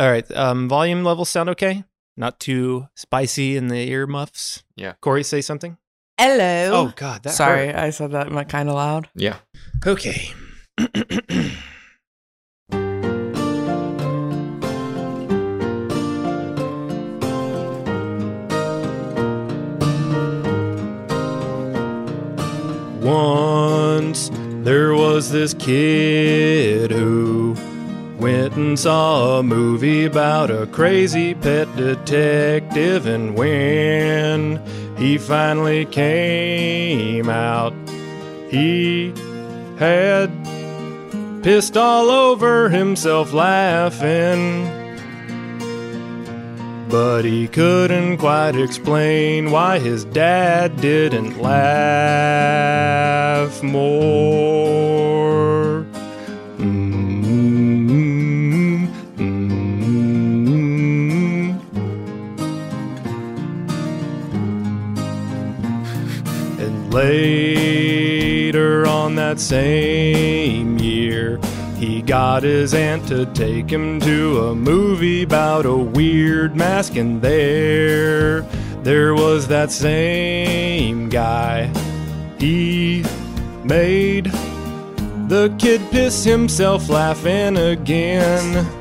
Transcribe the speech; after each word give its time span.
All 0.00 0.10
right. 0.10 0.24
Um, 0.34 0.66
volume 0.66 1.04
levels 1.04 1.28
sound 1.28 1.50
okay? 1.50 1.84
Not 2.16 2.40
too 2.40 2.88
spicy 2.96 3.54
in 3.54 3.68
the 3.68 3.86
earmuffs? 3.90 4.64
Yeah. 4.74 4.94
Corey, 5.02 5.22
say 5.22 5.42
something? 5.42 5.76
Hello. 6.18 6.70
Oh, 6.72 6.92
God. 6.96 7.22
That 7.22 7.34
Sorry, 7.34 7.66
hurt. 7.66 7.76
I 7.76 7.90
said 7.90 8.12
that 8.12 8.48
kind 8.48 8.70
of 8.70 8.76
loud. 8.76 9.10
Yeah. 9.14 9.36
Okay. 9.86 10.30
Once 23.02 24.30
there 24.64 24.94
was 24.94 25.30
this 25.30 25.52
kid 25.52 26.90
who 26.90 27.54
went 28.20 28.54
and 28.54 28.78
saw 28.78 29.38
a 29.38 29.42
movie 29.42 30.04
about 30.04 30.50
a 30.50 30.66
crazy 30.66 31.34
pet 31.34 31.74
detective, 31.74 33.06
and 33.06 33.34
when 33.34 34.60
he 34.98 35.16
finally 35.16 35.86
came 35.86 37.30
out, 37.30 37.72
he 38.50 39.14
had 39.78 40.30
pissed 41.42 41.78
all 41.78 42.10
over 42.10 42.68
himself 42.68 43.32
laughing. 43.32 44.68
But 46.90 47.24
he 47.24 47.48
couldn't 47.48 48.18
quite 48.18 48.56
explain 48.56 49.50
why 49.50 49.78
his 49.78 50.04
dad 50.04 50.78
didn't 50.80 51.40
laugh 51.40 53.62
more. 53.62 55.69
Later 66.90 68.86
on 68.86 69.14
that 69.16 69.40
same 69.40 70.78
year, 70.78 71.38
he 71.76 72.02
got 72.02 72.42
his 72.42 72.74
aunt 72.74 73.06
to 73.08 73.26
take 73.26 73.70
him 73.70 74.00
to 74.00 74.48
a 74.48 74.54
movie 74.54 75.22
about 75.22 75.66
a 75.66 75.76
weird 75.76 76.56
mask, 76.56 76.96
and 76.96 77.22
there, 77.22 78.42
there 78.82 79.14
was 79.14 79.48
that 79.48 79.70
same 79.70 81.08
guy. 81.08 81.70
He 82.38 83.04
made 83.64 84.26
the 85.28 85.54
kid 85.58 85.80
piss 85.90 86.24
himself 86.24 86.88
laughing 86.88 87.56
again. 87.56 88.79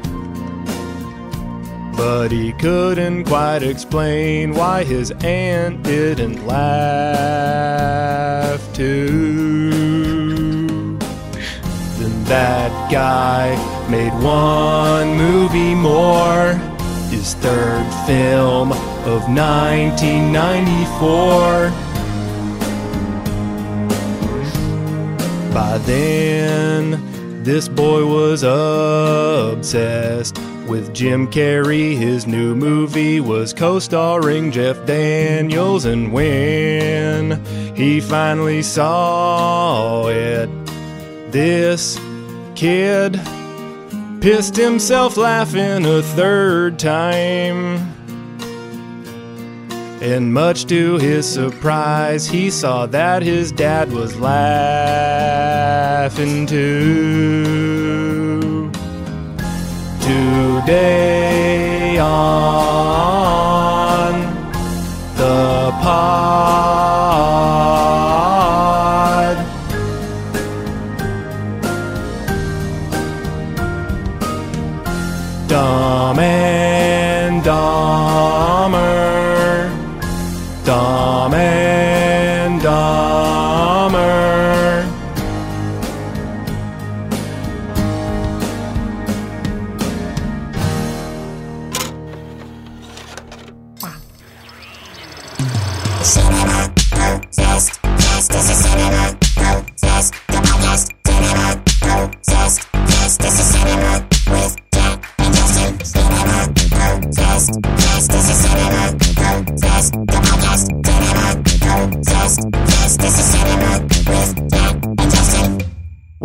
But 1.99 2.31
he 2.31 2.53
couldn't 2.53 3.25
quite 3.25 3.61
explain 3.61 4.53
why 4.53 4.85
his 4.85 5.11
aunt 5.21 5.83
didn't 5.83 6.47
laugh 6.47 8.61
too. 8.73 9.69
Then 11.97 12.23
that 12.23 12.71
guy 12.89 13.57
made 13.89 14.13
one 14.23 15.17
movie 15.17 15.75
more, 15.75 16.53
his 17.09 17.33
third 17.33 17.85
film 18.07 18.71
of 18.71 19.27
1994. 19.27 21.69
By 25.53 25.77
then, 25.79 27.43
this 27.43 27.67
boy 27.67 28.05
was 28.05 28.43
obsessed 28.43 30.37
with 30.69 30.93
Jim 30.93 31.27
Carrey. 31.27 31.97
His 31.97 32.27
new 32.27 32.55
movie 32.55 33.19
was 33.19 33.51
co 33.53 33.79
starring 33.79 34.51
Jeff 34.51 34.85
Daniels, 34.85 35.85
and 35.85 36.13
when 36.13 37.43
he 37.75 37.99
finally 37.99 38.61
saw 38.61 40.07
it, 40.07 40.49
this 41.31 41.99
kid 42.55 43.19
pissed 44.21 44.55
himself 44.55 45.17
laughing 45.17 45.85
a 45.85 46.03
third 46.03 46.77
time. 46.77 47.77
And 50.01 50.33
much 50.33 50.65
to 50.67 50.97
his 50.97 51.27
surprise, 51.27 52.25
he 52.27 52.49
saw 52.49 52.85
that 52.85 53.21
his 53.21 53.51
dad 53.51 53.91
was 53.91 54.15
laughing 54.17 54.85
too. 56.45 58.28
Today. 60.09 61.99
On 61.99 63.28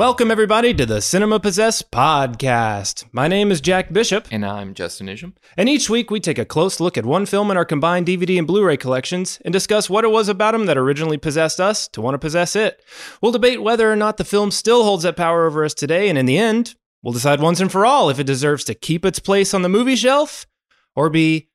Welcome, 0.04 0.30
everybody, 0.30 0.74
to 0.74 0.84
the 0.84 1.00
Cinema 1.00 1.40
Possess 1.40 1.80
podcast. 1.80 3.06
My 3.10 3.26
name 3.26 3.50
is 3.50 3.62
Jack 3.62 3.90
Bishop, 3.90 4.28
And 4.30 4.44
I'm 4.44 4.74
Justin 4.74 5.08
Isham. 5.08 5.34
and 5.56 5.66
each 5.66 5.88
week 5.88 6.10
we 6.10 6.20
take 6.20 6.38
a 6.38 6.44
close 6.44 6.78
look 6.78 6.98
at 6.98 7.06
one 7.06 7.24
film 7.24 7.50
in 7.50 7.56
our 7.56 7.64
combined 7.64 8.06
DVD 8.06 8.36
and 8.36 8.46
Blu 8.46 8.62
ray 8.62 8.76
collections 8.76 9.40
and 9.46 9.52
discuss 9.54 9.88
what 9.88 10.04
it 10.04 10.10
was 10.10 10.28
about 10.28 10.52
them 10.52 10.66
that 10.66 10.76
originally 10.76 11.16
possessed 11.16 11.58
us 11.58 11.88
to 11.88 12.02
want 12.02 12.12
to 12.12 12.18
possess 12.18 12.54
it. 12.54 12.84
We'll 13.22 13.32
debate 13.32 13.62
whether 13.62 13.90
or 13.90 13.96
not 13.96 14.18
the 14.18 14.26
film 14.26 14.50
still 14.50 14.84
holds 14.84 15.04
that 15.04 15.16
power 15.16 15.46
over 15.46 15.64
us 15.64 15.72
today, 15.72 16.10
and 16.10 16.18
in 16.18 16.26
the 16.26 16.36
end, 16.36 16.74
We'll 17.02 17.14
decide 17.14 17.40
once 17.40 17.60
and 17.60 17.72
for 17.72 17.86
all 17.86 18.10
if 18.10 18.18
it 18.18 18.26
deserves 18.26 18.64
to 18.64 18.74
keep 18.74 19.06
its 19.06 19.18
place 19.18 19.54
on 19.54 19.62
the 19.62 19.70
movie 19.70 19.96
shelf 19.96 20.46
or 20.94 21.08
be 21.08 21.48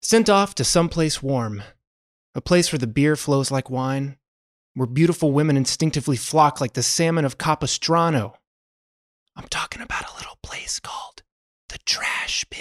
sent 0.00 0.30
off 0.30 0.54
to 0.54 0.64
someplace 0.64 1.22
warm. 1.22 1.62
A 2.34 2.40
place 2.40 2.72
where 2.72 2.78
the 2.78 2.86
beer 2.86 3.16
flows 3.16 3.50
like 3.50 3.68
wine, 3.68 4.16
where 4.74 4.86
beautiful 4.86 5.32
women 5.32 5.56
instinctively 5.56 6.16
flock 6.16 6.60
like 6.60 6.72
the 6.74 6.82
salmon 6.82 7.24
of 7.24 7.38
Capistrano. 7.38 8.34
I'm 9.36 9.48
talking 9.48 9.82
about 9.82 10.10
a 10.10 10.14
little 10.16 10.38
place 10.42 10.78
called 10.80 11.22
the 11.68 11.78
Trash 11.86 12.44
Bin. 12.50 12.60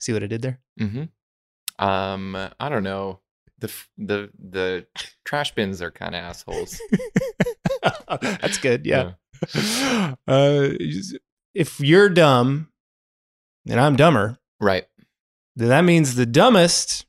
See 0.00 0.12
what 0.12 0.22
I 0.22 0.26
did 0.26 0.42
there? 0.42 0.60
Mm-hmm. 0.80 1.84
Um, 1.84 2.36
I 2.60 2.68
don't 2.68 2.82
know. 2.84 3.20
The 3.58 3.72
the 3.96 4.30
the 4.38 4.86
trash 5.24 5.54
bins 5.54 5.80
are 5.80 5.90
kind 5.90 6.14
of 6.14 6.20
assholes. 6.22 6.80
That's 8.20 8.58
good. 8.58 8.84
Yeah. 8.86 9.12
Uh, 10.26 10.68
if 11.54 11.78
you're 11.80 12.08
dumb 12.08 12.68
and 13.68 13.78
I'm 13.80 13.96
dumber, 13.96 14.38
Right. 14.60 14.84
then 15.56 15.68
that 15.68 15.82
means 15.82 16.14
the 16.14 16.24
dumbest 16.26 17.04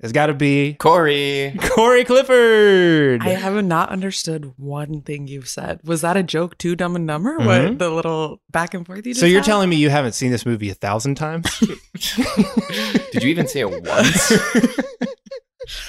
has 0.00 0.12
got 0.12 0.26
to 0.26 0.34
be 0.34 0.74
Corey. 0.74 1.56
Corey 1.70 2.04
Clifford. 2.04 3.20
I 3.22 3.30
have 3.30 3.64
not 3.64 3.88
understood 3.90 4.52
one 4.56 5.00
thing 5.02 5.26
you've 5.26 5.48
said. 5.48 5.80
Was 5.84 6.02
that 6.02 6.16
a 6.16 6.22
joke 6.22 6.56
too, 6.58 6.76
Dumb 6.76 6.94
and 6.96 7.06
Dumber? 7.08 7.38
Mhm. 7.38 7.46
What 7.70 7.78
the 7.78 7.90
little 7.90 8.40
back 8.50 8.74
and 8.74 8.86
forth 8.86 8.98
you 9.06 9.12
just 9.12 9.20
so 9.20 9.26
you're 9.26 9.40
had? 9.40 9.46
telling 9.46 9.68
me 9.68 9.76
you 9.76 9.90
haven't 9.90 10.12
seen 10.12 10.30
this 10.30 10.46
movie 10.46 10.70
a 10.70 10.74
thousand 10.74 11.16
times? 11.16 11.46
Did 13.12 13.22
you 13.22 13.28
even 13.30 13.48
say 13.48 13.60
it 13.60 13.70
once? 13.70 14.32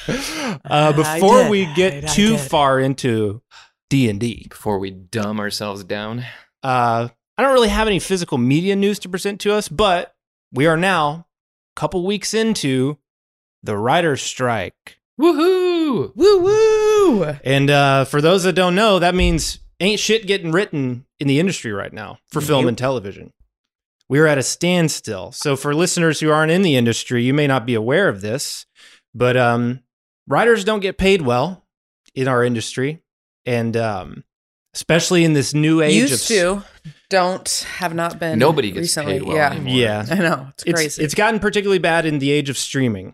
uh, 0.65 0.93
before 0.93 1.43
did. 1.43 1.49
we 1.51 1.65
I- 1.65 1.73
get 1.73 2.03
I 2.03 2.07
too 2.07 2.31
did. 2.37 2.39
far 2.49 2.79
into 2.79 3.41
D 3.89 4.09
and 4.09 4.19
D, 4.19 4.45
Before 4.49 4.77
we 4.79 4.91
dumb 4.91 5.39
ourselves 5.39 5.83
down. 5.83 6.23
uh, 6.63 7.09
I 7.37 7.41
don't 7.41 7.53
really 7.53 7.69
have 7.69 7.87
any 7.87 7.99
physical 7.99 8.37
media 8.37 8.75
news 8.75 8.99
to 8.99 9.09
present 9.09 9.39
to 9.41 9.53
us, 9.53 9.67
but 9.69 10.13
we 10.51 10.67
are 10.67 10.77
now 10.77 11.25
a 11.75 11.79
couple 11.79 12.05
weeks 12.05 12.33
into 12.33 12.97
the 13.63 13.77
writer's 13.77 14.21
strike. 14.21 14.99
Woohoo! 15.19 16.15
Woo 16.15 16.39
woo! 16.41 17.23
And 17.43 17.69
uh, 17.69 18.05
for 18.05 18.21
those 18.21 18.43
that 18.43 18.53
don't 18.53 18.75
know, 18.75 18.99
that 18.99 19.15
means 19.15 19.59
ain't 19.79 19.99
shit 19.99 20.27
getting 20.27 20.51
written 20.51 21.05
in 21.19 21.27
the 21.27 21.39
industry 21.39 21.73
right 21.73 21.91
now 21.91 22.19
for 22.29 22.41
film 22.41 22.63
Nope. 22.63 22.69
and 22.69 22.77
television. 22.77 23.33
We're 24.07 24.25
at 24.27 24.37
a 24.37 24.43
standstill. 24.43 25.31
So 25.33 25.55
for 25.55 25.75
listeners 25.75 26.19
who 26.19 26.31
aren't 26.31 26.51
in 26.51 26.61
the 26.63 26.75
industry, 26.75 27.23
you 27.23 27.33
may 27.33 27.47
not 27.47 27.65
be 27.65 27.75
aware 27.75 28.07
of 28.07 28.21
this, 28.21 28.65
but 29.13 29.37
um, 29.37 29.81
writers 30.27 30.63
don't 30.63 30.79
get 30.79 30.97
paid 30.97 31.21
well 31.21 31.65
in 32.15 32.27
our 32.27 32.43
industry, 32.43 33.03
and 33.45 33.77
um, 33.77 34.23
especially 34.73 35.23
in 35.25 35.33
this 35.33 35.53
new 35.53 35.81
age 35.81 35.95
Used 35.95 36.13
of 36.13 36.27
to, 36.27 36.63
don't 37.09 37.67
have 37.77 37.93
not 37.93 38.19
been. 38.19 38.39
Nobody 38.39 38.71
gets 38.71 38.79
recently. 38.79 39.19
paid 39.19 39.23
well 39.23 39.35
yeah. 39.35 39.51
anymore. 39.51 39.75
Yeah. 39.75 40.05
I 40.09 40.15
know 40.15 40.47
it's 40.51 40.63
it's, 40.63 40.73
crazy. 40.73 41.03
it's 41.03 41.13
gotten 41.13 41.39
particularly 41.39 41.79
bad 41.79 42.05
in 42.05 42.19
the 42.19 42.31
age 42.31 42.49
of 42.49 42.57
streaming. 42.57 43.13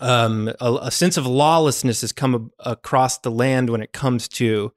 Um, 0.00 0.52
a, 0.60 0.78
a 0.82 0.90
sense 0.90 1.16
of 1.16 1.26
lawlessness 1.26 2.02
has 2.02 2.12
come 2.12 2.50
a- 2.60 2.70
across 2.70 3.18
the 3.18 3.30
land 3.30 3.70
when 3.70 3.80
it 3.80 3.92
comes 3.92 4.28
to 4.28 4.72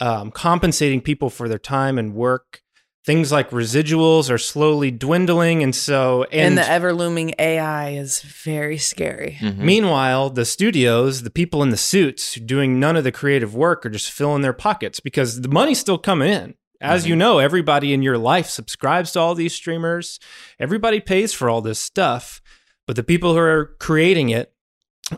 um, 0.00 0.30
compensating 0.30 1.00
people 1.00 1.30
for 1.30 1.48
their 1.48 1.58
time 1.58 1.98
and 1.98 2.14
work. 2.14 2.60
Things 3.04 3.30
like 3.30 3.50
residuals 3.50 4.30
are 4.30 4.38
slowly 4.38 4.90
dwindling, 4.90 5.62
and 5.62 5.74
so 5.74 6.22
and, 6.32 6.40
and, 6.40 6.58
the 6.58 6.66
ever 6.66 6.94
looming 6.94 7.34
AI 7.38 7.90
is 7.90 8.20
very 8.20 8.78
scary. 8.78 9.36
Mhm. 9.40 9.58
meanwhile, 9.58 10.30
the 10.30 10.46
studios, 10.46 11.22
the 11.22 11.30
people 11.30 11.62
in 11.62 11.68
the 11.68 11.76
suits 11.76 12.36
doing 12.36 12.80
none 12.80 12.96
of 12.96 13.04
the 13.04 13.12
creative 13.12 13.54
work, 13.54 13.84
are 13.84 13.90
just 13.90 14.10
filling 14.10 14.40
their 14.40 14.54
pockets 14.54 15.00
because 15.00 15.42
the 15.42 15.48
money's 15.48 15.78
still 15.78 15.98
coming 15.98 16.32
in. 16.32 16.54
As 16.80 17.06
you 17.06 17.14
know, 17.16 17.38
everybody 17.38 17.92
in 17.94 18.02
your 18.02 18.18
life 18.18 18.46
subscribes 18.48 19.12
to 19.12 19.20
all 19.20 19.34
these 19.34 19.54
streamers. 19.54 20.18
Everybody 20.58 21.00
pays 21.00 21.32
for 21.32 21.48
all 21.50 21.60
this 21.62 21.78
stuff, 21.78 22.42
but 22.86 22.96
the 22.96 23.02
people 23.02 23.32
who 23.32 23.38
are 23.38 23.74
creating 23.78 24.30
it, 24.30 24.52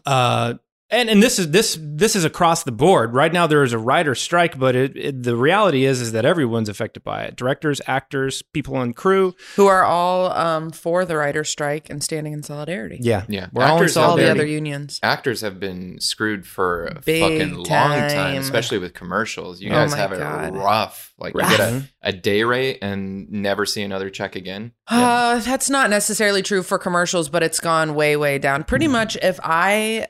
uh, 0.04 0.54
and 0.90 1.08
and 1.10 1.22
this 1.22 1.38
is 1.38 1.50
this 1.50 1.78
this 1.80 2.14
is 2.14 2.24
across 2.24 2.62
the 2.64 2.72
board. 2.72 3.12
Right 3.14 3.32
now, 3.32 3.46
there 3.46 3.62
is 3.62 3.72
a 3.72 3.78
writer 3.78 4.14
strike, 4.14 4.58
but 4.58 4.76
it, 4.76 4.96
it, 4.96 5.22
the 5.22 5.34
reality 5.36 5.84
is 5.84 6.00
is 6.00 6.12
that 6.12 6.24
everyone's 6.24 6.68
affected 6.68 7.02
by 7.02 7.22
it: 7.24 7.34
directors, 7.36 7.80
actors, 7.86 8.42
people 8.42 8.76
on 8.76 8.92
crew. 8.92 9.34
Who 9.56 9.66
are 9.66 9.82
all 9.84 10.30
um, 10.32 10.70
for 10.70 11.04
the 11.04 11.16
writer's 11.16 11.48
strike 11.48 11.90
and 11.90 12.02
standing 12.04 12.32
in 12.32 12.42
solidarity. 12.42 12.98
Yeah, 13.00 13.24
Yeah. 13.28 13.48
we're 13.52 13.64
all 13.64 13.76
in 13.78 13.82
Actors, 13.82 13.96
All 13.96 14.16
the 14.16 14.30
other 14.30 14.46
unions. 14.46 15.00
Actors 15.02 15.40
have 15.40 15.58
been 15.58 16.00
screwed 16.00 16.46
for 16.46 16.86
a 16.86 17.00
Big 17.00 17.22
fucking 17.22 17.54
long 17.54 17.64
time, 17.64 18.10
time. 18.10 18.36
especially 18.38 18.78
with 18.78 18.94
commercials. 18.94 19.60
You 19.60 19.70
Oh 19.70 19.74
guys 19.74 19.90
my 19.90 19.96
have 19.98 20.10
God. 20.10 20.54
it 20.54 20.58
rough. 20.58 21.12
Like 21.18 21.34
you 21.34 21.40
get 21.40 21.60
a, 21.60 21.82
a 22.02 22.12
day 22.12 22.44
rate 22.44 22.78
and 22.82 23.30
never 23.30 23.64
see 23.66 23.82
another 23.82 24.10
check 24.10 24.36
again. 24.36 24.72
Uh, 24.86 25.38
that's 25.40 25.70
not 25.70 25.88
necessarily 25.90 26.42
true 26.42 26.62
for 26.62 26.78
commercials, 26.78 27.28
but 27.30 27.42
it's 27.42 27.58
gone 27.58 27.94
way, 27.94 28.16
way 28.16 28.38
down. 28.38 28.64
Pretty 28.64 28.86
much, 28.86 29.16
if 29.22 29.40
I 29.42 30.06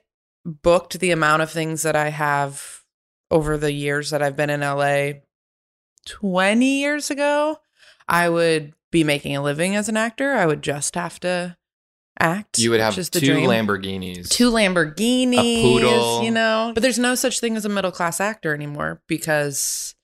booked 0.46 0.98
the 1.00 1.10
amount 1.10 1.43
of 1.43 1.50
things 1.50 1.82
that 1.82 1.96
I 1.96 2.08
have 2.10 2.82
over 3.31 3.58
the 3.58 3.72
years 3.72 4.10
that 4.10 4.22
I've 4.22 4.37
been 4.37 4.50
in 4.50 4.60
LA 4.60 5.20
20 6.06 6.64
years 6.81 7.10
ago, 7.10 7.58
I 8.08 8.28
would 8.28 8.72
be 8.93 9.02
making 9.04 9.37
a 9.37 9.43
living 9.43 9.75
as 9.75 9.88
an 9.88 9.96
actor. 9.96 10.32
I 10.34 10.46
would 10.46 10.62
just 10.62 10.94
have 10.94 11.19
to 11.20 11.56
act. 12.19 12.58
You 12.58 12.70
would 12.70 12.81
have 12.81 12.94
two. 12.94 13.02
Lamborghinis. 13.20 14.28
Two 14.28 14.52
Lamborghinis, 14.52 15.38
A 15.38 15.62
poodle. 15.62 16.22
you 16.22 16.31
know. 16.31 16.70
But 16.72 16.82
there's 16.82 16.98
no 16.98 17.16
such 17.16 17.40
thing 17.40 17.56
as 17.56 17.64
a 17.64 17.69
middle 17.69 17.90
class 17.90 18.20
actor 18.20 18.54
anymore 18.54 19.02
because 19.08 19.96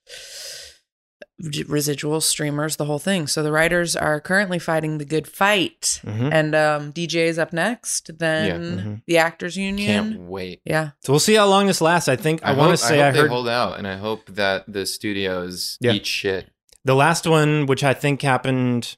residual 1.67 2.21
streamers, 2.21 2.77
the 2.77 2.85
whole 2.85 2.99
thing. 3.01 3.27
So 3.27 3.43
the 3.43 3.51
writers 3.53 3.97
are 3.97 4.21
currently 4.21 4.59
fighting 4.59 4.99
the 4.99 5.05
good 5.05 5.27
fight, 5.27 6.01
Mhm. 6.05 6.33
and 6.33 6.55
um, 6.55 6.93
DGA 6.93 7.27
is 7.27 7.39
up 7.39 7.53
next. 7.53 8.17
Then 8.19 8.61
Mhm. 8.79 9.03
the 9.07 9.19
Actors 9.19 9.57
Union. 9.57 10.13
Can't 10.15 10.21
wait. 10.29 10.61
Yeah, 10.65 10.91
So 11.05 11.13
we'll 11.13 11.21
see 11.21 11.35
how 11.35 11.47
long 11.49 11.67
this 11.67 11.81
lasts. 11.81 12.09
I 12.09 12.17
think 12.17 12.45
I, 12.45 12.51
I, 12.53 12.55
want 12.55 12.71
to 12.71 12.77
say 12.77 13.03
I, 13.03 13.09
I, 13.09 13.11
heard 13.13 13.25
they 13.25 13.29
hold 13.29 13.49
out, 13.49 13.79
and 13.79 13.87
I 13.89 13.97
hope 13.97 14.27
that 14.35 14.65
the 14.73 14.87
studios 14.87 15.79
Yeah. 15.81 15.93
eat 15.93 16.07
shit. 16.07 16.49
the 16.85 16.95
last 16.97 17.27
one, 17.29 17.67
which 17.67 17.85
I 17.85 17.95
think 17.95 18.23
happened 18.23 18.97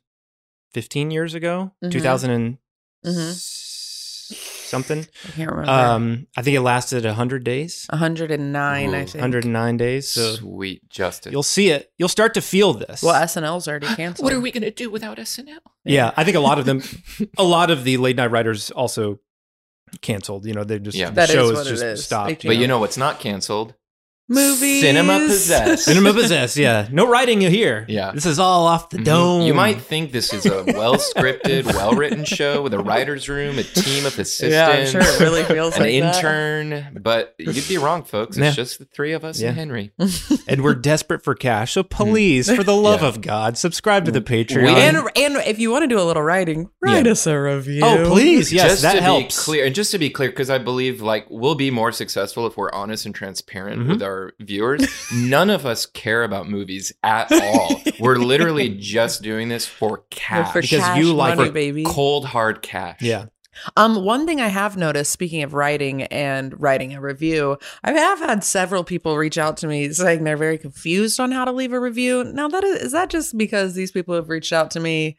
15 0.73 1.11
years 1.11 1.35
ago, 1.35 1.73
Mhm. 1.85 1.91
2000 1.93 2.31
and 2.31 2.59
Mhm. 3.07 3.31
s- 3.31 4.33
something. 4.75 5.07
I 5.27 5.31
can't 5.31 5.51
remember. 5.51 5.71
Um, 5.71 6.27
I 6.37 6.43
think 6.43 6.57
it 6.57 6.61
lasted 6.63 7.05
100 7.05 7.45
days, 7.45 7.87
109, 7.91 8.95
I 8.95 9.05
think. 9.05 9.15
109 9.15 9.77
days. 9.77 10.09
So 10.11 10.35
Sweet 10.35 10.89
Justin. 10.91 11.33
you'll 11.33 11.43
see 11.43 11.71
it. 11.71 11.93
You'll 11.99 12.09
start 12.09 12.35
to 12.35 12.41
feel 12.41 12.75
this. 12.75 13.03
Well, 13.03 13.15
SNL's 13.15 13.69
already 13.69 13.87
canceled. 13.97 14.25
what 14.25 14.33
are 14.33 14.41
we 14.41 14.51
gonna 14.51 14.71
do 14.71 14.91
without 14.91 15.19
SNL? 15.19 15.59
yeah, 15.85 16.13
I 16.17 16.25
think 16.25 16.37
a 16.37 16.41
lot 16.41 16.59
of 16.59 16.65
them, 16.65 16.83
a 17.39 17.45
lot 17.45 17.71
of 17.71 17.85
the 17.85 17.97
late 17.99 18.17
night 18.17 18.31
writers 18.31 18.71
also 18.71 19.21
canceled. 20.01 20.45
You 20.47 20.55
know, 20.55 20.65
they 20.65 20.79
just 20.79 20.97
Yeah. 20.97 21.11
the 21.11 21.15
That 21.15 21.29
is 21.29 21.35
show 21.35 21.53
what 21.53 21.67
it 21.67 21.71
just 21.71 21.83
is. 21.85 22.05
stopped. 22.05 22.43
They 22.43 22.49
But 22.49 22.57
you 22.57 22.67
know 22.67 22.79
what's 22.81 22.97
not 22.97 23.21
canceled? 23.21 23.75
Movies. 24.27 24.81
Cinema 24.81 25.19
Possessed. 25.27 25.85
Cinema 25.85 26.15
Possessed, 26.15 26.57
yeah. 26.57 26.89
No 26.91 27.07
writing 27.07 27.43
you 27.43 27.51
here. 27.51 27.85
Yeah. 27.89 28.13
This 28.13 28.25
is 28.25 28.39
all 28.39 28.67
off 28.67 28.89
the 28.89 28.97
Mhm. 28.99 29.05
dome. 29.05 29.43
You 29.43 29.53
might 29.53 29.83
think 29.83 30.13
this 30.13 30.33
is 30.33 30.47
a 30.47 30.65
well 30.69 30.95
scripted, 30.97 31.67
well 31.75 31.93
written 31.93 32.25
show 32.25 32.63
with 32.63 32.73
a 32.73 32.79
writer's 32.79 33.29
room, 33.29 33.59
a 33.59 33.63
team 33.63 34.07
of 34.07 34.19
assistants, 34.19 34.55
Yeah, 34.55 34.69
I'm 34.69 34.87
sure 34.87 35.03
it 35.03 35.21
really 35.21 35.45
feels 35.45 35.77
an 35.77 35.83
like 35.83 36.01
that. 36.01 36.17
intern. 36.17 36.99
But 37.03 37.35
you'd 37.39 37.69
be 37.69 37.77
wrong, 37.77 38.03
folks. 38.03 38.39
It's 38.39 38.45
Yeah. 38.45 38.51
just 38.53 38.79
the 38.79 38.87
three 38.87 39.13
of 39.13 39.25
us 39.25 39.41
Yeah. 39.43 39.49
and 39.49 39.59
Henry. 39.59 39.93
and 40.49 40.63
we're 40.65 40.75
desperate 40.75 41.23
for 41.23 41.35
cash. 41.35 41.73
So 41.75 41.83
please, 41.83 42.51
for 42.51 42.63
the 42.65 42.75
love 42.77 43.03
Yeah. 43.03 43.09
of 43.09 43.21
God, 43.21 43.59
subscribe 43.59 44.07
to 44.07 44.11
the 44.11 44.23
Patreon. 44.23 44.63
We- 44.63 44.69
And 44.81 44.97
and 45.17 45.37
if 45.47 45.59
you 45.59 45.71
want 45.71 45.83
to 45.83 45.87
do 45.89 46.01
a 46.01 46.03
little 46.05 46.23
writing, 46.23 46.71
write 46.81 47.05
Yeah. 47.05 47.13
us 47.13 47.27
a 47.27 47.39
review. 47.39 47.83
oh, 47.85 48.11
please, 48.11 48.51
yes, 48.55 48.71
just 48.71 48.83
that 48.83 48.95
to 48.95 49.03
helps. 49.03 49.37
be 49.39 49.43
clear, 49.45 49.67
and 49.67 49.75
just 49.75 49.91
to 49.91 49.99
be 49.99 50.09
clear, 50.09 50.31
because 50.31 50.49
I 50.49 50.57
believe 50.57 51.03
like 51.03 51.27
we'll 51.29 51.55
be 51.57 51.71
more 51.71 51.93
successful 51.93 52.47
if 52.47 52.57
we're 52.57 52.73
honest 52.73 53.05
and 53.05 53.15
transparent 53.15 53.83
Mhm. 53.83 53.89
with 53.89 54.03
our 54.03 54.14
viewers. 54.41 54.87
None 55.13 55.51
of 55.51 55.67
us 55.67 55.87
care 55.87 56.25
about 56.25 56.49
movies 56.49 56.93
at 57.03 57.31
all. 57.33 57.81
we're 58.01 58.17
literally 58.17 58.69
just 58.79 59.23
doing 59.23 59.49
this 59.49 59.67
for 59.67 60.05
cash, 60.11 60.53
for 60.53 60.61
because 60.61 60.81
cash 60.81 60.99
you 60.99 61.13
like 61.13 61.37
money, 61.37 61.49
it 61.49 61.55
baby. 61.55 61.85
cold 61.85 62.25
hard 62.25 62.63
cash. 62.63 63.01
Yeah. 63.01 63.27
Um, 63.77 64.05
one 64.05 64.27
thing 64.27 64.41
I 64.41 64.49
have 64.49 64.77
noticed, 64.77 65.13
speaking 65.13 65.43
of 65.43 65.55
writing 65.55 66.03
and 66.05 66.61
writing 66.61 66.95
a 66.95 67.01
review, 67.01 67.57
I 67.83 67.93
have 67.93 68.19
had 68.19 68.45
several 68.45 68.85
people 68.85 69.17
reach 69.17 69.39
out 69.39 69.57
to 69.59 69.67
me 69.67 69.93
saying 69.93 70.25
they're 70.25 70.37
very 70.37 70.59
confused 70.59 71.21
on 71.21 71.33
how 71.33 71.45
to 71.45 71.53
leave 71.53 71.73
a 71.73 71.81
review. 71.81 72.25
Now, 72.25 72.49
that 72.49 72.65
is, 72.65 72.83
is 72.83 72.93
that 72.93 73.11
just 73.11 73.37
because 73.39 73.75
these 73.75 73.93
people 73.93 74.15
have 74.15 74.29
reached 74.29 74.53
out 74.53 74.71
to 74.73 74.81
me, 74.81 75.17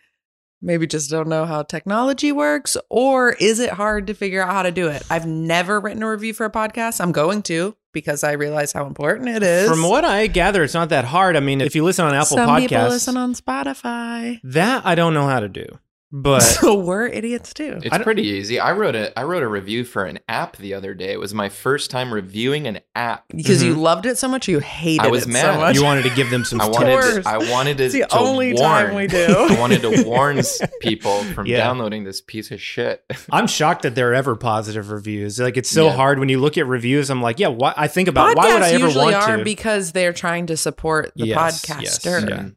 maybe 0.62 0.88
just 0.88 1.10
don't 1.10 1.28
know 1.28 1.46
how 1.46 1.64
technology 1.64 2.32
works, 2.32 2.76
or 2.90 3.34
is 3.34 3.60
it 3.60 3.72
hard 3.72 4.08
to 4.08 4.14
figure 4.14 4.42
out 4.42 4.52
how 4.52 4.64
to 4.64 4.72
do 4.72 4.88
it? 4.88 5.04
I've 5.10 5.28
never 5.28 5.80
written 5.80 6.04
a 6.04 6.10
review 6.10 6.34
for 6.34 6.46
a 6.46 6.52
podcast. 6.52 7.00
I'm 7.00 7.12
going 7.12 7.42
to 7.44 7.76
because 7.96 8.24
I 8.24 8.34
realize 8.34 8.72
how 8.72 8.86
important 8.86 9.30
it 9.30 9.42
is. 9.42 9.68
From 9.68 9.82
what 9.90 10.06
I 10.06 10.28
gather, 10.28 10.64
it's 10.64 10.76
not 10.76 10.90
that 10.90 11.06
hard. 11.06 11.36
I 11.36 11.40
mean, 11.40 11.62
if 11.62 11.74
you 11.76 11.84
listen 11.84 12.06
on 12.06 12.14
Apple 12.14 12.38
Some 12.38 12.56
people 12.60 12.78
Podcasts, 12.78 12.90
listen 12.90 13.18
on 13.18 13.34
Spotify. 13.34 14.40
that 14.44 14.86
I 14.86 14.94
don't 14.94 15.16
know 15.16 15.26
how 15.26 15.40
to 15.40 15.50
do. 15.50 15.66
but 16.12 16.40
so 16.42 16.76
we're 16.76 17.08
idiots 17.08 17.54
too. 17.54 17.80
It's 17.82 17.98
pretty 18.04 18.24
easy. 18.24 18.60
I 18.60 18.72
wrote 18.74 18.96
a 18.96 19.18
I 19.18 19.24
wrote 19.24 19.44
a 19.44 19.48
review 19.48 19.84
for 19.84 20.06
an 20.06 20.20
app 20.30 20.56
the 20.58 20.74
other 20.74 20.94
day. 20.94 21.12
It 21.12 21.20
was 21.20 21.34
my 21.34 21.50
first 21.50 21.90
time 21.92 22.14
reviewing 22.14 22.68
an 22.68 22.80
app. 22.96 23.26
because 23.36 23.64
you 23.64 23.72
mm-hmm. 23.74 23.82
loved 23.82 24.06
it 24.06 24.18
so 24.18 24.28
much, 24.28 24.48
you 24.48 24.60
hated 24.60 25.04
it. 25.04 25.08
I 25.08 25.12
was 25.12 25.24
it 25.24 25.30
mad. 25.30 25.42
so 25.54 25.60
much. 25.60 25.76
you 25.76 25.84
wanted 25.84 26.04
to 26.04 26.12
give 26.12 26.30
them 26.30 26.46
some 26.46 26.62
I 26.62 26.68
wanted 26.68 26.92
course. 27.02 27.24
to, 27.24 27.30
I 27.30 27.38
wanted 27.52 27.78
to, 27.80 27.86
It's 27.86 27.94
the 27.94 28.02
to 28.02 28.18
only 28.18 28.54
warn, 28.54 28.86
time 28.86 28.96
we 28.96 29.08
do. 29.08 29.26
I 29.50 29.60
wanted 29.60 29.82
to 29.82 30.04
warn 30.06 30.38
s- 30.38 30.62
people 30.80 31.24
from 31.34 31.48
Yeah. 31.48 31.58
downloading 31.58 32.04
this 32.04 32.22
piece 32.22 32.52
of 32.52 32.62
shit. 32.62 33.04
I'm 33.32 33.48
shocked 33.48 33.82
that 33.82 33.96
there 33.96 34.12
are 34.12 34.14
ever 34.14 34.36
positive 34.36 34.92
reviews. 34.92 35.40
Like 35.40 35.58
it's 35.58 35.70
so 35.70 35.86
Yeah. 35.88 35.96
hard 35.96 36.20
when 36.20 36.30
you 36.30 36.40
look 36.40 36.58
at 36.58 36.68
reviews. 36.68 37.10
I'm 37.10 37.22
like, 37.22 37.40
yeah, 37.40 37.48
why, 37.48 37.74
I 37.76 37.88
think 37.88 38.08
about 38.08 38.30
Podcasts 38.30 38.36
why 38.38 38.54
would 38.54 38.62
I 38.64 38.70
ever 38.72 38.86
usually 38.86 39.14
want 39.14 39.16
are 39.30 39.38
to? 39.38 39.44
because 39.44 39.92
they're 39.92 40.14
trying 40.14 40.46
to 40.48 40.56
support 40.58 41.12
the 41.16 41.28
Yes, 41.28 41.66
podcaster. 41.66 41.82
yes, 41.82 42.26
yeah. 42.30 42.50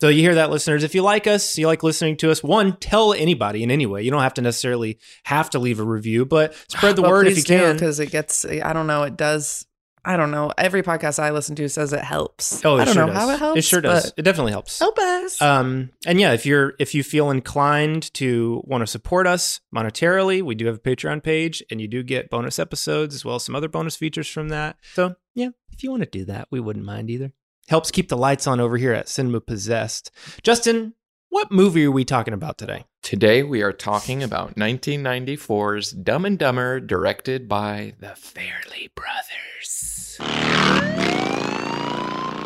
So 0.00 0.08
you 0.08 0.20
hear 0.22 0.36
that, 0.36 0.50
listeners? 0.50 0.84
If 0.84 0.94
you 0.94 1.02
like 1.02 1.26
us, 1.26 1.58
you 1.58 1.66
like 1.66 1.82
listening 1.82 2.16
to 2.18 2.30
us. 2.30 2.42
One, 2.42 2.76
tell 2.76 3.12
anybody 3.12 3.62
in 3.64 3.70
any 3.70 3.84
way. 3.86 4.02
You 4.02 4.10
don't 4.12 4.22
have 4.22 4.34
to 4.34 4.42
necessarily 4.42 4.98
have 5.24 5.50
to 5.50 5.58
leave 5.58 5.80
a 5.80 5.84
review, 5.84 6.24
but 6.24 6.54
spread 6.68 6.94
the 6.96 7.02
But 7.02 7.10
word 7.10 7.26
if 7.26 7.36
you 7.36 7.42
can. 7.42 7.74
because 7.74 7.98
it 7.98 8.10
gets. 8.10 8.44
I 8.44 8.72
don't 8.72 8.86
know. 8.86 9.02
It 9.02 9.16
does. 9.16 9.66
I 10.04 10.16
don't 10.16 10.30
know. 10.30 10.52
Every 10.56 10.82
podcast 10.84 11.18
I 11.18 11.32
listen 11.32 11.56
to 11.56 11.68
says 11.68 11.92
it 11.92 12.00
helps. 12.04 12.64
Oh, 12.64 12.76
it 12.78 12.82
I 12.82 12.84
don't 12.84 12.94
sure 12.94 13.06
know 13.08 13.12
does. 13.12 13.18
how 13.22 13.30
it 13.30 13.38
helps. 13.40 13.58
It 13.58 13.64
sure 13.64 13.80
does. 13.80 14.12
It 14.16 14.22
definitely 14.22 14.52
helps. 14.52 14.78
Help 14.78 14.96
us. 14.98 15.42
Um, 15.42 15.90
and 16.06 16.20
yeah, 16.20 16.32
if 16.32 16.46
you're 16.46 16.74
if 16.78 16.94
you 16.94 17.02
feel 17.02 17.30
inclined 17.30 18.14
to 18.14 18.62
want 18.64 18.82
to 18.82 18.86
support 18.86 19.26
us 19.26 19.60
monetarily, 19.74 20.40
we 20.42 20.54
do 20.54 20.66
have 20.66 20.76
a 20.76 20.78
Patreon 20.78 21.24
page, 21.24 21.62
and 21.70 21.80
you 21.80 21.88
do 21.88 22.04
get 22.04 22.30
bonus 22.30 22.60
episodes 22.60 23.16
as 23.16 23.24
well 23.24 23.34
as 23.34 23.42
some 23.42 23.56
other 23.56 23.68
bonus 23.68 23.96
features 23.96 24.28
from 24.28 24.48
that. 24.50 24.76
So 24.94 25.16
yeah, 25.34 25.48
if 25.72 25.82
you 25.82 25.90
want 25.90 26.04
to 26.04 26.08
do 26.08 26.24
that, 26.26 26.46
we 26.52 26.60
wouldn't 26.60 26.86
mind 26.86 27.10
either. 27.10 27.32
Helps 27.68 27.90
keep 27.90 28.08
the 28.08 28.16
lights 28.16 28.46
on 28.46 28.60
over 28.60 28.78
here 28.78 28.94
at 28.94 29.10
Cinema 29.10 29.42
Possessed. 29.42 30.10
Justin, 30.42 30.94
what 31.28 31.52
movie 31.52 31.84
are 31.84 31.90
we 31.90 32.02
talking 32.02 32.32
about 32.32 32.56
today? 32.56 32.86
Today 33.02 33.42
we 33.42 33.60
are 33.60 33.74
talking 33.74 34.22
about 34.22 34.54
1994's 34.54 35.90
Dumb 35.90 36.24
and 36.24 36.38
Dumber, 36.38 36.80
directed 36.80 37.46
by 37.46 37.92
the 38.00 38.16
Farrelly 38.16 38.88
Brothers. 38.94 40.16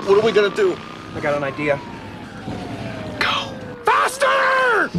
What 0.09 0.19
are 0.19 0.26
we 0.26 0.33
gonna 0.33 0.52
do? 0.57 0.76
I 1.14 1.21
got 1.21 1.37
an 1.37 1.45
idea. 1.45 1.76
Go 3.21 3.55
faster! 3.85 4.91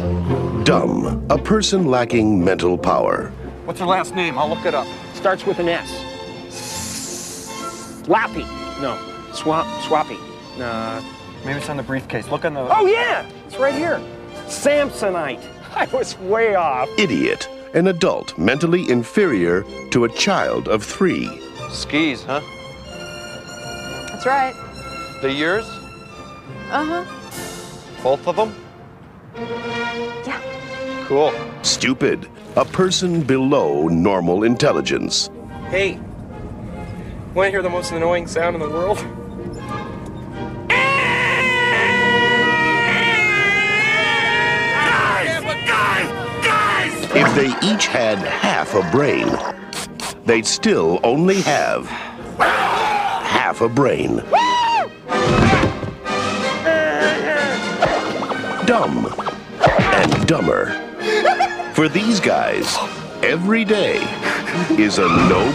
Dumb, 0.64 1.26
a 1.28 1.36
person 1.36 1.84
lacking 1.84 2.42
mental 2.42 2.78
power. 2.78 3.28
What's 3.66 3.78
her 3.78 3.86
last 3.86 4.14
name? 4.14 4.38
I'll 4.38 4.48
look 4.48 4.64
it 4.64 4.74
up. 4.74 4.86
Starts 5.12 5.44
with 5.44 5.58
an 5.58 5.68
S. 5.68 5.90
Slappy. 8.06 8.48
No. 8.80 9.13
Swap. 9.34 9.66
Swappy. 9.82 10.18
Uh, 10.60 11.02
maybe 11.44 11.58
it's 11.58 11.68
on 11.68 11.76
the 11.76 11.82
briefcase. 11.82 12.28
Look 12.28 12.44
on 12.44 12.54
the. 12.54 12.60
Oh 12.60 12.86
yeah, 12.86 13.28
it's 13.46 13.56
right 13.56 13.74
here. 13.74 14.00
Samsonite. 14.46 15.42
I 15.74 15.86
was 15.86 16.16
way 16.20 16.54
off. 16.54 16.88
Idiot, 16.98 17.48
an 17.74 17.88
adult 17.88 18.38
mentally 18.38 18.88
inferior 18.88 19.64
to 19.90 20.04
a 20.04 20.08
child 20.08 20.68
of 20.68 20.84
three. 20.84 21.28
Skis, 21.70 22.22
huh? 22.22 22.40
That's 24.08 24.24
right. 24.24 24.54
The 25.20 25.32
years? 25.32 25.66
Uh 26.70 27.04
huh. 27.04 28.00
Both 28.02 28.28
of 28.28 28.36
them? 28.36 28.54
Yeah. 30.24 30.40
Cool. 31.06 31.32
Stupid, 31.62 32.28
a 32.54 32.64
person 32.64 33.22
below 33.22 33.88
normal 33.88 34.44
intelligence. 34.44 35.28
Hey. 35.70 35.98
Want 37.34 37.48
to 37.48 37.50
hear 37.50 37.62
the 37.62 37.70
most 37.70 37.90
annoying 37.90 38.28
sound 38.28 38.54
in 38.54 38.60
the 38.62 38.68
world? 38.68 39.04
If 47.16 47.32
they 47.36 47.46
each 47.66 47.86
had 47.86 48.18
half 48.18 48.74
a 48.74 48.82
brain, 48.90 49.28
they'd 50.26 50.44
still 50.44 50.98
only 51.04 51.40
have 51.42 51.86
half 52.38 53.60
a 53.60 53.68
brain. 53.68 54.16
Dumb 58.66 59.14
and 59.60 60.26
dumber. 60.26 60.72
For 61.74 61.88
these 61.88 62.18
guys, 62.18 62.76
every 63.22 63.64
day 63.64 63.98
is 64.76 64.98
a 64.98 65.06
no 65.06 65.52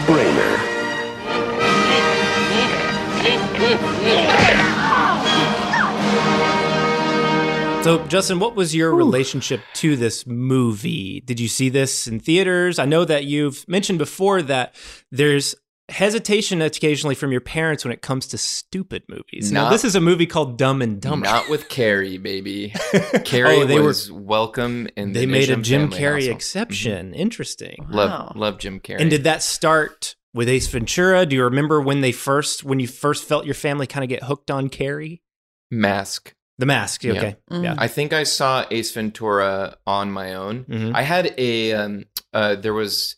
So, 7.82 8.06
Justin, 8.08 8.40
what 8.40 8.56
was 8.56 8.76
your 8.76 8.94
relationship 8.94 9.62
to 9.76 9.96
this 9.96 10.28
movie? 10.28 11.22
Did 11.22 11.40
you 11.40 11.48
see 11.48 11.70
this 11.70 12.08
in 12.08 12.20
theaters? 12.20 12.78
I 12.78 12.86
know 12.86 13.06
that 13.06 13.24
you've 13.24 13.66
mentioned 13.70 13.98
before 13.98 14.42
that 14.44 14.76
there's 15.12 15.56
hesitation 15.88 16.62
occasionally 16.62 17.16
from 17.16 17.32
your 17.32 17.42
parents 17.42 17.84
when 17.86 17.94
it 17.94 18.02
comes 18.02 18.28
to 18.28 18.38
stupid 18.38 19.04
movies. 19.08 19.52
now, 19.52 19.70
this 19.70 19.84
is 19.86 19.96
a 19.96 20.02
movie 20.02 20.28
called 20.28 20.58
Dumb 20.58 20.82
and 20.82 21.02
Dumber. 21.02 21.26
Not 21.26 21.50
with 21.50 21.68
Carrey, 21.70 22.22
baby. 22.22 22.74
Carrey 22.76 23.64
Oh, 23.64 23.66
they 23.66 23.80
were- 23.80 23.86
was 23.88 24.12
welcome 24.12 24.88
in 24.98 25.14
the 25.14 25.22
they 25.22 25.26
made 25.26 25.50
a 25.50 25.56
Jim 25.56 25.90
Carrey 25.90 26.16
household. 26.16 26.36
exception. 26.36 27.06
Mm-hmm. 27.12 27.20
Interesting. 27.22 27.86
Love, 27.90 28.10
Wow. 28.10 28.34
love 28.36 28.58
Jim 28.60 28.82
Carrey. 28.82 29.00
And 29.00 29.10
did 29.10 29.24
that 29.24 29.42
start 29.42 30.16
with 30.34 30.50
Ace 30.50 30.68
Ventura? 30.68 31.26
Do 31.26 31.36
you 31.38 31.46
remember 31.46 31.82
when 31.82 32.02
they 32.02 32.12
first, 32.12 32.64
when 32.64 32.80
you 32.82 32.88
first 32.88 33.24
felt 33.24 33.46
your 33.46 33.56
family 33.56 33.88
kind 33.88 34.04
of 34.04 34.10
get 34.10 34.24
hooked 34.24 34.52
on 34.52 34.70
Carrey? 34.70 35.22
Mask. 35.72 36.34
The 36.60 36.66
Mask. 36.66 37.04
Yeah. 37.04 37.14
Okay. 37.14 37.36
Yeah. 37.50 37.76
I 37.78 37.88
think 37.88 38.14
I 38.14 38.24
saw 38.24 38.66
Ace 38.70 38.92
Ventura 38.92 39.78
on 39.88 40.12
my 40.12 40.36
own. 40.36 40.66
Mhm. 40.66 40.92
I 40.94 41.02
had 41.02 41.34
a 41.38 41.72
um 41.74 42.04
uh 42.34 42.56
there 42.56 42.74
was 42.74 43.16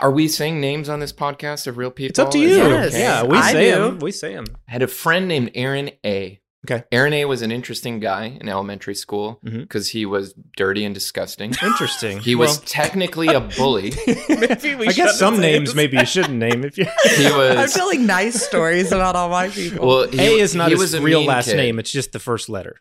are 0.00 0.10
we 0.10 0.26
saying 0.28 0.60
names 0.60 0.88
on 0.88 1.00
this 1.00 1.12
podcast 1.12 1.66
of 1.66 1.76
real 1.78 1.90
people? 1.90 2.10
It's 2.10 2.18
up 2.18 2.30
to 2.30 2.38
you. 2.38 2.56
that 2.56 2.92
Yes. 2.92 2.94
Yeah, 2.94 3.22
we 3.24 3.36
I 3.38 3.52
say 3.52 3.70
do. 3.72 3.80
them. 3.82 3.98
We 3.98 4.12
say 4.12 4.34
them. 4.34 4.46
I 4.68 4.72
had 4.72 4.82
a 4.82 4.86
friend 4.88 5.28
named 5.28 5.50
Aaron 5.54 5.90
A. 6.06 6.40
Okay. 6.70 6.84
Aaron 6.92 7.14
A 7.14 7.24
was 7.24 7.40
an 7.42 7.50
interesting 7.50 7.98
guy 7.98 8.36
in 8.40 8.48
elementary 8.48 8.94
school 8.94 9.40
mm-hmm. 9.44 9.60
because 9.60 9.88
he 9.88 10.04
was 10.04 10.34
dirty 10.56 10.84
and 10.84 10.94
disgusting. 10.94 11.54
Interesting. 11.62 12.18
He 12.18 12.34
was 12.34 12.58
Well, 12.58 12.62
technically 12.66 13.28
a 13.28 13.40
bully. 13.40 13.94
Maybe 14.28 14.74
we 14.74 14.88
I 14.88 14.92
guess 14.92 15.18
some 15.18 15.36
say 15.36 15.40
names 15.40 15.74
maybe 15.74 15.96
you 15.96 16.04
shouldn't 16.04 16.34
name 16.34 16.64
if 16.64 16.76
you. 16.76 16.86
He 17.16 17.26
I'm 17.26 17.56
was 17.56 17.72
telling 17.72 18.06
nice 18.06 18.44
stories 18.44 18.92
about 18.92 19.16
all 19.16 19.28
my 19.28 19.48
people. 19.48 19.86
well. 19.86 20.08
He, 20.08 20.20
A 20.20 20.30
is 20.40 20.54
not 20.54 20.70
his 20.70 20.94
a 20.94 21.00
real 21.00 21.24
last 21.24 21.46
kid. 21.46 21.56
name. 21.56 21.78
It's 21.78 21.90
just 21.90 22.12
the 22.12 22.18
first 22.18 22.48
letter. 22.48 22.80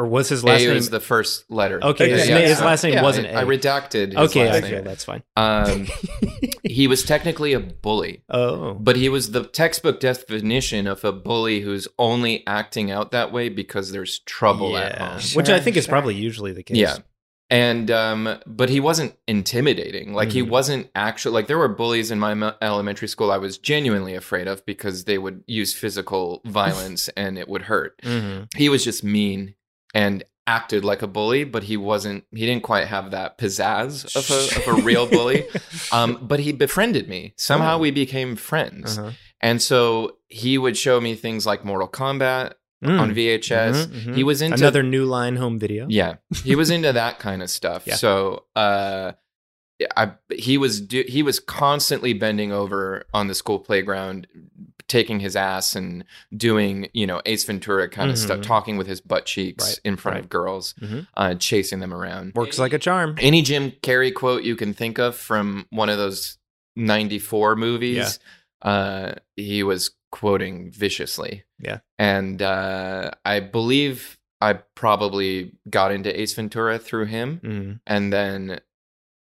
Or 0.00 0.06
was 0.06 0.30
his 0.30 0.42
last 0.42 0.62
a 0.62 0.66
name? 0.66 0.74
was 0.76 0.88
the 0.88 0.98
first 1.00 1.50
letter. 1.50 1.78
Okay, 1.82 2.08
his 2.08 2.26
Yeah, 2.28 2.38
name- 2.38 2.48
his 2.48 2.58
so- 2.58 2.64
last 2.64 2.82
name 2.84 2.94
yeah, 2.94 3.02
wasn't 3.02 3.26
I, 3.26 3.40
I 3.40 3.42
A. 3.42 3.46
redacted. 3.46 4.06
His 4.08 4.16
okay, 4.30 4.46
last 4.48 4.64
okay, 4.64 4.74
name. 4.76 4.84
that's 4.84 5.04
fine. 5.04 5.22
Um, 5.36 5.86
he 6.64 6.86
was 6.86 7.02
technically 7.02 7.52
a 7.52 7.60
bully. 7.60 8.22
Oh, 8.30 8.74
But 8.74 8.96
he 8.96 9.08
was 9.10 9.32
the 9.32 9.44
textbook 9.44 10.00
definition 10.00 10.86
of 10.86 11.04
a 11.04 11.12
bully 11.12 11.60
who's 11.60 11.86
only 11.98 12.46
acting 12.46 12.90
out 12.90 13.10
that 13.10 13.30
way 13.30 13.48
because 13.50 13.92
there's 13.92 14.20
trouble 14.20 14.76
at 14.78 14.94
yeah. 14.94 15.08
home. 15.10 15.20
Which 15.34 15.48
I 15.50 15.56
Sure, 15.56 15.60
think 15.60 15.76
is 15.76 15.86
probably 15.86 16.14
usually 16.14 16.52
the 16.52 16.62
case. 16.62 16.78
Yeah. 16.78 16.96
And 17.52 17.90
um 17.90 18.38
but 18.46 18.68
he 18.68 18.78
wasn't 18.78 19.16
intimidating. 19.26 20.12
Like 20.14 20.30
he 20.30 20.40
Mhm. 20.42 20.50
wasn't 20.50 20.88
actually 20.94 21.32
like 21.34 21.48
there 21.48 21.58
were 21.58 21.66
bullies 21.68 22.12
in 22.12 22.20
my 22.20 22.54
elementary 22.62 23.08
school 23.08 23.32
I 23.32 23.38
was 23.38 23.58
genuinely 23.58 24.14
afraid 24.14 24.46
of 24.46 24.64
because 24.64 25.04
they 25.04 25.18
would 25.18 25.42
use 25.48 25.74
physical 25.74 26.42
violence 26.44 27.08
and 27.16 27.36
it 27.36 27.48
would 27.48 27.62
hurt. 27.62 28.00
hmm 28.04 28.42
He 28.56 28.68
was 28.68 28.84
just 28.84 29.02
mean 29.02 29.56
and 29.94 30.24
acted 30.46 30.84
like 30.84 31.02
a 31.02 31.06
bully, 31.06 31.44
but 31.44 31.62
he 31.64 31.76
wasn't 31.76 32.24
he 32.32 32.44
didn't 32.46 32.62
quite 32.62 32.86
have 32.88 33.10
that 33.12 33.38
pizzazz 33.38 34.04
of 34.16 34.30
a, 34.30 34.70
of 34.72 34.78
a 34.78 34.82
real 34.82 35.06
bully. 35.10 35.44
Um 35.92 36.18
but 36.22 36.40
he 36.40 36.52
befriended 36.52 37.08
me. 37.08 37.34
Somehow 37.36 37.76
Oh. 37.76 37.78
we 37.78 37.90
became 37.90 38.34
friends. 38.36 38.98
Uh-huh. 38.98 39.10
And 39.40 39.62
so 39.62 40.16
he 40.28 40.58
would 40.58 40.76
show 40.76 41.00
me 41.00 41.14
things 41.14 41.46
like 41.46 41.64
Mortal 41.64 41.88
Kombat 41.88 42.54
Mm. 42.82 42.98
on 42.98 43.14
VHS. 43.14 43.86
Mhm, 43.88 44.04
mhm. 44.06 44.14
He 44.16 44.24
was 44.24 44.40
into 44.40 44.56
another 44.56 44.82
New 44.82 45.04
Line 45.04 45.36
home 45.36 45.58
video. 45.58 45.86
yeah, 45.90 46.14
he 46.44 46.56
was 46.56 46.70
into 46.70 46.90
that 46.94 47.18
kind 47.18 47.42
of 47.42 47.50
stuff. 47.50 47.82
Yeah. 47.86 47.96
So, 47.96 48.44
uh, 48.56 49.12
I 49.96 50.12
he 50.34 50.58
was 50.58 50.80
do, 50.80 51.04
he 51.08 51.22
was 51.22 51.40
constantly 51.40 52.12
bending 52.12 52.52
over 52.52 53.04
on 53.14 53.28
the 53.28 53.34
school 53.34 53.58
playground, 53.58 54.26
taking 54.88 55.20
his 55.20 55.36
ass 55.36 55.74
and 55.76 56.04
doing 56.36 56.88
you 56.92 57.06
know 57.06 57.22
Ace 57.26 57.44
Ventura 57.44 57.88
kind 57.88 58.10
of 58.10 58.18
stuff, 58.18 58.40
talking 58.42 58.76
with 58.76 58.86
his 58.86 59.00
butt 59.00 59.24
cheeks 59.26 59.64
Right, 59.66 59.80
in 59.84 59.96
front 59.96 60.16
right. 60.16 60.24
of 60.24 60.28
girls, 60.30 60.74
Mhm. 60.80 61.06
uh, 61.16 61.34
chasing 61.36 61.80
them 61.80 61.94
around. 61.94 62.34
Works 62.34 62.58
like 62.58 62.72
a 62.72 62.78
charm. 62.78 63.16
Any 63.20 63.42
Jim 63.42 63.72
Carrey 63.82 64.12
quote 64.14 64.42
you 64.42 64.56
can 64.56 64.74
think 64.74 64.98
of 64.98 65.16
from 65.16 65.66
one 65.70 65.88
of 65.88 65.96
those 65.98 66.36
'94 66.76 67.56
movies, 67.56 68.18
uh, 68.62 69.12
he 69.36 69.62
was 69.62 69.92
quoting 70.12 70.70
viciously. 70.70 71.44
Yeah. 71.62 71.80
and 71.98 72.40
uh, 72.40 73.10
I 73.24 73.40
believe 73.40 74.18
I 74.40 74.54
probably 74.54 75.52
got 75.68 75.92
into 75.92 76.18
Ace 76.18 76.32
Ventura 76.34 76.78
through 76.78 77.04
him, 77.06 77.40
Mhm. 77.44 77.80
and 77.86 78.10
then 78.12 78.60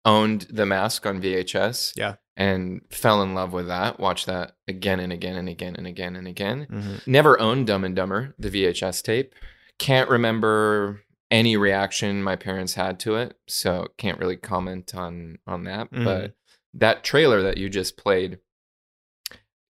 owned 0.10 0.48
The 0.50 0.66
Mask 0.66 1.06
on 1.06 1.22
VHS. 1.22 1.94
Yeah. 1.96 2.16
and 2.38 2.82
fell 2.90 3.22
in 3.22 3.34
love 3.36 3.52
with 3.52 3.68
that. 3.68 4.00
Watched 4.00 4.26
that 4.28 4.56
again 4.66 5.02
and 5.02 5.12
again 5.12 5.36
and 5.36 5.50
again 5.50 5.76
and 5.76 5.86
again 5.86 6.16
and 6.16 6.26
again. 6.26 6.68
Mhm. 6.72 7.06
Never 7.06 7.38
owned 7.38 7.68
Dumb 7.68 7.84
and 7.84 7.94
Dumber, 7.94 8.34
the 8.40 8.50
VHS 8.50 9.02
tape. 9.02 9.36
Can't 9.78 10.10
remember 10.10 11.02
any 11.30 11.58
reaction 11.58 12.24
my 12.24 12.38
parents 12.38 12.76
had 12.76 12.98
to 13.02 13.16
it, 13.18 13.36
so 13.50 13.88
can't 13.98 14.18
really 14.20 14.38
comment 14.38 14.96
on 14.96 15.38
on 15.46 15.66
that. 15.66 15.92
Mhm. 15.92 16.06
But 16.06 16.36
that 16.74 17.04
trailer 17.04 17.42
that 17.44 17.58
you 17.58 17.68
just 17.68 17.98
played 17.98 18.40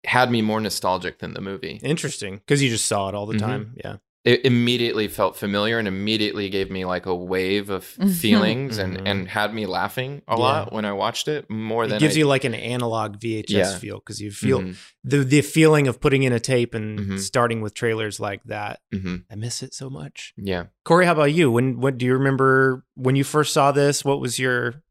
had 0.05 0.31
me 0.33 0.43
more 0.43 0.61
nostalgic 0.61 1.19
than 1.21 1.35
the 1.35 1.41
movie. 1.41 1.79
Interesting, 1.85 2.37
because 2.39 2.63
you 2.65 2.69
just 2.71 2.87
saw 2.87 3.09
it 3.09 3.15
all 3.15 3.27
the 3.27 3.35
Mhm. 3.37 3.41
time. 3.41 3.75
Yeah. 3.85 3.97
It 4.27 4.45
immediately 4.45 5.07
felt 5.07 5.37
familiar 5.37 5.79
and 5.79 5.87
immediately 5.87 6.51
gave 6.51 6.69
me 6.69 6.85
like 6.85 7.07
a 7.07 7.15
wave 7.15 7.71
of 7.71 7.85
Mhm. 7.97 8.13
feelings 8.13 8.77
and 8.79 8.99
Mhm. 8.99 9.03
and 9.09 9.29
had 9.29 9.55
me 9.55 9.67
laughing 9.67 10.21
a 10.27 10.33
Yeah. 10.35 10.43
lot 10.43 10.73
when 10.73 10.85
I 10.85 10.93
watched 10.93 11.29
it 11.29 11.49
more 11.49 11.87
than 11.87 11.99
It 11.99 12.01
gives 12.01 12.17
I- 12.17 12.19
you 12.19 12.27
like 12.27 12.43
an 12.43 12.53
analog 12.55 13.21
VHS 13.21 13.49
Yeah. 13.73 13.79
feel 13.79 13.97
because 14.01 14.21
you 14.21 14.33
feel 14.33 14.63
Mhm. 14.63 14.77
the 15.05 15.19
the 15.19 15.41
feeling 15.43 15.87
of 15.87 16.01
putting 16.01 16.25
in 16.25 16.33
a 16.33 16.41
tape 16.41 16.75
and 16.75 16.99
Mhm. 16.99 17.19
starting 17.21 17.61
with 17.61 17.73
trailers 17.75 18.19
like 18.19 18.43
that. 18.47 18.81
Mhm. 18.93 19.23
I 19.31 19.37
miss 19.37 19.63
it 19.63 19.73
so 19.73 19.89
much. 19.89 20.35
Yeah. 20.37 20.65
Corey, 20.85 21.07
how 21.07 21.13
about 21.13 21.33
you? 21.33 21.49
When 21.53 21.79
what 21.81 21.97
do 21.97 22.05
you 22.05 22.15
remember 22.15 22.85
when 22.97 23.15
you 23.15 23.23
first 23.25 23.53
saw 23.53 23.71
this? 23.71 24.05
What 24.05 24.21
was 24.21 24.39
your 24.41 24.83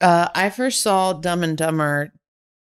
Uh, 0.00 0.28
I 0.34 0.50
first 0.50 0.80
saw 0.82 1.14
Dumb 1.14 1.42
and 1.42 1.56
Dumber 1.56 2.12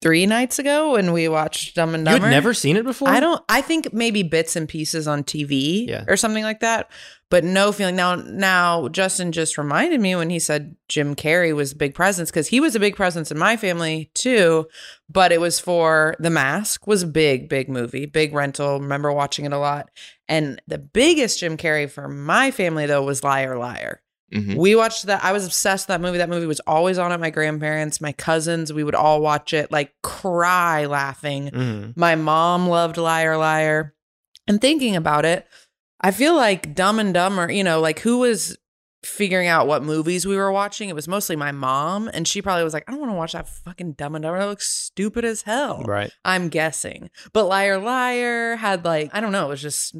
three 0.05 0.27
nights 0.27 0.59
ago 0.59 0.91
when 0.91 1.11
we 1.13 1.27
watched 1.27 1.73
Dumb 1.75 1.95
and 1.95 2.05
Dumber. 2.05 2.17
you 2.17 2.19
Dumber. 2.19 2.27
had 2.27 2.31
never 2.35 2.53
seen 2.53 2.77
it 2.77 2.85
before? 2.85 3.09
I 3.09 3.19
don't. 3.19 3.41
I 3.49 3.61
think 3.61 3.91
maybe 3.91 4.21
bits 4.21 4.55
and 4.55 4.69
pieces 4.69 5.07
on 5.07 5.23
TV 5.23 5.87
Yeah. 5.87 6.03
or 6.07 6.15
something 6.15 6.43
like 6.43 6.59
that, 6.59 6.91
but 7.31 7.43
no 7.43 7.71
feeling. 7.71 7.95
Now, 7.95 8.13
now 8.13 8.87
Justin 8.89 9.31
just 9.31 9.57
reminded 9.57 9.99
me 9.99 10.15
when 10.15 10.29
he 10.29 10.37
said 10.37 10.75
Jim 10.89 11.15
Carrey 11.15 11.55
was 11.55 11.71
a 11.71 11.75
big 11.75 11.95
presence 11.95 12.29
because 12.29 12.47
he 12.49 12.59
was 12.59 12.75
a 12.75 12.79
big 12.79 12.95
presence 12.95 13.31
in 13.31 13.39
my 13.39 13.57
family 13.57 14.11
too. 14.13 14.67
But 15.09 15.31
it 15.31 15.41
was 15.41 15.59
for 15.59 16.15
The 16.19 16.29
Mask 16.29 16.85
was 16.85 17.01
a 17.01 17.07
big, 17.07 17.49
big 17.49 17.67
movie, 17.67 18.05
big 18.05 18.31
rental. 18.31 18.79
Remember 18.79 19.11
watching 19.11 19.45
it 19.45 19.53
a 19.53 19.57
lot. 19.57 19.89
And 20.27 20.61
the 20.67 20.77
biggest 20.77 21.39
Jim 21.39 21.57
Carrey 21.57 21.89
for 21.89 22.07
my 22.07 22.51
family 22.51 22.85
though 22.85 23.01
was 23.03 23.23
Liar 23.23 23.57
Liar. 23.57 24.01
Mhm. 24.33 24.55
We 24.57 24.75
watched 24.75 25.05
that. 25.05 25.23
I 25.23 25.31
was 25.33 25.45
obsessed 25.45 25.83
with 25.83 25.87
that 25.95 26.01
movie. 26.01 26.17
That 26.17 26.29
movie 26.29 26.47
was 26.47 26.59
always 26.61 26.97
on 26.97 27.11
at 27.11 27.19
my 27.19 27.29
grandparents, 27.29 28.01
my 28.01 28.11
cousins. 28.11 28.73
We 28.73 28.83
would 28.83 28.95
all 28.95 29.21
watch 29.21 29.53
it, 29.53 29.71
like 29.71 29.93
cry 30.01 30.85
laughing. 30.85 31.49
Mhm. 31.51 31.97
My 31.97 32.15
mom 32.15 32.67
loved 32.67 32.97
Liar 32.97 33.37
Liar. 33.37 33.93
And 34.47 34.59
thinking 34.59 34.95
about 34.95 35.25
it, 35.25 35.47
I 36.01 36.11
feel 36.11 36.35
like 36.35 36.75
Dumb 36.75 36.99
and 36.99 37.13
Dumber, 37.13 37.51
you 37.51 37.63
know, 37.63 37.79
like 37.79 37.99
who 37.99 38.19
was 38.19 38.57
figuring 39.03 39.47
out 39.47 39.67
what 39.67 39.83
movies 39.83 40.25
we 40.25 40.35
were 40.35 40.51
watching? 40.51 40.89
It 40.89 40.95
was 40.95 41.07
mostly 41.07 41.35
my 41.35 41.51
mom. 41.51 42.09
And 42.11 42.27
she 42.27 42.41
probably 42.41 42.63
was 42.63 42.73
like, 42.73 42.83
I 42.87 42.91
don't 42.91 42.99
want 43.01 43.11
to 43.11 43.15
watch 43.17 43.33
that 43.33 43.47
fucking 43.47 43.93
Dumb 43.93 44.15
and 44.15 44.23
Dumber. 44.23 44.39
That 44.39 44.45
looks 44.47 44.67
stupid 44.67 45.23
as 45.23 45.43
hell. 45.43 45.83
Right. 45.85 46.11
I'm 46.25 46.49
guessing. 46.49 47.11
But 47.31 47.45
Liar 47.45 47.77
Liar 47.79 48.55
had 48.55 48.83
like, 48.83 49.11
I 49.13 49.19
don't 49.21 49.31
know, 49.31 49.45
it 49.45 49.49
was 49.49 49.61
just 49.61 49.95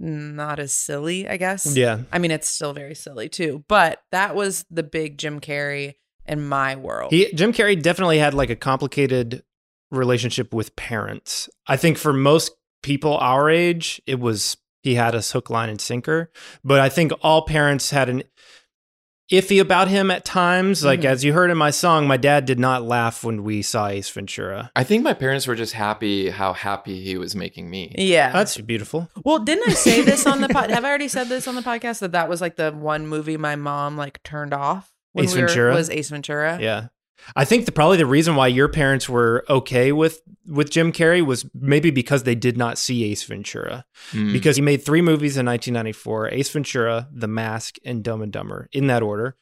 not 0.00 0.58
as 0.58 0.72
silly, 0.72 1.28
I 1.28 1.36
guess. 1.36 1.76
Yeah. 1.76 2.00
I 2.10 2.18
mean, 2.18 2.30
it's 2.30 2.48
still 2.48 2.72
very 2.72 2.94
silly 2.94 3.28
too, 3.28 3.64
but 3.68 4.02
that 4.10 4.34
was 4.34 4.64
the 4.70 4.82
big 4.82 5.18
Jim 5.18 5.40
Carrey 5.40 5.94
in 6.26 6.46
my 6.46 6.74
world. 6.76 7.12
He 7.12 7.32
Jim 7.32 7.52
Carrey 7.52 7.80
definitely 7.80 8.18
had 8.18 8.34
like 8.34 8.50
a 8.50 8.56
complicated 8.56 9.42
relationship 9.90 10.54
with 10.54 10.74
parents. 10.76 11.48
I 11.66 11.76
think 11.76 11.98
for 11.98 12.12
most 12.12 12.52
people 12.82 13.16
our 13.18 13.50
age, 13.50 14.00
it 14.06 14.18
was 14.18 14.56
he 14.82 14.94
had 14.94 15.14
us 15.14 15.32
hook, 15.32 15.50
line, 15.50 15.68
and 15.68 15.80
sinker. 15.80 16.30
But 16.64 16.80
I 16.80 16.88
think 16.88 17.12
all 17.22 17.42
parents 17.42 17.90
had 17.90 18.08
an 18.08 18.22
iffy 19.30 19.60
about 19.60 19.88
him 19.88 20.10
at 20.10 20.24
times. 20.24 20.84
Like 20.84 21.00
Mhm. 21.00 21.04
as 21.06 21.24
you 21.24 21.32
heard 21.32 21.50
in 21.50 21.56
my 21.56 21.70
song, 21.70 22.06
my 22.08 22.16
dad 22.16 22.44
did 22.44 22.58
not 22.58 22.82
laugh 22.82 23.22
when 23.24 23.44
we 23.44 23.62
saw 23.62 23.86
Ace 23.88 24.08
Ventura. 24.10 24.70
I 24.74 24.84
think 24.84 25.04
my 25.04 25.12
parents 25.14 25.46
were 25.46 25.54
just 25.54 25.72
happy 25.74 26.30
how 26.30 26.52
happy 26.52 27.00
he 27.02 27.16
was 27.16 27.34
making 27.34 27.70
me. 27.70 27.94
yeah. 27.98 28.32
That's 28.32 28.56
beautiful. 28.58 29.08
well, 29.24 29.38
didn't 29.38 29.68
I 29.68 29.74
say 29.74 30.02
this 30.02 30.26
on 30.26 30.40
the 30.40 30.48
pod? 30.56 30.70
Have 30.70 30.84
I 30.84 30.88
already 30.88 31.08
said 31.08 31.28
this 31.28 31.46
on 31.46 31.54
the 31.54 31.62
podcast 31.62 32.00
that 32.00 32.12
that 32.12 32.28
was 32.28 32.40
like 32.40 32.56
the 32.56 32.72
one 32.72 33.06
movie 33.06 33.36
my 33.36 33.56
mom 33.56 33.96
like 33.96 34.22
turned 34.22 34.52
off 34.52 34.90
when 35.12 35.24
Ace 35.24 35.34
we 35.34 35.42
were- 35.42 35.46
Ventura? 35.48 35.74
was 35.74 35.90
Ace 35.90 36.08
Ventura. 36.10 36.58
Yeah. 36.60 36.86
I 37.36 37.44
think 37.44 37.66
the, 37.66 37.72
probably 37.72 37.96
the 37.96 38.06
reason 38.06 38.34
why 38.34 38.48
your 38.48 38.68
parents 38.68 39.08
were 39.08 39.44
okay 39.48 39.92
with 39.92 40.20
with 40.46 40.70
Jim 40.70 40.92
Carrey 40.92 41.24
was 41.24 41.46
maybe 41.54 41.90
because 41.90 42.24
they 42.24 42.34
did 42.34 42.56
not 42.56 42.78
see 42.78 43.04
Ace 43.04 43.22
Ventura. 43.22 43.84
Mm. 44.12 44.32
because 44.32 44.56
he 44.56 44.62
made 44.62 44.84
three 44.84 45.02
movies 45.02 45.36
in 45.36 45.46
1994 45.46 46.30
Ace 46.30 46.50
Ventura, 46.50 47.08
The 47.12 47.28
Mask, 47.28 47.76
and 47.84 48.02
Dumb 48.02 48.22
and 48.22 48.32
Dumber 48.32 48.68
in 48.72 48.88
that 48.88 49.02
order. 49.02 49.36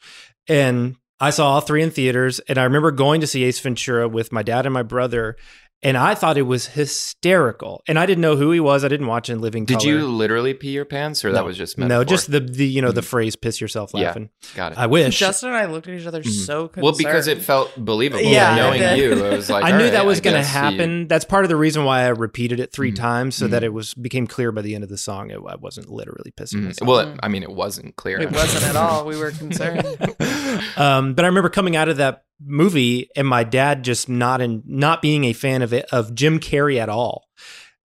And 0.47 0.97
I 1.21 1.31
saw 1.31 1.55
all 1.55 1.61
three 1.61 1.83
in 1.83 1.91
theaters. 1.91 2.41
And 2.41 2.59
I 2.59 2.65
remember 2.65 2.91
going 2.91 3.21
to 3.21 3.27
see 3.27 3.45
Ace 3.45 3.61
Ventura 3.61 4.09
with 4.09 4.33
my 4.33 4.43
dad 4.43 4.67
and 4.67 4.73
my 4.73 4.83
brother. 4.83 5.37
And 5.83 5.97
I 5.97 6.17
thought 6.17 6.37
it 6.37 6.43
was 6.43 6.67
hysterical. 6.67 7.83
And 7.87 7.99
I 8.01 8.07
didn't 8.07 8.21
know 8.23 8.35
who 8.35 8.51
he 8.51 8.59
was. 8.59 8.85
I 8.85 8.89
didn't 8.89 9.07
watch 9.07 9.31
in 9.31 9.41
Living 9.41 9.65
Did 9.65 9.79
Color. 9.79 9.89
you 9.89 10.07
literally 10.09 10.53
pee 10.53 10.71
your 10.71 10.85
pants, 10.85 11.25
or 11.25 11.31
that 11.33 11.45
was 11.45 11.57
just 11.57 11.79
No, 11.79 12.03
just 12.03 12.31
the, 12.33 12.41
the 12.41 12.67
you 12.67 12.83
know, 12.83 12.91
the 12.91 13.01
Mhm. 13.01 13.05
phrase 13.05 13.37
piss 13.37 13.61
yourself 13.61 13.93
Yeah. 13.95 14.07
laughing. 14.09 14.31
got 14.57 14.73
it. 14.73 14.79
I 14.79 14.87
wish. 14.87 15.17
Justin 15.17 15.51
and 15.51 15.57
I 15.59 15.67
looked 15.67 15.87
at 15.87 15.95
each 15.95 16.07
other 16.07 16.21
Mhm. 16.23 16.31
so 16.47 16.67
concerned. 16.69 16.83
well, 16.83 16.95
because 16.99 17.29
it 17.29 17.41
felt 17.43 17.73
believable. 17.77 18.25
Yeah, 18.25 18.57
knowing 18.57 18.83
it 18.83 18.99
you, 18.99 19.25
I 19.25 19.37
was 19.37 19.49
like, 19.49 19.65
I 19.67 19.71
all 19.73 19.79
knew 19.79 19.85
right, 19.85 19.93
that 19.93 20.05
was 20.07 20.21
going 20.21 20.35
to 20.35 20.41
guess 20.41 20.49
he- 20.51 20.53
happen. 20.59 21.07
That's 21.07 21.25
part 21.25 21.45
of 21.45 21.49
the 21.49 21.57
reason 21.57 21.85
why 21.85 22.03
I 22.03 22.09
repeated 22.09 22.59
it 22.61 22.73
3 22.73 22.91
Mhm. 22.91 22.97
times 22.97 23.35
so 23.37 23.47
that 23.47 23.63
Mhm. 23.63 23.67
it 23.67 23.73
was 23.73 23.95
became 23.95 24.27
clear 24.27 24.51
by 24.51 24.63
the 24.63 24.75
end 24.75 24.83
of 24.83 24.91
the 24.91 24.99
song. 24.99 25.31
It, 25.31 25.39
I 25.49 25.55
wasn't 25.57 25.89
literally 25.91 26.33
pissing 26.37 26.61
Mhm. 26.61 26.65
myself. 26.65 26.89
Well, 26.89 27.15
I 27.23 27.29
mean, 27.29 27.43
it 27.45 27.53
wasn't 27.53 27.95
clear. 27.97 28.21
it 28.21 28.33
wasn't 28.33 28.65
at 28.65 28.75
all. 28.77 29.05
We 29.07 29.17
were 29.17 29.31
concerned. 29.39 29.87
um, 30.77 31.15
but 31.15 31.25
I 31.25 31.29
remember 31.29 31.49
coming 31.51 31.77
out 31.77 31.89
of 31.89 31.99
that 31.99 32.25
movie 32.41 33.09
and 33.17 33.27
my 33.27 33.45
dad 33.45 33.85
just 33.85 34.09
not 34.09 34.41
in 34.41 34.63
not 34.67 35.03
being 35.03 35.25
a 35.25 35.33
fan 35.33 35.63
of 35.63 35.73
it 35.73 35.87
of 35.93 36.15
Jim 36.15 36.39
Carrey 36.39 36.79
at 36.79 36.89
all, 36.89 37.29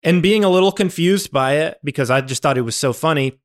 and 0.03 0.23
being 0.23 0.45
a 0.45 0.51
little 0.51 0.73
confused 0.73 1.31
by 1.31 1.55
it 1.55 1.79
because 1.83 2.11
I 2.11 2.21
just 2.21 2.43
thought 2.43 2.59
it 2.59 2.63
was 2.63 2.77
so 2.77 2.93
funny. 2.93 3.41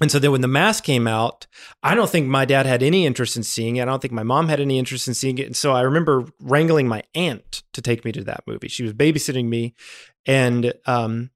And 0.00 0.12
so 0.12 0.20
then 0.20 0.30
when 0.30 0.42
the 0.42 0.48
mask 0.48 0.84
came 0.84 1.08
out, 1.08 1.48
I 1.82 1.94
don't 1.96 2.08
think 2.08 2.28
my 2.28 2.44
dad 2.44 2.66
had 2.66 2.84
any 2.84 3.04
interest 3.04 3.36
in 3.36 3.42
seeing 3.42 3.76
it. 3.76 3.82
I 3.82 3.84
don't 3.86 4.00
think 4.00 4.12
my 4.12 4.22
mom 4.22 4.48
had 4.48 4.60
any 4.60 4.78
interest 4.78 5.08
in 5.08 5.14
seeing 5.14 5.38
it. 5.38 5.46
And 5.46 5.56
so 5.56 5.72
I 5.72 5.80
remember 5.80 6.26
wrangling 6.40 6.86
my 6.86 7.02
aunt 7.16 7.64
to 7.72 7.82
take 7.82 8.04
me 8.04 8.12
to 8.12 8.22
that 8.24 8.44
movie. 8.46 8.68
She 8.68 8.84
was 8.84 8.92
babysitting 8.92 9.48
me, 9.48 9.74
and 10.24 10.72
um, 10.86 11.30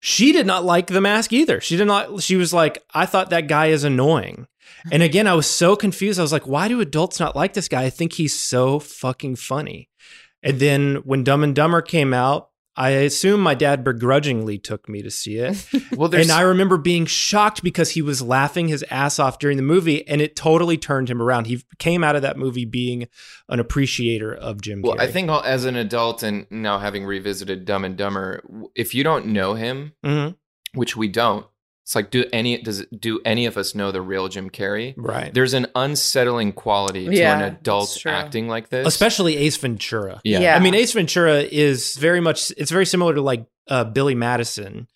she 0.00 0.32
did 0.32 0.46
not 0.46 0.64
like 0.64 0.88
the 0.88 1.00
mask 1.00 1.32
either. 1.32 1.60
She 1.60 1.76
did 1.76 1.86
not. 1.86 2.22
She 2.22 2.36
was 2.36 2.52
like, 2.52 2.82
"I 2.92 3.06
thought 3.06 3.30
that 3.30 3.48
guy 3.48 3.66
is 3.66 3.84
annoying." 3.84 4.46
And 4.90 5.02
again, 5.02 5.26
I 5.26 5.34
was 5.34 5.46
so 5.46 5.76
confused. 5.76 6.18
I 6.18 6.22
was 6.22 6.32
like, 6.32 6.46
"Why 6.46 6.68
do 6.68 6.80
adults 6.80 7.20
not 7.20 7.36
like 7.36 7.52
this 7.54 7.68
guy? 7.68 7.82
I 7.84 7.90
think 7.90 8.14
he's 8.14 8.38
so 8.38 8.78
fucking 8.78 9.36
funny." 9.36 9.88
And 10.42 10.58
then 10.58 10.96
when 11.04 11.22
Dumb 11.24 11.44
and 11.44 11.54
Dumber 11.54 11.82
came 11.82 12.12
out, 12.12 12.48
I 12.74 12.90
assume 12.90 13.40
my 13.40 13.54
dad 13.54 13.84
begrudgingly 13.84 14.58
took 14.58 14.88
me 14.88 15.02
to 15.02 15.10
see 15.10 15.36
it. 15.36 15.64
Well, 15.96 16.08
there's 16.08 16.26
And 16.28 16.32
I 16.32 16.40
remember 16.40 16.78
being 16.78 17.04
shocked 17.04 17.62
because 17.62 17.90
he 17.90 18.00
was 18.00 18.22
laughing 18.22 18.66
his 18.68 18.82
ass 18.90 19.18
off 19.18 19.38
during 19.38 19.58
the 19.58 19.62
movie, 19.62 20.08
and 20.08 20.22
it 20.22 20.34
totally 20.34 20.78
turned 20.78 21.10
him 21.10 21.20
around. 21.20 21.46
He 21.48 21.62
came 21.78 22.02
out 22.02 22.16
of 22.16 22.22
that 22.22 22.38
movie 22.38 22.64
being 22.64 23.08
an 23.50 23.60
appreciator 23.60 24.34
of 24.34 24.62
Jim 24.62 24.80
Well, 24.82 24.96
Carrey. 24.96 25.00
I 25.00 25.06
think 25.12 25.30
as 25.30 25.66
an 25.66 25.76
adult 25.76 26.22
and 26.22 26.46
now 26.50 26.78
having 26.78 27.04
revisited 27.04 27.66
Dumb 27.66 27.84
and 27.84 27.94
Dumber, 27.96 28.42
if 28.74 28.94
you 28.94 29.04
don't 29.04 29.26
know 29.26 29.52
him, 29.52 29.92
Mhm. 30.04 30.36
which 30.72 30.96
we 30.96 31.08
don't, 31.08 31.44
it's 31.84 31.94
like 31.94 32.10
do 32.10 32.24
any 32.32 32.60
does 32.62 32.86
do 32.98 33.20
any 33.24 33.46
of 33.46 33.56
us 33.56 33.74
know 33.74 33.90
the 33.92 34.00
real 34.00 34.28
Jim 34.28 34.50
Carrey? 34.50 34.94
right, 34.96 35.32
There's 35.34 35.54
an 35.54 35.66
unsettling 35.74 36.52
quality 36.52 37.06
to 37.06 37.14
Yeah, 37.14 37.36
an 37.36 37.42
adult 37.42 38.04
acting 38.06 38.48
like 38.48 38.68
this, 38.68 38.86
especially 38.86 39.36
Ace 39.36 39.56
Ventura. 39.56 40.20
yeah. 40.24 40.40
Yeah. 40.40 40.56
I 40.56 40.60
mean, 40.60 40.74
Ace 40.74 40.92
Ventura 40.92 41.40
is 41.40 41.96
very 41.96 42.20
much. 42.20 42.52
It's 42.56 42.70
very 42.70 42.86
similar 42.86 43.14
to 43.14 43.20
like 43.20 43.46
uh, 43.68 43.84
Billy 43.84 44.14
Madison 44.14 44.86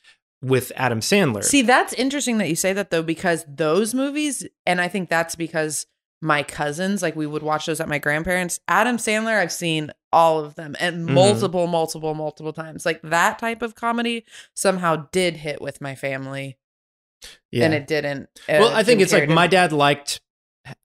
with 0.42 0.70
Adam 0.76 1.00
Sandler. 1.00 1.42
See, 1.42 1.62
that's 1.62 1.92
interesting 1.94 2.38
that 2.38 2.48
you 2.48 2.56
say 2.56 2.72
that 2.72 2.90
though, 2.90 3.02
because 3.02 3.44
those 3.48 3.94
movies, 3.94 4.46
and 4.64 4.80
I 4.80 4.88
think 4.88 5.08
that's 5.08 5.34
because 5.34 5.86
my 6.22 6.42
cousins, 6.42 7.02
like 7.02 7.16
we 7.16 7.26
would 7.26 7.42
watch 7.42 7.66
those 7.66 7.80
at 7.80 7.88
my 7.88 7.98
grandparents. 7.98 8.60
Adam 8.68 8.96
Sandler, 8.96 9.38
I've 9.38 9.52
seen 9.52 9.90
all 10.12 10.38
of 10.44 10.54
them 10.54 10.74
and 10.80 11.08
Mhm. 11.08 11.12
multiple, 11.12 11.66
multiple, 11.66 12.14
multiple 12.14 12.52
times. 12.52 12.86
Like 12.86 13.00
that 13.02 13.38
type 13.38 13.60
of 13.60 13.74
comedy 13.74 14.24
somehow 14.54 15.08
did 15.12 15.38
hit 15.38 15.60
with 15.60 15.80
my 15.80 15.94
family, 15.94 16.56
yeah. 17.50 17.64
and 17.64 17.74
it 17.74 17.86
didn't. 17.86 18.28
uh, 18.48 18.58
well, 18.60 18.74
I 18.74 18.82
think 18.82 19.00
it's 19.00 19.12
like 19.12 19.28
my 19.28 19.46
dad 19.46 19.72
liked 19.72 20.20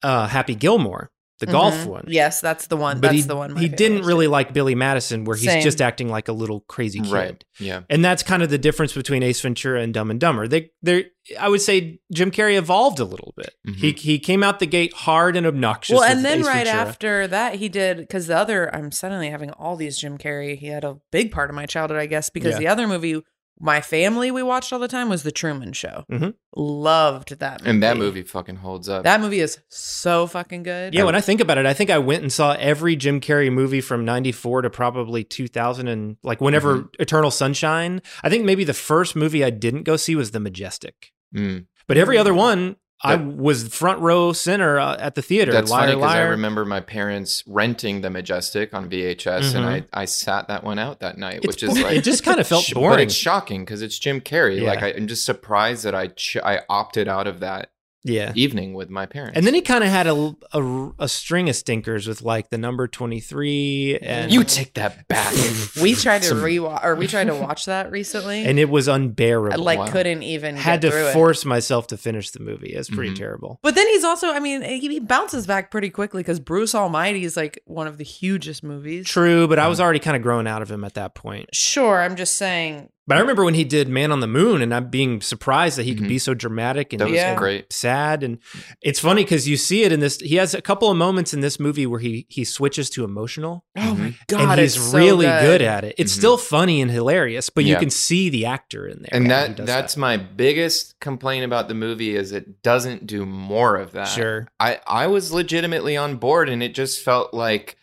uh, 0.03 0.27
Happy 0.27 0.53
Gilmore, 0.55 1.09
the 1.39 1.47
golf 1.47 1.73
Mhm. 1.73 1.85
one. 1.87 2.05
Yes, 2.07 2.39
that's 2.39 2.67
the 2.67 2.77
one. 2.77 2.97
but 2.99 3.07
that's 3.09 3.15
he, 3.15 3.21
the 3.23 3.35
one. 3.35 3.53
my 3.53 3.61
he 3.61 3.67
didn't 3.67 4.03
really 4.03 4.25
doing. 4.25 4.31
like 4.31 4.53
Billy 4.53 4.75
Madison, 4.75 5.25
where 5.25 5.35
he's 5.35 5.45
Same. 5.47 5.63
just 5.63 5.81
acting 5.81 6.07
like 6.07 6.27
a 6.27 6.33
little 6.33 6.59
crazy 6.61 6.99
kid. 6.99 7.11
right, 7.11 7.43
yeah. 7.59 7.81
And 7.89 8.05
that's 8.05 8.21
kind 8.21 8.43
of 8.43 8.51
the 8.51 8.59
difference 8.59 8.93
between 8.93 9.23
Ace 9.23 9.41
Ventura 9.41 9.81
and 9.81 9.91
Dumb 9.91 10.11
and 10.11 10.19
Dumber. 10.19 10.47
They, 10.47 10.69
they, 10.83 11.07
I 11.39 11.49
would 11.49 11.61
say 11.61 11.99
Jim 12.13 12.29
Carrey 12.29 12.57
evolved 12.57 12.99
a 12.99 13.05
little 13.05 13.33
bit. 13.35 13.55
Mhm. 13.67 13.75
He 13.75 13.91
he 13.93 14.19
came 14.19 14.43
out 14.43 14.59
the 14.59 14.67
gate 14.67 14.93
hard 14.93 15.35
and 15.35 15.47
obnoxious. 15.47 15.95
Well, 15.95 16.03
and 16.03 16.23
then 16.23 16.41
Ace 16.41 16.45
right 16.45 16.65
Ventura. 16.67 16.87
after 16.89 17.27
that, 17.27 17.55
he 17.55 17.69
did 17.69 17.97
because 17.97 18.27
the 18.27 18.37
other. 18.37 18.73
I'm 18.75 18.91
suddenly 18.91 19.31
having 19.31 19.49
all 19.51 19.75
these 19.75 19.97
Jim 19.97 20.19
Carrey. 20.19 20.55
He 20.59 20.67
had 20.67 20.83
a 20.83 20.97
big 21.11 21.31
part 21.31 21.49
of 21.49 21.55
my 21.55 21.65
childhood, 21.65 21.97
I 21.99 22.05
guess, 22.05 22.29
because 22.29 22.51
Yeah. 22.53 22.59
the 22.59 22.67
other 22.67 22.87
movie 22.87 23.19
my 23.61 23.79
family 23.79 24.31
we 24.31 24.41
watched 24.43 24.73
all 24.73 24.79
the 24.79 24.87
time 24.87 25.07
was 25.07 25.23
The 25.23 25.31
Truman 25.31 25.71
Show. 25.73 26.03
Mhm. 26.11 26.33
Loved 26.55 27.39
that, 27.39 27.61
movie. 27.61 27.69
And 27.69 27.83
that 27.83 27.95
movie 27.97 28.23
fucking 28.23 28.57
holds 28.57 28.89
up. 28.89 29.03
That 29.03 29.21
movie 29.21 29.39
is 29.39 29.59
so 29.69 30.27
fucking 30.27 30.63
good. 30.63 30.93
Yeah, 30.93 31.03
when 31.03 31.15
I 31.15 31.21
think 31.21 31.39
about 31.41 31.57
it, 31.57 31.65
I 31.65 31.73
think 31.73 31.89
I 31.89 31.97
went 31.99 32.23
and 32.23 32.31
saw 32.33 32.53
every 32.59 32.95
Jim 32.95 33.21
Carrey 33.21 33.51
movie 33.51 33.81
from 33.81 34.03
94 34.03 34.63
to 34.63 34.69
probably 34.69 35.23
2000 35.23 35.87
and 35.87 36.17
like 36.23 36.41
whenever 36.41 36.77
Mm-hmm. 36.77 37.01
Eternal 37.01 37.31
Sunshine. 37.31 38.01
I 38.23 38.29
think 38.29 38.45
maybe 38.45 38.63
the 38.63 38.73
first 38.73 39.15
movie 39.15 39.43
I 39.43 39.49
didn't 39.49 39.83
go 39.83 39.95
see 39.95 40.15
was 40.15 40.31
The 40.31 40.39
Majestic. 40.39 41.11
Mm. 41.35 41.65
But 41.87 41.97
every 41.97 42.17
other 42.17 42.33
one 42.33 42.75
I 43.03 43.15
was 43.15 43.67
front 43.67 43.99
row 43.99 44.31
center 44.33 44.79
uh, 44.79 44.95
at 44.99 45.15
the 45.15 45.21
theater. 45.21 45.51
That's 45.51 45.71
liar, 45.71 45.87
funny 45.87 45.95
because 45.95 46.15
I 46.15 46.21
remember 46.21 46.65
my 46.65 46.81
parents 46.81 47.43
renting 47.47 48.01
the 48.01 48.09
Majestic 48.09 48.73
on 48.73 48.89
VHS, 48.89 49.55
and 49.55 49.65
I, 49.65 49.83
I 49.93 50.05
sat 50.05 50.47
that 50.49 50.63
one 50.63 50.77
out 50.79 50.99
that 50.99 51.17
night, 51.17 51.41
Mm-hmm. 51.41 51.49
It's 51.49 51.61
which 51.61 51.63
is 51.63 51.73
bo- 51.75 51.81
like 51.87 51.97
it 51.97 52.03
just 52.03 52.23
kind 52.23 52.39
of 52.39 52.47
felt 52.47 52.71
boring. 52.73 52.89
But 52.97 52.99
it's 53.01 53.13
shocking 53.13 53.63
because 53.65 53.81
it's 53.81 53.97
Jim 53.97 54.21
Carrey. 54.21 54.61
Like 54.61 54.79
Yeah. 54.81 54.87
I, 54.87 54.93
I'm 54.95 55.07
just 55.07 55.25
surprised 55.25 55.83
that 55.85 55.95
I 55.95 56.07
ch- 56.07 56.37
I 56.37 56.61
opted 56.69 57.07
out 57.07 57.27
of 57.27 57.39
that 57.39 57.71
yeah. 58.03 58.31
evening 58.35 58.73
with 58.73 58.89
my 58.89 59.05
parents. 59.05 59.37
And 59.37 59.45
then 59.45 59.53
he 59.53 59.61
kind 59.61 59.83
of 59.83 59.89
had 59.89 60.07
a, 60.07 60.35
a, 60.53 60.91
a 60.99 61.07
string 61.07 61.49
of 61.49 61.55
stinkers 61.55 62.07
with 62.07 62.21
like 62.21 62.49
the 62.49 62.57
number 62.57 62.87
23 62.87 63.99
and 64.01 64.31
you 64.31 64.43
take 64.43 64.73
that 64.75 65.07
back. 65.07 65.33
We 65.81 65.95
tried 65.95 66.21
to 66.23 66.29
Some- 66.29 66.39
rewatch, 66.39 66.83
or 66.83 66.95
we 66.95 67.07
tried 67.07 67.25
to 67.27 67.35
watch 67.35 67.65
that 67.65 67.91
recently, 67.91 68.45
and 68.45 68.59
it 68.59 68.69
was 68.69 68.87
I, 68.87 68.95
unbearable. 68.95 69.63
like 69.63 69.79
wow. 69.79 69.87
couldn't 69.87 70.23
even 70.23 70.55
had 70.55 70.81
get 70.81 70.89
to 70.89 70.91
through 70.91 71.07
it. 71.07 71.13
force 71.13 71.45
myself 71.45 71.87
to 71.87 71.97
finish 71.97 72.31
the 72.31 72.39
movie. 72.39 72.69
It's 72.73 72.89
pretty 72.89 73.11
Mhm. 73.13 73.17
terrible. 73.17 73.59
But 73.61 73.75
then 73.75 73.87
he's 73.87 74.03
also, 74.03 74.29
I 74.31 74.39
mean, 74.39 74.61
he 74.61 74.79
he 74.79 74.99
bounces 74.99 75.45
back 75.47 75.71
pretty 75.71 75.89
quickly 75.89 76.21
because 76.21 76.39
Bruce 76.39 76.75
Almighty 76.75 77.23
is 77.23 77.37
like 77.37 77.61
one 77.65 77.87
of 77.87 77.97
the 77.97 78.03
hugest 78.03 78.63
movies. 78.63 79.07
True, 79.07 79.47
but 79.47 79.59
I 79.59 79.67
was 79.67 79.79
already 79.79 79.99
kind 79.99 80.15
of 80.17 80.23
growing 80.23 80.47
out 80.47 80.61
of 80.61 80.69
him 80.69 80.83
at 80.83 80.95
that 80.95 81.15
point. 81.15 81.49
Sure, 81.53 82.01
I'm 82.01 82.15
just 82.15 82.37
saying. 82.37 82.89
But 83.07 83.17
I 83.17 83.19
remember 83.21 83.43
when 83.43 83.55
he 83.55 83.63
did 83.63 83.89
Man 83.89 84.11
on 84.11 84.19
the 84.19 84.27
Moon, 84.27 84.61
and 84.61 84.73
I'm 84.73 84.89
being 84.89 85.21
surprised 85.21 85.77
that 85.77 85.83
he 85.85 85.95
could 85.95 86.05
Mhm. 86.05 86.09
be 86.09 86.19
so 86.19 86.33
dramatic 86.35 86.93
and 86.93 86.99
that 87.01 87.09
was 87.09 87.15
Yeah. 87.15 87.35
great. 87.35 87.73
sad. 87.73 88.23
And 88.23 88.37
it's 88.81 88.99
funny 88.99 89.23
because 89.23 89.47
you 89.49 89.57
see 89.57 89.83
it 89.83 89.91
in 89.91 89.99
this. 90.01 90.17
He 90.19 90.35
has 90.35 90.53
a 90.53 90.61
couple 90.61 90.89
of 90.91 90.95
moments 90.97 91.33
in 91.33 91.41
this 91.41 91.59
movie 91.59 91.85
where 91.87 91.99
he 91.99 92.25
he 92.29 92.43
switches 92.43 92.89
to 92.91 93.03
emotional, 93.03 93.65
Oh 93.75 93.95
my 93.95 94.09
Mhm. 94.11 94.15
god, 94.27 94.41
and 94.51 94.61
he's 94.61 94.75
it's 94.77 94.91
so 94.91 94.97
really 94.97 95.25
good. 95.25 95.61
at 95.63 95.83
it. 95.83 95.95
It's 95.97 96.13
Mhm. 96.13 96.17
still 96.17 96.37
funny 96.37 96.79
and 96.81 96.91
hilarious, 96.91 97.49
but 97.49 97.63
you 97.65 97.75
can 97.77 97.89
see 97.89 98.29
the 98.29 98.45
actor 98.45 98.87
in 98.87 98.99
there. 99.01 99.09
And 99.11 99.27
when 99.27 99.49
he 99.49 99.53
that 99.55 99.65
that's 99.65 99.97
my 99.97 100.15
biggest 100.17 100.99
complaint 100.99 101.43
about 101.43 101.67
the 101.69 101.73
movie 101.73 102.15
is 102.15 102.31
it 102.31 102.61
doesn't 102.61 103.07
do 103.07 103.25
more 103.25 103.77
of 103.77 103.93
that. 103.93 104.05
Sure. 104.05 104.47
I 104.59 104.79
I 104.85 105.07
was 105.07 105.31
legitimately 105.31 105.97
on 105.97 106.17
board 106.17 106.49
and 106.49 106.61
it 106.61 106.73
just 106.75 107.01
felt 107.03 107.33
like 107.33 107.77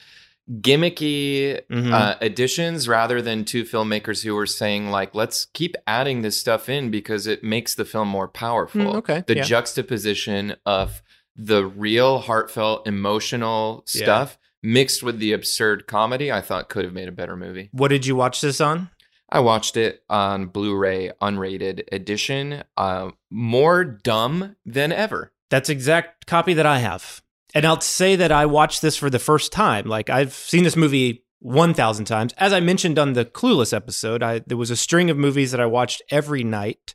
gimmicky 0.50 1.61
Mhm. 1.70 1.92
uh, 1.92 2.16
additions 2.20 2.88
rather 2.88 3.20
than 3.22 3.44
two 3.44 3.64
filmmakers 3.64 4.24
who 4.24 4.34
were 4.34 4.46
saying 4.46 4.90
like 4.90 5.14
let's 5.14 5.46
keep 5.54 5.76
adding 5.87 6.22
this 6.22 6.38
stuff 6.40 6.68
in 6.68 6.90
because 6.90 7.26
it 7.26 7.42
makes 7.44 7.74
the 7.74 7.84
film 7.84 8.08
more 8.08 8.28
powerful. 8.28 8.80
Mm, 8.80 8.94
okay, 8.96 9.24
The 9.26 9.37
yeah. 9.37 9.42
juxtaposition 9.42 10.56
of 10.64 11.02
the 11.37 11.64
real 11.66 12.18
heartfelt 12.20 12.87
emotional 12.87 13.84
Yeah. 13.94 14.02
stuff 14.02 14.38
mixed 14.62 15.02
with 15.02 15.18
the 15.18 15.32
absurd 15.32 15.87
comedy 15.87 16.32
I 16.32 16.40
thought 16.40 16.68
could 16.68 16.84
have 16.84 16.94
made 16.94 17.08
a 17.08 17.12
better 17.12 17.37
movie. 17.37 17.68
What 17.72 17.88
did 17.88 18.06
you 18.06 18.16
watch 18.16 18.40
this 18.40 18.61
on? 18.61 18.90
I 19.30 19.40
watched 19.40 19.76
it 19.76 20.02
on 20.08 20.46
Blu-ray 20.46 21.11
unrated 21.20 21.82
edition. 21.92 22.64
Uh, 22.76 23.11
more 23.30 23.84
dumb 23.84 24.56
than 24.64 24.90
ever. 24.90 25.32
That's 25.50 25.68
exact 25.68 26.26
copy 26.26 26.54
that 26.54 26.66
I 26.66 26.78
have. 26.78 27.20
And 27.54 27.64
I'll 27.66 27.80
say 27.80 28.16
that 28.16 28.32
I 28.32 28.46
watched 28.46 28.82
this 28.82 28.96
for 28.96 29.11
the 29.11 29.18
first 29.18 29.52
time. 29.52 29.87
Like 29.87 30.11
I've 30.11 30.34
seen 30.34 30.64
this 30.64 30.76
movie 30.76 31.24
1000 31.40 32.04
times. 32.04 32.34
As 32.37 32.52
I 32.52 32.61
mentioned 32.61 32.98
on 32.98 33.12
the 33.12 33.24
Clueless 33.24 33.72
episode, 33.72 34.22
I 34.22 34.40
there 34.40 34.56
was 34.56 34.70
a 34.70 34.76
string 34.76 35.11
of 35.11 35.16
movies 35.16 35.50
that 35.52 35.61
I 35.61 35.66
watched 35.66 36.02
every 36.11 36.44
night. 36.44 36.94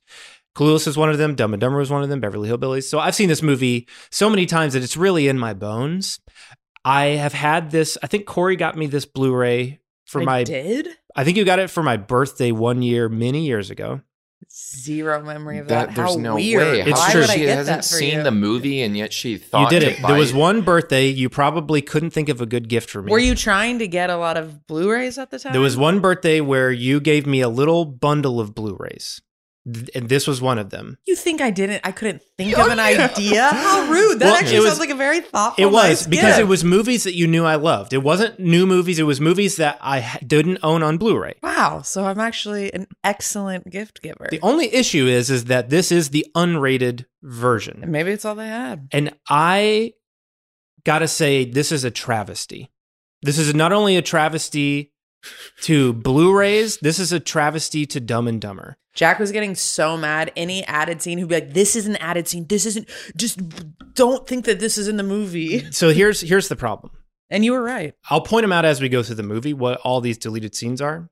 Clueless 0.55 0.87
is 0.87 0.97
one 0.97 1.09
of 1.09 1.17
them, 1.17 1.33
Dumb 1.33 1.53
and 1.53 1.61
Dumber 1.61 1.79
was 1.79 1.89
one 1.89 2.03
of 2.03 2.09
them, 2.09 2.19
Beverly 2.19 2.47
Hillbillies. 2.49 2.83
So 2.83 2.99
I've 2.99 3.15
seen 3.15 3.29
this 3.29 3.41
movie 3.41 3.87
so 4.11 4.29
many 4.29 4.45
times 4.45 4.73
that 4.73 4.83
it's 4.83 4.95
really 4.95 5.27
in 5.27 5.39
my 5.39 5.53
bones. 5.53 6.19
I 6.85 7.05
have 7.05 7.33
had 7.33 7.71
this, 7.71 7.97
I 8.03 8.07
think 8.07 8.27
Corey 8.27 8.55
got 8.55 8.77
me 8.77 8.85
this 8.85 9.05
Blu-ray 9.05 9.79
for 10.05 10.21
I 10.21 10.25
my 10.25 10.43
did 10.43 10.89
I 11.15 11.23
think 11.23 11.37
you 11.37 11.45
got 11.45 11.59
it 11.59 11.69
for 11.69 11.81
my 11.81 11.97
birthday 11.97 12.51
one 12.51 12.81
year 12.81 13.09
many 13.09 13.45
years 13.45 13.69
ago. 13.69 14.01
Zero 14.51 15.21
memory 15.23 15.59
of 15.59 15.67
that. 15.67 15.89
That 15.89 15.95
there's 15.95 16.11
How 16.11 16.15
no 16.17 16.35
weird. 16.35 16.61
way. 16.61 16.81
It's 16.81 16.99
How 16.99 17.11
true. 17.11 17.23
I 17.23 17.25
She 17.35 17.43
hasn't 17.43 17.83
seen 17.83 18.17
you? 18.17 18.23
the 18.23 18.31
movie 18.31 18.81
and 18.81 18.95
yet 18.97 19.13
she 19.13 19.37
thought 19.37 19.71
You 19.71 19.79
did 19.79 19.85
to 19.85 19.91
it. 19.97 20.01
buy 20.01 20.09
There 20.09 20.17
was 20.19 20.31
it. 20.31 20.35
one 20.35 20.61
birthday 20.61 21.07
you 21.07 21.29
probably 21.29 21.81
couldn't 21.81 22.11
think 22.11 22.29
of 22.29 22.41
a 22.41 22.45
good 22.45 22.67
gift 22.69 22.89
for 22.89 23.01
me. 23.01 23.11
Were 23.11 23.19
you 23.19 23.35
trying 23.35 23.79
to 23.79 23.87
get 23.87 24.09
a 24.09 24.17
lot 24.17 24.37
of 24.37 24.65
Blu-rays 24.67 25.17
at 25.17 25.31
the 25.31 25.39
time? 25.39 25.51
There 25.53 25.61
was 25.61 25.77
one 25.77 25.99
birthday 25.99 26.41
where 26.41 26.71
you 26.71 26.99
gave 26.99 27.25
me 27.25 27.41
a 27.41 27.49
little 27.49 27.85
bundle 27.85 28.39
of 28.39 28.53
Blu-rays, 28.55 29.21
Th- 29.21 29.23
and 29.65 30.09
this 30.09 30.27
was 30.27 30.41
one 30.41 30.57
of 30.59 30.69
them. 30.71 30.97
You 31.07 31.15
think 31.15 31.39
I 31.39 31.49
didn't? 31.49 31.81
I 31.85 31.91
couldn't 31.93 32.21
think 32.37 32.57
of 32.57 32.67
an 32.67 32.79
idea. 32.79 33.43
How 33.53 33.89
rude! 33.89 34.19
That 34.19 34.25
Well, 34.25 34.35
actually 34.35 34.59
was- 34.59 34.67
sounds 34.67 34.79
like 34.79 34.89
a 34.89 34.95
very 34.95 35.21
thoughtful. 35.21 35.63
It 35.63 35.67
was 35.71 35.83
nice 35.83 36.07
because 36.07 36.25
gift. 36.25 36.39
it 36.39 36.43
was 36.47 36.63
movies 36.65 37.03
that 37.05 37.15
you 37.15 37.27
knew 37.27 37.45
I 37.45 37.55
loved. 37.55 37.93
It 37.93 38.03
wasn't 38.03 38.39
new 38.39 38.65
movies. 38.65 38.99
It 38.99 39.03
was 39.03 39.21
movies 39.21 39.55
that 39.55 39.77
I 39.81 40.19
didn't 40.25 40.59
own 40.63 40.83
on 40.83 40.97
Blu-ray. 40.97 41.35
Wow. 41.41 41.81
So 41.81 42.03
I'm 42.05 42.19
actually 42.19 42.73
an 42.73 42.87
excellent 43.03 43.69
gift 43.69 44.01
giver. 44.01 44.27
The 44.29 44.41
only 44.41 44.73
issue 44.73 45.05
is, 45.07 45.29
is 45.29 45.45
that 45.45 45.69
this 45.69 45.91
is 45.91 46.09
the 46.09 46.25
unrated 46.35 47.05
version, 47.21 47.79
And 47.83 47.91
maybe 47.91 48.11
it's 48.11 48.25
all 48.25 48.35
they 48.35 48.47
had. 48.47 48.89
and 48.91 49.13
I 49.29 49.93
gotta 50.83 51.07
say, 51.07 51.45
this 51.45 51.71
is 51.71 51.85
a 51.85 51.91
travesty. 51.91 52.69
This 53.21 53.37
is 53.37 53.53
not 53.55 53.71
only 53.71 53.95
a 53.95 54.01
travesty 54.01 54.91
to 55.61 55.93
Blu-rays. 55.93 56.79
This 56.79 56.99
is 56.99 57.13
a 57.13 57.19
travesty 57.21 57.85
to 57.85 58.01
Dumb 58.01 58.27
and 58.27 58.41
Dumber. 58.41 58.75
Jack 58.93 59.17
was 59.19 59.31
getting 59.31 59.55
so 59.55 59.97
mad. 59.97 60.31
Any 60.35 60.63
added 60.65 61.01
scene, 61.01 61.17
he'd 61.17 61.27
be 61.27 61.35
like, 61.35 61.53
"This 61.53 61.75
is 61.75 61.87
an 61.87 61.95
added 61.97 62.27
scene. 62.27 62.45
This 62.47 62.65
isn't. 62.65 62.87
Just 63.15 63.39
don't 63.95 64.27
think 64.27 64.45
that 64.45 64.59
this 64.59 64.77
is 64.77 64.87
in 64.87 64.97
the 64.97 65.03
movie." 65.03 65.65
So 65.71 65.89
here's 65.89 66.21
here's 66.21 66.47
the 66.47 66.55
problem. 66.55 66.91
And 67.29 67.43
you 67.43 67.53
were 67.53 67.63
right. 67.63 67.95
I'll 68.11 68.21
point 68.21 68.43
them 68.43 68.51
out 68.51 68.65
as 68.65 68.79
we 68.81 68.89
go 68.89 69.01
through 69.01 69.15
the 69.15 69.23
movie, 69.23 69.53
what 69.53 69.79
all 69.81 70.01
these 70.01 70.17
deleted 70.19 70.53
scenes 70.53 70.81
are. 70.81 71.09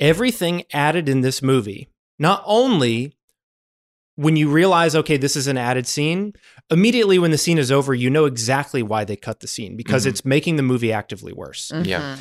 Everything 0.00 0.64
added 0.72 1.08
in 1.08 1.20
this 1.20 1.40
movie, 1.42 1.88
not 2.18 2.42
only 2.44 3.16
when 4.16 4.36
you 4.36 4.48
realize, 4.50 4.94
okay, 4.96 5.16
this 5.16 5.36
is 5.36 5.46
an 5.46 5.56
added 5.58 5.86
scene, 5.86 6.32
immediately 6.70 7.18
when 7.18 7.30
the 7.30 7.38
scene 7.38 7.58
is 7.58 7.70
over, 7.70 7.94
you 7.94 8.08
know 8.10 8.24
exactly 8.26 8.82
why 8.82 9.04
they 9.04 9.16
cut 9.16 9.40
the 9.40 9.46
scene 9.48 9.76
because 9.76 10.04
Mhm. 10.04 10.08
it's 10.10 10.24
making 10.24 10.56
the 10.56 10.62
movie 10.62 10.92
actively 10.92 11.32
worse 11.32 11.72
Yeah. 11.82 12.16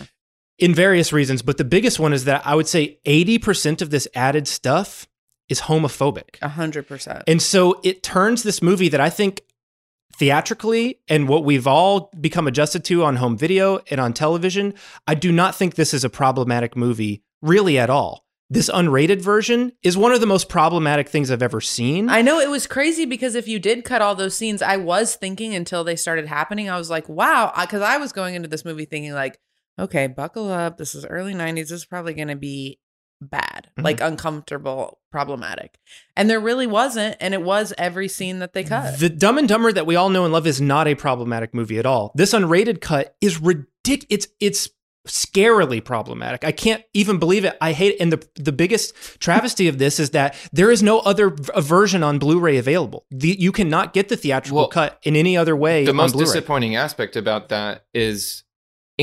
In 0.64 0.74
various 0.74 1.12
reasons. 1.12 1.42
But 1.42 1.58
the 1.58 1.66
biggest 1.66 2.00
one 2.00 2.14
is 2.14 2.24
that 2.24 2.42
I 2.48 2.56
would 2.56 2.70
say 2.70 2.98
80% 3.06 3.82
of 3.82 3.90
this 3.90 4.08
added 4.16 4.48
stuff 4.48 5.10
is 5.50 5.60
homophobic. 5.60 6.38
A 6.42 6.48
hundred 6.48 6.88
percent. 6.88 7.24
And 7.28 7.42
so 7.42 7.82
it 7.84 8.02
turns 8.02 8.44
this 8.44 8.62
movie 8.62 8.88
that 8.88 9.02
I 9.02 9.10
think 9.10 9.42
theatrically 10.16 11.02
and 11.10 11.28
what 11.28 11.44
we've 11.44 11.68
all 11.68 12.10
become 12.22 12.48
adjusted 12.48 12.86
to 12.86 13.04
on 13.04 13.18
home 13.18 13.38
video 13.38 13.80
and 13.90 14.00
on 14.00 14.14
television, 14.14 14.74
I 15.06 15.16
do 15.16 15.34
not 15.34 15.54
think 15.54 15.76
this 15.76 15.94
is 15.94 16.06
a 16.06 16.10
problematic 16.10 16.78
movie 16.78 17.24
really 17.42 17.78
at 17.78 17.90
all. 17.90 18.24
This 18.50 18.70
unrated 18.70 19.20
version 19.20 19.74
is 19.82 19.98
one 19.98 20.14
of 20.14 20.22
the 20.22 20.28
most 20.28 20.48
problematic 20.48 21.10
things 21.10 21.30
I've 21.30 21.42
ever 21.42 21.60
seen. 21.60 22.08
I 22.08 22.22
know 22.22 22.40
it 22.40 22.50
was 22.50 22.68
crazy 22.68 23.06
because 23.06 23.36
if 23.36 23.48
you 23.50 23.60
did 23.60 23.84
cut 23.84 24.02
all 24.02 24.16
those 24.16 24.38
scenes, 24.38 24.62
I 24.62 24.78
was 24.78 25.16
thinking 25.16 25.56
until 25.56 25.84
they 25.84 25.96
started 25.96 26.28
happening, 26.28 26.70
I 26.70 26.78
was 26.78 26.90
like, 26.90 27.10
wow. 27.10 27.52
Because 27.60 27.82
I 27.82 27.98
was 27.98 28.14
going 28.14 28.36
into 28.36 28.48
this 28.48 28.64
movie 28.64 28.86
thinking, 28.86 29.12
like, 29.12 29.40
okay, 29.80 30.08
buckle 30.08 30.52
up. 30.52 30.78
This 30.78 30.96
is 30.96 31.06
early 31.06 31.34
90s. 31.34 31.56
This 31.70 31.72
is 31.72 31.86
probably 31.86 32.14
going 32.14 32.28
to 32.30 32.36
be 32.36 32.80
bad, 33.22 33.70
Mhm. 33.80 33.84
like 33.84 34.02
uncomfortable, 34.02 35.00
problematic. 35.12 35.78
And 36.18 36.30
there 36.30 36.40
really 36.42 36.68
wasn't. 36.68 37.16
And 37.22 37.34
it 37.34 37.42
was 37.42 37.74
every 37.78 38.08
scene 38.10 38.40
that 38.40 38.54
they 38.54 38.64
cut. 38.66 39.00
The 39.00 39.10
Dumb 39.10 39.38
and 39.38 39.48
Dumber 39.48 39.72
that 39.72 39.86
we 39.86 39.96
all 39.96 40.10
know 40.10 40.26
and 40.26 40.34
love 40.34 40.46
is 40.48 40.60
not 40.60 40.88
a 40.88 40.96
problematic 40.96 41.54
movie 41.54 41.78
at 41.80 41.86
all. 41.86 42.12
This 42.16 42.34
unrated 42.34 42.82
cut 42.82 43.16
is 43.22 43.40
ridiculous. 43.42 43.68
It's 44.10 44.28
it's 44.40 44.70
scarily 45.08 45.84
problematic. 45.84 46.46
I 46.46 46.52
can't 46.54 46.82
even 46.94 47.18
believe 47.20 47.44
it. 47.44 47.58
I 47.60 47.74
hate 47.74 47.96
it. 47.96 48.02
And 48.02 48.12
the 48.14 48.26
the 48.36 48.52
biggest 48.54 48.94
travesty 49.20 49.68
of 49.68 49.78
this 49.78 50.00
is 50.00 50.12
that 50.12 50.36
there 50.54 50.72
is 50.72 50.82
no 50.82 51.00
other 51.00 51.30
v- 51.32 51.50
a 51.54 51.62
version 51.62 52.04
on 52.04 52.20
Blu-ray 52.20 52.58
available. 52.58 53.06
The, 53.12 53.36
you 53.40 53.52
cannot 53.52 53.94
get 53.94 54.08
the 54.10 54.16
theatrical 54.16 54.58
Well, 54.60 54.68
cut 54.70 55.00
in 55.04 55.16
any 55.18 55.36
other 55.36 55.56
way 55.58 55.84
The 55.84 55.90
on 55.92 55.98
most 55.98 56.14
Blu-ray. 56.14 56.26
disappointing 56.28 56.76
aspect 56.78 57.18
about 57.18 57.50
that 57.50 57.86
is 57.94 58.43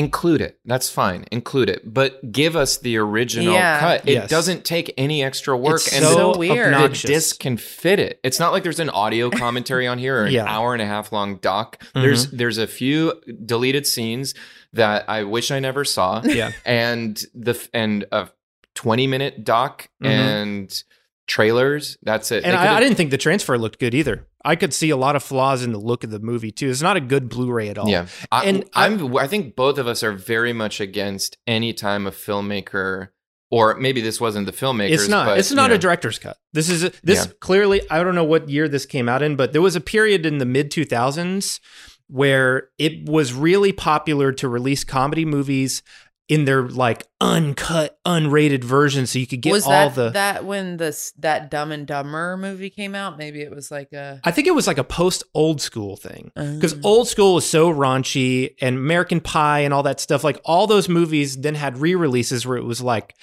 include 0.01 0.41
it. 0.41 0.59
That's 0.65 0.91
fine. 0.91 1.25
Include 1.31 1.69
it. 1.71 1.83
But 1.95 2.33
give 2.33 2.57
us 2.57 2.79
the 2.79 2.97
original 2.97 3.55
Yeah. 3.55 3.79
cut. 3.81 4.09
It 4.09 4.13
Yes. 4.15 4.31
doesn't 4.31 4.65
take 4.65 4.93
any 4.99 5.23
extra 5.23 5.57
work 5.57 5.77
It's 5.77 5.93
and 5.93 6.05
so 6.05 6.15
So 6.33 6.39
weird. 6.39 6.73
the 6.73 6.77
obnoxious. 6.79 7.09
disc 7.11 7.39
can 7.41 7.57
fit 7.57 7.99
it. 8.01 8.19
It's 8.25 8.41
not 8.41 8.53
like 8.53 8.63
there's 8.63 8.81
an 8.81 8.91
audio 8.91 9.31
commentary 9.45 9.87
on 9.87 9.99
here 9.99 10.23
or 10.23 10.25
an 10.25 10.33
Yeah. 10.33 10.47
hour 10.47 10.73
and 10.73 10.83
a 10.83 10.87
half 10.87 11.13
long 11.13 11.37
doc. 11.37 11.83
Mhm. 11.95 12.03
There's 12.03 12.27
there's 12.31 12.59
a 12.59 12.67
few 12.67 13.15
deleted 13.45 13.87
scenes 13.87 14.35
that 14.73 15.05
I 15.09 15.25
wish 15.25 15.51
I 15.51 15.61
never 15.61 15.85
saw. 15.85 16.23
Yeah. 16.25 16.53
And 16.65 17.23
the 17.35 17.53
f- 17.53 17.69
and 17.75 18.05
a 18.11 18.29
20 18.75 19.07
minute 19.07 19.45
doc 19.45 19.89
Mhm. 20.03 20.09
and 20.09 20.83
trailers. 21.27 21.97
That's 22.03 22.31
it. 22.33 22.45
And 22.45 22.53
They 22.55 22.57
I, 22.57 22.63
I 22.63 22.67
could've- 22.69 22.81
didn't 22.89 22.97
think 22.97 23.11
the 23.11 23.19
transfer 23.19 23.57
looked 23.59 23.79
good 23.79 23.95
either. 23.95 24.27
I 24.45 24.57
could 24.57 24.73
see 24.73 24.91
a 24.91 24.97
lot 24.97 25.17
of 25.17 25.23
flaws 25.23 25.63
in 25.63 25.73
the 25.73 25.79
look 25.79 26.05
of 26.05 26.11
the 26.11 26.19
movie 26.19 26.51
too. 26.51 26.71
It's 26.71 26.83
not 26.83 26.97
a 26.97 27.01
good 27.01 27.29
Blu-ray 27.29 27.69
at 27.69 27.79
all. 27.79 27.89
Yeah, 27.89 28.07
I, 28.33 28.45
And 28.47 28.65
I'm. 28.75 29.17
I 29.17 29.27
think 29.27 29.55
both 29.55 29.79
of 29.79 29.87
us 29.87 30.03
are 30.03 30.13
very 30.13 30.53
much 30.53 30.81
against 30.81 31.37
any 31.47 31.73
time 31.73 32.07
a 32.07 32.11
filmmaker, 32.11 33.09
or 33.51 33.75
maybe 33.77 34.01
this 34.01 34.21
wasn't 34.21 34.47
the 34.47 34.53
filmmaker. 34.53 34.93
It's 34.93 35.09
not. 35.09 35.27
But, 35.27 35.39
it's 35.39 35.53
not 35.53 35.71
you 35.71 35.77
a 35.77 35.79
director's 35.79 36.19
cut. 36.19 36.39
This 36.53 36.69
is 36.71 36.85
a, 36.85 36.93
this 37.03 37.27
Yeah. 37.27 37.33
clearly. 37.41 37.83
I 37.91 38.03
don't 38.03 38.15
know 38.15 38.25
what 38.25 38.49
year 38.49 38.69
this 38.69 38.87
came 38.87 39.09
out 39.09 39.23
in, 39.23 39.37
but 39.37 39.53
there 39.53 39.63
was 39.63 39.77
a 39.77 39.81
period 39.81 40.25
in 40.25 40.39
the 40.39 40.47
mid 40.47 40.71
two 40.71 40.85
thousands 40.85 41.61
where 42.09 42.71
it 42.79 43.09
was 43.09 43.33
really 43.33 43.73
popular 43.73 44.33
to 44.33 44.49
release 44.49 44.83
comedy 44.83 45.25
movies 45.25 45.83
in 46.31 46.45
their 46.45 46.63
like 46.69 47.07
uncut, 47.21 47.99
unrated 48.07 48.63
version, 48.63 49.05
so 49.07 49.19
you 49.19 49.27
could 49.27 49.41
get 49.43 49.53
was 49.53 49.65
all 49.67 49.71
that 49.73 49.95
the. 49.97 50.11
that 50.11 50.45
when 50.45 50.77
this 50.77 51.13
that 51.19 51.51
Dumb 51.51 51.73
and 51.73 51.87
Dumber 51.87 52.37
movie 52.37 52.71
came 52.71 52.95
out? 52.95 53.19
Maybe 53.19 53.43
it 53.43 53.51
was 53.51 53.71
like 53.71 53.93
a 53.93 54.21
I 54.25 54.31
think 54.31 54.47
it 54.47 54.55
was 54.55 54.67
like 54.69 54.79
a 54.79 54.85
post 54.85 55.25
old 55.35 55.61
school 55.61 55.97
thing 55.97 56.31
because 56.37 56.75
Oh. 56.75 56.81
old 56.85 57.09
school 57.09 57.35
was 57.35 57.45
so 57.51 57.71
raunchy 57.73 58.55
and 58.61 58.77
American 58.77 59.21
Pie 59.21 59.61
and 59.61 59.75
all 59.75 59.83
that 59.83 59.99
stuff. 60.01 60.23
Like 60.23 60.41
all 60.45 60.67
those 60.69 60.89
movies 60.89 61.37
then 61.37 61.57
had 61.57 61.79
re 61.79 61.95
releases 61.97 62.47
where 62.47 62.57
it 62.57 62.65
was 62.65 62.81
like 62.81 63.15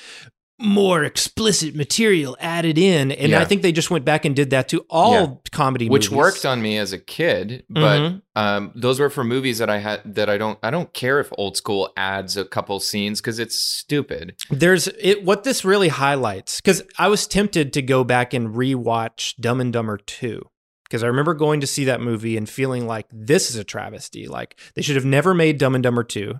more 0.59 1.03
explicit 1.03 1.75
material 1.75 2.35
added 2.39 2.77
in. 2.79 3.11
And 3.11 3.29
Yeah. 3.31 3.41
I 3.41 3.45
think 3.45 3.61
they 3.61 3.71
just 3.71 3.91
went 3.91 4.05
back 4.05 4.25
and 4.25 4.35
did 4.35 4.49
that 4.49 4.67
to 4.69 4.79
all 4.89 5.13
Yeah. 5.13 5.27
comedy 5.51 5.87
which 5.87 6.09
movies. 6.09 6.17
worked 6.17 6.45
on 6.45 6.61
me 6.63 6.77
as 6.77 6.93
a 6.93 6.97
kid 6.97 7.63
but 7.69 7.99
Mhm. 7.99 8.21
um, 8.35 8.71
those 8.73 8.99
were 8.99 9.09
for 9.11 9.23
movies 9.23 9.59
that 9.59 9.69
i 9.69 9.77
had 9.77 10.01
that 10.05 10.29
i 10.29 10.37
don't 10.37 10.57
i 10.63 10.71
don't 10.71 10.91
care 10.93 11.19
if 11.19 11.29
old 11.37 11.55
school 11.57 11.91
adds 11.95 12.35
a 12.37 12.43
couple 12.45 12.79
scenes 12.79 13.21
because 13.21 13.37
it's 13.37 13.55
stupid 13.57 14.33
There's 14.49 14.87
it 14.99 15.23
what 15.23 15.43
this 15.43 15.63
really 15.63 15.89
highlights 15.89 16.59
because 16.59 16.81
I 16.97 17.07
was 17.07 17.27
tempted 17.27 17.71
to 17.73 17.81
go 17.83 18.03
back 18.03 18.33
and 18.33 18.55
rewatch 18.55 19.35
Dumb 19.39 19.61
and 19.61 19.71
Dumber 19.71 19.97
2 19.97 20.41
because 20.85 21.03
I 21.03 21.07
remember 21.07 21.33
going 21.35 21.61
to 21.61 21.67
see 21.67 21.85
that 21.85 22.01
movie 22.01 22.35
and 22.37 22.49
feeling 22.49 22.87
like 22.87 23.05
this 23.11 23.49
is 23.51 23.57
a 23.57 23.63
travesty. 23.63 24.27
Like 24.27 24.59
they 24.75 24.81
should 24.81 24.95
have 24.95 25.05
never 25.05 25.33
made 25.35 25.57
Dumb 25.59 25.75
and 25.75 25.83
Dumber 25.83 26.03
2. 26.03 26.33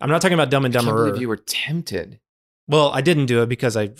I'm 0.00 0.10
not 0.10 0.20
talking 0.22 0.34
about 0.34 0.50
Dumb 0.50 0.64
and 0.64 0.74
i 0.74 0.78
can't 0.78 0.86
Dumber. 0.88 1.06
believe 1.06 1.20
you 1.20 1.28
were 1.28 1.36
tempted 1.36 2.18
Well, 2.70 2.90
I 2.92 3.00
didn't 3.00 3.26
do 3.26 3.42
it 3.42 3.48
because 3.48 3.76
I, 3.76 3.90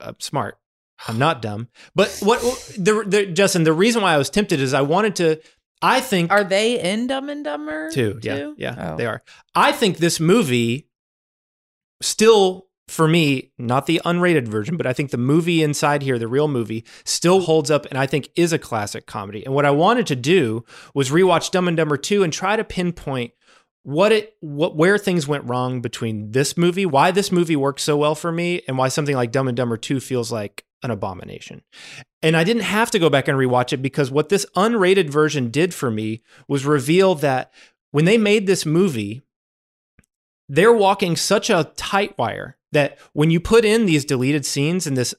I'm 0.00 0.16
smart. 0.18 0.58
I'm 1.06 1.18
not 1.18 1.42
dumb. 1.42 1.68
But 1.94 2.16
what 2.22 2.40
the, 2.78 3.04
the 3.06 3.26
Justin, 3.26 3.64
the 3.64 3.72
reason 3.72 4.00
why 4.02 4.14
I 4.14 4.18
was 4.18 4.30
tempted 4.30 4.60
is 4.60 4.72
I 4.74 4.82
wanted 4.82 5.16
to. 5.16 5.40
I 5.82 6.00
think 6.00 6.30
Are 6.32 6.44
they 6.44 6.80
in 6.80 7.06
Dumb 7.08 7.28
and 7.28 7.44
Dumber? 7.44 7.90
too. 7.90 8.18
Yeah, 8.22 8.52
yeah, 8.56 8.92
Oh. 8.92 8.96
they 8.96 9.04
are. 9.06 9.22
I 9.54 9.72
think 9.72 9.98
this 9.98 10.18
movie 10.18 10.88
still, 12.00 12.68
for 12.88 13.06
me, 13.08 13.52
not 13.58 13.86
the 13.86 14.00
unrated 14.04 14.48
version, 14.48 14.76
but 14.76 14.86
I 14.86 14.92
think 14.92 15.10
the 15.10 15.18
movie 15.18 15.62
inside 15.62 16.02
here, 16.02 16.18
the 16.18 16.28
real 16.28 16.48
movie, 16.48 16.84
still 17.04 17.40
holds 17.40 17.70
up, 17.70 17.86
and 17.86 17.98
I 17.98 18.06
think 18.06 18.28
is 18.36 18.52
a 18.52 18.58
classic 18.58 19.06
comedy. 19.06 19.44
And 19.44 19.54
what 19.54 19.66
I 19.66 19.70
wanted 19.72 20.06
to 20.08 20.16
do 20.16 20.64
was 20.94 21.10
rewatch 21.10 21.50
Dumb 21.50 21.68
and 21.68 21.76
Dumber 21.76 21.96
two 21.98 22.22
and 22.22 22.32
try 22.32 22.56
to 22.56 22.64
pinpoint 22.64 23.32
what 23.84 24.12
it 24.12 24.34
what 24.40 24.76
where 24.76 24.98
things 24.98 25.28
went 25.28 25.44
wrong 25.44 25.80
between 25.80 26.32
this 26.32 26.56
movie, 26.56 26.86
why 26.86 27.10
this 27.10 27.30
movie 27.30 27.54
works 27.56 27.82
so 27.82 27.96
well 27.96 28.14
for 28.14 28.32
me, 28.32 28.62
and 28.66 28.76
why 28.76 28.88
something 28.88 29.14
like 29.14 29.30
Dumb 29.30 29.46
and 29.46 29.56
Dumber 29.56 29.76
2 29.76 30.00
feels 30.00 30.32
like 30.32 30.64
an 30.82 30.90
abomination. 30.90 31.62
And 32.22 32.36
I 32.36 32.44
didn't 32.44 32.62
have 32.62 32.90
to 32.90 32.98
go 32.98 33.08
back 33.08 33.28
and 33.28 33.38
rewatch 33.38 33.72
it 33.72 33.78
because 33.78 34.10
what 34.10 34.30
this 34.30 34.46
unrated 34.56 35.10
version 35.10 35.50
did 35.50 35.72
for 35.72 35.90
me 35.90 36.22
was 36.48 36.66
reveal 36.66 37.14
that 37.16 37.52
when 37.90 38.06
they 38.06 38.18
made 38.18 38.46
this 38.46 38.66
movie, 38.66 39.22
they're 40.48 40.72
walking 40.72 41.16
such 41.16 41.48
a 41.48 41.70
tight 41.76 42.16
wire 42.18 42.56
that 42.72 42.98
when 43.12 43.30
you 43.30 43.38
put 43.38 43.64
in 43.64 43.86
these 43.86 44.04
deleted 44.04 44.44
scenes 44.44 44.86
and 44.86 44.96
this 44.96 45.14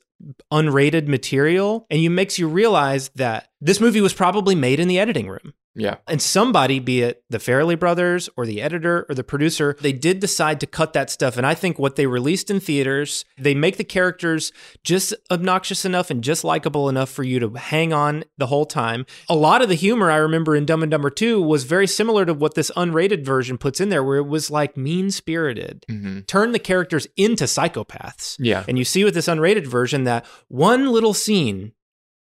unrated 0.51 1.07
material, 1.07 1.85
and 1.89 2.01
you 2.01 2.09
makes 2.09 2.39
you 2.39 2.47
realize 2.47 3.09
that 3.15 3.49
this 3.61 3.79
movie 3.79 4.01
was 4.01 4.13
probably 4.13 4.55
made 4.55 4.79
in 4.79 4.87
the 4.87 4.99
editing 4.99 5.27
room. 5.27 5.53
Yeah 5.75 5.95
And 6.07 6.21
somebody, 6.21 6.79
be 6.79 7.01
it 7.01 7.23
the 7.29 7.37
Farrelly 7.37 7.77
brothers 7.77 8.29
or 8.37 8.45
the 8.45 8.61
editor 8.61 9.05
or 9.09 9.15
the 9.15 9.23
producer, 9.23 9.75
they 9.81 9.91
did 9.91 10.19
decide 10.19 10.59
to 10.61 10.67
cut 10.67 10.93
that 10.93 11.09
stuff. 11.09 11.37
And 11.37 11.45
I 11.45 11.53
think 11.53 11.77
what 11.77 11.95
they 11.95 12.07
released 12.07 12.49
in 12.49 12.59
theaters, 12.59 13.25
they 13.37 13.53
make 13.53 13.77
the 13.77 13.83
characters 13.83 14.51
just 14.83 15.13
obnoxious 15.29 15.85
enough 15.85 16.09
and 16.09 16.23
just 16.23 16.43
likable 16.43 16.87
enough 16.89 17.09
for 17.09 17.23
you 17.23 17.39
to 17.39 17.49
hang 17.55 17.91
on 17.93 18.23
the 18.37 18.47
whole 18.47 18.65
time. 18.65 19.05
A 19.29 19.35
lot 19.35 19.61
of 19.61 19.69
the 19.69 19.75
humor 19.75 20.09
I 20.09 20.17
remember 20.17 20.55
in 20.55 20.65
Dumb 20.65 20.81
and 20.83 20.91
Dumber 20.91 21.09
2 21.09 21.41
was 21.41 21.63
very 21.65 21.87
similar 21.87 22.25
to 22.25 22.33
what 22.33 22.55
this 22.55 22.71
unrated 22.77 23.25
version 23.25 23.57
puts 23.57 23.81
in 23.81 23.89
there, 23.89 24.03
where 24.03 24.17
it 24.17 24.27
was 24.27 24.49
like 24.49 24.77
mean 24.77 25.11
spirited. 25.11 25.85
hmm 25.89 26.19
Turn 26.21 26.51
the 26.53 26.59
characters 26.59 27.07
into 27.17 27.43
psychopaths. 27.45 28.35
yeah 28.39 28.63
And 28.67 28.77
you 28.77 28.85
see 28.85 29.03
with 29.03 29.13
this 29.13 29.27
unrated 29.27 29.67
version 29.67 30.03
that 30.05 30.25
one 30.47 30.87
little 30.91 31.13
scene, 31.13 31.73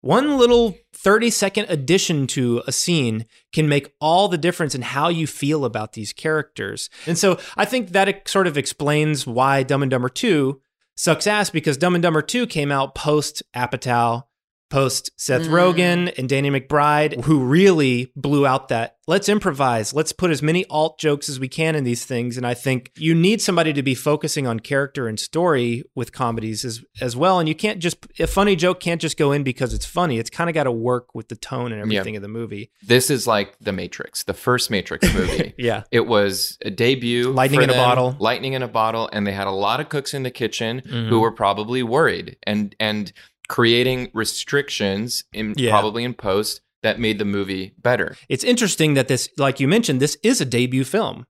one 0.02 0.38
little 0.38 0.76
30 1.04 1.32
second 1.32 1.66
addition 1.68 2.28
to 2.28 2.62
a 2.68 2.72
scene 2.72 3.26
can 3.52 3.68
make 3.68 3.94
all 4.00 4.28
the 4.28 4.38
difference 4.38 4.76
in 4.76 4.84
how 4.84 5.10
you 5.10 5.26
feel 5.26 5.66
about 5.66 5.94
these 5.94 6.14
characters. 6.14 6.90
And 7.08 7.18
so 7.18 7.40
I 7.58 7.66
think 7.66 7.90
that 7.90 8.28
sort 8.28 8.46
of 8.46 8.58
explains 8.58 9.26
why 9.26 9.64
Dumb 9.64 9.82
and 9.82 9.90
Dumber 9.90 10.10
2 10.10 10.62
sucks 10.96 11.26
ass 11.26 11.50
because 11.50 11.78
Dumb 11.78 11.96
and 11.96 12.04
Dumber 12.04 12.22
2 12.22 12.46
came 12.46 12.72
out 12.72 12.94
post 12.94 13.42
Apatow, 13.56 14.26
post 14.72 15.12
Seth 15.18 15.44
Mm. 15.44 15.50
Rogen 15.50 16.18
and 16.18 16.28
Danny 16.28 16.50
McBride, 16.50 17.24
who 17.26 17.44
really 17.44 18.12
blew 18.16 18.48
out 18.48 18.70
that 18.70 18.96
let's 19.08 19.28
improvise, 19.28 19.94
let's 19.94 20.14
put 20.14 20.32
as 20.32 20.42
many 20.42 20.66
alt 20.70 20.98
jokes 20.98 21.28
as 21.28 21.40
we 21.40 21.48
can 21.50 21.76
in 21.76 21.84
these 21.84 22.06
things. 22.06 22.38
And 22.38 22.48
I 22.48 22.54
think 22.54 22.92
you 22.98 23.14
need 23.14 23.42
somebody 23.42 23.74
to 23.74 23.84
be 23.84 23.94
focusing 23.94 24.48
on 24.48 24.60
character 24.62 25.08
and 25.08 25.20
story 25.20 25.84
with 25.96 26.14
comedies 26.14 26.64
as 26.64 26.84
as 27.02 27.16
well. 27.16 27.40
And 27.40 27.50
you 27.50 27.56
can't 27.56 27.80
just 27.80 27.98
a 28.20 28.28
funny 28.28 28.56
joke 28.56 28.80
can't 28.80 29.02
just 29.02 29.18
go 29.18 29.32
in 29.34 29.44
because 29.44 29.74
it's 29.74 29.86
funny. 29.86 30.18
It's 30.18 30.30
kind 30.30 30.50
of 30.50 30.54
got 30.54 30.64
to 30.64 30.72
work 30.72 31.14
with 31.14 31.28
the 31.28 31.36
tone 31.36 31.72
and 31.74 31.92
Yeah. 31.92 32.00
everything 32.00 32.16
of 32.16 32.22
the 32.22 32.28
movie. 32.30 32.72
this 32.84 33.10
is 33.12 33.28
like 33.28 33.56
the 33.60 33.72
matrix 33.74 34.24
the 34.24 34.34
first 34.34 34.72
matrix 34.72 35.14
movie 35.14 35.54
Yeah. 35.58 35.84
It 35.92 36.08
was 36.08 36.58
a 36.64 36.72
debut. 36.72 37.32
Lightning 37.32 37.62
in 37.64 37.70
a 37.70 37.74
bottle. 37.74 38.16
Lightning 38.20 38.54
in 38.54 38.64
a 38.64 38.68
bottle, 38.68 39.10
and 39.12 39.28
they 39.28 39.34
had 39.34 39.48
a 39.48 39.52
lot 39.52 39.80
of 39.82 39.90
cooks 39.90 40.14
in 40.14 40.24
the 40.24 40.32
kitchen 40.32 40.82
Mhm. 40.86 41.10
who 41.10 41.20
were 41.20 41.32
probably 41.32 41.84
worried 41.84 42.38
and 42.48 42.74
and 42.80 43.12
creating 43.52 44.10
restrictions 44.14 45.26
in 45.34 45.54
Yeah. 45.58 45.72
probably 45.72 46.06
in 46.06 46.14
post 46.14 46.62
that 46.84 47.02
made 47.02 47.20
the 47.20 47.26
movie 47.26 47.74
better. 47.78 48.16
It's 48.30 48.46
interesting 48.46 48.94
that 48.94 49.10
this, 49.10 49.28
like 49.38 49.60
you 49.60 49.68
mentioned, 49.68 50.00
this 50.00 50.18
is 50.24 50.40
a 50.40 50.46
debut 50.46 50.86
film. 50.86 51.26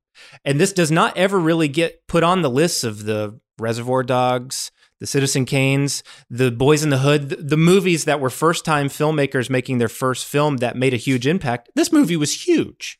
And 0.45 0.60
this 0.62 0.71
does 0.71 0.91
not 0.91 1.17
ever 1.17 1.39
really 1.39 1.67
get 1.67 2.07
put 2.07 2.23
on 2.23 2.43
the 2.43 2.49
lists 2.49 2.84
of 2.84 3.05
the 3.05 3.39
Reservoir 3.57 4.03
Dogs, 4.03 4.71
the 4.99 5.07
Citizen 5.07 5.47
Kanes, 5.47 6.03
the 6.29 6.51
Boys 6.51 6.84
in 6.84 6.91
the 6.91 6.99
Hood, 6.99 7.29
the, 7.29 7.36
the 7.38 7.57
movies 7.57 8.05
that 8.05 8.19
were 8.19 8.29
first 8.29 8.65
time 8.65 8.88
filmmakers 8.88 9.49
making 9.49 9.79
their 9.79 9.89
first 9.89 10.27
film 10.27 10.57
that 10.57 10.75
made 10.75 10.93
a 10.93 10.97
huge 10.97 11.25
impact. 11.25 11.71
This 11.73 11.91
movie 11.91 12.17
was 12.17 12.45
huge 12.45 12.99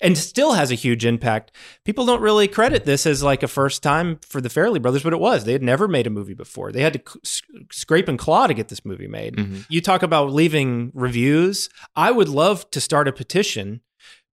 and 0.00 0.18
still 0.18 0.52
has 0.54 0.70
a 0.70 0.74
huge 0.74 1.04
impact. 1.04 1.52
People 1.84 2.04
don't 2.04 2.20
really 2.20 2.48
credit 2.48 2.84
this 2.84 3.06
as 3.06 3.22
like 3.22 3.42
a 3.42 3.48
first 3.48 3.82
time 3.82 4.18
for 4.26 4.40
the 4.40 4.48
Farrelly 4.48 4.82
brothers, 4.82 5.02
but 5.02 5.12
it 5.12 5.20
was. 5.20 5.44
They 5.44 5.52
had 5.52 5.62
never 5.62 5.86
made 5.88 6.06
a 6.06 6.10
movie 6.10 6.34
before. 6.34 6.72
They 6.72 6.82
had 6.82 6.92
to 6.94 7.02
c- 7.24 7.40
scrape 7.70 8.08
and 8.08 8.18
claw 8.18 8.46
to 8.46 8.54
get 8.54 8.68
this 8.68 8.84
movie 8.84 9.06
made. 9.06 9.36
Mhm. 9.36 9.66
You 9.68 9.80
talk 9.80 10.02
about 10.02 10.32
leaving 10.32 10.90
reviews. 10.94 11.68
I 11.94 12.10
would 12.10 12.28
love 12.28 12.70
to 12.72 12.80
start 12.80 13.06
a 13.08 13.12
petition 13.12 13.80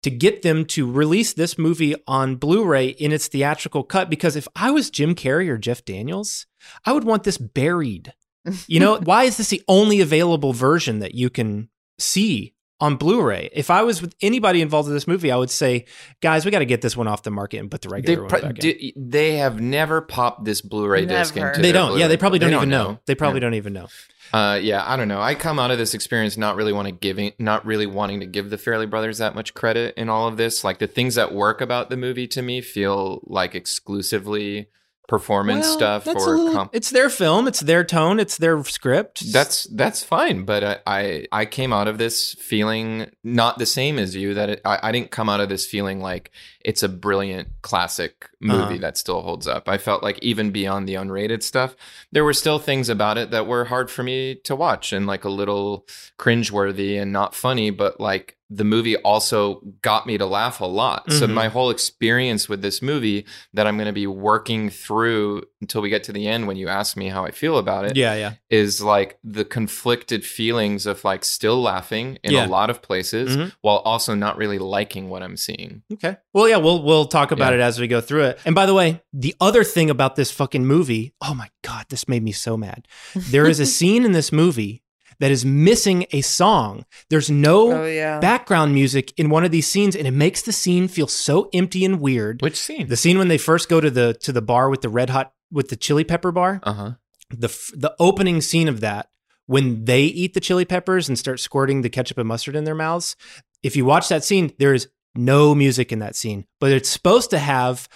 to 0.02 0.10
get 0.10 0.44
them 0.44 0.64
to 0.64 0.90
release 0.90 1.34
this 1.34 1.58
movie 1.58 1.94
on 2.08 2.38
Blu-ray 2.38 2.88
in 2.88 3.12
its 3.12 3.28
theatrical 3.28 3.84
cut 3.84 4.10
because 4.10 4.38
if 4.38 4.48
I 4.56 4.72
was 4.72 4.90
Jim 4.90 5.14
Carrey 5.14 5.50
or 5.50 5.58
Jeff 5.58 5.84
Daniels, 5.84 6.46
I 6.86 6.94
would 6.94 7.04
want 7.04 7.24
this 7.24 7.38
buried. 7.38 8.14
You 8.68 8.80
know, 8.80 8.98
why 9.00 9.26
is 9.26 9.36
this 9.36 9.50
the 9.50 9.62
only 9.68 10.00
available 10.00 10.54
version 10.54 11.00
that 11.00 11.14
you 11.14 11.30
can 11.30 11.68
see 12.00 12.54
on 12.82 12.96
Blu-ray? 12.96 13.50
If 13.54 13.70
I 13.70 13.84
was 13.84 14.02
with 14.02 14.16
anybody 14.22 14.62
involved 14.62 14.88
in 14.88 14.94
this 14.94 15.08
movie, 15.08 15.32
I 15.32 15.36
would 15.38 15.50
say, 15.50 15.86
guys, 16.22 16.46
we 16.46 16.52
got 16.52 16.60
to 16.60 16.66
get 16.66 16.82
this 16.82 16.96
one 16.96 17.08
off 17.08 17.24
the 17.24 17.32
market 17.32 17.58
and 17.60 17.70
put 17.70 17.82
the 17.82 17.90
They 17.90 17.94
regular 17.96 18.22
one 18.22 18.30
pro- 18.30 18.42
back 18.42 18.50
in. 18.52 18.56
di- 18.56 18.94
they 18.96 19.36
have 19.38 19.60
never 19.62 20.02
popped 20.02 20.46
this 20.46 20.62
Blu-ray 20.62 21.06
disc 21.06 21.36
Never. 21.36 21.50
into. 21.50 21.62
They 21.62 21.72
their 21.72 21.82
don't. 21.82 21.90
Yeah, 21.92 21.96
Blu-ray. 21.98 22.08
they 22.08 22.18
probably 22.18 22.40
don't, 22.40 22.50
They 22.52 22.56
even 22.58 22.70
know. 22.70 23.00
They 23.06 23.16
probably 23.16 23.38
Yeah. 23.40 23.46
don't 23.48 23.54
even 23.56 23.74
know. 23.74 23.88
Uh, 24.32 24.60
yeah, 24.62 24.84
I 24.86 24.96
don't 24.96 25.08
know. 25.08 25.20
I 25.20 25.34
come 25.34 25.58
out 25.58 25.72
of 25.72 25.80
this 25.80 25.96
experience 25.96 26.38
not 26.38 26.56
really 26.56 26.72
want 26.72 26.88
to 26.88 26.92
giving, 26.92 27.32
not 27.40 27.66
really 27.66 27.88
wanting 27.88 28.20
to 28.20 28.28
give 28.28 28.52
the 28.52 28.58
Farrelly 28.58 28.88
Brothers 28.88 29.18
that 29.18 29.34
much 29.34 29.56
credit 29.56 29.96
in 29.98 30.08
all 30.08 30.28
of 30.28 30.38
this. 30.38 30.64
Like 30.64 30.78
the 30.78 30.86
things 30.86 31.16
that 31.16 31.34
work 31.34 31.62
about 31.62 31.90
the 31.90 31.98
movie 31.98 32.28
to 32.28 32.44
me 32.44 32.62
feel 32.62 33.22
like 33.26 33.56
exclusively 33.56 34.68
performance 35.10 35.66
Well, 35.66 35.78
stuff 35.78 36.04
that's 36.06 36.24
or 36.26 36.36
a 36.36 36.38
little- 36.38 36.54
com- 36.54 36.70
it's 36.72 36.90
their 36.92 37.10
film, 37.10 37.48
it's 37.48 37.60
their 37.60 37.84
tone, 37.84 38.20
it's 38.20 38.38
their 38.38 38.64
script. 38.64 39.34
that's 39.34 39.66
that's 39.76 40.04
fine. 40.04 40.44
But 40.46 40.64
I, 40.64 40.78
I 40.88 41.26
I 41.32 41.46
came 41.46 41.74
out 41.74 41.88
of 41.90 41.98
this 41.98 42.36
feeling 42.36 43.10
not 43.24 43.58
the 43.58 43.66
same 43.66 44.00
as 44.00 44.16
you. 44.16 44.34
That 44.36 44.50
it, 44.50 44.62
I 44.64 44.80
I 44.84 44.92
didn't 44.94 45.12
come 45.12 45.28
out 45.28 45.42
of 45.42 45.50
this 45.50 45.66
feeling 45.66 46.00
like 46.00 46.32
it's 46.64 46.84
a 46.84 46.90
brilliant 46.90 47.48
classic 47.62 48.30
movie 48.40 48.62
Uh-huh. 48.64 48.78
that 48.82 48.98
still 48.98 49.22
holds 49.22 49.48
up. 49.48 49.68
I 49.68 49.78
felt 49.78 50.04
like 50.04 50.20
even 50.22 50.52
beyond 50.52 50.88
the 50.88 50.94
unrated 50.96 51.42
stuff, 51.44 51.76
there 52.12 52.24
were 52.24 52.34
still 52.34 52.60
things 52.60 52.88
about 52.90 53.18
it 53.18 53.32
that 53.32 53.48
were 53.48 53.66
hard 53.66 53.90
for 53.90 54.04
me 54.04 54.36
to 54.44 54.56
watch 54.56 54.94
and 54.94 55.08
like 55.08 55.26
a 55.26 55.30
little 55.30 55.86
cringeworthy 56.18 57.02
and 57.02 57.12
not 57.12 57.34
funny, 57.34 57.72
but 57.72 58.00
like 58.00 58.36
the 58.52 58.64
movie 58.64 58.98
also 58.98 59.62
got 59.84 60.08
me 60.08 60.18
to 60.18 60.26
laugh 60.26 60.60
a 60.60 60.66
lot. 60.66 61.12
So 61.12 61.28
Mhm. 61.28 61.34
my 61.34 61.48
whole 61.50 61.70
experience 61.70 62.50
with 62.50 62.64
this 62.64 62.82
movie 62.82 63.26
that 63.54 63.68
I'm 63.68 63.78
going 63.78 63.86
to 63.86 63.94
be 63.94 64.08
working 64.08 64.72
through 64.72 65.44
until 65.62 65.82
we 65.82 65.90
get 65.90 66.04
to 66.06 66.12
the 66.12 66.28
end 66.28 66.48
when 66.48 66.58
you 66.58 66.68
ask 66.68 66.98
me 66.98 67.10
how 67.10 67.26
I 67.26 67.32
feel 67.32 67.60
about 67.60 67.86
it 67.86 67.96
yeah, 67.96 68.16
yeah. 68.16 68.34
is 68.50 68.82
like 68.82 69.20
the 69.24 69.46
conflicted 69.46 70.26
feelings 70.26 70.86
of 70.88 71.04
like 71.04 71.24
still 71.24 71.62
laughing 71.62 72.18
in 72.24 72.32
Yeah. 72.32 72.46
a 72.46 72.50
lot 72.50 72.70
of 72.72 72.82
places 72.82 73.38
Mhm. 73.38 73.52
while 73.62 73.78
also 73.86 74.16
not 74.16 74.36
really 74.38 74.58
liking 74.58 75.10
what 75.10 75.22
I'm 75.22 75.38
seeing. 75.38 75.84
Okay. 75.94 76.18
Well, 76.34 76.50
yeah, 76.50 76.58
we'll 76.58 76.82
we'll 76.82 77.06
talk 77.06 77.32
about 77.32 77.54
Yeah. 77.54 77.60
it 77.60 77.62
as 77.62 77.80
we 77.80 77.88
go 77.88 78.02
through 78.02 78.24
it. 78.24 78.40
And 78.46 78.56
by 78.56 78.66
the 78.66 78.74
way, 78.74 79.02
the 79.14 79.36
other 79.40 79.64
thing 79.64 79.90
about 79.92 80.16
this 80.16 80.32
fucking 80.32 80.66
movie, 80.66 81.14
oh 81.22 81.34
my 81.36 81.50
god, 81.64 81.86
this 81.90 82.08
made 82.08 82.24
me 82.24 82.32
so 82.32 82.58
mad. 82.58 82.88
There 83.16 83.46
is 83.48 83.60
a 83.60 83.66
scene 83.78 84.06
in 84.06 84.12
this 84.14 84.32
movie 84.32 84.82
that 85.20 85.32
is 85.32 85.44
missing 85.46 86.06
a 86.12 86.22
song. 86.22 86.86
There's 87.10 87.30
no 87.30 87.72
Oh, 87.84 87.86
yeah. 87.86 88.20
background 88.20 88.74
music 88.74 89.14
in 89.18 89.30
one 89.30 89.44
of 89.44 89.52
these 89.52 89.68
scenes, 89.68 89.96
and 89.96 90.08
it 90.08 90.12
makes 90.12 90.42
the 90.42 90.52
scene 90.54 90.88
feel 90.88 91.08
so 91.08 91.50
empty 91.54 91.84
and 91.86 92.00
weird. 92.00 92.42
Which 92.42 92.56
scene? 92.58 92.88
The 92.88 92.98
scene 92.98 93.18
when 93.18 93.28
they 93.28 93.38
first 93.38 93.70
go 93.70 93.82
to 93.82 93.90
the 93.92 94.14
to 94.22 94.32
the 94.32 94.42
bar 94.42 94.70
with 94.70 94.82
the 94.82 94.90
red 94.90 95.10
hot 95.10 95.34
with 95.52 95.70
the 95.70 95.76
chili 95.76 96.04
pepper 96.04 96.32
bar. 96.32 96.60
Uh 96.64 96.74
huh. 96.74 96.92
The 97.30 97.48
f- 97.50 97.72
the 97.76 97.96
opening 98.00 98.42
scene 98.42 98.68
of 98.68 98.80
that 98.82 99.10
when 99.46 99.86
they 99.86 100.04
eat 100.04 100.34
the 100.34 100.40
chili 100.40 100.66
peppers 100.66 101.10
and 101.10 101.18
start 101.18 101.40
squirting 101.40 101.82
the 101.82 101.90
ketchup 101.90 102.18
and 102.18 102.28
mustard 102.28 102.56
in 102.56 102.64
their 102.64 102.76
mouths. 102.76 103.16
If 103.62 103.76
you 103.76 103.84
watch 103.86 104.08
that 104.10 104.24
scene, 104.24 104.54
there 104.60 104.74
is 104.74 104.88
no 105.16 105.54
music 105.54 105.92
in 105.92 106.00
that 106.00 106.16
scene, 106.16 106.46
but 106.62 106.72
it's 106.72 106.88
supposed 106.90 107.30
to 107.32 107.40
have 107.40 107.90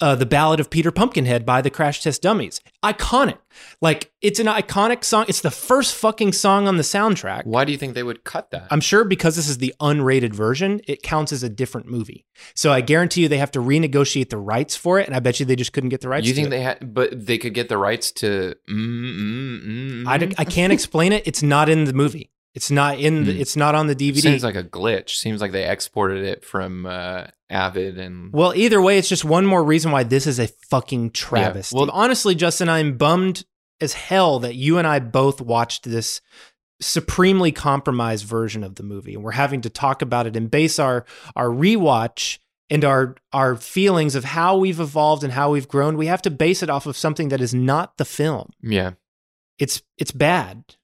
uh, 0.00 0.14
the 0.14 0.26
Ballad 0.26 0.60
of 0.60 0.70
Peter 0.70 0.90
Pumpkinhead 0.90 1.44
by 1.44 1.60
the 1.60 1.70
Crash 1.70 2.02
Test 2.02 2.22
Dummies. 2.22 2.60
Iconic. 2.84 3.38
Like, 3.80 4.12
it's 4.22 4.38
an 4.38 4.46
iconic 4.46 5.02
song. 5.02 5.24
It's 5.28 5.40
the 5.40 5.50
first 5.50 5.94
fucking 5.94 6.32
song 6.32 6.68
on 6.68 6.76
the 6.76 6.82
soundtrack. 6.84 7.44
Why 7.46 7.64
do 7.64 7.72
you 7.72 7.78
think 7.78 7.94
they 7.94 8.02
would 8.04 8.22
cut 8.24 8.50
that? 8.52 8.68
I'm 8.70 8.80
sure 8.80 9.04
because 9.04 9.34
this 9.36 9.48
is 9.48 9.58
the 9.58 9.74
unrated 9.80 10.32
version, 10.32 10.80
it 10.86 11.02
counts 11.02 11.32
as 11.32 11.42
a 11.42 11.48
different 11.48 11.88
movie. 11.88 12.24
So 12.54 12.72
I 12.72 12.80
guarantee 12.80 13.22
you 13.22 13.28
they 13.28 13.38
have 13.38 13.50
to 13.52 13.60
renegotiate 13.60 14.30
the 14.30 14.36
rights 14.38 14.76
for 14.76 15.00
it, 15.00 15.06
and 15.06 15.16
I 15.16 15.20
bet 15.20 15.40
you 15.40 15.46
they 15.46 15.56
just 15.56 15.72
couldn't 15.72 15.88
get 15.90 16.00
the 16.00 16.08
rights. 16.08 16.26
you 16.28 16.34
think 16.34 16.46
it. 16.46 16.50
they 16.50 16.60
had, 16.60 16.94
but 16.94 17.26
they 17.26 17.38
could 17.38 17.54
get 17.54 17.68
the 17.68 17.78
rights 17.78 18.12
to. 18.12 18.54
Mm, 18.70 19.18
mm, 19.18 19.64
mm, 20.04 20.06
I, 20.06 20.18
d- 20.18 20.34
I 20.38 20.44
can't 20.44 20.72
explain 20.72 21.12
it. 21.12 21.26
It's 21.26 21.42
not 21.42 21.68
in 21.68 21.84
the 21.84 21.92
movie. 21.92 22.30
It's 22.54 22.70
not 22.70 22.98
in. 22.98 23.24
The, 23.24 23.34
Hmm. 23.34 23.40
It's 23.40 23.56
not 23.56 23.74
on 23.74 23.86
the 23.88 23.94
DVD. 23.94 24.20
Seems 24.20 24.42
like 24.44 24.56
a 24.56 24.64
glitch. 24.64 25.10
Seems 25.16 25.40
like 25.40 25.52
they 25.52 25.68
exported 25.68 26.24
it 26.24 26.44
from 26.44 26.86
uh, 26.86 27.26
Avid 27.50 27.98
and. 27.98 28.32
well, 28.32 28.52
either 28.54 28.80
way, 28.80 28.98
it's 28.98 29.08
just 29.08 29.24
one 29.24 29.46
more 29.46 29.64
reason 29.64 29.90
why 29.90 30.02
this 30.02 30.26
is 30.26 30.38
a 30.38 30.48
fucking 30.68 31.10
travesty. 31.12 31.76
well- 31.76 31.90
honestly, 31.92 32.34
Justin, 32.34 32.68
I'm 32.68 32.96
bummed 32.96 33.44
as 33.80 33.92
hell 33.94 34.38
that 34.40 34.54
you 34.54 34.76
and 34.78 34.86
I 34.86 34.98
both 34.98 35.40
watched 35.40 35.84
this 35.84 36.20
supremely 36.80 37.52
compromised 37.52 38.24
version 38.26 38.62
of 38.62 38.76
the 38.76 38.82
movie, 38.82 39.14
and 39.14 39.22
we're 39.24 39.32
having 39.32 39.60
to 39.62 39.70
talk 39.70 40.02
about 40.02 40.26
it 40.26 40.36
and 40.36 40.50
base 40.50 40.78
our 40.78 41.04
our 41.36 41.48
rewatch 41.48 42.38
and 42.70 42.84
our 42.84 43.16
our 43.32 43.56
feelings 43.56 44.14
of 44.14 44.24
how 44.24 44.56
we've 44.56 44.80
evolved 44.80 45.24
and 45.24 45.32
how 45.32 45.50
we've 45.50 45.68
grown. 45.68 45.96
We 45.96 46.06
have 46.06 46.22
to 46.22 46.30
base 46.30 46.62
it 46.62 46.70
off 46.70 46.86
of 46.86 46.96
something 46.96 47.28
that 47.30 47.40
is 47.40 47.54
not 47.54 47.96
the 47.96 48.04
film. 48.04 48.50
Yeah. 48.62 48.92
It's 49.58 49.82
it's 49.96 50.12
bad. 50.12 50.76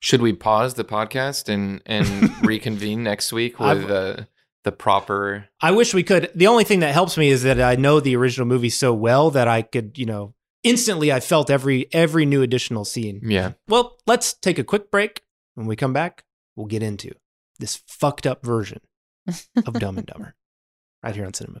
Should 0.00 0.22
we 0.22 0.32
pause 0.32 0.74
the 0.74 0.84
podcast 0.84 1.48
and 1.48 1.82
and 1.86 2.32
reconvene 2.46 3.02
next 3.02 3.32
week 3.32 3.58
with 3.60 3.90
uh, 3.90 4.24
the 4.68 4.72
proper? 4.72 5.48
I 5.62 5.70
wish 5.70 5.94
we 5.94 6.02
could. 6.02 6.30
The 6.34 6.46
only 6.46 6.64
thing 6.64 6.80
that 6.80 6.92
helps 6.92 7.16
me 7.16 7.30
is 7.30 7.42
that 7.44 7.58
I 7.58 7.76
know 7.76 8.00
the 8.00 8.16
original 8.16 8.46
movie 8.46 8.68
so 8.68 8.92
well 8.92 9.30
that 9.30 9.48
I 9.48 9.62
could, 9.62 9.96
you 9.96 10.04
know, 10.04 10.34
instantly 10.62 11.10
I 11.10 11.20
felt 11.20 11.48
every 11.48 11.88
every 11.92 12.26
new 12.26 12.42
additional 12.42 12.84
scene. 12.84 13.20
Yeah. 13.24 13.52
Well, 13.66 13.96
let's 14.06 14.34
take 14.34 14.58
a 14.58 14.64
quick 14.64 14.90
break. 14.90 15.22
When 15.54 15.66
we 15.66 15.74
come 15.74 15.94
back, 15.94 16.24
we'll 16.54 16.66
get 16.66 16.82
into 16.82 17.12
this 17.58 17.82
fucked 17.86 18.26
up 18.26 18.44
version 18.44 18.80
of 19.66 19.74
Dumb 19.74 19.96
and 19.96 20.06
Dumber 20.06 20.34
right 21.02 21.14
here 21.14 21.24
on 21.24 21.32
Cinema. 21.32 21.60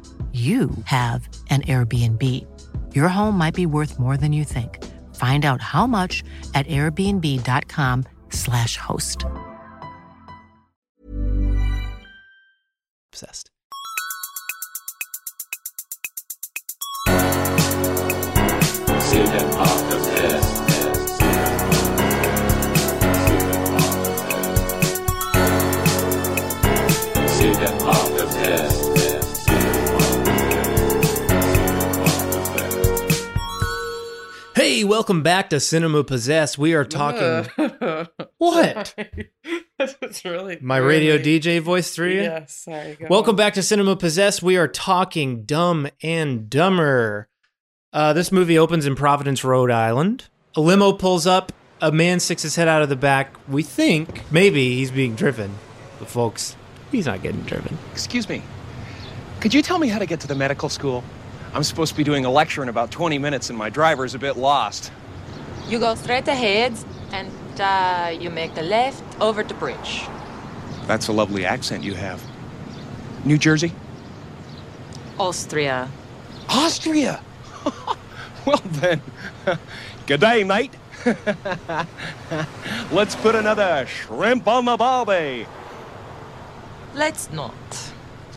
you 0.31 0.71
have 0.85 1.27
an 1.49 1.63
Airbnb. 1.63 2.47
Your 2.95 3.09
home 3.09 3.37
might 3.37 3.53
be 3.53 3.65
worth 3.65 3.99
more 3.99 4.15
than 4.15 4.31
you 4.31 4.45
think. 4.45 4.81
Find 5.15 5.43
out 5.43 5.61
how 5.61 5.85
much 5.85 6.23
at 6.53 6.65
airbnb.com/slash 6.67 8.77
host. 8.77 9.25
Obsessed. 13.11 13.51
Hey, 34.81 34.85
welcome 34.85 35.21
back 35.21 35.51
to 35.51 35.59
Cinema 35.59 36.03
Possessed. 36.03 36.57
We 36.57 36.73
are 36.73 36.83
talking. 36.83 37.47
What? 38.39 38.95
That's 39.77 40.25
really 40.25 40.57
My 40.59 40.77
radio 40.77 41.17
really- 41.17 41.39
DJ 41.39 41.59
voice 41.59 41.93
through 41.93 42.13
you? 42.13 42.21
Yes, 42.23 42.55
sorry. 42.55 42.95
go 42.99 43.05
Welcome 43.07 43.33
on. 43.33 43.35
back 43.35 43.53
to 43.53 43.61
Cinema 43.61 43.95
Possessed. 43.95 44.41
We 44.41 44.57
are 44.57 44.67
talking 44.67 45.43
Dumb 45.43 45.87
and 46.01 46.49
Dumber. 46.49 47.29
Uh, 47.93 48.13
this 48.13 48.31
movie 48.31 48.57
opens 48.57 48.87
in 48.87 48.95
Providence, 48.95 49.43
Rhode 49.43 49.69
Island. 49.69 50.29
A 50.55 50.61
limo 50.61 50.93
pulls 50.93 51.27
up. 51.27 51.51
A 51.79 51.91
man 51.91 52.19
sticks 52.19 52.41
his 52.41 52.55
head 52.55 52.67
out 52.67 52.81
of 52.81 52.89
the 52.89 52.95
back. 52.95 53.35
We 53.47 53.61
think 53.61 54.23
maybe 54.31 54.73
he's 54.77 54.89
being 54.89 55.13
driven. 55.13 55.53
But 55.99 56.07
folks, 56.07 56.55
he's 56.91 57.05
not 57.05 57.21
getting 57.21 57.41
driven. 57.41 57.77
Excuse 57.91 58.27
me. 58.27 58.41
Could 59.41 59.53
you 59.53 59.61
tell 59.61 59.77
me 59.77 59.89
how 59.89 59.99
to 59.99 60.07
get 60.07 60.21
to 60.21 60.27
the 60.27 60.33
medical 60.33 60.69
school? 60.69 61.03
I'm 61.53 61.63
supposed 61.63 61.91
to 61.91 61.97
be 61.97 62.03
doing 62.03 62.23
a 62.23 62.31
lecture 62.31 62.63
in 62.63 62.69
about 62.69 62.91
20 62.91 63.17
minutes 63.17 63.49
and 63.49 63.57
my 63.57 63.69
driver's 63.69 64.15
a 64.15 64.19
bit 64.19 64.37
lost. 64.37 64.91
You 65.67 65.79
go 65.79 65.95
straight 65.95 66.27
ahead 66.27 66.73
and 67.11 67.31
uh, 67.59 68.15
you 68.17 68.29
make 68.29 68.55
the 68.55 68.61
left 68.61 69.03
over 69.19 69.43
the 69.43 69.53
bridge. 69.55 70.03
That's 70.87 71.09
a 71.09 71.11
lovely 71.11 71.45
accent 71.45 71.83
you 71.83 71.93
have. 71.95 72.23
New 73.25 73.37
Jersey? 73.37 73.73
Austria. 75.19 75.89
Austria! 76.49 77.21
well 78.45 78.61
then, 78.65 79.01
good 80.07 80.21
day, 80.21 80.43
mate. 80.43 80.73
Let's 82.91 83.15
put 83.15 83.35
another 83.35 83.85
shrimp 83.87 84.47
on 84.47 84.65
the 84.65 84.77
barbie. 84.77 85.47
Let's 86.93 87.31
not. 87.31 87.90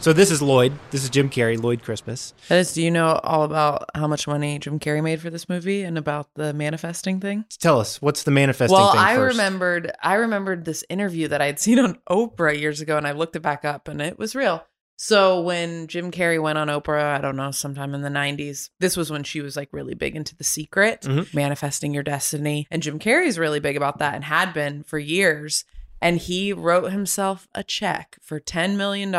So 0.05 0.13
this 0.13 0.31
is 0.31 0.43
Lloyd. 0.43 0.75
This 0.91 1.03
is 1.03 1.09
Jim 1.09 1.31
Carrey, 1.31 1.59
Lloyd 1.59 1.83
Christmas. 1.83 2.35
Dennis, 2.51 2.75
do 2.75 2.83
you 2.83 2.91
know 2.91 3.19
all 3.25 3.43
about 3.43 3.89
how 3.95 4.07
much 4.07 4.29
money 4.29 4.59
Jim 4.59 4.79
Carrey 4.79 5.03
made 5.03 5.19
for 5.19 5.31
this 5.31 5.49
movie 5.49 5.83
and 5.83 5.97
about 5.97 6.29
the 6.35 6.53
manifesting 6.53 7.21
thing? 7.21 7.47
Tell 7.59 7.81
us, 7.81 8.03
what's 8.03 8.23
the 8.23 8.31
manifesting 8.31 8.77
well, 8.77 8.93
thing 8.93 9.01
I 9.01 9.15
first? 9.15 9.39
remembered 9.39 9.93
I 10.03 10.17
remembered 10.17 10.67
this 10.67 10.85
interview 10.91 11.29
that 11.29 11.41
I 11.41 11.47
had 11.47 11.59
seen 11.59 11.79
on 11.79 11.99
Oprah 12.11 12.61
years 12.61 12.83
ago 12.83 12.99
and 12.99 13.07
I 13.07 13.13
looked 13.13 13.35
it 13.35 13.41
back 13.41 13.65
up 13.65 13.89
and 13.89 14.03
it 14.03 14.19
was 14.19 14.35
real. 14.35 14.63
So 14.99 15.41
when 15.41 15.87
Jim 15.87 16.11
Carrey 16.11 16.39
went 16.41 16.59
on 16.59 16.69
Oprah, 16.69 17.17
I 17.17 17.23
don't 17.23 17.37
know, 17.37 17.51
sometime 17.51 17.95
in 17.95 18.03
the 18.03 18.11
90s, 18.11 18.69
this 18.81 18.99
was 18.99 19.11
when 19.11 19.25
she 19.25 19.41
was 19.41 19.57
like 19.57 19.71
really 19.73 19.95
big 19.95 20.15
into 20.17 20.37
the 20.37 20.45
secret, 20.45 21.01
Mhm. 21.01 21.33
manifesting 21.33 21.95
your 21.95 22.03
destiny. 22.03 22.67
And 22.71 22.83
Jim 22.83 22.99
Carrey's 22.99 23.39
really 23.39 23.59
big 23.59 23.79
about 23.79 24.01
that 24.01 24.13
and 24.15 24.25
had 24.25 24.53
been 24.53 24.83
for 24.83 24.99
years. 24.99 25.65
And 26.03 26.19
he 26.19 26.53
wrote 26.53 26.93
himself 26.93 27.49
a 27.55 27.65
check 27.65 28.19
for 28.21 28.39
$10 28.39 28.77
million. 28.77 29.11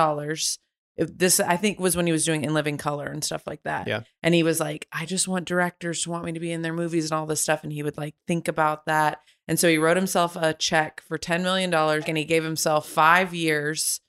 It- 0.98 1.18
This, 1.20 1.40
I 1.40 1.58
think, 1.58 1.80
was 1.80 1.96
when 1.98 2.06
he 2.06 2.12
was 2.12 2.26
doing 2.26 2.44
In 2.44 2.54
Living 2.54 2.78
Color 2.78 3.08
and 3.08 3.24
stuff 3.24 3.44
like 3.46 3.64
that. 3.64 3.88
Yeah. 3.88 4.02
And 4.24 4.34
he 4.36 4.44
was 4.44 4.60
like, 4.60 4.88
I 4.92 5.06
just 5.06 5.28
want 5.28 5.46
directors 5.48 6.04
to 6.04 6.10
want 6.12 6.26
me 6.26 6.32
to 6.34 6.39
be 6.39 6.52
in 6.52 6.62
their 6.62 6.74
movies 6.74 7.06
and 7.12 7.14
all 7.20 7.26
this 7.26 7.41
stuff. 7.41 7.64
And 7.64 7.72
he 7.74 7.84
would 7.84 7.98
like 7.98 8.16
think 8.28 8.48
about 8.48 8.86
that. 8.86 9.20
And 9.48 9.60
so 9.60 9.68
he 9.70 9.78
wrote 9.78 9.98
himself 9.98 10.36
a 10.36 10.54
check 10.54 11.02
for 11.02 11.18
$10 11.18 11.41
million 11.43 11.74
and 11.74 12.18
he 12.18 12.24
gave 12.26 12.43
himself 12.43 12.88
five 12.89 13.34
years, 13.34 14.00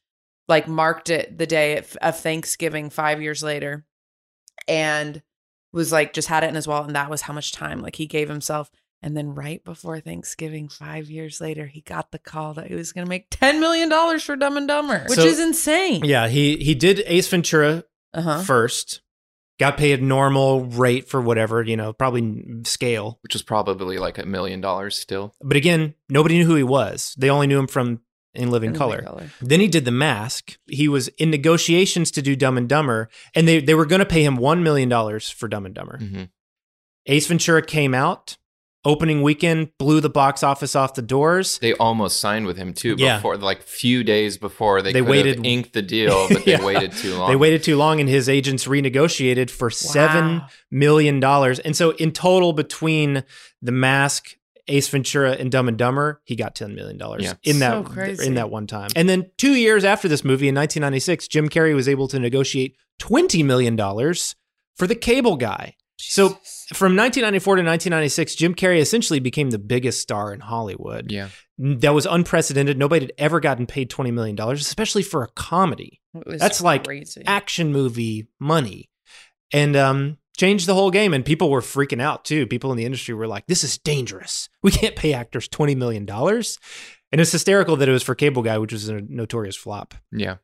like 0.48 0.68
marked 0.68 1.10
it 1.10 1.36
the 1.38 1.46
day 1.46 1.78
of- 1.78 1.96
of 2.00 2.18
Thanksgiving 2.18 2.88
five 2.90 3.20
years 3.20 3.42
later. 3.42 3.84
And 4.68 5.22
was 5.72 5.92
like, 5.92 6.12
just 6.12 6.28
had 6.28 6.42
it 6.44 6.48
in 6.48 6.54
his 6.54 6.66
wallet. 6.66 6.86
And 6.86 6.96
that 6.96 7.10
was 7.10 7.22
how 7.22 7.32
much 7.34 7.52
time 7.52 7.82
like 7.82 7.96
he 7.96 8.06
gave 8.06 8.28
himself. 8.28 8.70
And 9.02 9.16
then 9.16 9.34
right 9.34 9.62
before 9.62 10.00
Thanksgiving, 10.00 10.68
five 10.68 11.10
years 11.10 11.40
later, 11.40 11.66
he 11.66 11.80
got 11.82 12.10
the 12.10 12.18
call 12.18 12.54
that 12.54 12.66
he 12.68 12.74
was 12.74 12.92
going 12.92 13.04
to 13.04 13.08
make 13.08 13.30
$10 13.30 13.60
million 13.60 14.18
for 14.18 14.36
Dumb 14.36 14.56
and 14.56 14.66
Dumber, 14.66 15.04
which 15.08 15.18
So- 15.18 15.26
is 15.26 15.38
insane. 15.38 16.04
Yeah, 16.04 16.28
he 16.28 16.56
he 16.56 16.74
did 16.74 17.02
Ace 17.06 17.28
Ventura 17.28 17.84
Uh-huh. 18.14 18.42
first. 18.42 19.02
Got 19.58 19.78
paid 19.78 20.02
normal 20.02 20.66
rate 20.66 21.08
for 21.08 21.20
whatever, 21.20 21.62
you 21.62 21.76
know, 21.78 21.92
probably 21.94 22.62
scale. 22.64 23.18
which 23.22 23.32
was 23.34 23.42
probably 23.42 23.96
like 23.98 24.18
a 24.18 24.26
million 24.26 24.60
dollars 24.60 24.98
still. 24.98 25.34
But 25.42 25.56
again, 25.56 25.94
nobody 26.10 26.36
knew 26.38 26.44
who 26.46 26.56
he 26.56 26.62
was. 26.62 27.14
They 27.16 27.30
only 27.30 27.46
knew 27.46 27.58
him 27.58 27.66
from 27.66 28.00
In 28.34 28.50
Living 28.50 28.70
In 28.72 28.76
Color. 28.76 29.00
Color. 29.02 29.30
Then 29.40 29.60
he 29.60 29.66
did 29.68 29.86
The 29.86 29.90
Mask. 29.92 30.58
He 30.66 30.88
was 30.88 31.08
in 31.16 31.30
negotiations 31.30 32.10
to 32.12 32.20
do 32.22 32.36
Dumb 32.36 32.58
and 32.58 32.68
Dumber, 32.68 33.08
and 33.34 33.48
they, 33.48 33.60
they 33.60 33.74
were 33.74 33.86
going 33.86 34.00
to 34.00 34.04
pay 34.06 34.22
him 34.24 34.36
$1 34.36 34.60
million 34.62 34.90
for 35.20 35.48
Dumb 35.48 35.64
and 35.64 35.74
Dumber. 35.74 35.98
Mm-hmm. 36.02 36.24
Ace 37.06 37.26
Ventura 37.26 37.62
came 37.62 37.94
out. 37.94 38.36
Opening 38.86 39.20
weekend 39.22 39.70
blew 39.78 40.00
the 40.00 40.08
box 40.08 40.42
office 40.44 40.76
off 40.76 40.94
the 40.94 41.02
doors. 41.02 41.58
They 41.58 41.72
almost 41.74 42.20
signed 42.20 42.46
with 42.46 42.56
him 42.56 42.72
too 42.72 42.94
Yeah. 42.96 43.16
before, 43.16 43.36
like 43.36 43.62
few 43.64 44.04
days 44.04 44.38
before 44.38 44.80
they, 44.80 44.92
They 44.92 45.00
could 45.00 45.08
waited- 45.08 45.36
have 45.38 45.44
inked 45.44 45.72
the 45.72 45.82
deal, 45.82 46.28
but 46.28 46.44
they 46.44 46.52
Yeah. 46.52 46.64
waited 46.64 46.92
too 46.92 47.16
long. 47.16 47.28
They 47.28 47.34
waited 47.36 47.64
too 47.64 47.76
long, 47.76 47.98
and 47.98 48.08
his 48.08 48.28
agents 48.28 48.66
renegotiated 48.66 49.50
for 49.50 49.70
seven 49.70 50.38
Wow. 50.38 50.46
million 50.70 51.18
dollars. 51.18 51.58
And 51.58 51.76
so, 51.76 51.90
in 51.96 52.12
total, 52.12 52.52
between 52.52 53.24
The 53.60 53.72
Mask, 53.72 54.36
Ace 54.68 54.88
Ventura, 54.88 55.32
and 55.32 55.50
Dumb 55.50 55.66
and 55.68 55.76
Dumber, 55.76 56.20
he 56.24 56.36
got 56.36 56.54
ten 56.54 56.74
million 56.76 56.96
dollars 56.96 57.24
Yeah. 57.24 57.34
in 57.42 57.58
that 57.58 57.84
crazy. 57.86 58.24
in 58.26 58.34
that 58.34 58.50
one 58.50 58.68
time. 58.68 58.90
And 58.94 59.08
then 59.08 59.30
two 59.36 59.54
years 59.54 59.84
after 59.84 60.06
this 60.08 60.22
movie, 60.24 60.46
in 60.48 60.54
1996, 60.54 61.26
Jim 61.26 61.48
Carrey 61.48 61.74
was 61.74 61.88
able 61.88 62.06
to 62.08 62.18
negotiate 62.20 62.76
twenty 63.00 63.42
million 63.42 63.74
dollars 63.74 64.36
for 64.76 64.86
The 64.86 64.94
Cable 64.94 65.36
Guy. 65.36 65.74
So 65.98 66.28
from 66.74 66.96
1994 66.96 67.56
to 67.56 67.62
1996, 67.62 68.34
Jim 68.34 68.54
Carrey 68.54 68.80
essentially 68.80 69.20
became 69.20 69.50
the 69.50 69.58
biggest 69.58 70.00
star 70.00 70.32
in 70.32 70.40
Hollywood. 70.40 71.10
Yeah. 71.10 71.28
That 71.58 71.94
was 71.94 72.06
unprecedented. 72.06 72.78
Nobody 72.78 73.06
had 73.06 73.12
ever 73.18 73.40
gotten 73.40 73.66
paid 73.66 73.90
$20 73.90 74.12
million, 74.12 74.38
especially 74.40 75.02
for 75.02 75.22
a 75.22 75.28
comedy. 75.28 76.00
That's 76.26 76.60
like 76.60 76.86
action 77.26 77.72
movie 77.72 78.28
money. 78.38 78.90
And 79.52 79.76
um, 79.76 80.18
changed 80.36 80.66
the 80.66 80.74
whole 80.74 80.90
game. 80.90 81.14
And 81.14 81.24
people 81.24 81.50
were 81.50 81.60
freaking 81.60 82.02
out 82.02 82.24
too. 82.24 82.46
People 82.46 82.72
in 82.72 82.76
the 82.76 82.84
industry 82.84 83.14
were 83.14 83.28
like, 83.28 83.46
this 83.46 83.64
is 83.64 83.78
dangerous. 83.78 84.48
We 84.62 84.72
can't 84.72 84.96
pay 84.96 85.12
actors 85.14 85.48
$20 85.48 85.76
million. 85.76 86.08
And 86.10 87.20
it's 87.20 87.32
hysterical 87.32 87.76
that 87.76 87.88
it 87.88 87.92
was 87.92 88.02
for 88.02 88.14
Cable 88.14 88.42
Guy, 88.42 88.58
which 88.58 88.72
was 88.72 88.88
a 88.88 89.00
notorious 89.00 89.56
flop. 89.56 89.94
Yeah. 90.10 90.36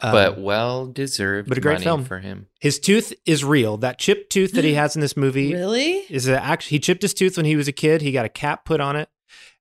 Um, 0.00 0.12
but 0.12 0.38
well 0.38 0.86
deserved 0.86 1.48
but 1.48 1.58
a 1.58 1.60
great 1.60 1.74
money 1.74 1.84
film. 1.84 2.04
for 2.04 2.18
him. 2.18 2.46
his 2.60 2.78
tooth 2.78 3.12
is 3.26 3.44
real. 3.44 3.76
That 3.76 3.98
chipped 3.98 4.30
tooth 4.32 4.52
that 4.52 4.64
he 4.64 4.74
has 4.82 4.94
in 4.96 5.00
this 5.00 5.16
movie 5.16 5.52
Really? 5.52 6.04
is 6.08 6.26
a, 6.28 6.42
act- 6.42 6.64
he 6.64 6.78
chipped 6.78 7.02
his 7.02 7.12
tooth 7.14 7.36
when 7.36 7.46
he 7.46 7.56
was 7.56 7.68
a 7.68 7.72
kid. 7.72 8.00
He 8.02 8.10
got 8.12 8.24
a 8.24 8.30
cap 8.30 8.64
put 8.64 8.80
on 8.80 8.96
it, 8.96 9.08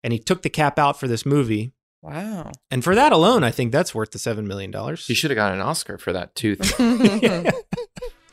and 0.03 0.13
he 0.13 0.19
took 0.19 0.41
the 0.41 0.49
cap 0.49 0.79
out 0.79 0.99
for 0.99 1.07
this 1.07 1.25
movie. 1.25 1.73
Wow. 2.01 2.51
And 2.71 2.83
for 2.83 2.95
that 2.95 3.11
alone, 3.13 3.43
I 3.43 3.51
think 3.51 3.71
that's 3.71 3.95
worth 3.95 4.11
the 4.11 4.19
seven 4.19 4.45
million 4.47 4.71
dollars. 4.71 5.07
He 5.07 5.13
should 5.13 5.31
have 5.31 5.35
got 5.37 5.53
an 5.53 5.61
Oscar 5.61 5.97
for 5.97 6.11
that 6.13 6.35
tooth. 6.35 6.59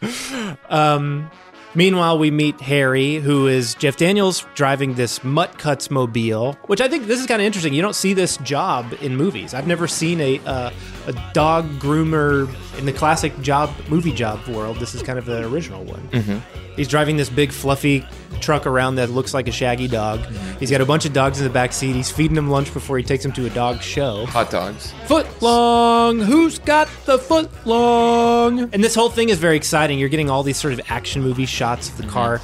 um, 0.70 1.30
meanwhile, 1.74 2.18
we 2.18 2.30
meet 2.30 2.60
Harry, 2.60 3.16
who 3.16 3.46
is 3.46 3.74
Jeff 3.76 3.96
Daniels 3.96 4.44
driving 4.54 4.94
this 4.94 5.22
Mutt 5.22 5.58
Cuts 5.58 5.90
mobile, 5.90 6.54
which 6.66 6.80
I 6.80 6.88
think 6.88 7.06
this 7.06 7.20
is 7.20 7.26
kind 7.26 7.40
of 7.40 7.46
interesting. 7.46 7.74
You 7.74 7.82
don't 7.82 7.94
see 7.94 8.12
this 8.14 8.36
job 8.38 8.92
in 9.00 9.16
movies. 9.16 9.54
I've 9.54 9.66
never 9.66 9.86
seen 9.86 10.20
a 10.20 10.38
uh, 10.40 10.70
a 11.06 11.12
dog 11.32 11.66
groomer 11.78 12.48
in 12.78 12.86
the 12.86 12.92
classic 12.92 13.38
job 13.40 13.70
movie 13.88 14.12
job 14.12 14.46
world. 14.48 14.78
This 14.78 14.94
is 14.94 15.02
kind 15.02 15.18
of 15.18 15.28
an 15.28 15.44
original 15.44 15.84
one. 15.84 16.08
Mhm. 16.12 16.40
He's 16.76 16.88
driving 16.88 17.16
this 17.16 17.28
big 17.28 17.52
fluffy 17.52 18.06
truck 18.40 18.66
around 18.66 18.94
that 18.94 19.10
looks 19.10 19.34
like 19.34 19.48
a 19.48 19.52
shaggy 19.52 19.86
dog. 19.88 20.20
He's 20.58 20.70
got 20.70 20.80
a 20.80 20.86
bunch 20.86 21.04
of 21.04 21.12
dogs 21.12 21.38
in 21.38 21.44
the 21.44 21.50
back 21.50 21.72
seat. 21.74 21.94
He's 21.94 22.10
feeding 22.10 22.34
them 22.36 22.48
lunch 22.48 22.72
before 22.72 22.96
he 22.96 23.04
takes 23.04 23.22
them 23.22 23.32
to 23.32 23.44
a 23.46 23.50
dog 23.50 23.82
show. 23.82 24.24
Hot 24.26 24.50
dogs. 24.50 24.94
Foot 25.06 25.26
long. 25.42 26.20
Who's 26.20 26.58
got 26.60 26.88
the 27.04 27.18
foot 27.18 27.50
long? 27.66 28.70
And 28.72 28.82
this 28.82 28.94
whole 28.94 29.10
thing 29.10 29.28
is 29.28 29.38
very 29.38 29.56
exciting. 29.56 29.98
You're 29.98 30.08
getting 30.08 30.30
all 30.30 30.42
these 30.42 30.56
sort 30.56 30.72
of 30.72 30.80
action 30.88 31.22
movie 31.22 31.44
shots 31.44 31.88
of 31.90 31.96
the 31.98 32.04
car 32.06 32.40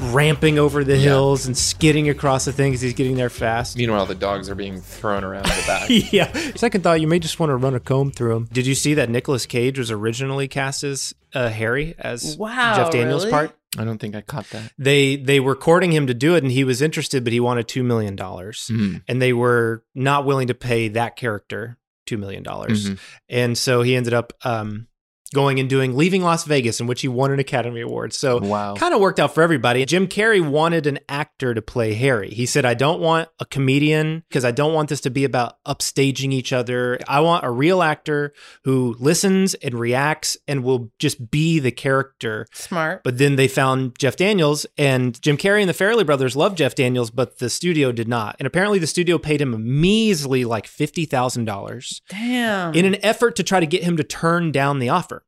ramping 0.00 0.58
over 0.58 0.82
the 0.84 0.96
hills 0.96 1.46
and 1.46 1.56
skidding 1.56 2.08
across 2.08 2.44
the 2.44 2.52
thing 2.52 2.72
as 2.74 2.80
he's 2.80 2.94
getting 2.94 3.16
there 3.16 3.30
fast. 3.30 3.76
Meanwhile, 3.76 4.06
the 4.06 4.14
dogs 4.14 4.48
are 4.48 4.54
being 4.54 4.80
thrown 4.80 5.24
around 5.24 5.44
the 5.44 5.64
back. 5.66 5.86
yeah. 6.12 6.32
Second 6.56 6.82
thought, 6.82 7.00
you 7.00 7.06
may 7.06 7.18
just 7.18 7.38
want 7.38 7.50
to 7.50 7.56
run 7.56 7.74
a 7.74 7.80
comb 7.80 8.10
through 8.10 8.36
him. 8.36 8.48
Did 8.52 8.66
you 8.66 8.74
see 8.74 8.94
that 8.94 9.10
Nicolas 9.10 9.46
Cage 9.46 9.78
was 9.78 9.90
originally 9.90 10.48
cast 10.48 10.84
as 10.84 11.14
uh, 11.34 11.48
Harry 11.50 11.94
as 11.98 12.36
Wow, 12.36 12.76
Jeff 12.76 12.90
Daniels' 12.92 13.24
really? 13.24 13.32
part? 13.32 13.56
I 13.78 13.84
don't 13.84 13.98
think 13.98 14.16
I 14.16 14.20
caught 14.20 14.50
that. 14.50 14.72
They 14.78 15.14
they 15.16 15.38
were 15.38 15.54
courting 15.54 15.92
him 15.92 16.08
to 16.08 16.14
do 16.14 16.34
it, 16.34 16.42
and 16.42 16.50
he 16.50 16.64
was 16.64 16.82
interested, 16.82 17.22
but 17.22 17.32
he 17.32 17.38
wanted 17.38 17.68
two 17.68 17.84
million 17.84 18.16
dollars, 18.16 18.68
Mhm. 18.72 19.02
and 19.06 19.22
they 19.22 19.32
were 19.32 19.84
not 19.94 20.24
willing 20.26 20.48
to 20.48 20.54
pay 20.54 20.88
that 20.88 21.14
character 21.14 21.78
two 22.04 22.18
million 22.18 22.42
dollars, 22.42 22.90
Mhm. 22.90 22.98
and 23.28 23.56
so 23.56 23.82
he 23.82 23.94
ended 23.94 24.12
up 24.12 24.32
um, 24.44 24.88
going 25.32 25.60
and 25.60 25.68
doing 25.68 25.96
Leaving 25.96 26.22
Las 26.22 26.44
Vegas, 26.44 26.80
in 26.80 26.86
which 26.86 27.02
he 27.02 27.08
won 27.08 27.30
an 27.30 27.38
Academy 27.38 27.80
Award. 27.80 28.12
So 28.12 28.38
Wow. 28.38 28.74
kind 28.74 28.94
of 28.94 29.00
worked 29.00 29.20
out 29.20 29.34
for 29.34 29.42
everybody. 29.42 29.84
Jim 29.84 30.06
Carrey 30.08 30.40
wanted 30.46 30.86
an 30.86 30.98
actor 31.08 31.54
to 31.54 31.62
play 31.62 31.94
Harry. 31.94 32.30
He 32.30 32.46
said, 32.46 32.64
"I 32.64 32.74
don't 32.74 33.00
want 33.00 33.28
a 33.38 33.44
comedian 33.44 34.24
because 34.28 34.44
I 34.44 34.50
don't 34.50 34.74
want 34.74 34.88
this 34.88 35.00
to 35.02 35.10
be 35.10 35.24
about 35.24 35.54
upstaging 35.66 36.32
each 36.32 36.52
other. 36.52 36.98
I 37.08 37.20
want 37.20 37.44
a 37.44 37.50
real 37.50 37.82
actor 37.82 38.32
who 38.64 38.96
listens 38.98 39.54
and 39.54 39.74
reacts 39.74 40.36
and 40.48 40.64
will 40.64 40.90
just 40.98 41.30
be 41.30 41.58
the 41.58 41.70
character." 41.70 42.46
Smart. 42.52 43.02
But 43.04 43.18
then 43.18 43.36
they 43.36 43.48
found 43.48 43.98
Jeff 43.98 44.16
Daniels, 44.16 44.66
and 44.76 45.20
Jim 45.22 45.36
Carrey 45.36 45.60
and 45.60 45.68
the 45.68 45.74
Farrelly 45.74 46.04
brothers 46.06 46.36
loved 46.36 46.58
Jeff 46.58 46.74
Daniels, 46.74 47.10
but 47.10 47.38
the 47.38 47.50
studio 47.50 47.92
did 47.92 48.08
not. 48.08 48.36
And 48.38 48.46
apparently, 48.46 48.78
the 48.78 48.86
studio 48.86 49.18
paid 49.18 49.40
him 49.40 49.54
a 49.54 49.58
measly 49.58 50.44
like 50.44 50.66
fifty 50.66 51.04
thousand 51.04 51.44
dollars 51.44 52.00
Damn. 52.08 52.74
in 52.74 52.84
an 52.84 52.96
effort 53.02 53.36
to 53.36 53.42
try 53.42 53.60
to 53.60 53.66
get 53.66 53.82
him 53.84 53.96
to 53.96 54.04
turn 54.04 54.52
down 54.52 54.78
the 54.78 54.88
offer. 54.88 55.19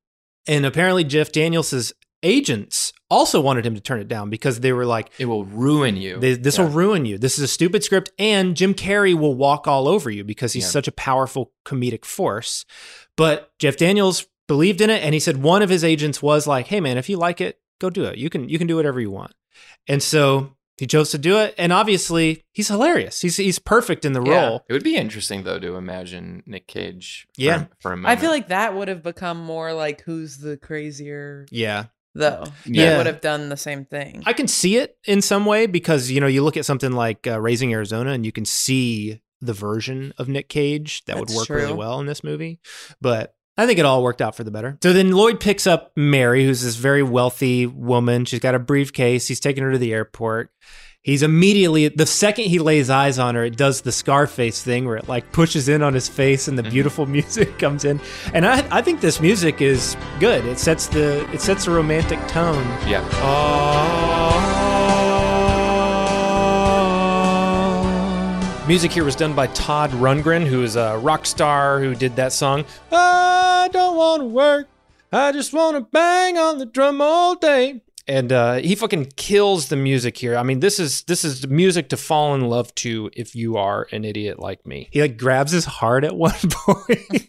And 0.47 0.66
apparently, 0.66 1.05
Jeff 1.05 1.30
Daniels' 1.32 1.93
agents 2.22 2.93
also 3.11 3.40
wanted 3.40 3.66
him 3.66 3.74
to 3.74 3.80
turn 3.80 4.01
it 4.01 4.09
down 4.09 4.30
because 4.30 4.61
they 4.61 4.72
were 4.72 4.86
like, 4.86 5.11
It 5.18 5.26
will 5.26 5.45
ruin 5.45 5.97
you. 5.97 6.18
"They- 6.18 6.34
"This 6.34 6.59
will 6.59 6.68
ruin 6.68 7.05
you. 7.05 7.18
This 7.18 7.36
is 7.36 7.45
a 7.45 7.49
stupid 7.49 7.84
script, 7.84 8.11
and 8.18 8.57
Jim 8.57 8.74
Carrey 8.74 9.14
will 9.14 9.34
walk 9.34 9.66
all 9.66 9.88
over 9.88 10.11
you 10.11 10.24
because 10.24 10.53
he's 10.53 10.64
Yeah. 10.64 10.70
such 10.70 10.88
a 10.88 10.93
powerful 10.93 11.53
comedic 11.66 12.05
force." 12.05 12.64
But 13.16 13.51
Jeff 13.59 13.76
Daniels 13.76 14.26
believed 14.49 14.80
in 14.80 14.88
it, 14.90 15.03
and 15.03 15.14
he 15.14 15.20
said 15.20 15.43
one 15.43 15.62
of 15.62 15.68
his 15.70 15.84
agents 15.84 16.22
was 16.22 16.47
like, 16.47 16.68
"Hey, 16.68 16.80
man, 16.80 16.97
if 16.97 17.09
you 17.09 17.16
like 17.16 17.40
it, 17.40 17.59
go 17.80 17.90
do 17.90 18.05
it. 18.05 18.18
You 18.18 18.30
can 18.30 18.49
you 18.49 18.59
can 18.59 18.66
do 18.66 18.76
whatever 18.76 19.01
you 19.01 19.11
want." 19.11 19.32
And 19.88 20.03
so 20.03 20.53
he 20.79 20.87
chose 20.87 21.11
to 21.11 21.18
do 21.18 21.39
it, 21.39 21.55
and 21.59 21.73
obviously 21.73 22.45
he's 22.53 22.68
hilarious. 22.68 23.20
He's 23.20 23.37
he's 23.37 23.59
perfect 23.59 24.05
in 24.05 24.12
the 24.12 24.23
Yeah. 24.23 24.47
role. 24.49 24.64
It 24.68 24.73
would 24.73 24.83
be 24.85 24.97
interesting 24.97 25.45
though 25.45 25.59
to 25.59 25.77
imagine 25.77 26.43
Nick 26.47 26.66
Cage. 26.66 27.27
For, 27.35 27.41
Yeah. 27.43 27.64
for 27.81 27.93
a 27.93 27.97
moment. 27.97 28.18
I 28.18 28.20
feel 28.20 28.31
like 28.31 28.49
that 28.49 28.75
would 28.75 28.89
have 28.89 29.03
become 29.03 29.39
more 29.39 29.73
like 29.73 30.03
who's 30.03 30.39
the 30.39 30.57
crazier 30.57 31.47
Yeah. 31.51 31.87
though. 32.14 32.45
Yeah. 32.64 32.91
That 32.91 32.97
would 32.99 33.07
have 33.07 33.20
done 33.20 33.49
the 33.49 33.57
same 33.57 33.85
thing. 33.85 34.23
I 34.27 34.33
can 34.33 34.49
see 34.49 34.77
it 34.77 34.97
in 35.07 35.23
some 35.23 35.47
way 35.47 35.66
because 35.66 36.11
you 36.11 36.20
know 36.20 36.27
you 36.27 36.43
look 36.43 36.57
at 36.57 36.64
something 36.66 36.93
like 36.93 37.27
uh, 37.27 37.41
Raising 37.41 37.73
Arizona 37.73 38.11
and 38.12 38.25
you 38.27 38.33
can 38.33 38.45
see 38.45 39.20
the 39.41 39.53
version 39.53 40.12
of 40.18 40.29
Nick 40.29 40.49
Cage 40.49 41.05
that 41.07 41.18
would 41.18 41.29
That's 41.29 41.37
work 41.37 41.49
really 41.51 41.73
well 41.75 41.99
in 42.01 42.07
this 42.07 42.23
movie. 42.25 42.61
But 43.01 43.35
I 43.62 43.66
think 43.66 43.78
it 43.78 43.84
all 43.84 44.02
worked 44.02 44.20
out 44.20 44.34
for 44.34 44.44
the 44.44 44.50
better. 44.50 44.76
So 44.82 44.92
then 44.92 45.12
Lloyd 45.12 45.38
picks 45.38 45.66
up 45.66 45.92
Mary, 45.96 46.44
who's 46.44 46.62
this 46.62 46.74
very 46.74 47.02
wealthy 47.02 47.66
woman. 47.66 48.24
She's 48.24 48.40
got 48.40 48.54
a 48.54 48.58
briefcase. 48.58 49.28
He's 49.28 49.40
taking 49.40 49.62
her 49.62 49.72
to 49.72 49.78
the 49.78 49.92
airport. 49.92 50.50
He's 51.02 51.24
immediately 51.24 51.88
the 51.88 52.06
second 52.06 52.44
he 52.44 52.60
lays 52.60 52.88
eyes 52.88 53.18
on 53.18 53.34
her, 53.34 53.44
it 53.44 53.56
does 53.56 53.80
the 53.80 53.90
Scarface 53.90 54.62
thing 54.62 54.84
where 54.84 54.96
it 54.96 55.08
like 55.08 55.32
pushes 55.32 55.68
in 55.68 55.82
on 55.82 55.94
his 55.94 56.08
face 56.08 56.46
and 56.46 56.56
the 56.56 56.62
mm-hmm. 56.62 56.70
beautiful 56.70 57.06
music 57.18 57.58
comes 57.58 57.84
in. 57.84 58.00
And 58.34 58.46
I 58.46 58.64
I 58.70 58.82
think 58.82 59.00
this 59.00 59.20
music 59.20 59.60
is 59.60 59.96
good. 60.20 60.44
It 60.44 60.60
sets 60.60 60.86
the 60.86 61.28
it 61.32 61.40
sets 61.40 61.66
a 61.66 61.72
romantic 61.72 62.20
tone. 62.28 62.64
Yeah. 62.88 63.02
Music 68.68 68.92
here 68.92 69.04
was 69.04 69.16
done 69.16 69.34
by 69.34 69.48
Todd 69.48 69.90
Rundgren, 69.90 70.46
who 70.46 70.62
is 70.62 70.76
a 70.76 70.96
rock 70.98 71.26
star 71.26 71.80
who 71.80 71.96
did 71.96 72.14
that 72.14 72.32
song. 72.32 72.64
I 72.92 73.68
don't 73.72 73.96
want 73.96 74.22
to 74.22 74.26
work. 74.26 74.68
I 75.10 75.32
just 75.32 75.52
want 75.52 75.76
to 75.76 75.80
bang 75.80 76.38
on 76.38 76.58
the 76.58 76.64
drum 76.66 77.00
all 77.00 77.34
day. 77.34 77.82
And 78.06 78.32
uh, 78.32 78.54
he 78.54 78.76
fucking 78.76 79.12
kills 79.16 79.68
the 79.68 79.74
music 79.74 80.16
here. 80.16 80.36
I 80.36 80.44
mean, 80.44 80.60
this 80.60 80.78
is 80.78 81.02
this 81.04 81.24
is 81.24 81.46
music 81.48 81.88
to 81.88 81.96
fall 81.96 82.36
in 82.36 82.42
love 82.42 82.72
to 82.76 83.10
if 83.14 83.34
you 83.34 83.56
are 83.56 83.88
an 83.90 84.04
idiot 84.04 84.38
like 84.38 84.64
me. 84.64 84.88
He 84.92 85.00
like 85.02 85.18
grabs 85.18 85.50
his 85.50 85.64
heart 85.64 86.04
at 86.04 86.14
one 86.14 86.32
point. 86.50 87.28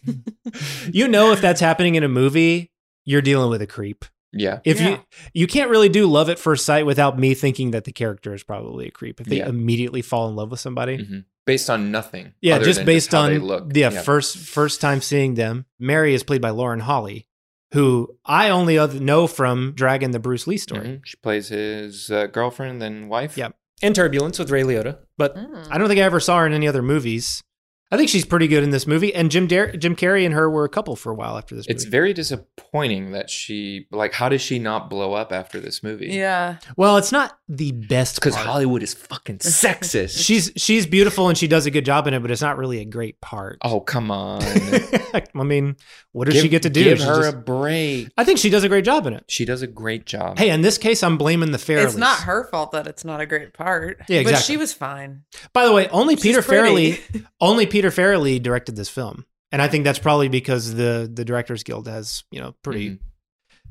you 0.92 1.08
know, 1.08 1.32
if 1.32 1.40
that's 1.40 1.60
happening 1.60 1.96
in 1.96 2.04
a 2.04 2.08
movie, 2.08 2.70
you're 3.04 3.22
dealing 3.22 3.50
with 3.50 3.60
a 3.60 3.66
creep. 3.66 4.04
Yeah. 4.36 4.60
If 4.64 4.80
Yeah. 4.80 4.88
you 4.90 4.98
you 5.32 5.46
can't 5.46 5.70
really 5.70 5.88
do 5.88 6.06
love 6.06 6.28
at 6.28 6.38
first 6.38 6.64
sight 6.66 6.86
without 6.86 7.18
me 7.18 7.34
thinking 7.34 7.70
that 7.72 7.84
the 7.84 7.92
character 7.92 8.34
is 8.34 8.42
probably 8.42 8.86
a 8.86 8.90
creep. 8.90 9.20
If 9.20 9.26
they 9.26 9.38
Yeah. 9.38 9.48
immediately 9.48 10.02
fall 10.02 10.28
in 10.28 10.36
love 10.36 10.50
with 10.50 10.60
somebody. 10.60 10.98
Mhm. 10.98 11.24
Based 11.46 11.68
on 11.68 11.90
nothing. 11.90 12.32
Yeah, 12.40 12.58
just 12.58 12.84
based 12.86 13.12
how 13.12 13.20
on 13.22 13.30
they 13.32 13.38
look. 13.38 13.70
yeah, 13.74 13.90
first 13.90 14.36
first 14.38 14.80
time 14.80 15.00
seeing 15.02 15.34
them. 15.34 15.66
Mary 15.78 16.14
is 16.14 16.22
played 16.22 16.40
by 16.40 16.50
Lauren 16.50 16.80
Holly, 16.80 17.26
who 17.74 18.16
I 18.24 18.48
only 18.48 18.76
know 19.00 19.26
from 19.26 19.72
Dragon 19.76 20.10
the 20.12 20.18
Bruce 20.18 20.46
Lee 20.46 20.56
story. 20.56 20.86
Mhm. 20.86 21.00
She 21.04 21.16
plays 21.22 21.48
his 21.48 22.10
uh, 22.10 22.26
girlfriend, 22.28 22.82
and 22.82 23.08
wife. 23.10 23.36
Yep. 23.36 23.56
and 23.82 23.94
Turbulence 23.94 24.38
with 24.38 24.50
Ray 24.50 24.62
Liotta, 24.62 24.98
but 25.18 25.36
I 25.36 25.76
don't 25.76 25.88
think 25.88 26.00
I 26.00 26.04
ever 26.04 26.20
saw 26.20 26.38
her 26.38 26.46
in 26.46 26.54
any 26.54 26.66
other 26.66 26.80
movies. 26.80 27.42
I 27.90 27.96
think 27.96 28.08
she's 28.08 28.24
pretty 28.24 28.48
good 28.48 28.64
in 28.64 28.70
this 28.70 28.86
movie, 28.86 29.14
and 29.14 29.30
Jim 29.30 29.46
Dar- 29.46 29.70
Jim 29.72 29.94
Carrey 29.94 30.24
and 30.24 30.34
her 30.34 30.50
were 30.50 30.64
a 30.64 30.68
couple 30.68 30.96
for 30.96 31.12
a 31.12 31.14
while 31.14 31.36
after 31.38 31.54
this 31.54 31.68
movie. 31.68 31.74
It's 31.76 31.84
very 31.84 32.12
disappointing 32.12 33.12
that 33.12 33.30
she 33.30 33.86
like. 33.92 34.12
How 34.14 34.28
does 34.28 34.40
she 34.40 34.58
not 34.58 34.90
blow 34.90 35.12
up 35.12 35.32
after 35.32 35.60
this 35.60 35.82
movie? 35.82 36.08
Yeah. 36.08 36.56
well, 36.76 36.96
it's 36.96 37.12
not 37.12 37.38
the 37.48 37.72
best 37.72 38.16
because. 38.16 38.34
Hollywood 38.34 38.82
is 38.82 38.94
fucking 38.94 39.38
sexist. 39.38 40.24
She's 40.24 40.50
she's 40.56 40.86
beautiful 40.86 41.28
and 41.28 41.38
she 41.38 41.46
does 41.46 41.66
a 41.66 41.70
good 41.70 41.84
job 41.84 42.06
in 42.06 42.14
it, 42.14 42.20
but 42.20 42.30
it's 42.30 42.42
not 42.42 42.58
really 42.58 42.80
a 42.80 42.84
great 42.84 43.20
part. 43.20 43.58
oh 43.62 43.80
come 43.80 44.10
on, 44.10 44.42
I 44.44 45.22
mean, 45.44 45.76
what 46.12 46.24
does 46.24 46.34
Give- 46.34 46.42
she 46.42 46.48
get 46.48 46.62
to 46.62 46.70
do? 46.70 46.82
Give 46.84 46.98
She 46.98 47.04
her 47.04 47.22
just- 47.22 47.34
a 47.34 47.38
break. 47.38 48.08
I 48.16 48.24
think 48.24 48.38
she 48.38 48.50
does 48.50 48.64
a 48.64 48.68
great 48.68 48.84
job 48.84 49.06
in 49.06 49.12
it. 49.12 49.24
She 49.28 49.44
does 49.44 49.62
a 49.62 49.66
great 49.66 50.06
job. 50.06 50.38
Hey, 50.38 50.50
in 50.50 50.62
this 50.62 50.78
case, 50.78 51.02
I'm 51.02 51.16
blaming 51.16 51.52
the 51.52 51.58
Farrellys. 51.58 51.84
It's 51.84 51.96
not 51.96 52.20
her 52.20 52.44
fault 52.44 52.72
that 52.72 52.86
it's 52.86 53.04
not 53.04 53.20
a 53.20 53.26
great 53.26 53.52
part. 53.54 53.98
Yeah, 54.08 54.18
But 54.22 54.30
exactly. 54.30 54.54
she 54.54 54.56
was 54.56 54.72
fine. 54.72 55.22
By 55.52 55.66
the 55.66 55.72
way, 55.72 55.88
only 55.88 56.14
She's 56.16 56.22
Peter 56.24 56.42
pretty. 56.42 56.92
Farrelly, 56.94 57.26
only 57.40 57.66
Peter 57.74 57.90
Farrelly 57.90 58.40
directed 58.40 58.76
this 58.76 58.88
film, 58.88 59.26
and 59.50 59.60
I 59.60 59.66
think 59.66 59.82
that's 59.82 59.98
probably 59.98 60.28
because 60.28 60.74
the 60.76 61.10
the 61.12 61.24
Directors 61.24 61.64
Guild 61.64 61.88
has 61.88 62.22
you 62.30 62.40
know 62.40 62.54
pretty 62.62 62.90
Mhm. 62.90 62.98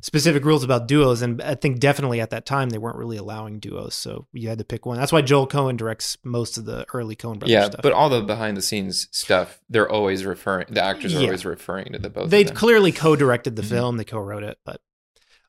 specific 0.01 0.43
rules 0.43 0.65
about 0.65 0.89
duos, 0.89 1.21
and 1.21 1.41
I 1.41 1.55
think 1.55 1.79
definitely 1.79 2.19
at 2.19 2.31
that 2.31 2.45
time 2.45 2.69
they 2.69 2.77
weren't 2.77 2.97
really 2.97 3.15
allowing 3.15 3.59
duos, 3.59 3.95
so 3.95 4.27
you 4.33 4.49
had 4.49 4.57
to 4.57 4.65
pick 4.65 4.85
one. 4.85 4.97
That's 4.97 5.13
why 5.13 5.21
Joel 5.21 5.47
Coen 5.47 5.77
directs 5.77 6.17
most 6.21 6.57
of 6.57 6.65
the 6.65 6.85
early 6.93 7.15
Coen 7.15 7.39
brothers 7.39 7.49
yeah, 7.51 7.67
stuff. 7.67 7.79
but 7.81 7.93
all 7.93 8.09
the 8.09 8.21
behind 8.21 8.57
the 8.57 8.61
scenes 8.61 9.07
stuff, 9.11 9.61
they're 9.69 9.89
always 9.89 10.25
referring. 10.25 10.65
The 10.69 10.83
actors 10.83 11.15
are 11.15 11.19
Yeah. 11.19 11.27
always 11.27 11.45
referring 11.45 11.93
to 11.93 11.99
the 11.99 12.09
both. 12.09 12.29
they 12.29 12.43
clearly 12.43 12.91
co-directed 12.91 13.55
the 13.55 13.61
Mhm. 13.61 13.69
film, 13.69 13.95
they 13.95 14.03
co-wrote 14.03 14.43
it, 14.43 14.57
but 14.65 14.81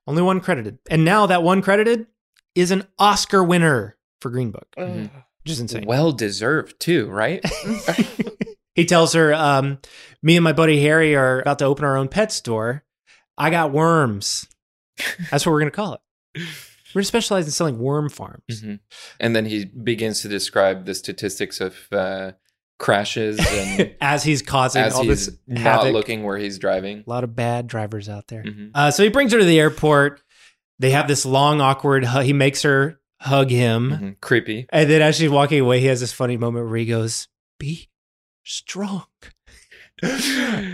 only 0.06 0.22
one 0.22 0.38
credited, 0.40 0.78
and 0.88 1.04
now 1.04 1.26
that 1.26 1.42
one 1.42 1.60
credited 1.60 2.06
is 2.54 2.70
an 2.70 2.86
Oscar 3.00 3.42
winner 3.42 3.96
for 4.20 4.30
Green 4.30 4.52
Book, 4.52 4.68
Mhm. 4.78 5.10
which 5.42 5.50
is 5.50 5.58
insane. 5.58 5.86
well 5.86 6.12
deserved 6.12 6.78
too, 6.78 7.08
right? 7.08 7.42
He 8.74 8.84
tells 8.84 9.12
her, 9.12 9.32
um, 9.34 9.78
"Me 10.22 10.36
and 10.36 10.44
my 10.44 10.52
buddy 10.52 10.80
Harry 10.82 11.14
are 11.14 11.40
about 11.40 11.58
to 11.60 11.64
open 11.64 11.84
our 11.84 11.96
own 11.96 12.08
pet 12.08 12.32
store. 12.32 12.84
I 13.38 13.50
got 13.50 13.72
worms. 13.72 14.46
That's 15.30 15.44
what 15.46 15.52
we're 15.52 15.60
gonna 15.60 15.70
call 15.70 15.94
it. 15.94 16.00
We're 16.94 17.00
gonna 17.00 17.04
specialize 17.04 17.46
in 17.46 17.50
selling 17.52 17.78
worm 17.78 18.08
farms. 18.08 18.42
Mhm. 18.50 18.78
And 19.20 19.34
then 19.34 19.44
he 19.46 19.64
begins 19.64 20.20
to 20.22 20.28
describe 20.28 20.86
the 20.86 20.94
statistics 20.94 21.60
of 21.60 21.74
uh, 21.92 22.32
crashes 22.78 23.38
and 23.38 23.94
As 24.00 24.22
he's 24.24 24.42
causing 24.42 24.82
as 24.82 24.94
all 24.94 25.02
he's 25.02 25.26
this 25.26 25.36
not 25.46 25.58
havoc. 25.60 25.92
looking 25.92 26.22
where 26.22 26.38
he's 26.38 26.58
driving. 26.58 27.02
A 27.06 27.10
lot 27.10 27.24
of 27.24 27.34
bad 27.34 27.66
drivers 27.66 28.08
out 28.08 28.28
there. 28.28 28.42
Mhm. 28.44 28.70
Uh, 28.74 28.90
so 28.90 29.02
he 29.02 29.08
brings 29.08 29.32
her 29.32 29.38
to 29.38 29.44
the 29.44 29.58
airport. 29.60 30.22
They 30.80 30.90
have 30.90 31.06
this 31.08 31.24
long, 31.24 31.60
awkward. 31.60 32.04
hu- 32.04 32.20
He 32.20 32.32
makes 32.32 32.62
her 32.62 33.00
hug 33.20 33.50
him, 33.50 33.90
Mhm. 33.90 34.20
Creepy. 34.20 34.66
and 34.70 34.88
then 34.90 35.02
as 35.02 35.16
she's 35.16 35.30
walking 35.30 35.60
away, 35.60 35.80
he 35.80 35.86
has 35.86 36.00
this 36.00 36.12
funny 36.12 36.36
moment 36.36 36.66
where 36.68 36.76
he 36.76 36.84
goes, 36.86 37.28
"Be 37.58 37.88
strong." 38.44 39.06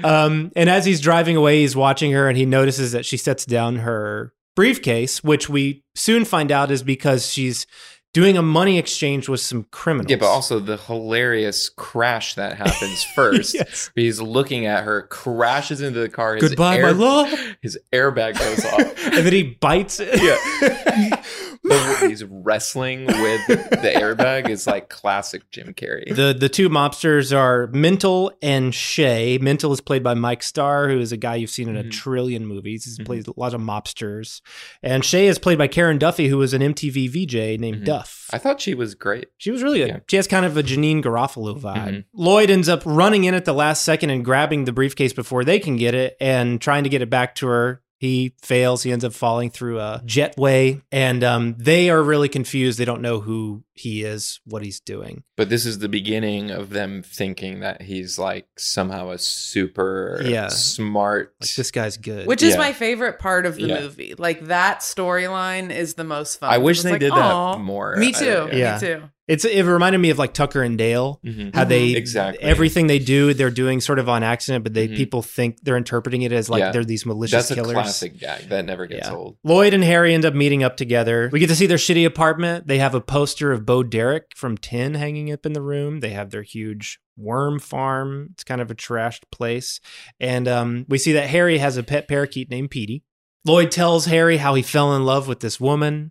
um, 0.05 0.51
and 0.57 0.69
as 0.69 0.85
he's 0.85 1.01
driving 1.01 1.37
away, 1.37 1.61
he's 1.61 1.77
watching 1.77 2.13
her, 2.13 2.29
and 2.29 2.37
he 2.37 2.47
notices 2.47 2.93
that 2.93 3.05
she 3.05 3.17
sets 3.17 3.45
down 3.45 3.77
her 3.77 4.33
briefcase, 4.57 5.23
which 5.23 5.49
we 5.49 5.85
soon 5.95 6.25
find 6.25 6.51
out 6.51 6.71
is 6.71 6.83
because 6.83 7.31
she's 7.31 7.67
doing 8.13 8.37
a 8.37 8.43
money 8.43 8.79
exchange 8.79 9.29
with 9.29 9.41
some 9.41 9.65
criminals. 9.71 10.11
Yeah, 10.11 10.17
but 10.17 10.27
also 10.27 10.59
the 10.59 10.77
hilarious 10.77 11.69
crash 11.69 12.35
that 12.35 12.57
happens 12.57 13.05
first. 13.15 13.55
Yes. 13.55 13.91
He's 13.95 14.21
looking 14.21 14.67
at 14.67 14.85
her, 14.85 15.03
crashes 15.03 15.81
into 15.81 16.01
the 16.01 16.09
car. 16.09 16.35
His 16.35 16.51
Goodbye, 16.51 16.81
my 16.81 16.91
love. 16.91 17.33
His 17.63 17.79
airbag 17.93 18.39
goes 18.39 18.65
off. 18.65 18.81
and 19.05 19.27
then 19.27 19.33
he 19.33 19.43
bites 19.43 20.01
it. 20.01 20.21
Yeah. 20.21 21.20
He's 22.01 22.25
wrestling 22.25 23.07
with 23.07 23.47
the 23.47 23.93
airbag 23.95 24.49
is 24.49 24.67
like 24.67 24.89
classic 24.89 25.51
Jim 25.51 25.75
Carrey. 25.75 26.15
The 26.15 26.35
the 26.39 26.49
two 26.49 26.69
mobsters 26.69 27.37
are 27.37 27.67
Mental 27.69 28.33
and 28.43 28.75
Shay. 28.75 29.39
Mental 29.41 29.73
is 29.73 29.81
played 29.81 30.03
by 30.03 30.15
Mike 30.15 30.43
Starr, 30.43 30.89
who 30.89 30.99
is 30.99 31.13
a 31.13 31.17
guy 31.17 31.37
you've 31.37 31.51
seen 31.51 31.69
in 31.69 31.77
a 31.77 31.85
Mhm. 31.85 31.91
trillion 31.91 32.47
movies. 32.47 32.85
He's 32.85 32.99
Mhm. 32.99 33.07
played 33.07 33.29
a 33.29 33.33
lot 33.37 33.55
of 33.55 33.61
mobsters. 33.61 34.41
And 34.83 35.05
Shay 35.05 35.27
is 35.27 35.39
played 35.39 35.59
by 35.59 35.67
Karen 35.69 35.99
Duffy, 35.99 36.29
who 36.29 36.39
was 36.39 36.55
an 36.55 36.63
MTV 36.63 37.07
VJ 37.09 37.57
named 37.59 37.83
Mhm. 37.83 37.85
Duff. 37.87 38.27
I 38.33 38.39
thought 38.39 38.61
she 38.61 38.75
was 38.75 38.95
great. 38.95 39.29
She 39.39 39.51
was 39.51 39.63
really 39.63 39.79
good. 39.81 39.89
Yeah. 39.89 39.99
She 40.09 40.17
has 40.17 40.27
kind 40.27 40.47
of 40.47 40.57
a 40.57 40.63
Janeane 40.63 41.03
Garofalo 41.03 41.61
vibe. 41.61 41.89
Mhm. 41.89 42.05
Lloyd 42.15 42.51
ends 42.51 42.69
up 42.69 42.83
running 42.85 43.25
in 43.25 43.35
at 43.35 43.45
the 43.45 43.53
last 43.55 43.85
second 43.85 44.11
and 44.11 44.25
grabbing 44.25 44.65
the 44.65 44.73
briefcase 44.73 45.13
before 45.13 45.45
they 45.45 45.59
can 45.59 45.77
get 45.77 45.95
it 45.95 46.17
and 46.21 46.61
trying 46.61 46.85
to 46.85 46.91
get 46.91 47.03
it 47.03 47.11
back 47.11 47.35
to 47.37 47.47
her. 47.49 47.83
He 48.01 48.33
fails. 48.41 48.83
He 48.83 48.93
ends 48.93 49.05
up 49.05 49.13
falling 49.13 49.51
through 49.51 49.79
a 49.79 50.03
jetway, 50.07 50.81
and 50.91 51.23
um, 51.23 51.55
they 51.59 51.91
are 51.91 52.03
really 52.03 52.31
confused. 52.31 52.79
They 52.79 52.87
don't 52.87 53.03
know 53.03 53.21
who 53.21 53.63
he 53.81 54.03
is, 54.05 54.41
what 54.45 54.63
he's 54.63 54.81
doing. 54.81 55.25
But 55.37 55.49
this 55.49 55.65
is 55.67 55.79
the 55.79 55.89
beginning 55.89 56.51
of 56.51 56.71
them 56.71 57.03
thinking 57.03 57.61
that 57.61 57.83
he's 57.83 58.19
like 58.19 58.47
somehow 58.57 59.11
a 59.11 59.19
super 59.19 60.21
Yeah. 60.25 60.49
smart. 60.49 61.35
Like 61.41 61.55
this 61.55 61.71
guy's 61.71 61.97
good. 61.97 62.27
Which 62.27 62.43
is 62.43 62.53
Yeah. 62.55 62.59
my 62.61 62.73
favorite 62.73 63.19
part 63.19 63.47
of 63.47 63.57
the 63.57 63.63
Yeah. 63.69 63.81
movie. 63.81 64.15
Like 64.19 64.47
that 64.47 64.81
storyline 64.81 65.75
is 65.75 65.95
the 65.95 66.05
most 66.05 66.39
fun. 66.41 66.51
I 66.53 66.59
wish 66.59 66.83
they 66.83 66.93
like, 66.93 67.01
did 67.01 67.13
that 67.13 67.59
more. 67.61 67.97
Me 67.97 68.09
I- 68.09 68.11
too. 68.13 68.49
yeah. 68.53 68.75
Me 68.75 68.81
too. 68.81 69.03
It's 69.29 69.45
it 69.45 69.63
reminded 69.65 69.99
me 69.99 70.11
of 70.11 70.19
like 70.19 70.35
Tucker 70.35 70.61
and 70.61 70.77
Dale. 70.77 71.21
Mhm. 71.25 71.55
How 71.55 71.63
they 71.63 71.91
Exactly. 71.91 72.43
everything 72.43 72.89
they 72.89 72.99
do, 72.99 73.33
they're 73.33 73.49
doing 73.49 73.81
sort 73.81 74.01
of 74.01 74.09
on 74.09 74.25
accident, 74.25 74.65
but 74.65 74.75
they 74.75 74.89
Mhm. 74.89 74.97
people 74.97 75.23
think 75.23 75.59
they're 75.63 75.77
interpreting 75.77 76.23
it 76.23 76.33
as 76.33 76.51
like 76.51 76.59
Yeah. 76.59 76.73
they're 76.73 76.85
these 76.85 77.07
malicious 77.07 77.49
That's 77.49 77.51
a 77.53 77.55
killers. 77.55 77.75
classic 77.75 78.19
gag 78.19 78.49
that 78.49 78.65
never 78.65 78.87
gets 78.87 79.07
Yeah. 79.07 79.15
old. 79.15 79.37
Lloyd 79.45 79.73
and 79.73 79.85
Harry 79.85 80.15
end 80.15 80.25
up 80.25 80.35
meeting 80.35 80.65
up 80.65 80.77
together. 80.77 81.31
We 81.33 81.39
get 81.39 81.49
to 81.49 81.55
see 81.55 81.67
their 81.67 81.77
shitty 81.79 82.05
apartment. 82.05 82.67
They 82.67 82.79
have 82.79 82.93
a 82.97 83.01
poster 83.01 83.53
of 83.53 83.65
Bo 83.71 83.85
Derek 83.85 84.33
from 84.35 84.59
Tin 84.59 84.95
hanging 84.95 85.31
up 85.31 85.47
in 85.47 85.53
the 85.53 85.63
room. 85.63 86.01
They 86.01 86.11
have 86.11 86.31
their 86.31 86.43
huge 86.43 86.99
worm 87.17 87.61
farm. 87.61 88.31
It's 88.33 88.43
kind 88.43 88.61
of 88.61 88.69
a 88.69 88.75
trashed 88.75 89.31
place. 89.31 89.79
And 90.19 90.49
um, 90.49 90.87
we 90.89 90.99
see 90.99 91.13
that 91.13 91.29
Harry 91.29 91.59
has 91.59 91.77
a 91.77 91.85
pet 91.85 92.09
parakeet 92.09 92.51
named 92.51 92.73
Petey. 92.73 93.05
Lloyd 93.45 93.71
tells 93.71 94.07
Harry 94.07 94.39
how 94.39 94.55
he 94.55 94.63
fell 94.63 94.97
in 94.97 95.05
love 95.05 95.29
with 95.29 95.39
this 95.39 95.61
woman. 95.61 96.11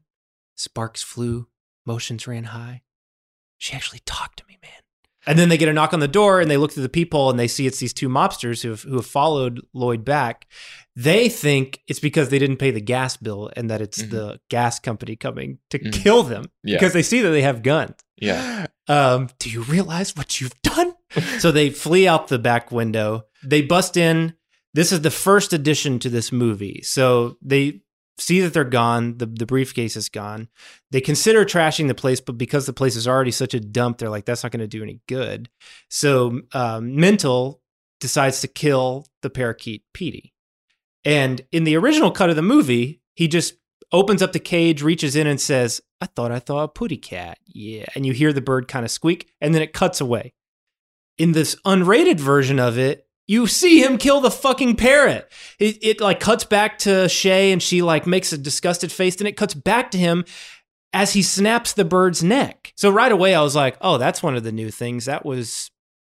Sparks 0.56 1.04
flew, 1.04 1.50
motions 1.86 2.28
ran 2.28 2.46
high. 2.46 2.84
She 3.58 3.74
actually 3.74 4.04
talked 4.06 4.38
to 4.38 4.46
me. 4.48 4.49
And 5.28 5.38
then 5.38 5.50
they 5.50 5.58
get 5.58 5.68
a 5.70 5.74
knock 5.74 5.94
on 5.94 6.00
the 6.00 6.08
door 6.08 6.40
and 6.40 6.50
they 6.50 6.58
look 6.58 6.72
through 6.72 6.84
the 6.84 6.90
peephole 6.90 7.30
and 7.30 7.38
they 7.40 7.48
see 7.48 7.68
it's 7.68 7.80
these 7.80 7.94
two 7.94 8.08
mobsters 8.10 8.62
who 8.64 8.70
have, 8.70 8.84
who 8.84 8.96
have 8.96 9.06
followed 9.06 9.60
Lloyd 9.74 10.06
back. 10.06 10.48
They 10.96 11.28
think 11.30 11.82
it's 11.88 12.00
because 12.00 12.30
they 12.30 12.40
didn't 12.40 12.58
pay 12.58 12.72
the 12.72 12.82
gas 12.82 13.18
bill 13.18 13.50
and 13.56 13.70
that 13.70 13.82
it's 13.82 14.02
Mhm. 14.02 14.10
the 14.12 14.40
gas 14.50 14.80
company 14.80 15.16
coming 15.16 15.60
to 15.72 15.80
Mhm. 15.80 15.94
kill 15.94 16.24
them 16.24 16.46
Yeah. 16.64 16.76
because 16.78 16.94
they 16.94 17.04
see 17.04 17.22
that 17.22 17.30
they 17.32 17.42
have 17.42 17.64
guns. 17.64 17.96
Yeah. 18.18 18.68
Um, 18.90 19.30
do 19.38 19.52
you 19.52 19.62
realize 19.62 20.16
what 20.16 20.42
you've 20.42 20.60
done? 20.64 20.94
so 21.40 21.52
they 21.52 21.70
flee 21.70 22.08
out 22.08 22.28
the 22.28 22.40
back 22.40 22.72
window. 22.72 23.26
They 23.44 23.62
bust 23.62 23.96
in. 23.98 24.34
This 24.74 24.92
is 24.92 25.02
the 25.02 25.12
first 25.12 25.54
addition 25.54 26.00
to 26.00 26.10
this 26.10 26.32
movie. 26.32 26.82
So 26.84 27.38
they 27.40 27.82
see 28.20 28.42
that 28.42 28.54
they're 28.54 28.64
gone. 28.64 29.18
The, 29.18 29.26
the 29.26 29.46
briefcase 29.46 29.96
is 29.96 30.10
gone. 30.10 30.50
They 30.92 31.02
consider 31.02 31.46
trashing 31.46 31.88
the 31.88 31.96
place, 31.96 32.22
but 32.22 32.38
because 32.38 32.66
the 32.66 32.74
place 32.74 32.96
is 32.96 33.08
already 33.08 33.32
such 33.32 33.54
a 33.54 33.60
dump, 33.60 33.98
they're 33.98 34.10
like, 34.10 34.26
that's 34.26 34.44
not 34.44 34.52
going 34.52 34.60
to 34.60 34.68
do 34.68 34.84
any 34.84 35.00
good. 35.08 35.50
So 35.90 36.42
um, 36.54 36.96
Mental 36.96 37.62
decides 38.00 38.42
to 38.42 38.48
kill 38.48 39.08
the 39.22 39.30
parakeet 39.30 39.84
Petey. 39.94 40.34
And 41.06 41.42
in 41.52 41.64
the 41.64 41.78
original 41.78 42.12
cut 42.12 42.30
of 42.30 42.36
the 42.36 42.42
movie, 42.42 43.02
he 43.16 43.28
just 43.28 43.56
opens 43.92 44.22
up 44.22 44.34
the 44.34 44.40
cage, 44.40 44.82
reaches 44.82 45.16
in, 45.16 45.28
and 45.28 45.40
says, 45.42 45.82
I 46.02 46.06
thought 46.06 46.32
I 46.32 46.42
saw 46.46 46.64
a 46.64 46.68
putty 46.68 46.98
cat. 46.98 47.40
Yeah. 47.48 47.86
And 47.96 48.06
you 48.06 48.14
hear 48.14 48.34
the 48.34 48.42
bird 48.42 48.68
kind 48.68 48.86
of 48.86 48.92
squeak, 48.92 49.30
and 49.42 49.54
then 49.56 49.62
it 49.62 49.74
cuts 49.74 50.00
away. 50.00 50.34
In 51.18 51.34
this 51.34 51.56
unrated 51.66 52.20
version 52.20 52.60
of 52.60 52.78
it, 52.78 53.08
you 53.30 53.46
see 53.46 53.84
him 53.84 54.00
kill 54.00 54.22
the 54.22 54.32
fucking 54.32 54.76
parrot. 54.76 55.32
It, 55.60 55.78
it 55.84 56.02
like 56.02 56.20
cuts 56.20 56.44
back 56.44 56.80
to 56.80 57.08
Shay, 57.08 57.52
and 57.52 57.62
she 57.62 57.84
like 57.84 58.08
makes 58.08 58.34
a 58.34 58.38
disgusted 58.40 58.92
face, 58.92 59.18
and 59.18 59.28
it 59.28 59.38
cuts 59.38 59.54
back 59.54 59.92
to 59.92 60.00
him 60.00 60.26
as 60.94 61.14
he 61.14 61.22
snaps 61.22 61.74
the 61.74 61.86
bird's 61.86 62.24
neck. 62.24 62.74
So 62.76 62.90
right 62.90 63.12
away, 63.12 63.36
I 63.36 63.42
was 63.44 63.56
like, 63.56 63.78
oh, 63.82 64.00
that's 64.00 64.24
one 64.24 64.36
of 64.36 64.44
the 64.44 64.52
new 64.52 64.72
things. 64.72 65.06
That 65.06 65.24
was 65.26 65.70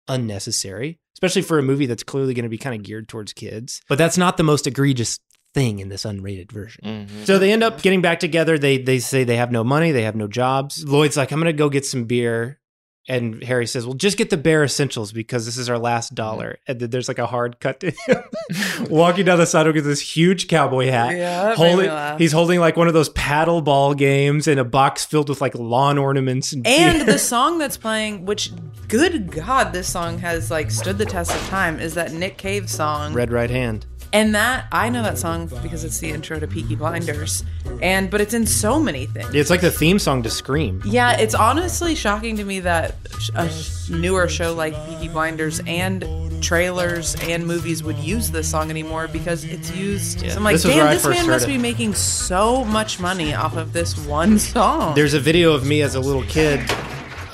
unnecessary, 0.09 0.99
especially 1.17 1.43
for 1.43 1.59
a 1.59 1.63
movie 1.63 1.87
that's 1.87 2.03
clearly 2.03 2.35
going 2.35 2.43
to 2.45 2.49
be 2.49 2.59
kind 2.59 2.75
of 2.75 2.83
geared 2.83 3.09
towards 3.09 3.33
kids. 3.33 3.81
But 3.89 3.99
that's 3.99 4.19
not 4.19 4.37
the 4.37 4.43
most 4.43 4.67
egregious 4.67 5.19
thing 5.55 5.79
in 5.79 5.89
this 5.89 6.05
unrated 6.05 6.51
version. 6.51 6.83
Mhm. 6.85 7.27
So 7.27 7.39
they 7.39 7.53
end 7.53 7.63
up 7.63 7.81
getting 7.81 8.03
back 8.03 8.19
together. 8.19 8.59
They 8.59 8.77
they 8.79 8.99
say 8.99 9.23
they 9.23 9.37
have 9.37 9.53
no 9.53 9.63
money, 9.63 9.93
they 9.93 10.03
have 10.03 10.17
no 10.17 10.27
jobs. 10.27 10.85
Lloyd's 10.85 11.17
like, 11.17 11.31
I'm 11.31 11.39
gonna 11.39 11.53
go 11.53 11.69
get 11.69 11.87
some 11.87 12.05
beer. 12.07 12.59
And 13.07 13.43
Harry 13.45 13.67
says, 13.67 13.87
Well, 13.87 13.95
just 13.95 14.17
get 14.17 14.31
the 14.31 14.37
bare 14.37 14.65
essentials 14.65 15.13
because 15.13 15.45
this 15.45 15.57
is 15.59 15.69
our 15.69 15.79
last 15.79 16.09
mm-hmm. 16.09 16.15
dollar. 16.17 16.59
And 16.67 16.81
then 16.81 16.91
there's 16.91 17.09
like 17.09 17.19
a 17.19 17.27
hard 17.27 17.61
cut 17.61 17.81
to 17.81 17.91
him 17.91 18.23
walking 18.91 19.27
down 19.27 19.39
the 19.39 19.47
sidewalk 19.47 19.75
with 19.75 19.85
this 19.85 20.01
huge 20.01 20.49
cowboy 20.49 20.87
hat. 20.87 21.17
Yeah, 21.17 21.43
that 21.45 21.59
made 21.59 21.77
me 21.77 21.87
holding, 21.87 22.19
he's 22.19 22.33
holding 22.33 22.61
like 22.61 22.77
one 22.77 22.89
of 22.89 22.95
those 22.95 23.11
paddle 23.11 23.61
ball 23.61 23.95
games 23.95 24.49
in 24.49 24.59
a 24.59 24.65
box 24.65 25.05
filled 25.05 25.29
with 25.29 25.41
like 25.41 25.55
lawn 25.55 25.99
ornaments 25.99 26.53
and, 26.53 26.67
And 26.67 27.03
the 27.09 27.19
song 27.19 27.59
that's 27.59 27.77
playing, 27.77 28.25
which 28.25 28.53
good 28.89 29.31
God, 29.31 29.73
this 29.73 29.91
song 29.91 30.19
has 30.19 30.51
like 30.51 30.71
stood 30.71 30.99
the 30.99 31.07
test 31.07 31.31
of 31.31 31.47
time, 31.49 31.79
is 31.81 31.95
that 31.95 32.13
Nick 32.13 32.39
Cave 32.39 32.71
song. 32.71 33.13
red 33.13 33.31
right 33.31 33.51
hand. 33.51 33.87
And 34.15 34.33
that 34.37 34.69
I 34.71 34.91
know 34.91 35.03
that 35.03 35.19
song 35.19 35.51
because 35.61 35.83
it's 35.83 35.99
the 35.99 36.11
intro 36.11 36.39
to 36.39 36.47
Peaky 36.47 36.77
Blinders, 36.77 37.43
and 37.83 38.09
but 38.09 38.21
it's 38.21 38.33
in 38.33 38.47
so 38.47 38.79
many 38.79 39.07
things. 39.07 39.35
It's 39.35 39.51
like 39.51 39.61
the 39.61 39.73
theme 39.73 39.99
song 39.99 40.23
to 40.23 40.31
Scream. 40.31 40.81
Yeah, 40.85 41.19
it's 41.19 41.35
honestly 41.35 41.97
shocking 41.97 42.37
to 42.37 42.45
me 42.45 42.61
that 42.61 42.95
a 43.35 43.51
newer 43.91 44.29
show 44.29 44.55
like 44.55 44.73
Peaky 44.87 45.09
Blinders 45.09 45.61
and 45.67 46.05
trailers 46.41 47.17
and 47.23 47.45
movies 47.45 47.83
would 47.83 47.99
use 47.99 48.31
this 48.31 48.49
song 48.49 48.71
anymore 48.71 49.09
because 49.09 49.43
it's 49.43 49.75
used. 49.75 50.23
Yeah, 50.23 50.31
so 50.31 50.37
I'm 50.37 50.45
like, 50.45 50.55
this 50.55 50.63
damn, 50.63 50.95
this 50.95 51.05
man 51.05 51.17
heard 51.17 51.27
must 51.33 51.47
be 51.49 51.59
making 51.59 51.95
so 51.95 52.65
much 52.67 53.01
money 53.01 53.35
off 53.35 53.57
of 53.57 53.73
this 53.73 53.99
one 54.07 54.39
song. 54.39 54.95
There's 54.95 55.15
a 55.15 55.21
video 55.21 55.55
of 55.55 55.67
me 55.67 55.83
as 55.83 55.97
a 55.97 56.01
little 56.01 56.23
kid 56.23 56.61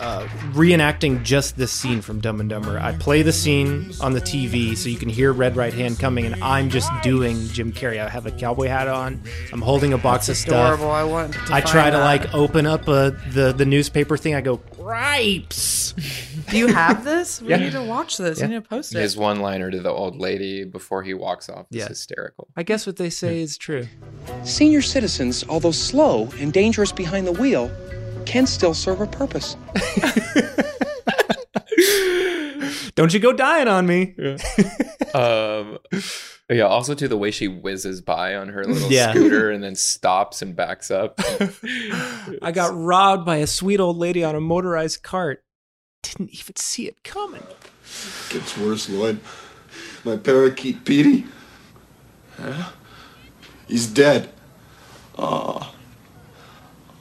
uh, 0.01 0.26
reenacting 0.53 1.22
just 1.22 1.57
this 1.57 1.70
scene 1.72 2.01
from 2.01 2.20
Dumb 2.20 2.40
and 2.40 2.48
Dumber. 2.48 2.78
I 2.78 2.92
play 2.92 3.22
the 3.22 3.32
scene 3.32 3.92
on 4.01 4.12
the 4.12 4.20
TV 4.20 4.76
so 4.76 4.88
you 4.88 4.96
can 4.98 5.09
hear 5.09 5.32
Red 5.32 5.57
Right 5.57 5.72
Hand 5.74 5.98
coming, 5.98 6.26
and 6.26 6.42
I'm 6.42 6.70
just 6.70 6.90
doing 7.03 7.46
Jim 7.48 7.72
Carrey. 7.72 8.01
I 8.01 8.09
have 8.09 8.26
a 8.26 8.30
cowboy 8.30 8.68
hat 8.68 8.88
on. 8.88 9.22
I'm 9.53 9.61
holding 9.62 9.92
a 9.92 9.98
box 9.98 10.26
That's 10.28 10.40
of 10.40 10.48
stuff. 10.48 10.74
adorable. 10.74 10.90
I 10.90 11.05
want 11.05 11.34
to 11.34 11.40
I 11.55 11.61
try 11.61 11.90
find 11.90 11.92
to 11.92 11.98
like 11.98 12.34
open 12.34 12.66
up 12.66 12.88
uh, 12.88 13.11
the 13.32 13.53
the 13.57 13.66
newspaper 13.66 14.16
thing. 14.16 14.34
I 14.34 14.40
go 14.40 14.57
gripes. 14.57 15.92
Do 16.51 16.57
you 16.59 16.66
have 16.68 17.05
this? 17.05 17.40
We 17.42 17.48
Yeah. 17.51 17.57
need 17.59 17.72
to 17.72 17.82
watch 17.82 18.16
this. 18.16 18.38
Yeah. 18.38 18.46
We 18.46 18.55
need 18.55 18.62
to 18.64 18.68
post 18.68 18.94
it. 18.94 19.01
His 19.01 19.16
one 19.16 19.40
liner 19.40 19.70
to 19.70 19.80
the 19.80 19.90
old 19.90 20.18
lady 20.18 20.64
before 20.64 21.03
he 21.03 21.14
walks 21.14 21.48
off 21.48 21.66
is 21.70 21.76
Yeah. 21.78 21.88
hysterical. 21.88 22.48
I 22.57 22.62
guess 22.62 22.86
what 22.86 22.96
they 22.96 23.11
say 23.11 23.40
is 23.40 23.57
true. 23.59 23.86
Senior 24.44 24.82
citizens, 24.82 25.44
although 25.48 25.70
slow 25.70 26.28
and 26.38 26.53
dangerous 26.53 26.92
behind 26.92 27.26
the 27.26 27.32
wheel, 27.32 27.70
can 28.20 28.46
still 28.46 28.74
serve 28.74 29.00
a 29.00 29.06
purpose. 29.06 29.56
Don't 32.94 33.14
you 33.14 33.20
go 33.20 33.32
dying 33.32 33.68
on 33.68 33.86
me. 33.86 34.14
um, 35.14 35.78
yeah. 36.50 36.62
Also, 36.64 36.94
to 36.94 37.08
the 37.08 37.16
way 37.16 37.30
she 37.30 37.48
whizzes 37.48 38.00
by 38.02 38.34
on 38.34 38.48
her 38.48 38.64
little 38.64 38.90
Yeah. 38.90 39.10
scooter 39.12 39.50
and 39.50 39.62
then 39.62 39.74
stops 39.74 40.42
and 40.42 40.54
backs 40.54 40.90
up. 40.90 41.18
I 42.42 42.52
got 42.52 42.74
robbed 42.74 43.24
by 43.24 43.36
a 43.36 43.46
sweet 43.46 43.80
old 43.80 43.96
lady 43.96 44.22
on 44.24 44.34
a 44.34 44.40
motorized 44.40 45.02
cart. 45.02 45.44
Didn't 46.02 46.30
even 46.30 46.56
see 46.56 46.86
it 46.86 47.02
coming. 47.04 47.42
Gets 48.30 48.56
worse, 48.58 48.88
Lloyd. 48.88 49.20
My 50.04 50.16
parakeet, 50.16 50.84
Petey. 50.84 51.26
Huh? 52.36 52.70
He's 53.68 53.86
dead. 53.86 54.30
Oh. 55.18 55.74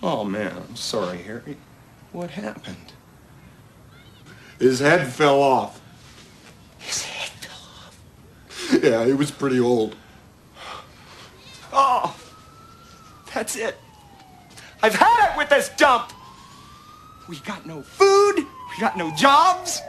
Oh, 0.01 0.23
man, 0.23 0.53
I'm 0.55 0.75
sorry, 0.75 1.17
Harry. 1.19 1.57
What 2.11 2.31
happened? 2.31 2.93
His 4.59 4.79
head 4.79 5.07
fell 5.11 5.41
off. 5.41 5.81
His 6.79 7.03
head 7.03 7.29
fell 7.29 7.57
off? 7.57 8.83
Yeah, 8.83 9.05
he 9.05 9.13
was 9.13 9.31
pretty 9.31 9.59
old. 9.59 9.95
Oh, 11.71 12.15
that's 13.33 13.55
it. 13.55 13.77
I've 14.81 14.95
had 14.95 15.31
it 15.33 15.37
with 15.37 15.49
this 15.49 15.69
dump. 15.77 16.11
We 17.27 17.37
got 17.39 17.65
no 17.65 17.81
food. 17.83 18.35
We 18.37 18.79
got 18.79 18.97
no 18.97 19.13
jobs. 19.15 19.81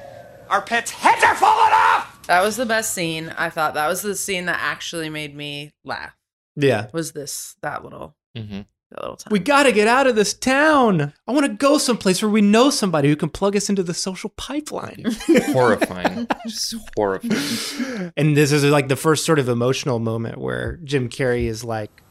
Our 0.50 0.60
pets' 0.60 0.90
heads 0.90 1.22
are 1.24 1.34
falling 1.36 1.72
off. 1.72 2.18
That 2.26 2.42
was 2.42 2.56
the 2.56 2.66
best 2.66 2.92
scene. 2.92 3.32
I 3.38 3.48
thought 3.50 3.74
that 3.74 3.88
was 3.88 4.02
the 4.02 4.14
scene 4.16 4.46
that 4.46 4.58
actually 4.60 5.08
made 5.08 5.34
me 5.34 5.72
laugh. 5.84 6.16
Yeah. 6.56 6.88
Was 6.92 7.12
this 7.12 7.56
that 7.62 7.82
little 7.84 8.14
Mhm. 8.36 8.66
That 8.90 9.00
little 9.00 9.16
time? 9.16 9.30
We 9.30 9.38
got 9.38 9.64
to 9.64 9.72
get 9.72 9.88
out 9.88 10.06
of 10.06 10.16
this 10.16 10.34
town. 10.34 11.12
I 11.26 11.32
want 11.32 11.46
to 11.46 11.52
go 11.52 11.78
someplace 11.78 12.22
where 12.22 12.30
we 12.30 12.40
know 12.40 12.70
somebody 12.70 13.08
who 13.08 13.16
can 13.16 13.28
plug 13.28 13.56
us 13.56 13.68
into 13.68 13.82
the 13.82 13.94
social 13.94 14.30
pipeline. 14.30 15.04
horrifying. 15.52 16.26
Just 16.46 16.74
horrifying. 16.96 18.12
and 18.16 18.36
this 18.36 18.52
is 18.52 18.64
like 18.64 18.88
the 18.88 18.96
first 18.96 19.24
sort 19.24 19.38
of 19.38 19.48
emotional 19.48 19.98
moment 19.98 20.38
where 20.38 20.78
Jim 20.84 21.08
Carrey 21.08 21.44
is 21.44 21.64
like, 21.64 22.02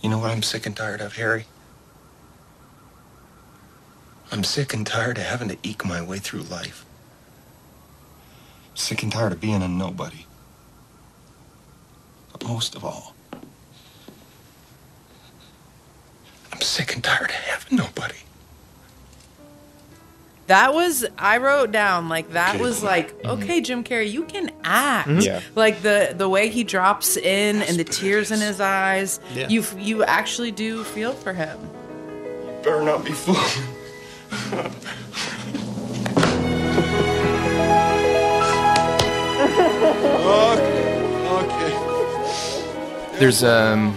You 0.00 0.10
know 0.10 0.18
what 0.18 0.30
I'm 0.30 0.42
sick 0.42 0.66
and 0.66 0.76
tired 0.76 1.00
of, 1.00 1.16
Harry? 1.16 1.46
I'm 4.32 4.44
sick 4.44 4.72
and 4.72 4.86
tired 4.86 5.18
of 5.18 5.24
having 5.24 5.48
to 5.48 5.58
eke 5.62 5.84
my 5.84 6.00
way 6.00 6.18
through 6.18 6.42
life. 6.42 6.84
Sick 8.74 9.02
and 9.02 9.10
tired 9.10 9.32
of 9.32 9.40
being 9.40 9.62
a 9.62 9.68
nobody. 9.68 10.26
But 12.32 12.44
most 12.44 12.76
of 12.76 12.84
all, 12.84 13.09
I'm 16.60 16.64
sick 16.64 16.94
and 16.94 17.02
tired 17.02 17.30
of 17.30 17.36
having 17.36 17.78
nobody. 17.78 18.16
That 20.48 20.74
was 20.74 21.06
I 21.16 21.38
wrote 21.38 21.72
down 21.72 22.10
like 22.10 22.32
that 22.32 22.60
was 22.60 22.82
like 22.82 23.14
okay 23.24 23.62
Jim 23.62 23.82
Carrey 23.82 24.10
you 24.12 24.24
can 24.24 24.50
act 24.62 25.08
Mm-hmm. 25.08 25.20
Mhm. 25.20 25.24
Yeah. 25.24 25.40
like 25.54 25.80
the 25.80 26.12
the 26.14 26.28
way 26.28 26.50
he 26.50 26.62
drops 26.64 27.16
in 27.16 27.62
and 27.62 27.78
the 27.78 27.84
tears 27.84 28.30
in 28.30 28.40
his 28.40 28.60
eyes 28.60 29.20
Yeah. 29.32 29.48
you 29.48 29.64
you 29.78 30.04
actually 30.04 30.50
do 30.50 30.84
feel 30.84 31.14
for 31.14 31.32
him 31.32 31.58
Better 32.62 32.82
not 32.82 33.06
be 33.06 33.12
fooling. 33.12 33.66
okay. 41.40 43.18
There's 43.18 43.42
um 43.44 43.94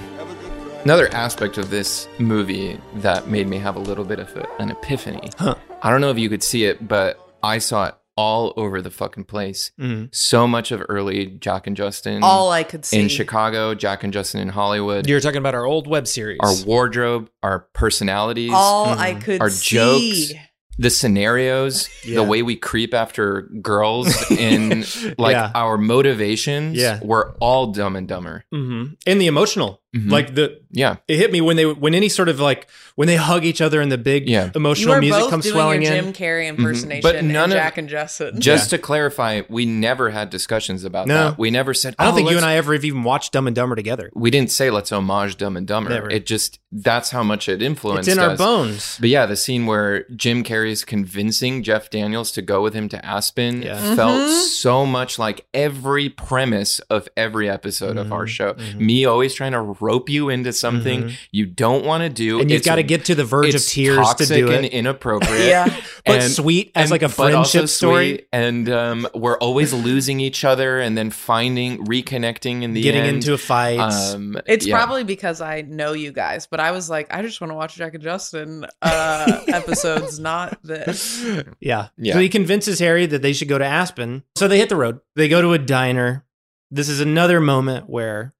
another 0.83 1.07
aspect 1.13 1.57
of 1.57 1.69
this 1.69 2.07
movie 2.19 2.79
that 2.95 3.27
made 3.27 3.47
me 3.47 3.57
have 3.57 3.75
a 3.75 3.79
little 3.79 4.03
bit 4.03 4.19
of 4.19 4.35
a, 4.35 4.47
an 4.61 4.71
epiphany. 4.71 5.29
Huh. 5.37 5.55
I 5.81 5.89
don't 5.89 6.01
know 6.01 6.11
if 6.11 6.19
you 6.19 6.29
could 6.29 6.43
see 6.43 6.65
it, 6.65 6.87
but 6.87 7.19
I 7.41 7.57
saw 7.57 7.87
it 7.87 7.95
all 8.15 8.53
over 8.57 8.81
the 8.81 8.91
fucking 8.91 9.23
place. 9.23 9.71
Mhm. 9.79 10.13
So 10.13 10.47
much 10.47 10.71
of 10.71 10.83
early 10.87 11.25
Jack 11.25 11.65
and 11.67 11.75
Justin. 11.75 12.21
All 12.21 12.51
I 12.51 12.63
could 12.63 12.85
see. 12.85 12.99
in 12.99 13.07
Chicago, 13.07 13.73
Jack 13.73 14.03
and 14.03 14.13
Justin 14.13 14.41
in 14.41 14.49
Hollywood. 14.49 15.07
You're 15.07 15.19
talking 15.19 15.39
about 15.39 15.55
our 15.55 15.65
old 15.65 15.87
web 15.87 16.05
series. 16.07 16.37
our 16.41 16.53
wardrobe, 16.65 17.29
our 17.41 17.61
personalities, 17.73 18.51
all 18.53 18.87
I 18.89 19.15
could 19.15 19.41
our 19.41 19.49
see 19.49 19.75
jokes, 19.77 20.33
the 20.77 20.89
scenarios, 20.91 21.89
Yeah. 22.05 22.15
the 22.15 22.23
way 22.23 22.43
we 22.43 22.55
creep 22.55 22.93
after 22.93 23.49
girls, 23.61 24.13
in 24.31 24.85
like 25.17 25.33
Yeah. 25.33 25.51
our 25.55 25.77
motivations 25.79 26.77
Yeah. 26.77 26.99
were 27.01 27.35
all 27.39 27.67
dumb 27.71 27.95
and 27.95 28.07
dumber. 28.07 28.45
hmm 28.51 28.85
And 29.07 29.19
the 29.19 29.25
emotional, 29.27 29.81
Mhm. 29.95 30.09
like 30.11 30.33
the 30.35 30.59
Yeah. 30.71 30.95
it 31.07 31.17
hit 31.17 31.31
me 31.31 31.39
when 31.39 31.55
they 31.55 31.65
when 31.65 31.93
any 31.93 32.09
sort 32.09 32.27
of 32.29 32.39
like 32.39 32.67
when 32.95 33.07
they 33.07 33.15
hug 33.15 33.45
each 33.45 33.61
other 33.61 33.79
and 33.79 33.91
the 33.91 33.97
big 33.97 34.27
Yeah. 34.27 34.49
emotional 34.55 34.95
were 34.95 35.01
music 35.01 35.21
both 35.21 35.29
comes 35.29 35.43
doing 35.45 35.53
swelling 35.53 35.81
your 35.83 35.93
in. 35.93 36.03
Jim 36.05 36.13
Carrey 36.13 36.45
Mhm. 36.45 36.57
impersonation 36.57 37.01
But 37.03 37.23
none 37.23 37.43
and 37.45 37.53
of- 37.53 37.57
Jack 37.59 37.77
and 37.77 37.87
Justin 37.87 38.39
Just 38.41 38.69
to 38.71 38.77
clarify, 38.77 39.41
we 39.49 39.65
never 39.65 40.09
had 40.09 40.29
discussions 40.29 40.83
about 40.83 41.07
No. 41.07 41.13
that. 41.31 41.37
We 41.37 41.51
never 41.51 41.73
said. 41.73 41.95
I 41.99 42.05
don't 42.05 42.13
"Oh, 42.13 42.15
think 42.17 42.31
you 42.31 42.37
and 42.37 42.45
I 42.45 42.55
ever 42.55 42.73
have 42.73 42.83
even 42.85 43.03
watched 43.03 43.31
Dumb 43.33 43.45
and 43.47 43.55
Dumber 43.55 43.75
together. 43.75 44.09
We 44.15 44.31
didn't 44.31 44.51
say 44.51 44.69
let's 44.71 44.91
homage 44.91 45.37
Dumb 45.37 45.55
and 45.57 45.67
Dumber. 45.67 45.89
Never. 45.91 46.09
It 46.09 46.25
just 46.25 46.59
that's 46.71 47.11
how 47.11 47.21
much 47.21 47.47
it 47.47 47.61
influenced. 47.61 48.07
It's 48.09 48.17
in 48.17 48.23
our 48.23 48.35
bones. 48.35 48.97
But 48.99 49.09
yeah, 49.09 49.27
the 49.27 49.35
scene 49.35 49.67
where 49.67 50.05
Jim 50.15 50.43
Carrey 50.43 50.71
is 50.71 50.83
convincing 50.83 51.61
Jeff 51.61 51.91
Daniels 51.91 52.31
to 52.31 52.41
go 52.41 52.63
with 52.63 52.73
him 52.73 52.89
to 52.89 53.05
Aspen 53.05 53.61
Yeah. 53.61 53.93
felt 53.95 54.17
Mhm. 54.27 54.41
so 54.47 54.83
much 54.85 55.19
like 55.19 55.45
every 55.53 56.09
premise 56.09 56.79
of 56.89 57.07
every 57.15 57.47
episode 57.47 57.97
of 57.97 58.05
Mm-hmm. 58.05 58.13
our 58.13 58.25
show. 58.27 58.55
Me 58.75 59.05
always 59.05 59.35
trying 59.35 59.51
to 59.51 59.61
rope 59.83 60.09
you 60.09 60.29
into 60.29 60.53
something 60.53 61.03
Mhm. 61.03 61.13
you 61.31 61.45
don't 61.45 61.83
want 61.85 62.03
to 62.03 62.09
do, 62.09 62.39
And 62.39 62.49
you've 62.49 62.63
got 62.63 62.75
to 62.75 62.83
get 62.83 63.05
to 63.05 63.15
the 63.15 63.23
verge 63.25 63.49
of 63.49 63.55
it's 63.55 63.71
tears 63.73 63.97
to 63.97 64.03
toxic 64.03 64.37
do 64.45 64.51
and 64.51 64.65
it. 64.65 64.71
inappropriate. 64.79 65.47
Yeah. 65.47 65.81
But 66.05 66.21
sweet 66.23 66.71
as 66.75 66.91
like 66.91 67.01
a 67.03 67.09
friendship 67.09 67.67
story. 67.69 68.09
sweet, 68.15 68.27
and 68.33 68.69
um, 68.69 69.07
we're 69.13 69.37
always 69.37 69.73
losing 69.73 70.19
each 70.19 70.43
other, 70.45 70.79
and 70.79 70.97
then 70.97 71.09
finding 71.09 71.85
reconnecting 71.85 72.61
in 72.63 72.73
the 72.73 72.81
Getting 72.81 73.01
end. 73.03 73.15
into 73.23 73.37
fights. 73.37 74.13
Um, 74.13 74.37
It's 74.47 74.65
yeah. 74.65 74.75
probably 74.77 75.03
because 75.03 75.41
I 75.41 75.61
know 75.61 75.93
you 75.93 76.11
guys, 76.11 76.47
but 76.47 76.59
I 76.59 76.71
was 76.71 76.89
like, 76.89 77.13
I 77.13 77.21
just 77.21 77.39
want 77.41 77.51
to 77.51 77.55
watch 77.55 77.75
Jack 77.75 77.93
and 77.93 78.03
Justin 78.03 78.65
uh, 78.81 79.41
episodes, 79.47 80.19
not 80.19 80.57
this. 80.63 81.23
Yeah. 81.59 81.87
Yeah. 81.97 82.13
So 82.13 82.19
he 82.19 82.29
convinces 82.29 82.79
Harry 82.79 83.05
that 83.05 83.21
they 83.21 83.33
should 83.33 83.47
go 83.47 83.57
to 83.57 83.65
Aspen. 83.65 84.23
So 84.35 84.47
they 84.47 84.57
hit 84.57 84.69
the 84.69 84.75
road. 84.75 84.99
They 85.15 85.27
go 85.29 85.41
to 85.41 85.53
a 85.53 85.57
diner. 85.57 86.25
This 86.71 86.89
is 86.89 86.99
another 86.99 87.39
moment 87.39 87.89
where 87.89 88.33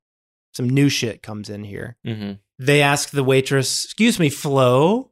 some 0.53 0.69
new 0.69 0.87
shit 0.89 1.21
comes 1.21 1.49
in 1.49 1.63
here. 1.65 1.97
Mhm. 2.05 2.39
They 2.59 2.81
ask 2.81 3.09
the 3.09 3.23
waitress, 3.23 3.83
Excuse 3.85 4.19
me, 4.19 4.29
Flo, 4.29 5.11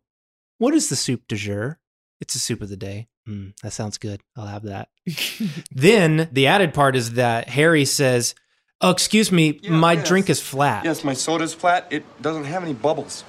what 0.60 0.74
is 0.74 0.89
the 0.89 0.96
soup 0.96 1.24
du 1.28 1.36
jour? 1.36 1.80
It's 2.22 2.34
the 2.34 2.39
soup 2.39 2.62
of 2.62 2.70
the 2.70 2.78
day. 2.78 3.08
Mm, 3.28 3.54
that 3.62 3.74
sounds 3.74 3.98
good. 3.98 4.22
I'll 4.38 4.48
have 4.48 4.64
that. 4.64 4.89
then 5.72 6.30
the 6.32 6.48
added 6.48 6.74
part 6.74 6.96
is 6.96 7.14
that 7.14 7.50
Harry 7.50 7.86
says, 7.86 8.36
Oh, 8.80 8.89
excuse 8.89 9.32
me, 9.32 9.60
Yeah, 9.62 9.72
my 9.72 9.94
yes. 9.94 10.08
drink 10.08 10.30
is 10.30 10.42
flat. 10.42 10.86
Yes, 10.86 11.04
my 11.04 11.14
soda's 11.14 11.54
flat. 11.54 11.88
It 11.92 12.04
doesn't 12.22 12.46
have 12.46 12.64
any 12.64 12.74
bubbles. 12.74 13.24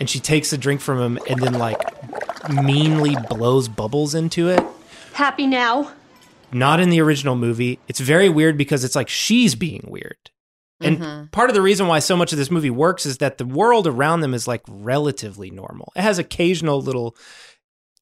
And 0.00 0.08
she 0.10 0.18
takes 0.20 0.50
the 0.50 0.58
drink 0.58 0.80
from 0.80 1.00
him 1.00 1.18
and 1.28 1.40
then, 1.40 1.54
like, 1.54 1.80
meanly 2.50 3.16
blows 3.28 3.68
bubbles 3.68 4.14
into 4.14 4.48
it. 4.48 4.62
Happy 5.12 5.46
now? 5.46 5.92
Not 6.52 6.80
in 6.80 6.90
the 6.90 7.00
original 7.00 7.34
movie. 7.36 7.78
It's 7.88 8.00
very 8.00 8.28
weird 8.28 8.56
because 8.58 8.84
it's 8.84 8.96
like 8.96 9.08
she's 9.08 9.54
being 9.54 9.84
weird. 9.88 10.16
And 10.80 10.98
Mhm. 10.98 11.30
part 11.32 11.48
of 11.48 11.54
the 11.54 11.62
reason 11.62 11.86
why 11.86 12.00
so 12.00 12.16
much 12.16 12.32
of 12.32 12.38
this 12.38 12.50
movie 12.50 12.70
works 12.70 13.06
is 13.06 13.18
that 13.18 13.38
the 13.38 13.46
world 13.46 13.86
around 13.86 14.20
them 14.20 14.34
is 14.34 14.48
like 14.48 14.62
relatively 14.68 15.50
normal. 15.50 15.92
It 15.94 16.02
has 16.02 16.18
occasional 16.18 16.82
little 16.82 17.16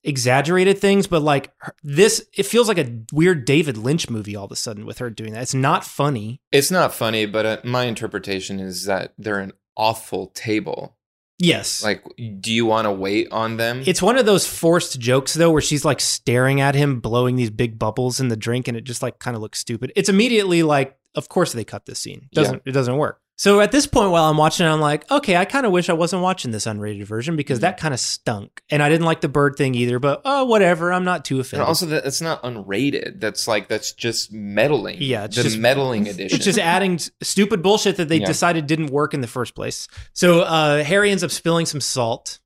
exaggerated 0.02 0.78
things, 0.78 1.06
but 1.06 1.20
like 1.22 1.52
her- 1.58 1.74
this, 1.82 2.24
it 2.34 2.46
feels 2.46 2.68
like 2.68 2.78
a 2.78 3.00
weird 3.12 3.44
David 3.44 3.76
Lynch 3.76 4.08
movie 4.08 4.34
all 4.34 4.46
of 4.46 4.52
a 4.52 4.56
sudden 4.56 4.86
with 4.86 4.98
her 4.98 5.10
doing 5.10 5.34
that. 5.34 5.42
It's 5.42 5.52
not 5.54 5.84
funny. 5.84 6.40
It's 6.50 6.70
not 6.70 6.94
funny, 6.94 7.26
but 7.26 7.44
uh, 7.46 7.58
my 7.64 7.84
interpretation 7.84 8.58
is 8.60 8.84
that 8.86 9.12
they're 9.18 9.40
an 9.40 9.52
awful 9.76 10.28
table. 10.28 10.96
Yes. 11.40 11.82
Like, 11.82 12.04
do 12.40 12.52
you 12.52 12.66
want 12.66 12.84
to 12.84 12.92
wait 12.92 13.28
on 13.32 13.56
them? 13.56 13.82
It's 13.86 14.02
one 14.02 14.18
of 14.18 14.26
those 14.26 14.46
forced 14.46 15.00
jokes 15.00 15.34
though, 15.34 15.50
where 15.50 15.62
she's 15.62 15.84
like 15.84 16.00
staring 16.00 16.60
at 16.60 16.74
him, 16.74 17.00
blowing 17.00 17.36
these 17.36 17.50
big 17.50 17.78
bubbles 17.78 18.20
in 18.20 18.28
the 18.28 18.36
drink, 18.36 18.68
and 18.68 18.76
it 18.76 18.84
just 18.84 19.02
like 19.02 19.18
kind 19.18 19.34
of 19.34 19.42
looks 19.42 19.58
stupid. 19.58 19.90
It's 19.96 20.08
immediately 20.08 20.62
like, 20.62 20.96
of 21.14 21.28
course 21.28 21.52
they 21.52 21.64
cut 21.64 21.86
this 21.86 21.98
scene. 21.98 22.28
Doesn't 22.32 22.62
it 22.66 22.72
doesn't 22.72 22.96
work. 22.96 23.20
So 23.40 23.60
at 23.60 23.72
this 23.72 23.86
point, 23.86 24.10
while 24.10 24.28
I'm 24.28 24.36
watching, 24.36 24.66
it, 24.66 24.68
I'm 24.68 24.82
like, 24.82 25.10
okay, 25.10 25.34
I 25.34 25.46
kind 25.46 25.64
of 25.64 25.72
wish 25.72 25.88
I 25.88 25.94
wasn't 25.94 26.20
watching 26.20 26.50
this 26.50 26.66
unrated 26.66 27.04
version 27.04 27.36
because 27.36 27.60
that 27.60 27.78
kind 27.78 27.94
of 27.94 27.98
stunk, 27.98 28.60
and 28.68 28.82
I 28.82 28.90
didn't 28.90 29.06
like 29.06 29.22
the 29.22 29.30
bird 29.30 29.56
thing 29.56 29.74
either. 29.74 29.98
But 29.98 30.20
oh, 30.26 30.44
whatever, 30.44 30.92
I'm 30.92 31.04
not 31.04 31.24
too 31.24 31.40
offended. 31.40 31.62
and 31.62 31.66
also, 31.68 31.86
that 31.86 32.04
it's 32.04 32.20
not 32.20 32.42
unrated. 32.42 33.18
That's 33.18 33.48
like 33.48 33.66
that's 33.66 33.94
just 33.94 34.30
meddling. 34.30 34.98
Yeah, 35.00 35.24
it's 35.24 35.36
the 35.38 35.44
just- 35.44 35.56
meddling 35.56 36.06
edition. 36.06 36.36
It's 36.36 36.44
just 36.44 36.58
adding 36.58 36.98
stupid 37.22 37.62
bullshit 37.62 37.96
that 37.96 38.10
they 38.10 38.18
Yeah. 38.18 38.26
decided 38.26 38.66
didn't 38.66 38.90
work 38.90 39.14
in 39.14 39.22
the 39.22 39.26
first 39.26 39.54
place. 39.54 39.88
So 40.12 40.42
uh, 40.42 40.84
Harry 40.84 41.10
ends 41.10 41.24
up 41.24 41.30
spilling 41.30 41.64
some 41.64 41.80
salt. 41.80 42.40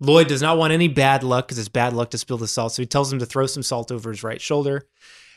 Lloyd 0.00 0.26
does 0.26 0.42
not 0.42 0.58
want 0.58 0.72
any 0.72 0.88
bad 0.88 1.22
luck 1.22 1.46
because 1.46 1.60
it's 1.60 1.68
bad 1.68 1.92
luck 1.92 2.10
to 2.10 2.18
spill 2.18 2.38
the 2.38 2.48
salt. 2.48 2.72
So 2.72 2.82
he 2.82 2.86
tells 2.86 3.12
him 3.12 3.20
to 3.20 3.26
throw 3.26 3.46
some 3.46 3.62
salt 3.62 3.92
over 3.92 4.10
his 4.10 4.24
right 4.24 4.40
shoulder. 4.40 4.82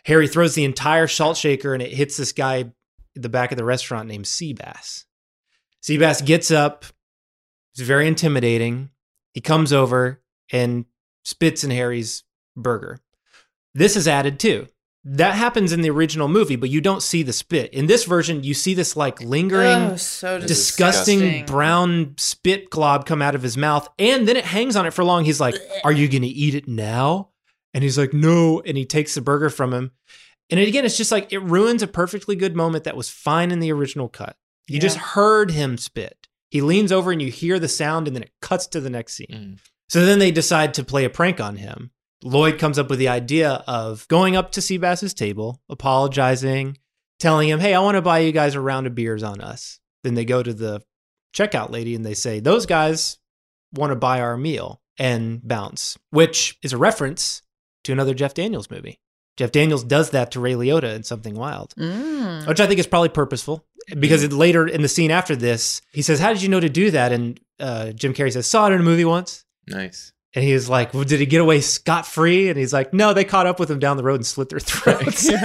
Harry 0.05 0.27
throws 0.27 0.55
the 0.55 0.65
entire 0.65 1.05
salt 1.05 1.37
shaker 1.37 1.75
and 1.75 1.83
it 1.83 1.93
hits 1.93 2.17
this 2.17 2.31
guy 2.31 2.71
the 3.21 3.29
back 3.29 3.51
of 3.51 3.57
the 3.57 3.63
restaurant 3.65 4.07
named 4.07 4.25
Seabass. 4.25 5.05
Seabass 5.83 6.25
gets 6.25 6.51
up. 6.51 6.85
It's 7.73 7.81
very 7.81 8.07
intimidating. 8.07 8.89
He 9.33 9.41
comes 9.41 9.71
over 9.71 10.21
and 10.51 10.85
spits 11.23 11.63
in 11.63 11.71
Harry's 11.71 12.23
burger. 12.55 12.99
This 13.73 13.95
is 13.95 14.07
added 14.07 14.39
too. 14.39 14.67
That 15.09 15.35
happens 15.35 15.71
in 15.71 15.81
the 15.81 15.89
original 15.89 16.27
movie, 16.27 16.57
but 16.57 16.69
you 16.69 16.81
don't 16.81 17.01
see 17.03 17.23
the 17.23 17.31
spit. 17.31 17.71
In 17.73 17.85
this 17.85 18.03
version, 18.03 18.43
you 18.43 18.53
see 18.53 18.73
this 18.73 18.97
like 18.97 19.21
lingering, 19.21 19.91
Oh, 19.91 19.95
so 19.95 20.39
disgusting, 20.39 21.19
disgusting. 21.19 21.45
brown 21.45 22.15
spit 22.17 22.69
glob 22.69 23.05
come 23.05 23.21
out 23.21 23.35
of 23.35 23.41
his 23.41 23.55
mouth, 23.55 23.87
and 23.97 24.27
then 24.27 24.35
it 24.35 24.43
hangs 24.43 24.75
on 24.75 24.85
it 24.85 24.93
for 24.93 25.05
long. 25.05 25.23
He's 25.23 25.39
like, 25.39 25.55
"Are 25.85 25.93
you 25.93 26.09
going 26.09 26.23
to 26.23 26.27
eat 26.27 26.55
it 26.55 26.67
now?" 26.67 27.29
And 27.73 27.83
he's 27.83 27.97
like, 27.97 28.13
"No," 28.13 28.61
and 28.65 28.75
he 28.75 28.85
takes 28.85 29.15
the 29.15 29.21
burger 29.21 29.49
from 29.49 29.73
him. 29.73 29.91
And 30.49 30.59
again, 30.59 30.85
it's 30.85 30.97
just 30.97 31.11
like 31.11 31.31
it 31.33 31.39
ruins 31.39 31.83
a 31.83 31.87
perfectly 31.87 32.35
good 32.35 32.55
moment 32.55 32.85
that 32.85 32.95
was 32.95 33.09
fine 33.09 33.51
in 33.51 33.59
the 33.59 33.71
original 33.71 34.07
cut. 34.07 34.37
You 34.67 34.79
just 34.79 34.97
heard 34.97 35.51
him 35.51 35.77
spit. 35.77 36.27
He 36.49 36.61
leans 36.61 36.91
over 36.91 37.11
and 37.11 37.21
you 37.21 37.31
hear 37.31 37.59
the 37.59 37.67
sound, 37.67 38.07
and 38.07 38.15
then 38.15 38.23
it 38.23 38.31
cuts 38.41 38.67
to 38.67 38.81
the 38.81 38.89
next 38.89 39.13
scene. 39.13 39.27
Mm. 39.31 39.59
So 39.89 40.05
then 40.05 40.19
they 40.19 40.31
decide 40.31 40.73
to 40.75 40.83
play 40.83 41.05
a 41.05 41.09
prank 41.09 41.39
on 41.39 41.57
him. 41.57 41.91
Lloyd 42.23 42.59
comes 42.59 42.79
up 42.79 42.89
with 42.89 42.99
the 42.99 43.07
idea 43.07 43.63
of 43.67 44.07
going 44.07 44.35
up 44.35 44.51
to 44.53 44.61
Seabass's 44.61 45.13
table, 45.13 45.61
apologizing, 45.69 46.77
telling 47.19 47.49
him, 47.49 47.59
Hey, 47.59 47.73
I 47.73 47.79
want 47.79 47.95
to 47.95 48.01
buy 48.01 48.19
you 48.19 48.31
guys 48.31 48.55
a 48.55 48.61
round 48.61 48.87
of 48.87 48.95
beers 48.95 49.23
on 49.23 49.41
us. 49.41 49.79
Then 50.03 50.15
they 50.15 50.25
go 50.25 50.41
to 50.41 50.53
the 50.53 50.81
checkout 51.33 51.69
lady 51.69 51.95
and 51.95 52.05
they 52.05 52.13
say, 52.13 52.39
Those 52.39 52.65
guys 52.65 53.17
want 53.73 53.91
to 53.91 53.95
buy 53.95 54.21
our 54.21 54.37
meal 54.37 54.81
and 54.97 55.45
bounce, 55.47 55.97
which 56.09 56.57
is 56.63 56.73
a 56.73 56.77
reference 56.77 57.41
to 57.83 57.91
another 57.91 58.13
Jeff 58.13 58.33
Daniels 58.33 58.71
movie. 58.71 58.99
Jeff 59.37 59.51
Daniels 59.51 59.83
does 59.83 60.09
that 60.09 60.31
to 60.31 60.39
Ray 60.39 60.53
Liotta 60.53 60.95
in 60.95 61.03
Something 61.03 61.35
Wild, 61.35 61.73
Mm. 61.77 62.47
which 62.47 62.59
I 62.59 62.67
think 62.67 62.79
is 62.79 62.87
probably 62.87 63.09
purposeful 63.09 63.65
because 63.97 64.23
it, 64.23 64.33
later 64.33 64.67
in 64.67 64.81
the 64.81 64.87
scene 64.89 65.11
after 65.11 65.35
this, 65.35 65.81
he 65.93 66.01
says, 66.01 66.19
How 66.19 66.33
did 66.33 66.41
you 66.41 66.49
know 66.49 66.59
to 66.59 66.69
do 66.69 66.91
that? 66.91 67.11
And 67.11 67.39
uh, 67.59 67.91
Jim 67.91 68.13
Carrey 68.13 68.33
says, 68.33 68.47
Saw 68.47 68.67
it 68.67 68.73
in 68.73 68.81
a 68.81 68.83
movie 68.83 69.05
once. 69.05 69.45
nice. 69.67 70.11
And 70.35 70.43
he 70.43 70.53
was 70.53 70.67
like, 70.69 70.93
well, 70.93 71.03
Did 71.05 71.19
he 71.19 71.25
get 71.25 71.41
away 71.41 71.61
scot 71.61 72.05
free? 72.05 72.49
And 72.49 72.57
he's 72.59 72.73
like, 72.73 72.93
No, 72.93 73.13
they 73.13 73.23
caught 73.23 73.47
up 73.47 73.59
with 73.59 73.71
him 73.71 73.79
down 73.79 73.97
the 73.97 74.03
road 74.03 74.15
and 74.15 74.25
slit 74.25 74.49
their 74.49 74.59
throats. 74.59 75.29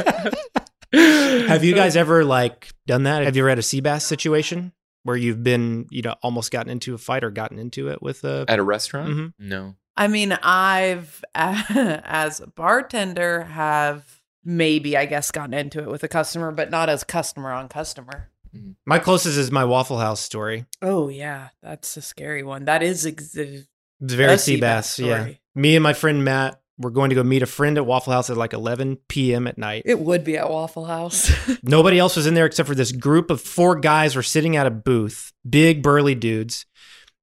Have 0.92 1.64
you 1.64 1.74
guys 1.74 1.96
ever 1.96 2.24
like 2.24 2.72
done 2.86 3.04
that? 3.04 3.24
Have 3.24 3.36
you 3.36 3.42
ever 3.42 3.48
had 3.48 3.58
a 3.58 3.62
sea 3.62 3.80
bass 3.80 4.04
situation 4.04 4.72
where 5.04 5.16
you've 5.16 5.42
been, 5.42 5.86
you 5.90 6.02
know, 6.02 6.14
almost 6.22 6.50
gotten 6.50 6.70
into 6.70 6.94
a 6.94 6.98
fight 6.98 7.24
or 7.24 7.30
gotten 7.30 7.58
into 7.58 7.88
it 7.88 8.02
with 8.02 8.24
a 8.24 8.44
At 8.48 8.58
a 8.58 8.62
restaurant? 8.62 9.08
Mm-hmm. 9.10 9.48
No. 9.48 9.74
I 9.96 10.08
mean, 10.08 10.32
I've 10.42 11.24
as 11.34 12.40
a 12.40 12.46
bartender 12.46 13.44
have 13.44 14.20
maybe 14.44 14.96
I 14.96 15.06
guess 15.06 15.30
gotten 15.30 15.54
into 15.54 15.80
it 15.80 15.88
with 15.88 16.02
a 16.02 16.08
customer, 16.08 16.52
but 16.52 16.70
not 16.70 16.88
as 16.88 17.04
customer 17.04 17.52
on 17.52 17.68
customer. 17.68 18.30
Mm-hmm. 18.54 18.72
My 18.86 18.98
closest 18.98 19.38
is 19.38 19.50
my 19.50 19.64
Waffle 19.64 19.98
House 19.98 20.20
story. 20.20 20.66
Oh 20.80 21.08
yeah, 21.08 21.48
that's 21.62 21.96
a 21.96 22.02
scary 22.02 22.42
one. 22.42 22.66
That 22.66 22.82
is 22.82 23.06
ex- 23.06 23.34
It's 23.36 23.66
very 24.00 24.38
sea 24.38 24.60
bass. 24.60 24.98
Yeah. 24.98 25.28
Me 25.54 25.76
and 25.76 25.82
my 25.82 25.92
friend 25.92 26.24
Matt 26.24 26.60
were 26.78 26.90
going 26.90 27.10
to 27.10 27.14
go 27.14 27.22
meet 27.22 27.42
a 27.42 27.46
friend 27.46 27.76
at 27.78 27.86
Waffle 27.86 28.12
House 28.12 28.30
at 28.30 28.36
like 28.36 28.52
11 28.52 28.98
p.m. 29.08 29.46
at 29.46 29.58
night. 29.58 29.82
It 29.84 30.00
would 30.00 30.24
be 30.24 30.36
at 30.36 30.50
Waffle 30.50 30.86
House. 30.86 31.30
Nobody 31.62 31.98
else 31.98 32.16
was 32.16 32.26
in 32.26 32.34
there 32.34 32.46
except 32.46 32.68
for 32.68 32.74
this 32.74 32.92
group 32.92 33.30
of 33.30 33.40
four 33.40 33.76
guys 33.76 34.16
were 34.16 34.22
sitting 34.22 34.56
at 34.56 34.66
a 34.66 34.70
booth, 34.70 35.32
big 35.48 35.82
burly 35.82 36.14
dudes. 36.14 36.66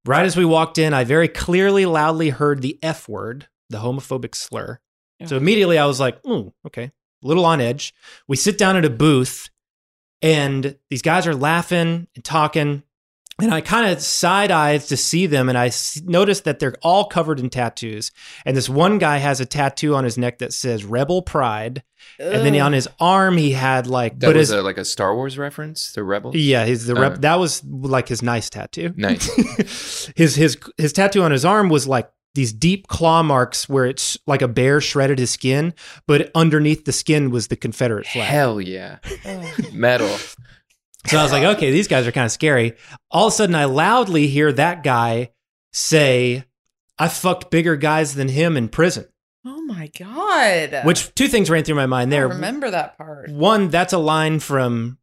Right 0.06 0.26
as 0.26 0.38
we 0.38 0.46
walked 0.46 0.78
in, 0.78 0.94
I 0.94 1.04
very 1.04 1.28
clearly, 1.28 1.86
loudly 1.86 2.30
heard 2.30 2.62
the 2.62 2.80
F 2.82 3.10
word, 3.10 3.48
the 3.70 3.80
homophobic 3.80 4.34
slur. 4.36 4.80
So 5.26 5.36
immediately 5.36 5.78
I 5.78 5.86
was 5.86 6.00
like, 6.00 6.26
ooh, 6.26 6.54
okay, 6.66 6.84
a 6.86 7.28
little 7.28 7.44
on 7.44 7.60
edge. 7.60 7.94
We 8.28 8.38
sit 8.38 8.58
down 8.58 8.78
at 8.78 8.86
a 8.86 8.90
booth 8.90 9.50
and 10.22 10.78
these 10.90 11.02
guys 11.02 11.28
are 11.28 11.36
laughing 11.36 12.08
and 12.16 12.24
talking. 12.24 12.84
And 13.42 13.54
I 13.54 13.62
kind 13.62 13.92
of 13.92 14.02
side 14.02 14.52
eyed 14.52 14.82
to 14.82 14.98
see 14.98 15.26
them, 15.26 15.50
and 15.50 15.58
I 15.58 15.68
s- 15.68 16.02
noticed 16.06 16.44
that 16.44 16.60
they're 16.60 16.76
all 16.82 17.06
covered 17.06 17.40
in 17.40 17.50
tattoos. 17.50 18.12
And 18.46 18.56
this 18.58 18.70
one 18.70 18.98
guy 18.98 19.18
has 19.18 19.40
a 19.40 19.46
tattoo 19.46 19.96
on 19.96 20.04
his 20.04 20.18
neck 20.18 20.40
that 20.40 20.54
says 20.54 20.84
"Rebel 20.86 21.22
Pride," 21.22 21.84
and 22.20 22.46
then 22.46 22.60
on 22.60 22.74
his 22.74 22.88
arm 23.00 23.38
he 23.38 23.52
had 23.52 23.88
like, 23.88 24.20
That 24.20 24.28
but 24.28 24.36
was 24.36 24.50
his 24.50 24.58
a, 24.58 24.62
like 24.62 24.78
a 24.78 24.86
Star 24.86 25.16
Wars 25.16 25.38
reference. 25.38 25.92
The 25.94 26.04
Rebel. 26.04 26.36
yeah, 26.36 26.66
his 26.66 26.86
the 26.86 26.96
rep 26.96 27.14
Uh, 27.14 27.18
that 27.20 27.40
was 27.40 27.64
like 27.66 28.08
his 28.08 28.22
nice 28.22 28.50
tattoo. 28.50 28.94
Nice. 28.98 30.12
his 30.16 30.36
his 30.36 30.58
his 30.78 30.94
tattoo 30.94 31.24
on 31.24 31.32
his 31.32 31.46
arm 31.46 31.70
was 31.70 31.88
like 31.88 32.10
these 32.36 32.54
deep 32.54 32.88
claw 32.88 33.24
marks 33.24 33.68
where 33.68 33.86
it's 33.86 34.16
like 34.28 34.42
a 34.44 34.48
bear 34.48 34.80
shredded 34.80 35.18
his 35.18 35.32
skin, 35.32 35.74
but 36.08 36.30
underneath 36.36 36.86
the 36.86 36.92
skin 36.92 37.32
was 37.32 37.48
the 37.48 37.56
Confederate 37.56 38.06
flag. 38.06 38.28
Hell 38.28 38.62
yeah. 38.62 38.98
Metal. 39.74 40.16
So 41.08 41.18
I 41.18 41.24
was 41.24 41.32
like, 41.32 41.44
okay, 41.56 41.72
these 41.72 41.88
guys 41.88 42.06
are 42.08 42.12
kind 42.12 42.26
of 42.26 42.32
scary. 42.32 42.76
All 43.10 43.28
of 43.28 43.34
a 43.34 43.36
sudden, 43.36 43.56
I 43.56 43.66
loudly 43.66 44.28
hear 44.28 44.52
that 44.54 44.84
guy 44.84 45.32
say, 45.72 46.44
I 46.98 47.08
fucked 47.08 47.50
bigger 47.52 47.76
guys 47.78 48.16
than 48.16 48.28
him 48.28 48.58
in 48.58 48.68
prison. 48.70 49.06
oh 49.46 49.62
my 49.62 49.90
god. 49.98 50.82
Which 50.86 51.14
two 51.16 51.28
things 51.28 51.50
ran 51.50 51.64
through 51.64 51.76
my 51.76 51.86
mind 51.86 52.10
I 52.14 52.18
there. 52.18 52.28
remember 52.28 52.70
that 52.72 52.98
part. 52.98 53.30
One, 53.30 53.70
that's 53.70 53.94
a 53.94 53.98
line 53.98 54.40
from 54.40 54.98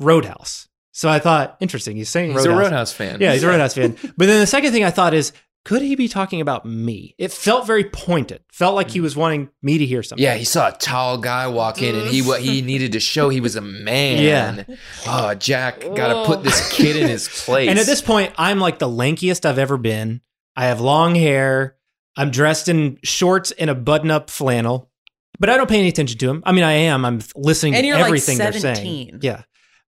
Roadhouse. 0.00 0.68
So 0.92 1.08
I 1.08 1.20
thought, 1.20 1.56
interesting. 1.60 1.96
He's 1.96 2.08
saying 2.08 2.32
He's 2.32 2.44
a 2.44 2.48
Roadhouse. 2.50 2.64
Roadhouse 2.64 2.92
fan. 2.92 3.20
Yeah, 3.20 3.32
he's 3.32 3.44
a 3.44 3.48
Roadhouse 3.48 3.74
fan. 3.74 3.96
But 4.16 4.26
then 4.26 4.40
the 4.40 4.46
second 4.46 4.72
thing 4.72 4.82
I 4.84 4.90
thought 4.90 5.14
is, 5.14 5.32
could 5.68 5.82
he 5.82 5.96
be 5.96 6.08
talking 6.08 6.40
about 6.40 6.64
me? 6.64 7.14
It 7.18 7.30
felt 7.30 7.66
very 7.66 7.84
pointed. 7.84 8.40
Felt 8.50 8.74
like 8.74 8.90
he 8.90 9.00
mm. 9.00 9.02
was 9.02 9.14
wanting 9.14 9.50
me 9.60 9.76
to 9.76 9.84
hear 9.84 10.02
something. 10.02 10.24
Yeah, 10.24 10.32
he 10.32 10.46
saw 10.46 10.68
a 10.68 10.72
tall 10.72 11.18
guy 11.18 11.46
walk 11.46 11.82
in, 11.82 11.94
and 11.94 12.08
he 12.08 12.22
wa- 12.22 12.36
he 12.36 12.62
needed 12.72 12.92
to 12.92 13.00
show 13.00 13.28
he 13.28 13.42
was 13.42 13.54
a 13.54 13.60
man. 13.60 14.64
Yeah. 14.66 14.76
Oh, 15.06 15.34
Jack, 15.34 15.80
got 15.94 16.08
to 16.08 16.24
put 16.24 16.42
this 16.42 16.72
kid 16.72 16.96
in 16.96 17.06
his 17.06 17.28
place. 17.44 17.68
And 17.68 17.78
at 17.78 17.84
this 17.84 18.00
point, 18.00 18.32
I'm 18.38 18.60
like 18.60 18.78
the 18.78 18.88
lankiest 18.88 19.44
I've 19.44 19.58
ever 19.58 19.76
been. 19.76 20.22
I 20.56 20.68
have 20.68 20.80
long 20.80 21.14
hair. 21.14 21.76
I'm 22.16 22.30
dressed 22.30 22.70
in 22.70 22.98
shorts 23.04 23.50
and 23.50 23.68
a 23.68 23.74
button 23.74 24.10
up 24.10 24.30
flannel, 24.30 24.90
but 25.38 25.50
I 25.50 25.58
don't 25.58 25.68
pay 25.68 25.80
any 25.80 25.88
attention 25.88 26.18
to 26.18 26.30
him. 26.30 26.42
I 26.46 26.52
mean, 26.52 26.64
I 26.64 26.72
am. 26.72 27.04
I'm 27.04 27.20
listening 27.36 27.74
And 27.74 27.82
to 27.82 27.88
you're, 27.88 27.96
like, 27.98 28.06
everything 28.06 28.38
they're 28.38 28.52
saying. 28.54 29.18
Yeah. 29.20 29.42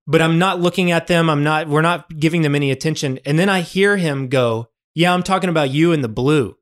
But 0.05 0.21
I'm 0.21 0.37
not 0.37 0.59
looking 0.59 0.91
at 0.91 1.07
them. 1.07 1.27
I'm 1.27 1.43
not, 1.43 1.67
we're 1.67 1.81
not 1.81 2.07
giving 2.15 2.43
them 2.43 2.53
any 2.53 2.69
attention. 2.69 3.17
And 3.25 3.39
then 3.39 3.49
I 3.49 3.61
hear 3.61 3.97
him 3.97 4.27
go, 4.27 4.67
Yeah, 4.95 5.13
I'm 5.13 5.23
talking 5.23 5.49
about 5.49 5.69
you 5.69 5.91
in 5.93 6.01
the 6.01 6.09
blue. 6.09 6.57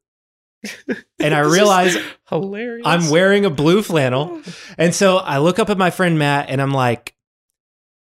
And 1.22 1.34
I 1.34 1.44
This 1.44 1.54
realize 1.54 1.98
hilarious. 2.30 2.86
I'm 2.88 3.10
wearing 3.10 3.44
a 3.46 3.50
blue 3.50 3.82
flannel. 3.84 4.42
And 4.78 4.96
so 4.96 5.18
I 5.18 5.40
look 5.40 5.60
up 5.60 5.70
at 5.70 5.78
my 5.78 5.90
friend 5.90 6.18
Matt 6.18 6.50
and 6.50 6.62
I'm 6.62 6.72
like, 6.72 7.14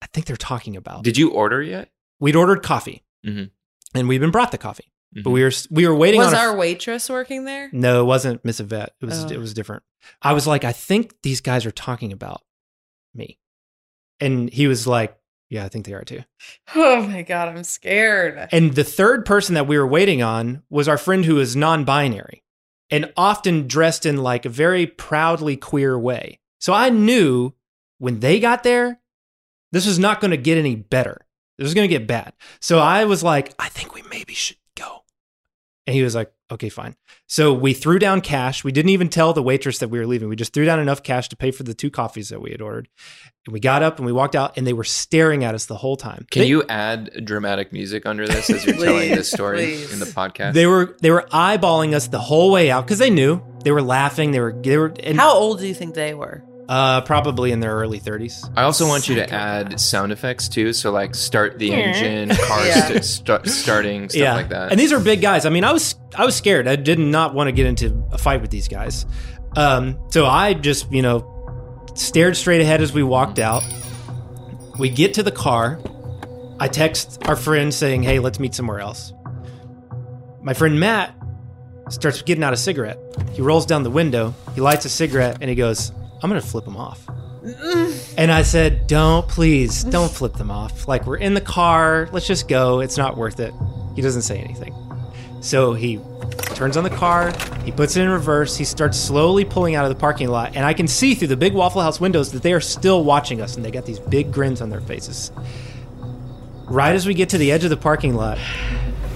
I 0.00 0.06
think 0.06 0.24
they're 0.26 0.36
talking 0.36 0.76
about. 0.76 1.04
Did 1.04 1.18
you 1.18 1.30
order 1.30 1.62
yet? 1.62 1.90
We'd 2.20 2.36
ordered 2.36 2.62
coffee 2.62 3.02
Mhm. 3.26 3.50
and 3.94 4.08
we'd 4.08 4.18
been 4.22 4.30
brought 4.30 4.50
the 4.50 4.58
coffee, 4.58 4.90
but 5.22 5.30
we 5.30 5.42
were 5.42 5.52
we 5.70 5.86
were 5.86 5.94
waiting 5.94 6.20
Was 6.20 6.28
on. 6.32 6.34
a- 6.34 6.38
our 6.48 6.56
waitress 6.56 7.10
working 7.10 7.44
there? 7.44 7.68
no, 7.72 8.00
it 8.00 8.04
wasn't 8.04 8.44
Miss 8.44 8.60
Yvette. 8.60 8.94
It 9.00 9.04
was 9.06 9.24
Oh. 9.24 9.28
it 9.28 9.38
was 9.38 9.52
different. 9.54 9.82
I 10.22 10.32
was 10.32 10.46
like, 10.46 10.64
I 10.64 10.72
think 10.72 11.14
these 11.22 11.40
guys 11.42 11.66
are 11.66 11.70
talking 11.70 12.12
about 12.12 12.42
me, 13.14 13.38
and 14.20 14.48
he 14.50 14.66
was 14.68 14.86
like, 14.86 15.16
Yeah, 15.52 15.66
I 15.66 15.68
think 15.68 15.84
they 15.84 15.92
are 15.92 16.02
too. 16.02 16.22
Oh 16.74 17.02
my 17.02 17.20
god, 17.20 17.48
I'm 17.48 17.62
scared. 17.62 18.48
And 18.52 18.74
the 18.74 18.84
third 18.84 19.26
person 19.26 19.54
that 19.54 19.66
we 19.66 19.76
were 19.76 19.86
waiting 19.86 20.22
on 20.22 20.62
was 20.70 20.88
our 20.88 20.96
friend 20.96 21.26
who 21.26 21.38
is 21.38 21.54
non-binary 21.54 22.42
and 22.90 23.12
often 23.18 23.68
dressed 23.68 24.06
in 24.06 24.16
like 24.16 24.46
a 24.46 24.48
very 24.48 24.86
proudly 24.86 25.58
queer 25.58 25.98
way. 25.98 26.40
So 26.58 26.72
I 26.72 26.88
knew 26.88 27.52
when 27.98 28.20
they 28.20 28.40
got 28.40 28.62
there, 28.62 29.02
this 29.72 29.84
was 29.84 29.98
not 29.98 30.22
going 30.22 30.30
to 30.30 30.38
get 30.38 30.56
any 30.56 30.74
better. 30.74 31.20
This 31.58 31.66
was 31.66 31.74
going 31.74 31.86
to 31.86 31.98
get 31.98 32.06
bad. 32.06 32.32
So 32.62 32.78
I 32.78 33.04
was 33.04 33.22
like, 33.22 33.52
I 33.58 33.68
think 33.68 33.94
we 33.94 34.00
maybe 34.10 34.32
should. 34.32 34.56
And 35.86 35.96
he 35.96 36.02
was 36.02 36.14
like, 36.14 36.32
okay, 36.50 36.68
fine. 36.68 36.94
So 37.26 37.52
we 37.52 37.72
threw 37.72 37.98
down 37.98 38.20
cash. 38.20 38.62
We 38.62 38.70
didn't 38.70 38.90
even 38.90 39.08
tell 39.08 39.32
the 39.32 39.42
waitress 39.42 39.78
that 39.78 39.88
we 39.88 39.98
were 39.98 40.06
leaving. 40.06 40.28
We 40.28 40.36
just 40.36 40.52
threw 40.52 40.64
down 40.64 40.78
enough 40.78 41.02
cash 41.02 41.28
to 41.30 41.36
pay 41.36 41.50
for 41.50 41.64
the 41.64 41.74
two 41.74 41.90
coffees 41.90 42.28
that 42.28 42.40
we 42.40 42.52
had 42.52 42.60
ordered. 42.60 42.88
And 43.46 43.52
we 43.52 43.58
got 43.58 43.82
up 43.82 43.96
and 43.96 44.06
we 44.06 44.12
walked 44.12 44.36
out 44.36 44.56
and 44.56 44.64
they 44.64 44.72
were 44.74 44.84
staring 44.84 45.42
at 45.42 45.56
us 45.56 45.66
the 45.66 45.76
whole 45.76 45.96
time. 45.96 46.24
Can 46.30 46.42
They- 46.42 46.48
you 46.48 46.62
add 46.68 47.24
dramatic 47.24 47.72
music 47.72 48.06
under 48.06 48.28
this 48.28 48.48
as 48.48 48.64
you're 48.64 48.76
telling 48.76 49.10
this 49.10 49.28
story 49.30 49.58
Please. 49.58 49.92
in 49.92 49.98
the 49.98 50.06
podcast? 50.06 50.52
They 50.52 50.66
were 50.68 50.96
they 51.00 51.10
were 51.10 51.26
eyeballing 51.32 51.94
us 51.94 52.06
the 52.06 52.20
whole 52.20 52.52
way 52.52 52.70
out 52.70 52.86
because 52.86 52.98
they 52.98 53.10
knew 53.10 53.42
they 53.64 53.72
were 53.72 53.82
laughing. 53.82 54.30
They 54.30 54.38
were 54.40 54.52
they 54.52 54.76
were 54.78 54.92
and, 55.02 55.18
How 55.18 55.32
old 55.34 55.58
do 55.58 55.66
you 55.66 55.74
think 55.74 55.94
they 55.96 56.14
were? 56.14 56.44
Uh 56.68 57.00
probably 57.02 57.50
in 57.52 57.60
their 57.60 57.74
early 57.74 57.98
thirties. 57.98 58.44
I 58.56 58.62
also 58.62 58.86
want 58.86 59.08
you 59.08 59.16
to 59.16 59.32
add 59.32 59.80
sound 59.80 60.12
effects 60.12 60.48
too. 60.48 60.72
So 60.72 60.90
like 60.92 61.14
start 61.14 61.58
the 61.58 61.72
engine, 61.72 62.28
cars 62.46 62.66
Yeah. 62.66 62.86
st- 63.00 63.04
st- 63.04 63.46
starting, 63.48 64.08
stuff 64.08 64.36
like 64.36 64.48
that. 64.50 64.70
And 64.70 64.78
these 64.80 64.92
are 64.92 65.00
big 65.00 65.20
guys. 65.20 65.44
I 65.44 65.50
mean, 65.50 65.64
I 65.64 65.72
was 65.72 65.94
I 66.14 66.24
was 66.24 66.36
scared. 66.36 66.68
I 66.68 66.76
did 66.76 66.98
not 66.98 67.34
want 67.34 67.48
to 67.48 67.52
get 67.52 67.66
into 67.66 68.04
a 68.12 68.18
fight 68.18 68.40
with 68.40 68.50
these 68.50 68.68
guys. 68.68 69.06
Um, 69.56 69.98
so 70.10 70.24
I 70.26 70.54
just 70.54 70.90
you 70.92 71.02
know 71.02 71.28
stared 71.94 72.36
straight 72.36 72.60
ahead 72.60 72.80
as 72.80 72.92
we 72.92 73.02
walked 73.02 73.38
out. 73.38 73.64
We 74.78 74.88
get 74.88 75.14
to 75.14 75.22
the 75.22 75.32
car. 75.32 75.80
I 76.60 76.68
text 76.68 77.18
our 77.26 77.36
friend 77.36 77.74
saying, 77.74 78.02
"Hey, 78.04 78.18
let's 78.20 78.38
meet 78.38 78.54
somewhere 78.54 78.78
else." 78.80 79.12
My 80.40 80.54
friend 80.54 80.78
Matt 80.80 81.14
starts 81.88 82.22
getting 82.22 82.42
out 82.44 82.52
a 82.52 82.56
cigarette. 82.56 82.98
He 83.32 83.42
rolls 83.42 83.66
down 83.66 83.82
the 83.82 83.90
window. 83.90 84.34
He 84.54 84.60
lights 84.60 84.84
a 84.84 84.88
cigarette 84.88 85.38
and 85.40 85.48
he 85.50 85.54
goes, 85.56 85.92
"I'm 86.22 86.30
gonna 86.30 86.40
flip 86.40 86.64
them 86.64 86.76
off." 86.76 87.06
And 88.16 88.30
I 88.30 88.42
said, 88.42 88.86
Don't, 88.86 89.26
please, 89.26 89.82
don't 89.84 90.10
flip 90.10 90.34
them 90.34 90.50
off. 90.50 90.86
Like, 90.86 91.06
we're 91.06 91.16
in 91.16 91.34
the 91.34 91.40
car. 91.40 92.08
Let's 92.12 92.26
just 92.26 92.46
go. 92.46 92.80
It's 92.80 92.96
not 92.96 93.16
worth 93.16 93.40
it. 93.40 93.52
He 93.96 94.02
doesn't 94.02 94.22
say 94.22 94.38
anything. 94.38 94.74
So 95.40 95.74
he 95.74 95.98
turns 96.54 96.76
on 96.76 96.84
the 96.84 96.90
car. 96.90 97.32
He 97.64 97.72
puts 97.72 97.96
it 97.96 98.02
in 98.02 98.08
reverse. 98.08 98.56
He 98.56 98.64
starts 98.64 98.96
slowly 98.96 99.44
pulling 99.44 99.74
out 99.74 99.84
of 99.84 99.88
the 99.88 99.98
parking 99.98 100.28
lot. 100.28 100.54
And 100.54 100.64
I 100.64 100.72
can 100.72 100.86
see 100.86 101.14
through 101.14 101.28
the 101.28 101.36
big 101.36 101.52
Waffle 101.52 101.82
House 101.82 102.00
windows 102.00 102.30
that 102.30 102.42
they 102.42 102.52
are 102.52 102.60
still 102.60 103.02
watching 103.02 103.40
us 103.40 103.56
and 103.56 103.64
they 103.64 103.72
got 103.72 103.86
these 103.86 103.98
big 103.98 104.32
grins 104.32 104.60
on 104.60 104.70
their 104.70 104.80
faces. 104.80 105.32
Right 106.66 106.94
as 106.94 107.06
we 107.06 107.14
get 107.14 107.30
to 107.30 107.38
the 107.38 107.50
edge 107.50 107.64
of 107.64 107.70
the 107.70 107.76
parking 107.76 108.14
lot, 108.14 108.38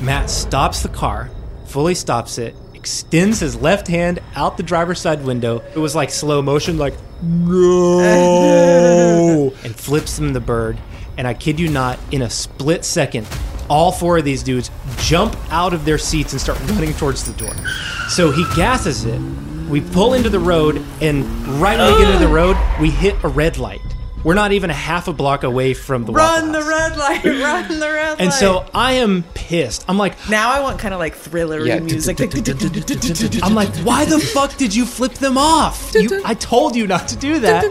Matt 0.02 0.28
stops 0.28 0.82
the 0.82 0.88
car, 0.88 1.30
fully 1.66 1.94
stops 1.94 2.38
it, 2.38 2.56
extends 2.86 3.40
his 3.40 3.56
left 3.56 3.88
hand 3.88 4.20
out 4.36 4.56
the 4.56 4.62
driver's 4.62 5.00
side 5.00 5.24
window. 5.24 5.60
It 5.74 5.78
was 5.78 5.96
like 5.96 6.08
slow 6.08 6.40
motion, 6.40 6.78
like, 6.78 6.94
no, 7.20 7.98
and 9.64 9.74
flips 9.74 10.16
him 10.16 10.32
the 10.32 10.38
bird. 10.38 10.78
And 11.18 11.26
I 11.26 11.34
kid 11.34 11.58
you 11.58 11.68
not, 11.68 11.98
in 12.12 12.22
a 12.22 12.30
split 12.30 12.84
second, 12.84 13.26
all 13.68 13.90
four 13.90 14.18
of 14.18 14.24
these 14.24 14.44
dudes 14.44 14.70
jump 14.98 15.36
out 15.50 15.74
of 15.74 15.84
their 15.84 15.98
seats 15.98 16.30
and 16.30 16.40
start 16.40 16.60
running 16.70 16.92
towards 16.92 17.24
the 17.24 17.32
door. 17.32 17.56
So 18.08 18.30
he 18.30 18.44
gasses 18.54 19.04
it. 19.04 19.20
We 19.68 19.80
pull 19.80 20.14
into 20.14 20.30
the 20.30 20.38
road, 20.38 20.80
and 21.00 21.24
right 21.60 21.76
when 21.76 21.92
we 21.92 21.98
get 21.98 22.14
into 22.14 22.24
the 22.24 22.32
road, 22.32 22.56
we 22.80 22.90
hit 22.90 23.16
a 23.24 23.28
red 23.28 23.58
light. 23.58 23.80
We're 24.24 24.34
not 24.34 24.50
even 24.52 24.70
a 24.70 24.74
half 24.74 25.06
a 25.06 25.12
block 25.12 25.44
away 25.44 25.72
from 25.74 26.04
the 26.04 26.10
Waffle 26.12 26.42
Run 26.48 26.52
the 26.52 26.58
House. 26.60 26.68
red 26.68 26.96
light, 26.96 27.24
run 27.24 27.78
the 27.78 27.86
red 27.86 28.08
light. 28.10 28.20
And 28.20 28.32
so 28.32 28.68
I 28.74 28.92
am 28.94 29.22
pissed. 29.34 29.84
I'm 29.88 29.98
like, 29.98 30.16
now 30.28 30.50
I 30.50 30.60
want 30.60 30.80
kind 30.80 30.92
of 30.94 30.98
like 30.98 31.14
thriller 31.14 31.64
Yeah. 31.64 31.78
music. 31.78 32.18
I'm 33.42 33.54
like, 33.54 33.72
why 33.84 34.04
the 34.04 34.18
fuck 34.18 34.56
did 34.56 34.74
you 34.74 34.84
flip 34.84 35.14
them 35.14 35.38
off? 35.38 35.92
You, 36.06 36.20
I 36.24 36.34
told 36.34 36.74
you 36.76 36.86
not 36.86 37.08
to 37.08 37.16
do 37.16 37.38
that. 37.40 37.64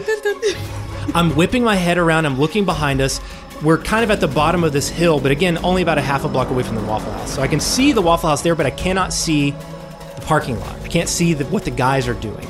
I'm 1.14 1.36
whipping 1.36 1.64
my 1.64 1.76
head 1.76 1.98
around. 1.98 2.26
I'm 2.26 2.40
looking 2.40 2.66
behind 2.66 3.02
us. 3.02 3.20
We're 3.62 3.78
kind 3.78 4.04
of 4.04 4.12
at 4.12 4.20
the 4.20 4.28
bottom 4.28 4.64
of 4.64 4.74
this 4.74 4.90
hill, 4.90 5.20
but 5.20 5.32
again, 5.32 5.58
only 5.64 5.82
about 5.82 5.98
a 5.98 6.02
half 6.02 6.24
a 6.26 6.28
block 6.28 6.50
away 6.50 6.64
from 6.64 6.76
the 6.76 6.84
Waffle 6.84 7.12
House. 7.12 7.34
So 7.36 7.42
I 7.42 7.48
can 7.48 7.60
see 7.60 7.92
the 7.92 8.02
Waffle 8.02 8.30
House 8.30 8.42
there, 8.42 8.56
but 8.56 8.66
I 8.66 8.72
cannot 8.72 9.14
see 9.14 9.52
the 9.52 10.24
parking 10.26 10.60
lot. 10.60 10.76
I 10.82 10.88
can't 10.88 11.08
see 11.10 11.34
the, 11.34 11.46
what 11.46 11.66
the 11.66 11.72
guys 11.72 12.08
are 12.08 12.14
doing. 12.16 12.48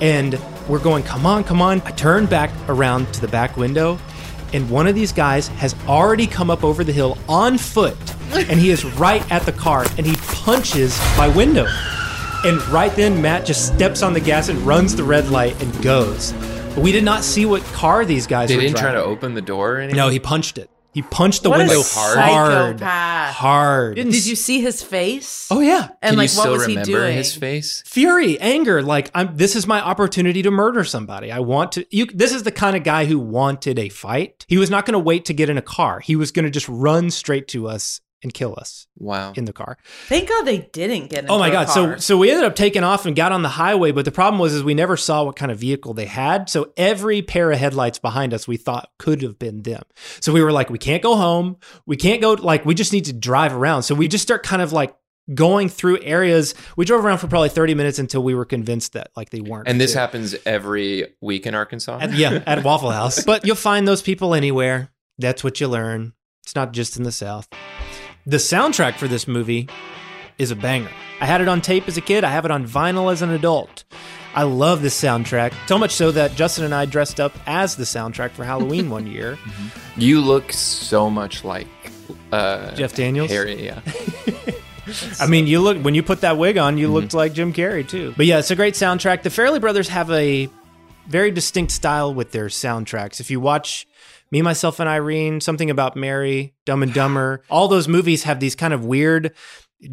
And 0.00 0.34
we're 0.68 0.78
going, 0.78 1.02
come 1.02 1.26
on, 1.26 1.44
come 1.44 1.62
on. 1.62 1.80
I 1.82 1.90
turn 1.92 2.26
back 2.26 2.50
around 2.68 3.12
to 3.14 3.20
the 3.20 3.28
back 3.28 3.56
window, 3.56 3.98
and 4.52 4.68
one 4.70 4.86
of 4.86 4.94
these 4.94 5.12
guys 5.12 5.48
has 5.48 5.74
already 5.86 6.26
come 6.26 6.50
up 6.50 6.62
over 6.62 6.84
the 6.84 6.92
hill 6.92 7.18
on 7.28 7.58
foot, 7.58 7.96
and 8.32 8.60
he 8.60 8.70
is 8.70 8.84
right 8.84 9.28
at 9.32 9.42
the 9.42 9.52
car, 9.52 9.86
and 9.96 10.06
he 10.06 10.16
punches 10.16 10.98
my 11.16 11.28
window. 11.28 11.66
And 12.44 12.62
right 12.68 12.94
then, 12.94 13.20
Matt 13.20 13.46
just 13.46 13.74
steps 13.74 14.02
on 14.02 14.12
the 14.12 14.20
gas 14.20 14.48
and 14.48 14.58
runs 14.60 14.94
the 14.94 15.02
red 15.02 15.28
light 15.28 15.60
and 15.60 15.82
goes. 15.82 16.32
But 16.32 16.78
we 16.84 16.92
did 16.92 17.02
not 17.02 17.24
see 17.24 17.46
what 17.46 17.62
car 17.64 18.04
these 18.04 18.28
guys 18.28 18.48
they 18.48 18.54
were 18.54 18.62
didn't 18.62 18.76
try 18.76 18.92
to 18.92 19.02
open 19.02 19.34
the 19.34 19.42
door 19.42 19.74
or 19.74 19.78
anything. 19.78 19.96
No, 19.96 20.08
he 20.08 20.20
punched 20.20 20.58
it. 20.58 20.70
He 20.94 21.02
punched 21.02 21.42
the 21.42 21.50
What 21.50 21.60
a 21.60 21.64
window 21.64 21.82
hard. 21.84 22.78
psychopath. 22.78 23.34
Hard. 23.34 23.94
Did 23.96 24.26
you 24.26 24.34
see 24.34 24.60
his 24.60 24.82
face? 24.82 25.46
Oh 25.50 25.60
yeah. 25.60 25.88
And 26.02 26.16
like, 26.16 26.30
what 26.32 26.50
was 26.50 26.66
he 26.66 26.76
doing? 26.82 27.16
His 27.16 27.34
face? 27.36 27.82
Fury, 27.86 28.40
anger, 28.40 28.82
like 28.82 29.10
I'm 29.14 29.36
this 29.36 29.54
is 29.54 29.66
my 29.66 29.80
opportunity 29.80 30.42
to 30.42 30.50
murder 30.50 30.84
somebody. 30.84 31.30
I 31.30 31.40
want 31.40 31.72
to 31.72 31.86
you 31.90 32.06
this 32.06 32.32
is 32.32 32.42
the 32.42 32.50
kind 32.52 32.76
of 32.76 32.82
guy 32.84 33.04
who 33.04 33.18
wanted 33.18 33.78
a 33.78 33.88
fight. 33.90 34.44
He 34.48 34.58
was 34.58 34.70
not 34.70 34.86
going 34.86 34.94
to 34.94 34.98
wait 34.98 35.24
to 35.26 35.34
get 35.34 35.50
in 35.50 35.58
a 35.58 35.62
car. 35.62 36.00
He 36.00 36.16
was 36.16 36.32
going 36.32 36.46
to 36.46 36.50
just 36.50 36.68
run 36.68 37.10
straight 37.10 37.48
to 37.48 37.68
us 37.68 38.00
and 38.22 38.34
kill 38.34 38.54
us 38.58 38.86
Wow. 38.96 39.32
in 39.36 39.44
the 39.44 39.52
car. 39.52 39.78
Thank 40.08 40.28
God 40.28 40.42
they 40.42 40.58
didn't 40.72 41.08
get 41.10 41.18
oh 41.18 41.20
into 41.20 41.32
Oh 41.34 41.38
my 41.38 41.50
god! 41.50 41.66
So 41.68 41.86
car. 41.86 41.98
so 41.98 42.16
we 42.18 42.30
ended 42.30 42.44
up 42.44 42.56
taking 42.56 42.82
off 42.82 43.06
and 43.06 43.14
got 43.14 43.30
on 43.32 43.42
the 43.42 43.48
highway, 43.48 43.92
but 43.92 44.04
the 44.04 44.10
problem 44.12 44.40
was 44.40 44.52
is 44.54 44.64
we 44.64 44.74
never 44.74 44.96
saw 44.96 45.22
what 45.24 45.36
kind 45.36 45.52
of 45.52 45.58
vehicle 45.58 45.94
they 45.94 46.06
had. 46.06 46.50
So 46.50 46.72
every 46.76 47.22
pair 47.22 47.50
of 47.52 47.58
headlights 47.58 47.98
behind 47.98 48.34
us 48.34 48.48
we 48.48 48.56
thought 48.56 48.90
could 48.98 49.22
have 49.22 49.38
been 49.38 49.62
them. 49.62 49.82
So 50.20 50.32
we 50.32 50.42
were 50.42 50.50
like, 50.52 50.68
we 50.70 50.78
can't 50.78 51.02
go 51.02 51.16
home. 51.16 51.56
We 51.86 51.96
can't 51.96 52.20
go 52.20 52.32
like 52.32 52.64
we 52.66 52.74
just 52.74 52.92
need 52.92 53.04
to 53.04 53.12
drive 53.12 53.52
around. 53.54 53.84
So 53.84 53.94
we 53.94 54.08
just 54.08 54.22
start 54.22 54.42
kind 54.42 54.62
of 54.62 54.72
like 54.72 54.94
going 55.34 55.68
through 55.68 56.00
areas. 56.02 56.54
We 56.76 56.84
drove 56.86 57.04
around 57.04 57.18
for 57.18 57.28
probably 57.28 57.50
thirty 57.50 57.74
minutes 57.74 57.98
until 57.98 58.22
we 58.22 58.34
were 58.34 58.44
convinced 58.46 58.94
that 58.94 59.10
like 59.14 59.30
they 59.30 59.40
weren't. 59.42 59.68
And 59.68 59.80
this 59.80 59.92
too. 59.92 59.98
happens 59.98 60.34
every 60.44 61.14
week 61.20 61.46
in 61.46 61.54
Arkansas. 61.54 61.98
At- 62.00 62.14
yeah, 62.14 62.42
at 62.46 62.64
Waffle 62.64 62.90
House. 62.90 63.22
But 63.26 63.46
you'll 63.46 63.54
find 63.56 63.86
those 63.86 64.02
people 64.02 64.34
anywhere. 64.34 64.90
That's 65.18 65.44
what 65.44 65.60
you 65.60 65.68
learn. 65.68 66.14
It's 66.44 66.54
not 66.54 66.72
just 66.72 66.96
in 66.96 67.02
the 67.02 67.12
South. 67.12 67.46
The 68.28 68.36
soundtrack 68.36 68.96
for 68.96 69.08
this 69.08 69.26
movie 69.26 69.70
is 70.36 70.50
a 70.50 70.54
banger. 70.54 70.90
I 71.18 71.24
had 71.24 71.40
it 71.40 71.48
on 71.48 71.62
tape 71.62 71.88
as 71.88 71.96
a 71.96 72.02
kid. 72.02 72.24
I 72.24 72.30
have 72.30 72.44
it 72.44 72.50
on 72.50 72.66
vinyl 72.66 73.10
as 73.10 73.22
an 73.22 73.30
adult. 73.30 73.84
I 74.34 74.42
love 74.42 74.82
this 74.82 75.00
soundtrack 75.02 75.54
so 75.66 75.78
much 75.78 75.92
so 75.92 76.10
that 76.10 76.34
Justin 76.34 76.66
and 76.66 76.74
I 76.74 76.84
dressed 76.84 77.20
up 77.20 77.32
as 77.46 77.76
the 77.76 77.84
soundtrack 77.84 78.32
for 78.32 78.44
Halloween 78.44 78.90
one 78.96 79.06
year. 79.06 79.38
You 79.96 80.20
look 80.20 80.52
so 80.52 81.08
much 81.08 81.42
like 81.42 81.68
uh, 82.30 82.74
Jeff 82.74 82.94
Daniels? 82.94 83.30
Harry, 83.30 83.64
yeah. 83.64 83.80
I 85.20 85.26
mean, 85.26 85.46
you 85.46 85.60
look 85.60 85.82
when 85.82 85.94
you 85.94 86.02
put 86.02 86.20
that 86.20 86.36
wig 86.36 86.58
on, 86.58 86.76
you 86.76 86.92
looked 86.92 87.14
like 87.14 87.32
Jim 87.32 87.54
Carrey 87.54 87.88
too. 87.88 88.12
But 88.14 88.26
yeah, 88.26 88.40
it's 88.40 88.50
a 88.50 88.56
great 88.56 88.74
soundtrack. 88.74 89.22
The 89.22 89.30
Farrelly 89.30 89.58
Brothers 89.58 89.88
have 89.88 90.10
a 90.10 90.50
very 91.06 91.30
distinct 91.30 91.72
style 91.72 92.12
with 92.12 92.32
their 92.32 92.48
soundtracks. 92.48 93.20
If 93.20 93.30
you 93.30 93.40
watch 93.40 93.86
Me, 94.30 94.42
Myself, 94.42 94.80
and 94.80 94.88
Irene, 94.88 95.40
Something 95.40 95.70
About 95.70 95.96
Mary, 95.96 96.54
Dumb 96.66 96.82
and 96.82 96.92
Dumber, 96.92 97.42
all 97.50 97.68
those 97.68 97.88
movies 97.88 98.24
have 98.24 98.40
these 98.40 98.54
kind 98.54 98.74
of 98.74 98.84
weird 98.84 99.34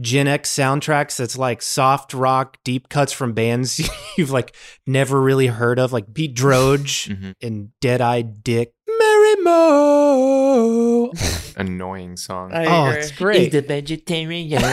Gen 0.02 0.28
X 0.28 0.52
soundtracks 0.52 1.18
that's 1.18 1.38
like 1.38 1.62
soft 1.62 2.14
rock, 2.14 2.58
deep 2.64 2.90
cuts 2.90 3.14
from 3.14 3.34
bands 3.34 3.88
you've 4.18 4.32
like 4.32 4.56
never 4.88 5.22
really 5.22 5.48
heard 5.48 5.80
of, 5.80 5.94
like 5.94 6.14
Pete 6.14 6.36
Droge 6.36 7.08
mm-hmm. 7.08 7.32
and 7.42 7.70
Deadeye 7.80 8.22
Dick. 8.22 8.74
Mary 9.44 11.10
Annoying 11.58 12.18
song. 12.18 12.52
I 12.54 12.66
Oh, 12.66 12.88
agree. 12.90 13.00
it's 13.00 13.12
great. 13.12 13.52
the 13.52 13.62
vegetarian. 13.62 14.62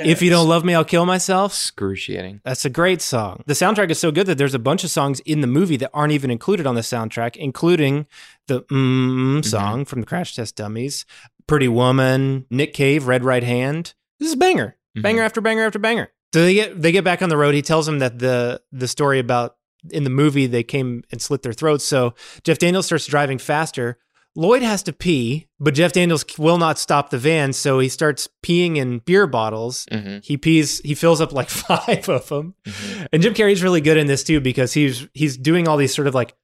If 0.00 0.22
you 0.22 0.30
don't 0.30 0.48
love 0.48 0.64
me, 0.64 0.74
I'll 0.74 0.84
kill 0.84 1.04
myself. 1.06 1.52
Excruciating. 1.52 2.40
That's 2.44 2.64
a 2.64 2.70
great 2.70 3.02
song. 3.02 3.42
The 3.46 3.54
soundtrack 3.54 3.90
is 3.90 3.98
so 3.98 4.10
good 4.12 4.26
that 4.26 4.38
there's 4.38 4.54
a 4.54 4.58
bunch 4.58 4.84
of 4.84 4.90
songs 4.90 5.20
in 5.20 5.40
the 5.40 5.46
movie 5.46 5.76
that 5.78 5.90
aren't 5.92 6.12
even 6.12 6.30
included 6.30 6.66
on 6.66 6.74
the 6.76 6.80
soundtrack, 6.82 7.36
including 7.36 8.06
the 8.46 8.62
mm 8.62 9.44
song 9.44 9.84
from 9.84 10.00
the 10.00 10.06
Crash 10.06 10.34
Test 10.36 10.56
Dummies, 10.56 11.04
Pretty 11.46 11.68
Woman, 11.68 12.46
Nick 12.50 12.72
Cave, 12.74 13.06
Red 13.06 13.24
Right 13.24 13.42
Hand. 13.42 13.94
This 14.18 14.28
is 14.28 14.34
a 14.34 14.38
banger, 14.38 14.76
banger 14.94 15.22
after 15.22 15.40
banger 15.40 15.64
after 15.64 15.78
banger. 15.78 16.10
So 16.32 16.42
they 16.42 16.54
get 16.54 16.80
they 16.80 16.92
get 16.92 17.04
back 17.04 17.20
on 17.22 17.28
the 17.28 17.36
road. 17.36 17.54
He 17.54 17.62
tells 17.62 17.84
them 17.86 17.98
that 17.98 18.18
the 18.18 18.62
the 18.72 18.88
story 18.88 19.18
about 19.18 19.56
in 19.90 20.04
the 20.04 20.10
movie 20.10 20.46
they 20.46 20.62
came 20.62 21.02
and 21.10 21.20
slit 21.22 21.42
their 21.42 21.52
throats. 21.52 21.84
So 21.84 22.14
Jeff 22.44 22.58
Daniels 22.58 22.86
starts 22.86 23.06
driving 23.06 23.38
faster. 23.38 23.98
Lloyd 24.36 24.62
has 24.62 24.82
to 24.84 24.92
pee, 24.92 25.48
but 25.58 25.74
Jeff 25.74 25.92
Daniels 25.92 26.24
will 26.38 26.58
not 26.58 26.78
stop 26.78 27.10
the 27.10 27.18
van, 27.18 27.52
so 27.52 27.80
he 27.80 27.88
starts 27.88 28.28
peeing 28.44 28.76
in 28.76 28.98
beer 29.00 29.26
bottles. 29.26 29.84
Mhm. 29.90 30.24
He 30.24 30.36
pees, 30.36 30.80
he 30.84 30.94
fills 30.94 31.20
up 31.20 31.32
like 31.32 31.48
five 31.50 32.08
of 32.08 32.28
them. 32.28 32.54
And 33.12 33.20
Jim 33.22 33.34
Carrey's 33.34 33.62
really 33.64 33.80
good 33.80 33.96
in 33.96 34.06
this 34.06 34.22
too 34.22 34.40
because 34.40 34.72
he's 34.74 35.08
he's 35.14 35.36
doing 35.36 35.66
all 35.66 35.76
these 35.76 35.94
sort 35.94 36.06
of 36.06 36.14
like 36.14 36.34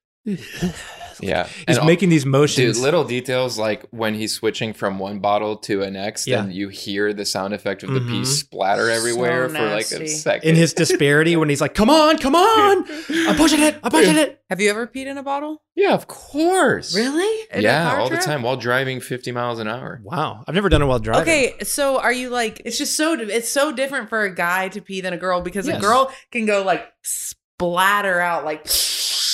Yeah, 1.22 1.46
He's 1.66 1.78
And 1.78 1.86
making 1.86 2.08
these 2.08 2.26
motions. 2.26 2.76
Dude, 2.76 2.82
little 2.82 3.04
details 3.04 3.58
like 3.58 3.86
when 3.90 4.14
he's 4.14 4.32
switching 4.34 4.72
from 4.72 4.98
one 4.98 5.18
bottle 5.20 5.56
to 5.58 5.82
a 5.82 5.90
next, 5.90 6.26
Yeah. 6.26 6.42
and 6.42 6.52
you 6.52 6.68
hear 6.68 7.12
the 7.12 7.24
sound 7.24 7.54
effect 7.54 7.82
of 7.82 7.90
the 7.90 8.00
mm-hmm. 8.00 8.20
pee 8.20 8.24
splatter 8.24 8.90
everywhere 8.90 9.48
for 9.48 9.70
like 9.70 9.90
a 9.90 10.06
second. 10.08 10.48
in 10.48 10.56
his 10.56 10.72
disparity 10.74 11.36
when 11.36 11.48
he's 11.48 11.60
like, 11.60 11.74
"Come 11.74 11.90
on, 11.90 12.18
come 12.18 12.34
on, 12.34 12.84
I'm 13.28 13.36
pushing 13.36 13.60
it, 13.60 13.76
I'm 13.82 13.90
pushing 13.90 14.16
it." 14.16 14.40
Have 14.50 14.60
you 14.60 14.70
ever 14.70 14.86
peed 14.86 15.06
in 15.06 15.18
a 15.18 15.22
bottle? 15.22 15.62
yeah, 15.74 15.94
of 15.94 16.06
course. 16.06 16.94
Really? 16.94 17.46
In 17.52 17.62
yeah, 17.62 17.96
all 17.98 18.08
trip? 18.08 18.20
the 18.20 18.26
time 18.26 18.42
while 18.42 18.56
driving 18.56 19.00
50 19.00 19.32
miles 19.32 19.58
an 19.58 19.66
hour. 19.66 20.00
Wow, 20.04 20.44
I've 20.46 20.54
never 20.54 20.68
done 20.68 20.82
it 20.82 20.86
while 20.86 20.98
driving. 21.00 21.22
Okay, 21.22 21.54
so 21.64 21.98
are 21.98 22.12
you 22.12 22.28
like 22.30 22.62
it's 22.64 22.78
just 22.78 22.96
so 22.96 23.14
it's 23.14 23.50
so 23.50 23.72
different 23.72 24.08
for 24.08 24.22
a 24.22 24.34
guy 24.34 24.68
to 24.68 24.80
pee 24.80 25.00
than 25.00 25.12
a 25.12 25.16
girl 25.16 25.40
because 25.40 25.66
Yes. 25.66 25.78
a 25.78 25.80
girl 25.80 26.12
can 26.30 26.46
go 26.46 26.62
like 26.62 26.86
splatter 27.02 28.20
out 28.20 28.44
like 28.44 28.62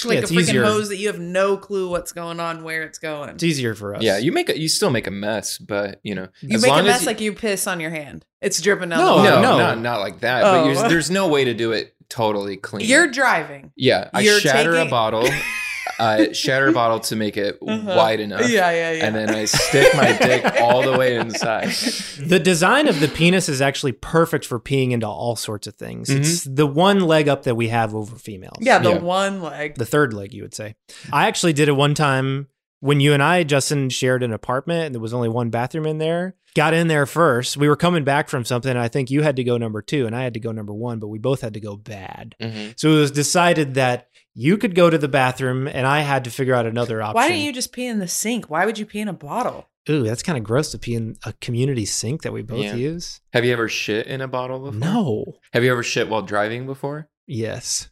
like 0.05 0.19
a 0.19 0.23
freaking 0.23 0.41
easier. 0.41 0.65
hose 0.65 0.89
that 0.89 0.97
you 0.97 1.07
have 1.09 1.19
no 1.19 1.57
clue 1.57 1.89
what's 1.89 2.13
going 2.13 2.41
on 2.41 2.63
where 2.65 2.83
it's 2.83 2.99
going. 2.99 3.31
it's 3.31 3.43
easier 3.43 3.75
for 3.75 3.95
us. 3.95 4.03
Yeah, 4.03 4.19
you 4.19 4.33
make 4.33 4.49
a, 4.49 4.59
you 4.59 4.69
still 4.69 4.91
make 4.91 5.07
a 5.07 5.11
mess, 5.11 5.59
but 5.59 6.01
you 6.03 6.15
know, 6.15 6.29
You 6.41 6.57
as 6.57 6.63
make 6.63 6.71
a 6.73 6.83
mess 6.83 7.01
as 7.01 7.07
like 7.07 7.21
you 7.21 7.33
piss 7.33 7.67
on 7.67 7.81
your 7.81 7.91
hand. 7.91 8.25
It's 8.41 8.61
dripping 8.61 8.89
down 8.89 8.99
No, 9.01 9.17
the 9.19 9.23
no, 9.25 9.35
no, 9.37 9.43
no. 9.43 9.59
not 9.59 9.79
not 9.81 10.01
like 10.01 10.21
that. 10.21 10.45
Oh. 10.45 10.65
But 10.65 10.73
you're, 10.75 10.89
there's 10.89 11.11
no 11.11 11.29
way 11.29 11.45
to 11.45 11.55
do 11.55 11.73
it 11.73 11.95
totally 12.09 12.57
clean. 12.69 12.89
You're 12.89 13.09
driving. 13.09 13.73
yeah. 13.77 14.11
I 14.15 14.21
you're 14.21 14.41
shatter 14.41 14.73
taking- 14.73 14.87
a 14.87 14.91
bottle. 14.91 15.29
I 16.01 16.33
shatter 16.33 16.73
bottle 16.73 17.01
to 17.01 17.17
make 17.17 17.37
it 17.37 17.59
Uh-huh. 17.67 17.95
wide 17.97 18.21
enough. 18.21 18.49
Yeah, 18.49 18.71
yeah, 18.71 18.93
yeah. 18.93 19.07
And 19.07 19.15
then 19.15 19.31
I 19.31 19.45
stick 19.45 19.95
my 19.95 20.17
dick 20.17 20.45
all 20.61 20.83
the 20.83 20.97
way 20.99 21.17
inside. 21.17 21.69
The 22.19 22.41
design 22.43 22.89
of 22.89 23.01
the 23.01 23.09
penis 23.09 23.49
is 23.49 23.61
actually 23.61 23.93
perfect 23.93 24.45
for 24.47 24.59
peeing 24.59 24.93
into 24.93 25.07
all 25.07 25.37
sorts 25.37 25.67
of 25.67 25.75
things. 25.75 26.09
It's 26.11 26.45
the 26.45 26.67
one 26.67 27.01
leg 27.01 27.29
up 27.29 27.43
that 27.45 27.55
we 27.55 27.69
have 27.69 27.95
over 27.95 28.17
females. 28.17 28.57
Yeah, 28.61 28.79
the 28.79 28.91
Yeah. 28.91 28.99
one 28.99 29.43
leg. 29.43 29.75
the 29.77 29.87
third 29.87 30.13
leg, 30.15 30.33
you 30.35 30.43
would 30.43 30.55
say. 30.55 30.75
I 31.13 31.27
actually 31.29 31.53
did 31.53 31.69
it 31.69 31.73
one 31.73 31.95
time 31.95 32.49
when 32.81 33.01
you 33.01 33.13
and 33.13 33.23
I, 33.23 33.43
Justin, 33.43 33.91
shared 33.91 34.23
an 34.23 34.33
apartment 34.33 34.87
and 34.87 34.95
there 34.95 35.03
was 35.03 35.13
only 35.13 35.29
one 35.29 35.51
bathroom 35.51 35.87
in 35.87 35.99
there. 35.99 36.35
Got 36.57 36.75
in 36.75 36.89
there 36.89 37.07
first. 37.07 37.57
We 37.57 37.69
were 37.69 37.77
coming 37.77 38.03
back 38.03 38.29
from 38.29 38.45
something. 38.45 38.71
And 38.71 38.79
I 38.79 38.89
think 38.89 39.09
you 39.11 39.23
had 39.23 39.37
to 39.37 39.45
go 39.45 39.57
number 39.57 39.83
two 39.83 40.07
and 40.07 40.17
I 40.17 40.25
had 40.25 40.35
to 40.35 40.41
go 40.41 40.51
number 40.51 40.73
one, 40.75 40.99
but 40.99 41.07
we 41.07 41.19
both 41.21 41.43
had 41.43 41.55
to 41.55 41.61
go 41.61 41.77
bad. 41.77 42.35
Mhm. 42.43 42.75
So 42.77 42.91
it 42.91 42.97
was 42.97 43.11
decided 43.13 43.75
that 43.75 44.09
you 44.41 44.57
could 44.57 44.75
go 44.75 44.89
to 44.89 44.97
the 44.97 45.07
bathroom 45.09 45.69
and 45.69 45.87
I 45.87 46.01
had 46.01 46.25
to 46.25 46.31
figure 46.31 46.55
out 46.55 46.65
another 46.65 47.03
option. 47.03 47.15
Why 47.15 47.29
didn't 47.29 47.43
you 47.45 47.53
just 47.53 47.73
pee 47.73 47.87
in 47.87 47.99
the 47.99 48.09
sink? 48.09 48.49
Why 48.49 48.65
would 48.65 48.79
you 48.79 48.87
pee 48.87 49.01
in 49.01 49.09
a 49.09 49.13
bottle? 49.13 49.67
Ooh, 49.91 50.03
that's 50.03 50.23
kind 50.23 50.39
of 50.39 50.45
gross 50.45 50.71
to 50.71 50.79
pee 50.79 50.95
in 50.95 51.17
a 51.27 51.35
community 51.43 51.85
sink 51.85 52.23
that 52.23 52.33
we 52.33 52.41
both 52.43 52.65
Yeah. 52.65 52.75
use. 52.75 53.21
Have 53.35 53.45
you 53.45 53.53
ever 53.53 53.69
shit 53.69 54.07
in 54.07 54.21
a 54.23 54.29
bottle 54.29 54.61
before? 54.61 54.79
No. 54.81 55.25
Have 55.53 55.63
you 55.63 55.71
ever 55.71 55.83
shit 55.83 56.09
while 56.09 56.23
driving 56.23 56.65
before? 56.65 57.09
Yes. 57.27 57.91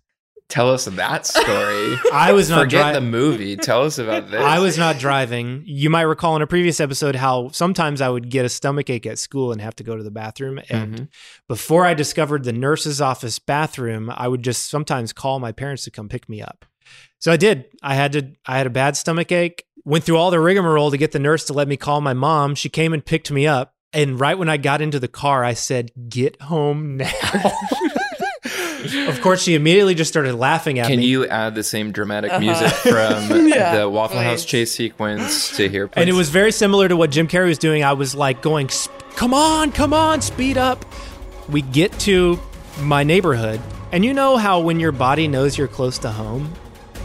Tell 0.49 0.70
us 0.70 0.86
that 0.86 1.26
story. 1.26 1.96
I 2.12 2.32
was 2.32 2.49
not 2.49 2.61
Forget 2.61 2.84
dri- 2.86 2.92
the 2.94 3.01
movie. 3.03 3.57
Tell 3.57 3.84
us 3.84 3.99
about 3.99 4.30
this. 4.30 4.40
I 4.40 4.59
was 4.61 4.78
not 4.78 4.99
driving. 4.99 5.62
You 5.66 5.90
might 5.90 6.03
recall 6.03 6.36
in 6.36 6.42
a 6.42 6.46
previous 6.46 6.80
episode 6.80 7.16
how 7.16 7.49
sometimes 7.51 8.01
I 8.01 8.09
would 8.09 8.30
get 8.30 8.46
a 8.46 8.49
stomach 8.49 8.88
ache 8.88 9.05
at 9.05 9.18
school 9.18 9.53
and 9.53 9.61
have 9.61 9.76
to 9.76 9.84
go 9.84 9.94
to 9.96 10.03
the 10.03 10.11
bathroom. 10.11 10.59
And 10.70 10.94
Mhm. 10.94 11.09
before 11.49 11.84
I 11.84 11.92
discovered 11.92 12.44
the 12.44 12.53
nurse's 12.55 13.01
office 13.01 13.38
bathroom, 13.38 14.11
I 14.14 14.26
would 14.26 14.42
just 14.42 14.70
sometimes 14.70 15.12
call 15.12 15.38
my 15.38 15.53
parents 15.53 15.84
to 15.84 15.90
come 15.90 16.09
pick 16.09 16.28
me 16.30 16.40
up. 16.40 16.64
So 17.18 17.30
I 17.30 17.36
did. 17.36 17.66
I 17.82 17.94
had 17.94 18.12
to. 18.12 18.30
I 18.46 18.57
had 18.57 18.66
a 18.66 18.70
bad 18.70 18.96
stomach 18.96 19.30
ache. 19.30 19.64
Went 19.84 20.05
through 20.05 20.16
all 20.16 20.30
the 20.30 20.40
rigmarole 20.40 20.90
to 20.90 20.96
get 20.96 21.12
the 21.12 21.18
nurse 21.18 21.44
to 21.46 21.53
let 21.53 21.68
me 21.68 21.76
call 21.76 22.01
my 22.01 22.14
mom. 22.14 22.55
She 22.55 22.68
came 22.70 22.94
and 22.94 23.05
picked 23.05 23.30
me 23.30 23.46
up. 23.46 23.74
And 23.92 24.18
right 24.20 24.38
when 24.38 24.49
I 24.49 24.57
got 24.57 24.80
into 24.80 24.99
the 25.01 25.09
car, 25.09 25.44
I 25.44 25.53
said, 25.53 25.90
"Get 26.09 26.40
home 26.42 26.96
now." 26.96 27.11
of 29.09 29.20
course, 29.20 29.43
she 29.43 29.55
immediately 29.55 29.95
just 29.95 30.09
started 30.11 30.35
laughing 30.35 30.79
at 30.79 30.87
Can 30.89 30.97
me. 30.99 31.03
Can 31.03 31.11
you 31.11 31.26
add 31.26 31.55
the 31.55 31.62
same 31.62 31.93
dramatic 31.93 32.31
Uh-huh. 32.31 32.41
music 32.41 32.68
from 32.72 33.49
Yeah, 33.49 33.79
the 33.79 33.89
Waffle 33.89 34.20
House 34.20 34.45
chase 34.45 34.72
sequence 34.72 35.57
to 35.57 35.68
here? 35.68 35.91
And 35.95 36.09
it 36.09 36.12
was 36.14 36.31
very 36.31 36.53
similar 36.53 36.89
to 36.89 36.97
what 36.97 37.11
Jim 37.11 37.26
Carrey 37.29 37.49
was 37.49 37.59
doing. 37.59 37.83
I 37.85 37.93
was 37.95 38.14
like 38.14 38.43
going, 38.43 38.68
come 39.16 39.35
on, 39.35 39.72
come 39.72 39.93
on, 39.93 40.20
speed 40.22 40.57
up. 40.59 40.85
We 41.49 41.62
get 41.62 41.93
to 42.01 42.39
my 42.81 43.03
neighborhood. 43.05 43.61
And 43.91 44.05
you 44.05 44.12
know 44.14 44.37
how 44.37 44.61
when 44.61 44.79
your 44.81 44.93
body 44.93 45.29
knows 45.29 45.57
you're 45.57 45.66
close 45.68 45.99
to 46.01 46.11
home, 46.11 46.53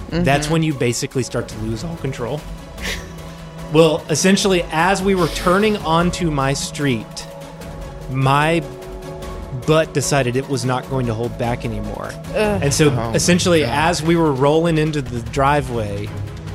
that's 0.09 0.49
when 0.49 0.61
you 0.61 0.73
basically 0.75 1.23
start 1.23 1.47
to 1.47 1.57
lose 1.59 1.83
all 1.83 1.95
control. 1.97 2.39
well, 3.73 4.05
essentially, 4.09 4.63
as 4.71 5.01
we 5.01 5.15
were 5.15 5.27
turning 5.29 5.77
onto 5.77 6.29
my 6.29 6.53
street, 6.53 7.25
my 8.11 8.59
butt 9.65 9.93
decided 9.93 10.35
it 10.35 10.47
was 10.49 10.65
not 10.65 10.87
going 10.89 11.05
to 11.07 11.13
hold 11.13 11.37
back 11.37 11.65
anymore. 11.65 12.11
And 12.33 12.73
so 12.73 12.89
Oh, 12.89 13.11
essentially, 13.13 13.63
as 13.63 14.01
we 14.03 14.15
were 14.15 14.31
rolling 14.31 14.77
into 14.77 15.01
the 15.01 15.21
driveway, 15.31 16.09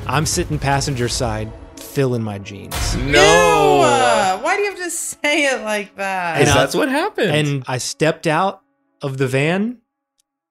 I'm 0.07 0.27
sitting 0.27 0.59
passenger 0.59 1.09
side, 1.09 1.51
filling 1.77 2.23
my 2.23 2.39
jeans. 2.39 2.97
No. 2.97 3.81
uh, 3.83 4.39
why 4.41 4.57
do 4.57 4.63
you 4.63 4.71
have 4.71 4.79
to 4.79 4.91
say 4.91 5.47
it 5.47 5.63
like 5.63 5.97
that? 5.97 6.37
And 6.37 6.41
Because 6.45 6.57
I- 6.57 6.61
that's 6.61 6.75
what 6.75 6.89
happened. 6.89 7.31
And 7.31 7.65
I 7.67 7.79
stepped 7.79 8.27
out 8.27 8.63
of 9.03 9.19
the 9.19 9.27
van 9.29 9.79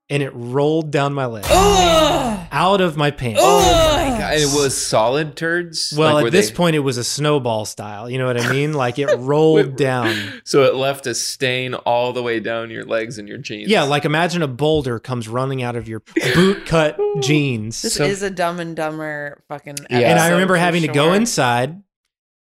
and 0.09 0.23
it 0.23 0.31
rolled 0.33 0.89
down 0.91 1.13
my 1.13 1.25
leg. 1.25 1.45
Ugh. 1.49 2.47
Out 2.51 2.79
of 2.81 2.95
my 2.97 3.11
pants. 3.11 3.41
Ugh. 3.43 4.06
And 4.21 4.41
it 4.41 4.45
was 4.55 4.75
solid 4.77 5.35
turds. 5.35 5.93
Well, 5.97 6.15
Like, 6.15 6.25
at 6.27 6.31
this 6.31 6.49
they- 6.49 6.55
point, 6.55 6.75
it 6.75 6.79
was 6.79 6.97
a 6.97 7.03
snowball 7.03 7.65
style. 7.65 8.09
You 8.09 8.17
know 8.17 8.25
what 8.27 8.39
I 8.39 8.51
mean? 8.51 8.73
Like 8.73 8.99
it 8.99 9.07
rolled 9.17 9.75
down. 9.75 10.41
so 10.43 10.63
it 10.63 10.75
left 10.75 11.07
a 11.07 11.13
stain 11.15 11.73
all 11.73 12.13
the 12.13 12.23
way 12.23 12.39
down 12.39 12.69
your 12.69 12.83
legs 12.85 13.17
and 13.17 13.27
your 13.27 13.37
jeans. 13.37 13.69
Yeah, 13.69 13.83
like 13.83 14.05
imagine 14.05 14.41
a 14.41 14.47
boulder 14.47 14.99
comes 14.99 15.27
running 15.27 15.63
out 15.63 15.75
of 15.75 15.87
your 15.87 16.01
boot 16.33 16.65
cut 16.65 16.97
jeans. 17.21 17.81
This 17.81 17.95
So- 17.95 18.05
is 18.05 18.21
a 18.23 18.29
dumb 18.29 18.59
and 18.59 18.75
dumber 18.75 19.43
fucking. 19.47 19.77
Yeah. 19.89 19.99
and 20.11 20.19
I 20.19 20.29
remember 20.31 20.55
for 20.55 20.59
having 20.59 20.81
to 20.83 20.87
go 20.89 21.13
inside. 21.13 21.81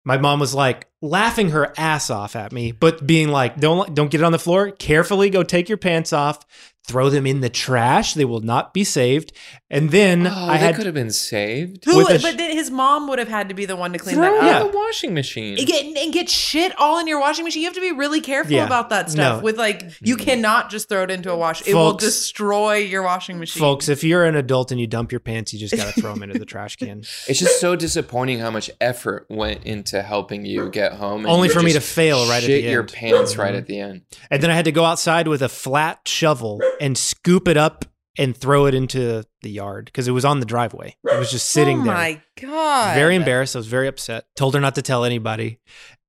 My 0.04 0.16
mom 0.16 0.40
was 0.40 0.54
like 0.54 0.86
laughing 1.02 1.50
her 1.50 1.74
ass 1.76 2.08
off 2.08 2.34
at 2.34 2.50
me, 2.50 2.72
but 2.72 3.06
being 3.06 3.28
like, 3.28 3.60
"Don't 3.60 3.94
don't 3.94 4.10
get 4.10 4.22
it 4.22 4.24
on 4.24 4.32
the 4.32 4.38
floor. 4.38 4.70
Carefully 4.70 5.28
go 5.28 5.42
take 5.42 5.68
your 5.68 5.76
pants 5.76 6.14
off, 6.14 6.46
throw 6.86 7.10
them 7.10 7.26
in 7.26 7.40
the 7.42 7.50
trash. 7.50 8.14
They 8.14 8.24
will 8.24 8.40
not 8.40 8.72
be 8.72 8.84
saved." 8.84 9.32
And 9.70 9.90
then 9.90 10.26
Oh, 10.26 10.30
I 10.30 10.54
I 10.54 10.56
had 10.56 10.76
could 10.76 10.86
have 10.86 10.94
been 10.94 11.10
saved. 11.10 11.84
Who? 11.84 11.98
with 11.98 12.20
sh- 12.20 12.22
but 12.22 12.38
then 12.38 12.50
his 12.52 12.70
mom 12.70 13.06
would 13.08 13.18
have 13.18 13.28
had 13.28 13.50
to 13.50 13.54
be 13.54 13.66
the 13.66 13.76
one 13.76 13.92
to 13.92 13.98
clean 13.98 14.16
Throw 14.16 14.22
that 14.40 14.44
it 14.44 14.50
up. 14.54 14.66
in 14.66 14.72
the 14.72 14.76
washing 14.78 15.12
machine. 15.12 15.58
And 15.58 15.66
get, 15.66 15.84
and 15.84 16.10
get 16.12 16.30
shit 16.30 16.72
all 16.78 16.98
in 16.98 17.06
your 17.06 17.20
washing 17.20 17.44
machine. 17.44 17.60
You 17.62 17.68
have 17.68 17.74
to 17.74 17.80
be 17.82 17.92
really 17.92 18.22
careful 18.22 18.52
Yeah. 18.54 18.64
about 18.64 18.88
that 18.90 19.10
stuff. 19.10 19.38
No. 19.38 19.44
With 19.44 19.58
like, 19.58 19.82
you 20.00 20.16
mm. 20.16 20.20
cannot 20.24 20.70
just 20.70 20.88
throw 20.88 21.02
it 21.02 21.10
into 21.10 21.30
a 21.30 21.36
wash. 21.36 21.66
It 21.68 21.74
will 21.74 21.92
destroy 21.92 22.76
your 22.76 23.02
washing 23.02 23.38
machine. 23.38 23.60
folks, 23.60 23.90
if 23.90 24.02
you're 24.02 24.24
an 24.24 24.36
adult 24.36 24.70
and 24.72 24.80
you 24.80 24.86
dump 24.86 25.12
your 25.12 25.20
pants, 25.20 25.52
you 25.52 25.58
just 25.58 25.76
got 25.76 25.92
to 25.92 26.00
throw 26.00 26.14
them 26.14 26.22
into 26.22 26.38
the 26.38 26.46
trash 26.46 26.76
can. 26.76 27.00
It's 27.26 27.38
just 27.38 27.60
so 27.60 27.76
disappointing 27.76 28.38
how 28.38 28.50
much 28.50 28.70
effort 28.80 29.26
went 29.28 29.64
into 29.64 30.02
helping 30.02 30.46
you 30.46 30.70
get 30.70 30.94
home. 30.94 31.20
and 31.26 31.28
Only 31.28 31.50
for 31.50 31.62
me 31.62 31.74
to 31.74 31.80
fail 31.80 32.26
right 32.26 32.36
at 32.38 32.44
shit 32.44 32.64
the 32.64 32.70
your 32.70 32.84
pants 32.84 33.36
right 33.36 33.54
at 33.54 33.66
the 33.66 33.80
end. 33.80 34.02
And 34.30 34.42
then 34.42 34.50
I 34.50 34.54
had 34.54 34.64
to 34.64 34.72
go 34.72 34.84
outside 34.84 35.28
with 35.28 35.42
a 35.42 35.48
flat 35.50 36.00
shovel 36.08 36.62
and 36.80 36.96
scoop 36.96 37.48
it 37.48 37.58
up 37.58 37.84
and 38.18 38.36
throw 38.36 38.66
it 38.66 38.74
into 38.74 39.24
the 39.42 39.50
yard 39.50 39.86
because 39.86 40.08
it 40.08 40.12
was 40.12 40.24
on 40.24 40.40
the 40.40 40.46
driveway. 40.46 40.96
It 41.04 41.18
was 41.18 41.30
just 41.30 41.50
sitting 41.50 41.84
there. 41.84 41.94
oh 41.94 41.96
there. 41.96 42.14
my 42.14 42.22
god! 42.40 42.94
Very 42.96 43.14
embarrassed. 43.14 43.56
I 43.56 43.60
was 43.60 43.68
very 43.68 43.86
upset. 43.88 44.26
Told 44.36 44.54
her 44.54 44.60
not 44.60 44.74
to 44.74 44.82
tell 44.82 45.04
anybody. 45.04 45.60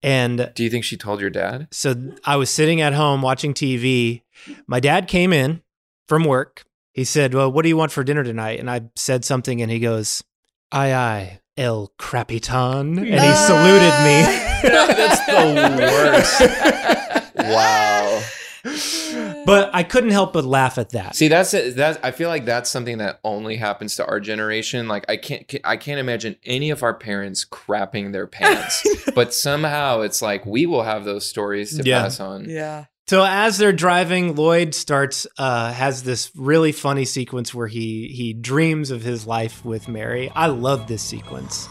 And 0.02 0.52
Do 0.56 0.64
you 0.64 0.70
think 0.70 0.86
she 0.86 0.98
told 0.98 1.20
your 1.22 1.30
dad? 1.30 1.68
so 1.72 1.94
I 2.24 2.38
was 2.38 2.50
sitting 2.50 2.82
at 2.82 2.94
home 2.94 3.22
watching 3.22 3.54
TV. 3.54 4.24
My 4.66 4.80
dad 4.80 5.08
came 5.08 5.32
in 5.34 5.62
from 6.08 6.24
work. 6.24 6.64
He 6.94 7.04
said, 7.04 7.34
Well, 7.34 7.52
what 7.52 7.64
do 7.64 7.70
you 7.70 7.78
want 7.78 7.92
for 7.92 8.04
dinner 8.04 8.24
tonight? 8.24 8.60
And 8.60 8.70
I 8.70 8.82
said 8.96 9.24
something 9.26 9.62
and 9.62 9.70
he 9.70 9.80
goes, 9.80 10.24
Aye, 10.72 10.94
aye, 10.94 11.40
El 11.58 11.92
Crapitan. 12.00 12.98
And 12.98 13.08
he 13.08 13.18
uh. 13.18 13.36
saluted 13.36 13.94
me. 14.04 14.22
That's 14.96 15.26
the 15.26 15.54
worst. 15.94 17.36
wow. 17.36 18.24
but 19.50 19.70
I 19.74 19.84
couldn't 19.84 20.12
help 20.12 20.34
but 20.34 20.46
laugh 20.46 20.78
at 20.78 20.90
that. 20.92 21.16
See, 21.16 21.28
that's 21.28 21.54
it. 21.54 21.76
That 21.78 22.00
I 22.04 22.12
feel 22.12 22.30
like 22.30 22.46
that's 22.46 22.70
something 22.70 23.00
that 23.00 23.20
only 23.24 23.56
happens 23.58 23.96
to 23.98 24.06
our 24.06 24.20
generation. 24.20 24.88
Like 24.88 25.06
I 25.10 25.18
can't, 25.18 25.54
I 25.64 25.78
can't 25.78 26.00
imagine 26.00 26.36
any 26.46 26.70
of 26.70 26.84
our 26.84 26.94
parents 26.94 27.46
crapping 27.46 28.12
their 28.14 28.28
pants. 28.40 28.86
but 29.16 29.34
somehow 29.34 30.02
it's 30.02 30.22
like 30.22 30.46
we 30.46 30.66
will 30.66 30.84
have 30.84 31.06
those 31.06 31.26
stories 31.26 31.78
to 31.78 31.84
Yeah. 31.84 32.04
pass 32.04 32.20
on. 32.20 32.50
Yeah. 32.50 32.86
So 33.08 33.24
as 33.28 33.58
they're 33.58 33.74
driving, 33.74 34.36
Lloyd 34.36 34.76
starts 34.76 35.26
uh, 35.40 35.74
has 35.74 36.04
this 36.04 36.30
really 36.36 36.72
funny 36.72 37.06
sequence 37.06 37.56
where 37.56 37.66
he 37.66 38.08
he 38.10 38.34
dreams 38.34 38.92
of 38.92 39.02
his 39.02 39.26
life 39.26 39.66
with 39.66 39.88
Mary. 39.88 40.32
I 40.36 40.46
love 40.46 40.86
this 40.86 41.02
sequence. 41.02 41.68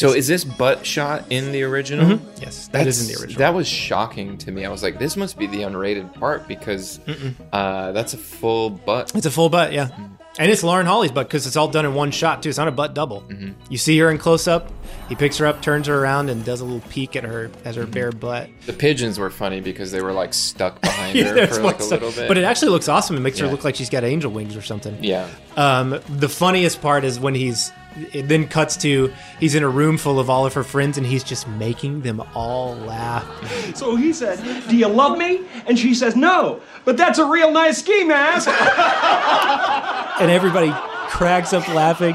So 0.00 0.14
is 0.14 0.26
this 0.26 0.44
butt 0.44 0.86
shot 0.86 1.24
in 1.28 1.52
the 1.52 1.62
original? 1.62 2.06
Mhm. 2.18 2.40
Yes, 2.40 2.68
that 2.68 2.86
is 2.86 3.02
in 3.06 3.14
the 3.14 3.20
original. 3.20 3.38
That 3.38 3.52
was 3.54 3.68
shocking 3.68 4.38
to 4.38 4.50
me. 4.50 4.64
I 4.64 4.70
was 4.70 4.82
like, 4.82 4.98
this 4.98 5.14
must 5.14 5.38
be 5.38 5.46
the 5.46 5.58
unrated 5.58 6.14
part 6.14 6.48
because 6.48 7.00
uh, 7.52 7.92
that's 7.92 8.14
a 8.14 8.16
full 8.16 8.70
butt. 8.70 9.12
It's 9.14 9.26
a 9.26 9.30
full 9.30 9.50
butt, 9.50 9.72
yeah. 9.74 9.88
And 10.38 10.50
it's 10.50 10.62
Lauren 10.62 10.86
Holly's 10.86 11.12
butt 11.12 11.26
because 11.28 11.46
it's 11.46 11.56
all 11.56 11.68
done 11.68 11.84
in 11.84 11.92
one 11.92 12.12
shot 12.12 12.42
too. 12.42 12.48
It's 12.48 12.56
not 12.56 12.68
a 12.68 12.72
butt 12.72 12.94
double. 12.94 13.22
Mm-hmm. 13.22 13.50
You 13.68 13.76
see 13.78 13.98
her 13.98 14.10
in 14.10 14.16
close 14.16 14.48
up. 14.48 14.72
He 15.10 15.16
picks 15.16 15.36
her 15.38 15.46
up, 15.46 15.60
turns 15.60 15.88
her 15.88 15.98
around, 16.02 16.30
and 16.30 16.42
does 16.44 16.60
a 16.62 16.64
little 16.64 16.88
peek 16.88 17.16
at 17.16 17.24
her 17.24 17.50
as 17.64 17.76
her 17.76 17.84
bare 17.84 18.12
butt. 18.12 18.48
The 18.64 18.72
pigeons 18.72 19.18
were 19.18 19.28
funny 19.28 19.60
because 19.60 19.90
they 19.90 20.00
were 20.00 20.12
like 20.12 20.32
stuck 20.32 20.80
behind 20.80 21.14
Yeah, 21.18 21.24
her 21.24 21.34
there's 21.34 21.56
for 21.58 21.64
like 21.64 21.80
a 21.80 21.82
stuff- 21.82 22.00
little 22.00 22.12
bit. 22.18 22.28
But 22.28 22.38
it 22.38 22.44
actually 22.44 22.70
looks 22.70 22.88
awesome. 22.88 23.16
It 23.16 23.20
makes 23.20 23.38
her 23.40 23.48
look 23.48 23.64
like 23.64 23.74
she's 23.74 23.90
got 23.90 24.04
angel 24.04 24.30
wings 24.30 24.56
or 24.56 24.62
something. 24.62 24.96
Yeah. 25.04 25.28
Um, 25.56 26.00
the 26.08 26.28
funniest 26.28 26.80
part 26.80 27.04
is 27.04 27.18
when 27.20 27.34
he's 27.34 27.72
it 28.12 28.28
then 28.28 28.46
cuts 28.46 28.76
to 28.76 29.12
he's 29.40 29.56
in 29.56 29.64
a 29.64 29.68
room 29.68 29.98
full 29.98 30.20
of 30.20 30.30
all 30.30 30.46
of 30.46 30.54
her 30.54 30.62
friends 30.62 30.96
and 30.96 31.04
he's 31.04 31.24
just 31.24 31.48
making 31.48 32.02
them 32.02 32.22
all 32.36 32.76
laugh. 32.76 33.26
So 33.76 33.96
he 33.96 34.12
said, 34.12 34.38
Do 34.68 34.76
you 34.76 34.86
love 34.86 35.18
me? 35.18 35.40
And 35.66 35.76
she 35.76 35.92
says, 35.94 36.14
No, 36.14 36.60
but 36.84 36.96
that's 36.96 37.18
a 37.18 37.24
real 37.24 37.50
nice 37.50 37.78
ski 37.78 38.04
mask. 38.04 38.48
And 40.20 40.30
everybody 40.30 40.70
cracks 41.08 41.52
up 41.54 41.66
laughing. 41.68 42.14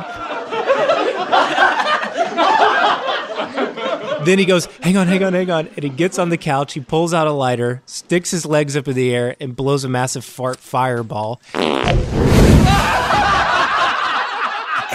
Then 4.26 4.40
he 4.40 4.46
goes, 4.46 4.66
hang 4.82 4.98
on, 4.98 5.08
hang 5.08 5.24
on, 5.24 5.34
hang 5.34 5.52
on. 5.52 5.68
And 5.68 5.84
he 5.84 5.90
gets 5.90 6.18
on 6.18 6.30
the 6.30 6.38
couch, 6.38 6.74
he 6.74 6.80
pulls 6.80 7.14
out 7.14 7.28
a 7.28 7.32
lighter, 7.32 7.82
sticks 7.86 8.32
his 8.32 8.46
legs 8.46 8.76
up 8.76 8.88
in 8.88 8.96
the 8.96 9.14
air, 9.14 9.36
and 9.40 9.56
blows 9.56 9.84
a 9.84 9.90
massive 9.90 10.26
fart 10.26 10.58
fireball. 10.58 11.40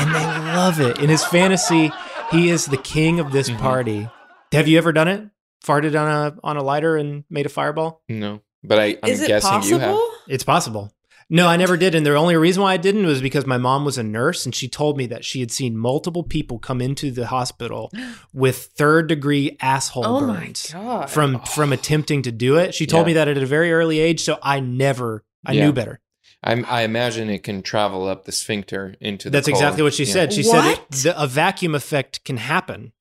And 0.01 0.14
they 0.14 0.24
love 0.55 0.81
it. 0.81 0.99
In 0.99 1.09
his 1.11 1.24
fantasy, 1.24 1.93
he 2.31 2.51
is 2.51 2.66
the 2.66 2.78
king 2.78 3.20
of 3.20 3.33
this 3.33 3.51
mm-hmm. 3.51 3.61
party. 3.61 4.09
Have 4.53 4.66
you 4.66 4.78
ever 4.78 4.93
done 4.93 5.09
it? 5.09 5.28
Farted 5.64 6.01
on 6.01 6.11
a 6.11 6.39
on 6.43 6.57
a 6.57 6.62
lighter 6.62 6.97
and 6.97 7.24
made 7.28 7.45
a 7.45 7.51
fireball? 7.51 8.03
No. 8.09 8.41
But 8.64 8.78
I, 8.78 8.99
I'm 9.03 9.11
Is 9.11 9.20
it 9.20 9.28
guessing 9.28 9.62
you 9.64 9.78
have. 9.78 9.91
possible? 9.91 10.09
It's 10.26 10.45
possible. 10.45 10.93
No, 11.33 11.47
I 11.47 11.57
never 11.57 11.76
did. 11.76 11.95
And 11.95 12.05
the 12.05 12.14
only 12.16 12.37
reason 12.37 12.62
why 12.62 12.72
I 12.74 12.76
didn't 12.76 13.07
was 13.07 13.22
because 13.22 13.47
my 13.47 13.57
mom 13.57 13.85
was 13.85 13.97
a 13.97 14.03
nurse 14.03 14.45
and 14.45 14.53
she 14.55 14.68
told 14.68 14.99
me 14.99 15.07
that 15.07 15.24
she 15.24 15.39
had 15.41 15.53
seen 15.53 15.76
multiple 15.76 16.24
people 16.24 16.59
come 16.59 16.81
into 16.81 17.12
the 17.12 17.28
hospital 17.28 17.91
with 18.35 18.57
third 18.76 19.07
degree 19.07 19.57
asshole 19.62 20.05
Oh 20.05 20.20
burns 20.26 20.74
from 21.09 21.41
from 21.43 21.72
attempting 21.78 22.22
to 22.22 22.33
do 22.33 22.57
it. 22.57 22.74
She 22.74 22.85
told 22.87 23.03
Yeah. 23.05 23.07
me 23.07 23.12
that 23.14 23.28
at 23.28 23.39
a 23.39 23.47
very 23.47 23.72
early 23.72 24.01
age, 24.01 24.20
so 24.20 24.39
I 24.43 24.59
never 24.61 25.24
I 25.47 25.53
Yeah. 25.53 25.66
knew 25.66 25.72
better. 25.72 26.01
I, 26.43 26.62
I 26.62 26.83
imagine 26.83 27.28
it 27.31 27.43
can 27.43 27.62
travel 27.62 28.09
up 28.09 28.24
the 28.24 28.33
sphincter 28.33 28.97
into 29.01 29.28
the 29.28 29.31
That's 29.31 29.47
exactly 29.49 29.83
what 29.83 29.95
she 29.95 30.05
Yeah. 30.05 30.12
said. 30.12 30.33
She 30.33 30.43
said 30.43 30.64
it, 30.64 30.91
the, 30.91 31.14
a 31.22 31.26
vacuum 31.26 31.74
effect 31.74 32.24
can 32.24 32.39
happen 32.39 32.93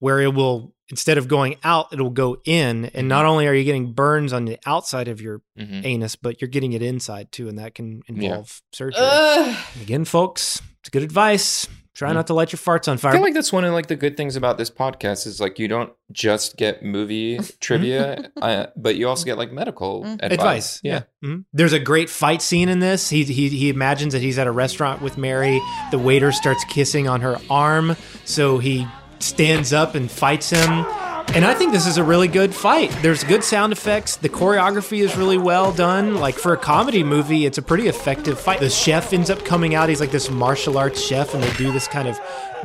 where 0.00 0.20
it 0.20 0.34
will 0.34 0.74
instead 0.90 1.18
of 1.18 1.28
going 1.28 1.56
out, 1.64 1.86
it'll 1.92 2.10
go 2.10 2.38
in, 2.44 2.86
and 2.86 3.08
not 3.08 3.24
only 3.26 3.46
are 3.46 3.54
you 3.54 3.64
getting 3.64 3.92
burns 3.92 4.32
on 4.32 4.44
the 4.46 4.58
outside 4.66 5.08
of 5.08 5.20
your 5.20 5.42
Mhm. 5.58 5.84
anus, 5.84 6.16
but 6.16 6.40
you're 6.40 6.48
getting 6.48 6.72
it 6.72 6.82
inside 6.82 7.30
too, 7.32 7.48
and 7.48 7.58
that 7.58 7.74
can 7.74 8.02
involve 8.08 8.60
surgery. 8.72 9.00
Ugh. 9.02 9.56
Again, 9.82 10.04
folks, 10.04 10.60
it's 10.80 10.88
good 10.90 11.02
advice. 11.02 11.66
Try 11.94 12.12
not 12.12 12.28
to 12.28 12.34
light 12.34 12.52
your 12.52 12.60
farts 12.60 12.86
on 12.86 12.96
fire. 12.96 13.10
I 13.10 13.14
feel 13.16 13.22
like 13.24 13.34
that's 13.34 13.52
one 13.52 13.64
of 13.64 13.72
like 13.74 13.88
the 13.88 13.96
good 13.96 14.16
things 14.16 14.36
about 14.36 14.56
this 14.56 14.70
podcast 14.70 15.26
is 15.26 15.40
like 15.40 15.58
you 15.58 15.66
don't 15.66 15.92
just 16.12 16.56
get 16.56 16.80
movie 16.84 17.40
trivia, 17.60 18.30
uh, 18.40 18.66
but 18.76 18.94
you 18.94 19.08
also 19.08 19.24
get 19.24 19.36
like 19.36 19.50
medical 19.50 20.04
advice. 20.04 20.30
advice. 20.32 20.80
Yeah. 20.84 21.02
Mhm. 21.24 21.44
There's 21.52 21.72
a 21.72 21.80
great 21.80 22.08
fight 22.08 22.40
scene 22.40 22.68
in 22.68 22.78
this. 22.78 23.10
He, 23.10 23.24
he 23.24 23.48
he 23.48 23.68
imagines 23.68 24.12
that 24.12 24.22
he's 24.22 24.38
at 24.38 24.46
a 24.46 24.52
restaurant 24.52 25.02
with 25.02 25.18
Mary. 25.18 25.60
The 25.90 25.98
waiter 25.98 26.30
starts 26.30 26.62
kissing 26.66 27.08
on 27.08 27.20
her 27.22 27.36
arm, 27.50 27.96
so 28.24 28.58
he 28.58 28.86
stands 29.18 29.72
up 29.72 29.94
and 29.94 30.10
fights 30.10 30.50
him. 30.50 30.86
And 31.34 31.44
I 31.44 31.52
think 31.52 31.72
this 31.72 31.86
is 31.86 31.98
a 31.98 32.02
really 32.02 32.26
good 32.26 32.54
fight. 32.54 32.90
There's 33.02 33.22
good 33.22 33.44
sound 33.44 33.70
effects. 33.70 34.16
The 34.16 34.30
choreography 34.30 35.00
is 35.00 35.14
really 35.14 35.36
well 35.36 35.72
done. 35.72 36.14
Like 36.14 36.36
for 36.36 36.54
a 36.54 36.56
comedy 36.56 37.04
movie, 37.04 37.44
it's 37.44 37.58
a 37.58 37.62
pretty 37.62 37.86
effective 37.86 38.40
fight. 38.40 38.60
The 38.60 38.70
chef 38.70 39.12
ends 39.12 39.28
up 39.28 39.44
coming 39.44 39.74
out. 39.74 39.90
He's 39.90 40.00
like 40.00 40.10
this 40.10 40.30
martial 40.30 40.78
arts 40.78 41.04
chef, 41.04 41.34
and 41.34 41.42
they 41.42 41.52
do 41.58 41.70
this 41.70 41.86
kind 41.86 42.08
of 42.08 42.18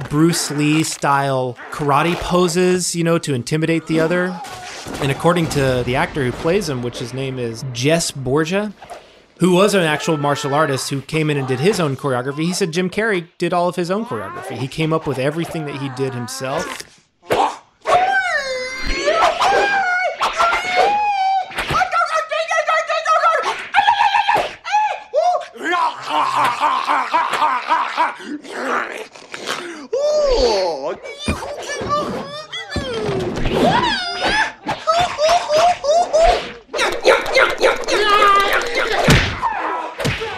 Bruce 0.09 0.49
Lee 0.49 0.83
style 0.83 1.57
karate 1.71 2.15
poses, 2.15 2.95
you 2.95 3.03
know, 3.03 3.17
to 3.17 3.33
intimidate 3.33 3.87
the 3.87 3.99
other. 3.99 4.39
And 5.01 5.11
according 5.11 5.47
to 5.49 5.83
the 5.85 5.97
actor 5.97 6.23
who 6.23 6.31
plays 6.31 6.69
him, 6.69 6.83
which 6.83 6.99
his 6.99 7.13
name 7.13 7.39
is 7.39 7.65
Jess 7.73 8.11
Borgia, 8.11 8.71
who 9.39 9.53
was 9.53 9.73
an 9.73 9.83
actual 9.83 10.17
martial 10.17 10.53
artist 10.53 10.89
who 10.89 11.01
came 11.01 11.29
in 11.29 11.37
and 11.37 11.47
did 11.47 11.59
his 11.59 11.79
own 11.79 11.95
choreography, 11.95 12.45
he 12.45 12.53
said 12.53 12.71
Jim 12.71 12.89
Carrey 12.89 13.27
did 13.37 13.53
all 13.53 13.67
of 13.67 13.75
his 13.75 13.91
own 13.91 14.05
choreography. 14.05 14.57
He 14.57 14.67
came 14.67 14.93
up 14.93 15.07
with 15.07 15.19
everything 15.19 15.65
that 15.65 15.75
he 15.75 15.89
did 15.89 16.13
himself. 16.13 16.83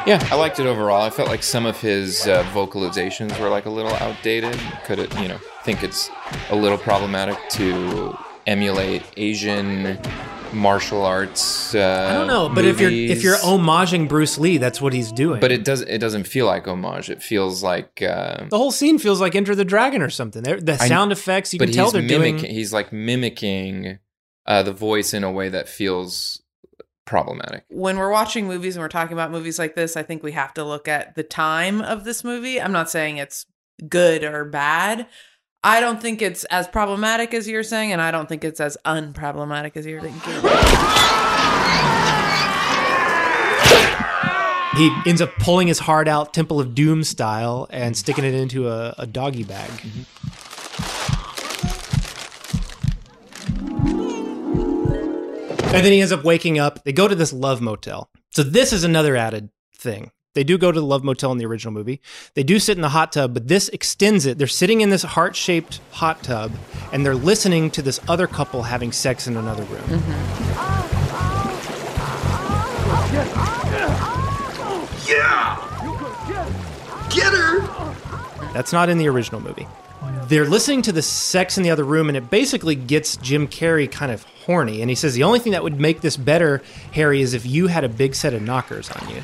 Yeah, 0.06 0.26
I 0.32 0.36
liked 0.36 0.60
it 0.60 0.68
overall. 0.68 1.02
I 1.02 1.10
felt 1.10 1.30
like 1.30 1.42
some 1.42 1.66
of 1.66 1.80
his 1.82 2.28
uh, 2.28 2.44
vocalizations 2.54 3.38
were 3.40 3.50
like 3.50 3.66
a 3.66 3.72
little 3.72 3.94
outdated. 3.96 4.60
Could 4.86 5.00
it, 5.00 5.20
you 5.20 5.28
know, 5.28 5.40
think 5.64 5.82
it's 5.84 6.10
a 6.52 6.56
little 6.56 6.78
problematic 6.78 7.38
to 7.52 8.16
emulate 8.46 9.02
Asian 9.18 9.98
martial 10.54 11.04
arts. 11.04 11.74
Uh, 11.74 12.08
I 12.12 12.14
don't 12.14 12.28
know, 12.28 12.50
but 12.50 12.66
if 12.66 12.80
you're 12.80 12.92
if 12.92 13.24
you're 13.24 13.36
homaging 13.38 14.08
Bruce 14.08 14.38
Lee, 14.38 14.58
that's 14.60 14.80
what 14.80 14.94
he's 14.94 15.12
doing. 15.12 15.40
but 15.40 15.52
it 15.52 15.64
does 15.66 15.82
it 15.82 15.98
doesn't 15.98 16.26
feel 16.28 16.46
like 16.46 16.68
homage. 16.68 17.10
It 17.10 17.24
feels 17.24 17.64
like 17.64 18.02
uh, 18.04 18.46
the 18.50 18.58
whole 18.60 18.72
scene 18.72 19.00
feels 19.00 19.20
like 19.20 19.34
Enter 19.36 19.56
the 19.56 19.66
Dragon 19.66 20.04
or 20.04 20.12
something. 20.12 20.44
They're- 20.44 20.62
The 20.62 20.74
I- 20.80 20.88
sound 20.88 21.12
effects, 21.14 21.52
you 21.52 21.60
can 21.60 21.72
tell 21.72 21.90
they're 21.90 22.04
mimicking. 22.04 22.38
doing. 22.42 22.52
He's 22.54 22.72
like 22.72 22.94
mimicking 22.94 23.98
uh, 24.46 24.62
the 24.62 24.72
voice 24.72 25.16
in 25.16 25.24
a 25.24 25.32
way 25.32 25.50
that 25.50 25.68
feels 25.68 26.44
problematic. 27.06 27.66
when 27.70 27.98
we're 27.98 28.12
watching 28.12 28.48
movies 28.48 28.76
and 28.76 28.84
we're 28.84 28.90
talking 28.90 29.14
about 29.14 29.32
movies 29.32 29.60
like 29.60 29.76
this, 29.76 29.96
I 29.96 30.04
think 30.04 30.24
we 30.24 30.32
have 30.34 30.54
to 30.56 30.64
look 30.64 30.88
at 30.88 31.16
the 31.16 31.24
time 31.24 31.82
of 31.82 32.04
this 32.04 32.24
movie. 32.24 32.60
I'm 32.60 32.72
not 32.72 32.90
saying 32.90 33.18
it's 33.18 33.46
good 33.88 34.24
or 34.24 34.46
bad. 34.46 35.08
I 35.64 35.80
don't 35.80 36.02
think 36.02 36.22
it's 36.22 36.44
as 36.46 36.68
problematic 36.68 37.34
as 37.34 37.48
you're 37.48 37.64
saying, 37.64 37.92
and 37.92 38.02
I 38.02 38.12
don't 38.12 38.30
think 38.30 38.44
it's 38.44 38.60
as 38.60 38.78
unproblematic 38.86 39.76
as 39.76 39.86
you're 39.86 40.02
thinking. 40.02 40.22
He 44.78 44.94
ends 45.08 45.22
up 45.22 45.34
pulling 45.40 45.68
his 45.70 45.80
heart 45.80 46.08
out, 46.08 46.34
Temple 46.34 46.60
of 46.60 46.76
Doom 46.76 47.04
style, 47.04 47.66
and 47.70 47.96
sticking 47.96 48.26
it 48.26 48.34
into 48.34 48.68
a, 48.68 48.94
a 48.98 49.08
doggy 49.08 49.44
bag. 49.44 49.70
Mm-hmm. 49.70 50.45
And 55.76 55.86
then 55.86 55.92
he 55.92 56.00
ends 56.00 56.14
up 56.14 56.24
waking 56.24 56.58
up. 56.58 56.84
They 56.86 56.94
go 56.94 57.08
to 57.08 57.16
this 57.16 57.34
love 57.34 57.60
motel. 57.60 58.10
So 58.32 58.44
this 58.44 58.72
is 58.72 58.86
another 58.86 59.16
added 59.18 59.50
thing. 59.76 60.12
They 60.34 60.44
do 60.44 60.58
go 60.58 60.72
to 60.72 60.80
the 60.80 60.86
love 60.86 61.04
motel 61.04 61.32
in 61.32 61.38
the 61.38 61.46
original 61.46 61.74
movie. 61.74 62.02
They 62.34 62.44
do 62.44 62.60
sit 62.60 62.78
in 62.78 62.82
the 62.82 62.90
hot 62.90 63.12
tub, 63.12 63.34
but 63.34 63.48
this 63.48 63.70
extends 63.70 64.26
it. 64.26 64.38
They're 64.38 64.48
sitting 64.48 64.82
in 64.82 64.90
this 64.90 65.04
heart 65.04 65.36
shaped 65.36 65.82
hot 65.92 66.24
tub 66.24 66.52
and 66.92 67.06
they're 67.06 67.16
listening 67.16 67.72
to 67.72 67.82
this 67.82 68.00
other 68.08 68.28
couple 68.28 68.64
having 68.64 68.92
sex 68.92 69.28
in 69.28 69.36
another 69.38 69.64
room. 69.64 69.84
Yeah! 75.08 75.62
Get 77.10 77.34
her! 77.34 78.54
That's 78.54 78.74
not 78.74 78.90
in 78.90 78.98
the 78.98 79.08
original 79.08 79.42
movie. 79.42 79.68
They're 80.28 80.46
listening 80.46 80.82
to 80.84 80.92
the 80.92 81.04
sex 81.04 81.58
in 81.58 81.64
the 81.64 81.70
other 81.70 81.84
room, 81.84 82.08
and 82.08 82.18
it 82.18 82.30
basically 82.32 82.74
gets 82.74 83.16
Jim 83.18 83.48
Carrey 83.48 83.92
kind 83.92 84.12
of 84.12 84.24
horny. 84.46 84.82
And 84.82 84.90
he 84.90 84.96
says 84.96 85.14
the 85.14 85.24
only 85.24 85.40
thing 85.40 85.52
that 85.52 85.62
would 85.62 85.80
make 85.80 86.02
this 86.02 86.18
better, 86.18 86.64
Harry, 86.94 87.22
is 87.22 87.34
if 87.34 87.46
you 87.46 87.68
had 87.68 87.84
a 87.84 87.90
big 87.90 88.16
set 88.16 88.34
of 88.34 88.42
knockers 88.42 88.90
on 88.90 89.10
you. 89.10 89.22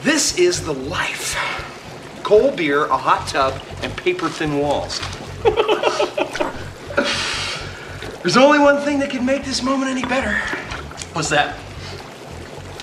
This 0.00 0.38
is 0.38 0.64
the 0.64 0.74
life. 0.74 1.36
Cold 2.22 2.56
beer, 2.56 2.84
a 2.84 2.96
hot 2.96 3.26
tub, 3.28 3.60
and 3.82 3.96
paper 3.96 4.28
thin 4.28 4.58
walls. 4.58 5.00
There's 8.22 8.36
only 8.36 8.58
one 8.58 8.80
thing 8.82 8.98
that 9.00 9.10
could 9.10 9.24
make 9.24 9.44
this 9.44 9.62
moment 9.62 9.90
any 9.90 10.02
better. 10.02 10.34
What's 11.14 11.30
that? 11.30 11.56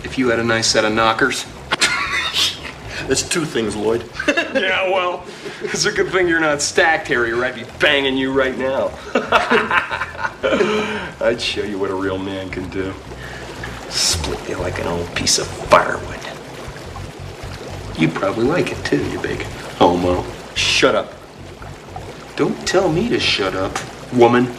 If 0.04 0.18
you 0.18 0.30
had 0.30 0.40
a 0.40 0.44
nice 0.44 0.68
set 0.68 0.86
of 0.86 0.94
knockers. 0.94 1.46
That's 3.08 3.28
two 3.28 3.46
things, 3.46 3.76
Lloyd. 3.76 4.04
yeah, 4.28 4.90
well, 4.90 5.24
it's 5.62 5.86
a 5.86 5.92
good 5.92 6.12
thing 6.12 6.28
you're 6.28 6.40
not 6.40 6.62
stacked, 6.62 7.08
Harry, 7.08 7.32
or 7.32 7.44
I'd 7.44 7.56
be 7.56 7.66
banging 7.80 8.18
you 8.18 8.32
right 8.32 8.58
now. 8.58 8.92
I'd 11.22 11.42
show 11.42 11.64
you 11.64 11.80
what 11.80 11.90
a 11.90 11.96
real 11.96 12.18
man 12.18 12.50
can 12.50 12.70
do. 12.70 12.94
Split 13.90 14.50
you 14.50 14.58
like 14.58 14.80
an 14.80 14.88
old 14.88 15.14
piece 15.16 15.40
of 15.40 15.48
firewood. 15.48 16.20
You'd 18.00 18.14
probably 18.14 18.46
like 18.46 18.72
it 18.72 18.86
too, 18.86 19.04
you 19.12 19.20
big 19.20 19.42
homo. 19.78 20.24
Shut 20.56 20.96
up. 20.96 21.14
Don't 22.36 22.68
tell 22.68 22.90
me 22.90 23.10
to 23.10 23.20
shut 23.20 23.56
up, 23.56 23.78
woman. 24.14 24.54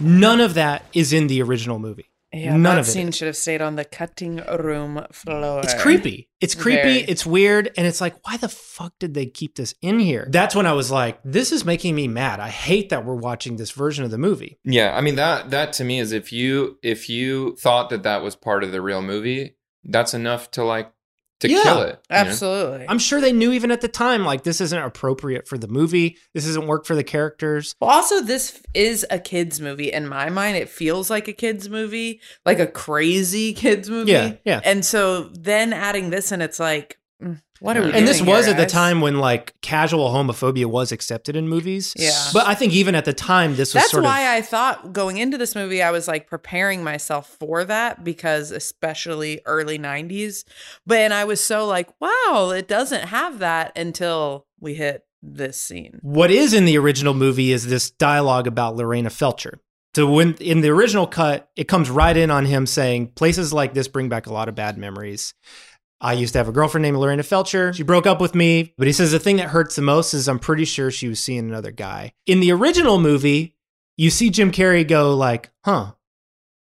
None 0.00 0.40
of 0.40 0.54
that 0.54 0.84
is 0.92 1.12
in 1.12 1.26
the 1.26 1.42
original 1.42 1.78
movie. 1.78 2.10
Yeah, 2.36 2.50
None 2.52 2.62
that 2.62 2.78
of 2.78 2.86
it. 2.88 2.90
scene 2.90 3.12
should 3.12 3.26
have 3.26 3.36
stayed 3.36 3.62
on 3.62 3.76
the 3.76 3.84
cutting 3.84 4.36
room 4.58 5.04
floor. 5.12 5.60
It's 5.62 5.74
creepy. 5.80 6.28
It's 6.40 6.54
creepy. 6.54 6.82
Very. 6.82 7.00
It's 7.00 7.24
weird. 7.24 7.72
And 7.76 7.86
it's 7.86 8.00
like, 8.00 8.16
why 8.26 8.36
the 8.36 8.48
fuck 8.48 8.92
did 8.98 9.14
they 9.14 9.26
keep 9.26 9.54
this 9.56 9.74
in 9.80 9.98
here? 9.98 10.28
That's 10.30 10.54
when 10.54 10.66
I 10.66 10.72
was 10.72 10.90
like, 10.90 11.18
this 11.24 11.50
is 11.52 11.64
making 11.64 11.94
me 11.94 12.08
mad. 12.08 12.40
I 12.40 12.48
hate 12.50 12.90
that 12.90 13.04
we're 13.04 13.14
watching 13.14 13.56
this 13.56 13.70
version 13.70 14.04
of 14.04 14.10
the 14.10 14.18
movie. 14.18 14.58
Yeah, 14.64 14.94
I 14.96 15.00
mean 15.00 15.16
that 15.16 15.50
that 15.50 15.72
to 15.74 15.84
me 15.84 15.98
is 15.98 16.12
if 16.12 16.32
you 16.32 16.78
if 16.82 17.08
you 17.08 17.56
thought 17.56 17.90
that 17.90 18.02
that 18.02 18.22
was 18.22 18.36
part 18.36 18.62
of 18.64 18.72
the 18.72 18.82
real 18.82 19.02
movie, 19.02 19.56
that's 19.84 20.12
enough 20.14 20.50
to 20.52 20.64
like 20.64 20.92
to 21.40 21.48
Yeah, 21.50 21.62
kill 21.62 21.82
it. 21.82 21.86
you 21.86 21.92
know? 21.92 21.98
Absolutely. 22.22 22.86
I'm 22.88 22.98
sure 22.98 23.20
they 23.20 23.32
knew 23.32 23.52
even 23.52 23.70
at 23.70 23.80
the 23.80 23.88
time, 23.88 24.24
like, 24.24 24.42
this 24.44 24.60
isn't 24.60 24.78
appropriate 24.78 25.46
for 25.46 25.58
the 25.58 25.68
movie. 25.68 26.16
This 26.34 26.46
doesn't 26.46 26.66
work 26.66 26.86
for 26.86 26.94
the 26.94 27.04
characters. 27.04 27.74
Well, 27.80 27.90
also, 27.90 28.20
this 28.22 28.60
is 28.74 29.04
a 29.10 29.18
kids' 29.18 29.60
movie. 29.60 29.92
In 29.92 30.08
my 30.08 30.30
mind, 30.30 30.56
it 30.56 30.68
feels 30.68 31.10
like 31.10 31.28
a 31.28 31.32
kids' 31.32 31.68
movie, 31.68 32.20
like 32.44 32.58
a 32.58 32.66
crazy 32.66 33.52
kids' 33.52 33.90
movie. 33.90 34.12
Yeah, 34.12 34.32
yeah. 34.44 34.60
And 34.64 34.84
so 34.84 35.24
then 35.34 35.72
adding 35.72 36.10
this 36.10 36.32
and 36.32 36.42
it's 36.42 36.58
like, 36.58 36.98
mm, 37.22 37.40
what 37.60 37.76
are 37.76 37.82
we 37.82 37.92
And 37.92 38.06
this 38.06 38.22
was 38.22 38.48
at 38.48 38.56
the 38.56 38.66
time 38.66 39.00
when 39.00 39.18
like 39.18 39.54
casual 39.60 40.10
homophobia 40.10 40.66
was 40.66 40.92
accepted 40.92 41.36
in 41.36 41.48
movies. 41.48 41.94
Yeah. 41.96 42.28
But 42.32 42.46
I 42.46 42.54
think 42.54 42.72
even 42.72 42.94
at 42.94 43.04
the 43.04 43.12
time, 43.12 43.56
this 43.56 43.74
was 43.74 43.82
That's 43.82 43.90
sort 43.90 44.04
why 44.04 44.22
of. 44.22 44.38
I 44.38 44.42
thought 44.42 44.92
going 44.92 45.16
into 45.16 45.38
this 45.38 45.54
movie, 45.54 45.82
I 45.82 45.90
was 45.90 46.06
like 46.08 46.28
preparing 46.28 46.84
myself 46.84 47.36
for 47.38 47.64
that 47.64 48.04
because, 48.04 48.50
especially 48.50 49.40
early 49.46 49.78
90s. 49.78 50.44
But 50.86 50.98
and 50.98 51.14
I 51.14 51.24
was 51.24 51.42
so 51.42 51.66
like, 51.66 51.88
wow, 52.00 52.52
it 52.54 52.68
doesn't 52.68 53.08
have 53.08 53.38
that 53.38 53.76
until 53.76 54.46
we 54.60 54.74
hit 54.74 55.04
this 55.22 55.60
scene. 55.60 55.98
What 56.02 56.30
is 56.30 56.54
in 56.54 56.64
the 56.64 56.78
original 56.78 57.14
movie 57.14 57.52
is 57.52 57.66
this 57.66 57.90
dialogue 57.90 58.46
about 58.46 58.76
Lorena 58.76 59.10
Felcher. 59.10 59.58
So 59.94 60.10
when 60.10 60.34
in 60.34 60.60
the 60.60 60.68
original 60.68 61.06
cut, 61.06 61.48
it 61.56 61.68
comes 61.68 61.88
right 61.88 62.14
in 62.14 62.30
on 62.30 62.44
him 62.44 62.66
saying 62.66 63.12
places 63.12 63.52
like 63.54 63.72
this 63.72 63.88
bring 63.88 64.10
back 64.10 64.26
a 64.26 64.32
lot 64.32 64.48
of 64.48 64.54
bad 64.54 64.76
memories. 64.76 65.32
I 66.00 66.12
used 66.12 66.32
to 66.34 66.38
have 66.38 66.48
a 66.48 66.52
girlfriend 66.52 66.82
named 66.82 66.98
Lorena 66.98 67.22
Felcher. 67.22 67.74
She 67.74 67.82
broke 67.82 68.06
up 68.06 68.20
with 68.20 68.34
me, 68.34 68.74
but 68.76 68.86
he 68.86 68.92
says 68.92 69.12
the 69.12 69.18
thing 69.18 69.36
that 69.36 69.48
hurts 69.48 69.76
the 69.76 69.82
most 69.82 70.12
is 70.12 70.28
I'm 70.28 70.38
pretty 70.38 70.64
sure 70.64 70.90
she 70.90 71.08
was 71.08 71.22
seeing 71.22 71.48
another 71.48 71.70
guy. 71.70 72.12
In 72.26 72.40
the 72.40 72.52
original 72.52 72.98
movie, 72.98 73.54
you 73.96 74.10
see 74.10 74.28
Jim 74.28 74.52
Carrey 74.52 74.86
go 74.86 75.14
like, 75.16 75.50
"Huh." 75.64 75.92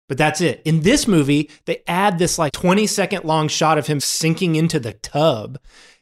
But 0.08 0.16
that's 0.16 0.40
it. 0.40 0.62
In 0.64 0.80
this 0.80 1.06
movie, 1.06 1.50
they 1.66 1.82
add 1.86 2.18
this 2.18 2.38
like 2.38 2.52
20 2.52 2.86
second 2.86 3.24
long 3.24 3.48
shot 3.48 3.76
of 3.76 3.86
him 3.86 4.00
sinking 4.00 4.56
into 4.56 4.80
the 4.80 4.94
tub. 4.94 5.58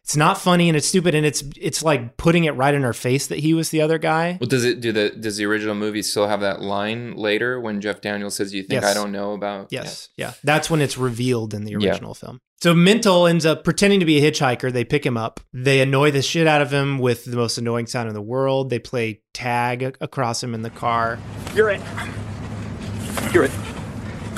It's 0.06 0.16
not 0.16 0.38
funny 0.38 0.68
and 0.68 0.76
it's 0.76 0.86
stupid 0.86 1.16
and 1.16 1.26
it's 1.26 1.42
it's 1.60 1.82
like 1.82 2.16
putting 2.16 2.44
it 2.44 2.52
right 2.52 2.72
in 2.72 2.82
her 2.82 2.92
face 2.92 3.26
that 3.26 3.40
he 3.40 3.54
was 3.54 3.70
the 3.70 3.80
other 3.80 3.98
guy. 3.98 4.38
Well, 4.40 4.46
does 4.46 4.64
it 4.64 4.80
do 4.80 4.92
the 4.92 5.10
does 5.10 5.36
the 5.36 5.44
original 5.46 5.74
movie 5.74 6.00
still 6.02 6.28
have 6.28 6.42
that 6.42 6.60
line 6.62 7.16
later 7.16 7.60
when 7.60 7.80
Jeff 7.80 8.00
Daniels 8.02 8.36
says, 8.36 8.54
"You 8.54 8.62
think 8.62 8.82
Yes. 8.82 8.84
I 8.84 8.94
don't 8.94 9.10
know 9.10 9.32
about?" 9.32 9.66
Yes. 9.72 10.10
Yeah. 10.16 10.34
That's 10.44 10.70
when 10.70 10.80
it's 10.80 10.96
revealed 10.96 11.54
in 11.54 11.64
the 11.64 11.72
Yeah. 11.72 11.90
original 11.90 12.14
film. 12.14 12.38
So 12.62 12.72
Mental 12.72 13.26
ends 13.26 13.44
up 13.44 13.64
pretending 13.64 13.98
to 13.98 14.06
be 14.06 14.24
a 14.24 14.30
hitchhiker. 14.30 14.72
They 14.72 14.84
pick 14.84 15.04
him 15.04 15.16
up. 15.16 15.40
They 15.52 15.80
annoy 15.80 16.12
the 16.12 16.22
shit 16.22 16.46
out 16.46 16.62
of 16.62 16.72
him 16.72 16.98
with 17.00 17.24
the 17.24 17.36
most 17.36 17.58
annoying 17.58 17.88
sound 17.88 18.06
in 18.08 18.14
the 18.14 18.22
world. 18.22 18.70
They 18.70 18.78
play 18.78 19.22
tag 19.34 19.96
across 20.00 20.40
him 20.40 20.54
in 20.54 20.62
the 20.62 20.70
car. 20.70 21.18
You're 21.52 21.70
it. 21.70 21.80
You're 23.34 23.44
it. 23.46 23.50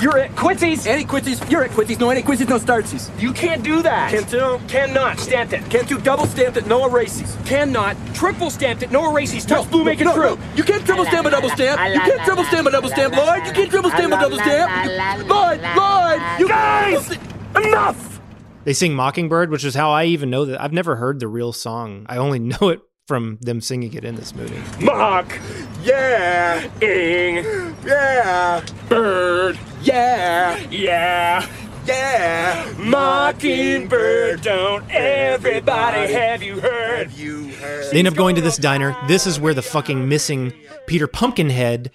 You're 0.01 0.17
at 0.17 0.35
Quincy's. 0.35 0.87
Any 0.87 1.03
Quincy's. 1.03 1.41
You're 1.49 1.63
at 1.63 1.71
Quincy's. 1.71 1.99
No 1.99 2.09
any 2.09 2.21
Quincy's. 2.21 2.47
No 2.47 2.57
startsies. 2.57 3.09
You 3.19 3.33
can't 3.33 3.63
do 3.63 3.81
that. 3.81 4.11
Can't 4.11 4.29
do. 4.29 4.59
Cannot. 4.67 5.19
Stamped 5.19 5.53
it. 5.53 5.69
Can't 5.69 5.87
do 5.89 5.99
double 5.99 6.25
stamped 6.25 6.57
it. 6.57 6.65
No 6.67 6.85
erases. 6.85 7.35
Cannot. 7.45 7.97
Triple 8.13 8.49
stamped 8.49 8.83
it. 8.83 8.91
No 8.91 9.09
erases. 9.11 9.45
Touch 9.45 9.69
blue. 9.69 9.83
Make 9.83 9.99
it 9.99 10.05
no, 10.05 10.13
true. 10.15 10.35
no. 10.35 10.41
You 10.55 10.63
can't 10.63 10.85
triple 10.85 11.05
stamp 11.05 11.27
a 11.27 11.31
double 11.31 11.49
stamp. 11.49 11.79
You 11.93 11.99
can't 11.99 12.21
triple 12.23 12.43
stamp 12.45 12.67
a 12.67 12.71
double 12.71 12.89
stamp, 12.89 13.15
Lloyd. 13.15 13.45
You 13.45 13.51
can't 13.53 13.69
triple 13.69 13.89
stamp 13.89 14.13
a 14.13 14.17
double 14.19 14.37
stamp. 14.37 14.85
You- 14.85 15.25
Lloyd, 15.27 15.61
Lloyd, 15.75 16.39
you 16.39 16.47
guys. 16.47 17.17
Enough. 17.55 18.21
They 18.63 18.73
sing 18.73 18.93
Mockingbird, 18.93 19.49
which 19.49 19.63
is 19.63 19.73
how 19.75 19.89
I 19.91 20.05
even 20.05 20.29
know 20.29 20.45
that. 20.45 20.61
I've 20.61 20.73
never 20.73 20.95
heard 20.97 21.19
the 21.19 21.27
real 21.27 21.51
song. 21.51 22.05
I 22.07 22.17
only 22.17 22.39
know 22.39 22.69
it 22.69 22.81
from 23.09 23.39
them 23.41 23.59
singing 23.59 23.91
it 23.95 24.05
in 24.05 24.13
this 24.13 24.35
movie. 24.35 24.61
Mock. 24.85 25.35
Yeah. 25.81 26.69
Ing. 26.79 27.43
Yeah. 27.83 28.63
Bird. 28.87 29.57
Yeah. 29.81 30.55
Yeah. 30.69 31.49
Yeah. 31.87 32.71
Mockingbird. 32.77 34.43
Don't 34.43 34.85
everybody 34.91 36.13
have 36.13 36.43
you 36.43 36.59
heard? 36.59 37.07
Have 37.09 37.19
you 37.19 37.47
heard? 37.53 37.91
They 37.91 37.97
end 37.97 38.07
up 38.07 38.13
going 38.13 38.35
to 38.35 38.41
this 38.41 38.57
diner. 38.57 38.95
This 39.07 39.25
is 39.25 39.39
where 39.39 39.55
the 39.55 39.63
fucking 39.63 40.07
missing 40.07 40.53
Peter 40.85 41.07
Pumpkinhead 41.07 41.89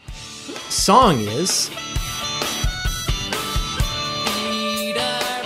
song 0.69 1.20
is. 1.20 1.69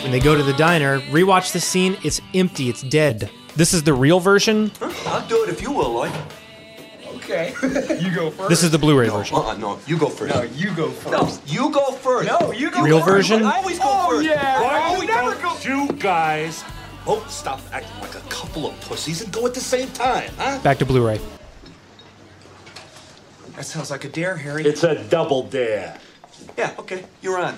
When 0.02 0.12
they 0.12 0.20
go 0.20 0.34
to 0.34 0.42
the 0.42 0.54
diner, 0.54 1.00
rewatch 1.10 1.52
the 1.52 1.60
scene, 1.60 1.98
it's 2.02 2.22
empty, 2.32 2.70
it's 2.70 2.80
dead. 2.80 3.30
This 3.58 3.74
is 3.74 3.82
the 3.82 3.92
real 3.92 4.20
version. 4.20 4.70
I'll 4.80 5.26
do 5.26 5.42
it 5.42 5.48
if 5.48 5.60
you 5.60 5.72
will, 5.72 5.92
Lloyd. 5.92 6.12
Okay. 7.16 7.52
you 8.00 8.14
go 8.14 8.30
first. 8.30 8.48
This 8.50 8.62
is 8.62 8.70
the 8.70 8.78
Blu-ray 8.78 9.08
version. 9.08 9.36
Uh-uh, 9.36 9.56
no, 9.56 9.80
you 9.84 9.98
go 9.98 10.08
first. 10.08 10.32
No, 10.32 10.42
you 10.42 10.72
go 10.76 10.90
first. 10.90 11.10
No, 11.10 11.52
you 11.52 11.72
go 11.72 11.90
first. 11.90 12.28
No, 12.28 12.52
you 12.52 12.70
go 12.70 12.82
Real 12.84 13.00
first. 13.00 13.28
version? 13.28 13.42
I 13.44 13.56
always 13.56 13.80
go 13.80 13.84
Oh, 13.88 14.10
first. 14.10 14.28
yeah. 14.28 14.60
Why 14.62 14.78
Why 14.78 14.94
do 14.94 15.00
we 15.00 15.06
don't 15.08 15.30
never 15.30 15.42
go? 15.42 15.56
You 15.64 15.92
guys. 15.94 16.62
Oh, 17.04 17.26
stop 17.28 17.60
acting 17.72 18.00
like 18.00 18.14
a 18.14 18.20
couple 18.28 18.64
of 18.64 18.80
pussies 18.82 19.22
and 19.22 19.32
go 19.32 19.44
at 19.44 19.54
the 19.54 19.60
same 19.60 19.88
time, 19.88 20.30
huh? 20.38 20.60
Back 20.62 20.78
to 20.78 20.86
Blu-ray. 20.86 21.20
That 23.56 23.64
sounds 23.64 23.90
like 23.90 24.04
a 24.04 24.08
dare, 24.08 24.36
Harry. 24.36 24.62
It's 24.62 24.84
a 24.84 25.02
double 25.08 25.42
dare. 25.42 25.98
Yeah, 26.56 26.76
okay, 26.78 27.04
you're 27.22 27.40
on. 27.40 27.56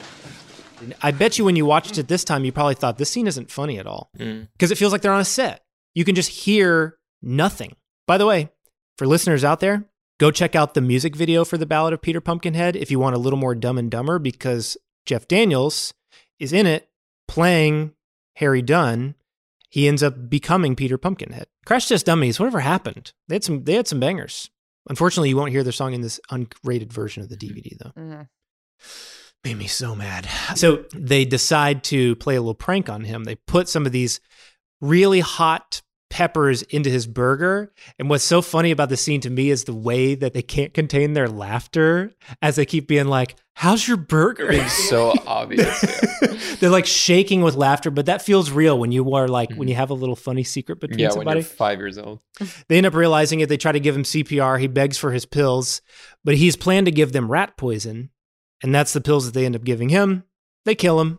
I 1.02 1.10
bet 1.10 1.36
you 1.36 1.44
when 1.44 1.56
you 1.56 1.66
watched 1.66 1.98
it 1.98 2.08
this 2.08 2.24
time, 2.24 2.46
you 2.46 2.52
probably 2.52 2.74
thought 2.74 2.96
this 2.96 3.10
scene 3.10 3.26
isn't 3.26 3.50
funny 3.50 3.78
at 3.78 3.86
all 3.86 4.08
mm. 4.18 4.48
because 4.54 4.70
it 4.70 4.78
feels 4.78 4.92
like 4.92 5.02
they're 5.02 5.12
on 5.12 5.20
a 5.20 5.26
set. 5.26 5.62
You 5.94 6.04
can 6.04 6.14
just 6.14 6.30
hear 6.30 6.98
nothing. 7.22 7.74
By 8.06 8.18
the 8.18 8.26
way, 8.26 8.50
for 8.98 9.06
listeners 9.06 9.44
out 9.44 9.60
there, 9.60 9.84
go 10.18 10.30
check 10.30 10.54
out 10.54 10.74
the 10.74 10.80
music 10.80 11.16
video 11.16 11.44
for 11.44 11.56
the 11.58 11.66
Ballad 11.66 11.92
of 11.92 12.02
Peter 12.02 12.20
Pumpkinhead 12.20 12.76
if 12.76 12.90
you 12.90 12.98
want 12.98 13.16
a 13.16 13.18
little 13.18 13.38
more 13.38 13.54
Dumb 13.54 13.78
and 13.78 13.90
Dumber 13.90 14.18
because 14.18 14.76
Jeff 15.06 15.26
Daniels 15.28 15.94
is 16.38 16.52
in 16.52 16.66
it 16.66 16.88
playing 17.28 17.92
Harry 18.36 18.62
Dunn. 18.62 19.14
He 19.68 19.86
ends 19.86 20.02
up 20.02 20.28
becoming 20.28 20.74
Peter 20.74 20.98
Pumpkinhead. 20.98 21.46
Crash 21.64 21.88
Test 21.88 22.06
Dummies, 22.06 22.40
whatever 22.40 22.60
happened? 22.60 23.12
They 23.28 23.36
had 23.36 23.44
some. 23.44 23.62
They 23.64 23.74
had 23.74 23.86
some 23.86 24.00
bangers. 24.00 24.50
Unfortunately, 24.88 25.28
you 25.28 25.36
won't 25.36 25.52
hear 25.52 25.62
their 25.62 25.72
song 25.72 25.92
in 25.94 26.00
this 26.00 26.18
unrated 26.30 26.92
version 26.92 27.22
of 27.22 27.28
the 27.28 27.36
DVD 27.36 27.76
though 27.78 27.92
Mhm. 28.00 28.28
made 29.44 29.56
me 29.58 29.66
so 29.66 29.94
mad. 29.94 30.26
So 30.56 30.84
they 30.94 31.24
decide 31.24 31.84
to 31.84 32.16
play 32.16 32.34
a 32.36 32.40
little 32.40 32.54
prank 32.54 32.88
on 32.88 33.04
him. 33.04 33.24
They 33.24 33.36
put 33.36 33.68
some 33.68 33.86
of 33.86 33.92
these 33.92 34.20
really 34.80 35.20
hot 35.20 35.82
peppers 36.10 36.62
into 36.62 36.90
his 36.90 37.06
burger. 37.06 37.72
And 37.98 38.10
what's 38.10 38.24
so 38.24 38.42
funny 38.42 38.72
about 38.72 38.88
the 38.88 38.96
scene 38.96 39.20
to 39.22 39.30
me 39.30 39.48
is 39.48 39.64
the 39.64 39.74
way 39.74 40.16
that 40.16 40.34
they 40.34 40.42
can't 40.42 40.74
contain 40.74 41.12
their 41.12 41.28
laughter 41.28 42.12
as 42.42 42.56
they 42.56 42.66
keep 42.66 42.88
being 42.88 43.06
like, 43.06 43.36
How's 43.54 43.86
your 43.86 43.98
burger? 43.98 44.50
It's 44.50 44.72
so 44.88 45.12
obvious. 45.26 45.80
They're 46.60 46.70
like 46.70 46.86
shaking 46.86 47.42
with 47.42 47.56
laughter, 47.56 47.90
but 47.90 48.06
that 48.06 48.22
feels 48.22 48.50
real 48.50 48.78
when 48.78 48.90
you 48.90 49.14
are 49.14 49.28
like, 49.28 49.50
when 49.50 49.58
mm-hmm. 49.58 49.68
you 49.68 49.74
have 49.74 49.90
a 49.90 49.94
little 49.94 50.16
funny 50.16 50.44
secret 50.44 50.80
between 50.80 50.98
yeah, 50.98 51.08
when 51.08 51.12
somebody. 51.12 51.40
you're 51.40 51.44
five 51.44 51.78
years 51.78 51.98
old. 51.98 52.22
They 52.68 52.78
end 52.78 52.86
up 52.86 52.94
realizing 52.94 53.40
it. 53.40 53.50
They 53.50 53.58
try 53.58 53.72
to 53.72 53.80
give 53.80 53.94
him 53.94 54.04
CPR. 54.04 54.58
He 54.58 54.66
begs 54.66 54.96
for 54.96 55.12
his 55.12 55.26
pills, 55.26 55.82
but 56.24 56.36
he's 56.36 56.56
planned 56.56 56.86
to 56.86 56.90
give 56.90 57.12
them 57.12 57.30
rat 57.30 57.58
poison. 57.58 58.08
And 58.62 58.74
that's 58.74 58.94
the 58.94 59.00
pills 59.02 59.26
that 59.26 59.34
they 59.34 59.44
end 59.44 59.56
up 59.56 59.64
giving 59.64 59.90
him. 59.90 60.24
They 60.64 60.74
kill 60.74 60.98
him. 60.98 61.18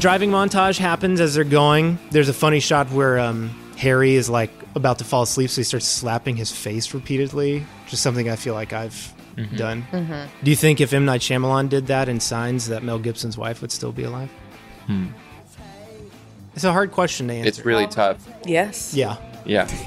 Driving 0.00 0.30
montage 0.30 0.78
happens 0.78 1.20
as 1.20 1.34
they're 1.34 1.44
going. 1.44 1.98
There's 2.10 2.30
a 2.30 2.32
funny 2.34 2.60
shot 2.60 2.90
where 2.90 3.18
um, 3.18 3.50
Harry 3.76 4.14
is 4.14 4.30
like 4.30 4.50
about 4.74 4.98
to 4.98 5.04
fall 5.04 5.22
asleep, 5.22 5.50
so 5.50 5.60
he 5.60 5.64
starts 5.64 5.86
slapping 5.86 6.36
his 6.36 6.50
face 6.50 6.94
repeatedly, 6.94 7.66
Just 7.86 8.02
something 8.02 8.30
I 8.30 8.36
feel 8.36 8.54
like 8.54 8.72
I've 8.72 9.12
Mhm. 9.36 9.56
done. 9.56 9.86
Mhm. 9.92 10.26
Do 10.42 10.50
you 10.50 10.56
think 10.56 10.80
if 10.80 10.92
M. 10.92 11.04
Night 11.04 11.20
Shyamalan 11.20 11.68
did 11.68 11.86
that 11.88 12.08
in 12.08 12.18
Signs, 12.20 12.68
that 12.68 12.82
Mel 12.82 12.98
Gibson's 12.98 13.36
wife 13.36 13.60
would 13.60 13.70
still 13.72 13.92
be 13.92 14.04
alive? 14.04 14.28
Hmm. 14.86 15.06
It's 16.54 16.64
a 16.64 16.72
hard 16.72 16.92
question 16.92 17.28
to 17.28 17.34
answer. 17.34 17.48
It's 17.48 17.64
really 17.64 17.86
tough. 17.86 18.18
Yes. 18.46 18.92
Yeah. 18.94 19.16
Yeah. 19.44 19.68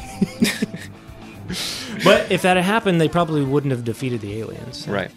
But 2.03 2.31
if 2.31 2.41
that 2.41 2.57
had 2.57 2.65
happened, 2.65 2.99
they 2.99 3.07
probably 3.07 3.43
wouldn't 3.43 3.71
have 3.71 3.83
defeated 3.85 4.21
the 4.21 4.39
aliens. 4.39 4.87
Right. 4.87 5.11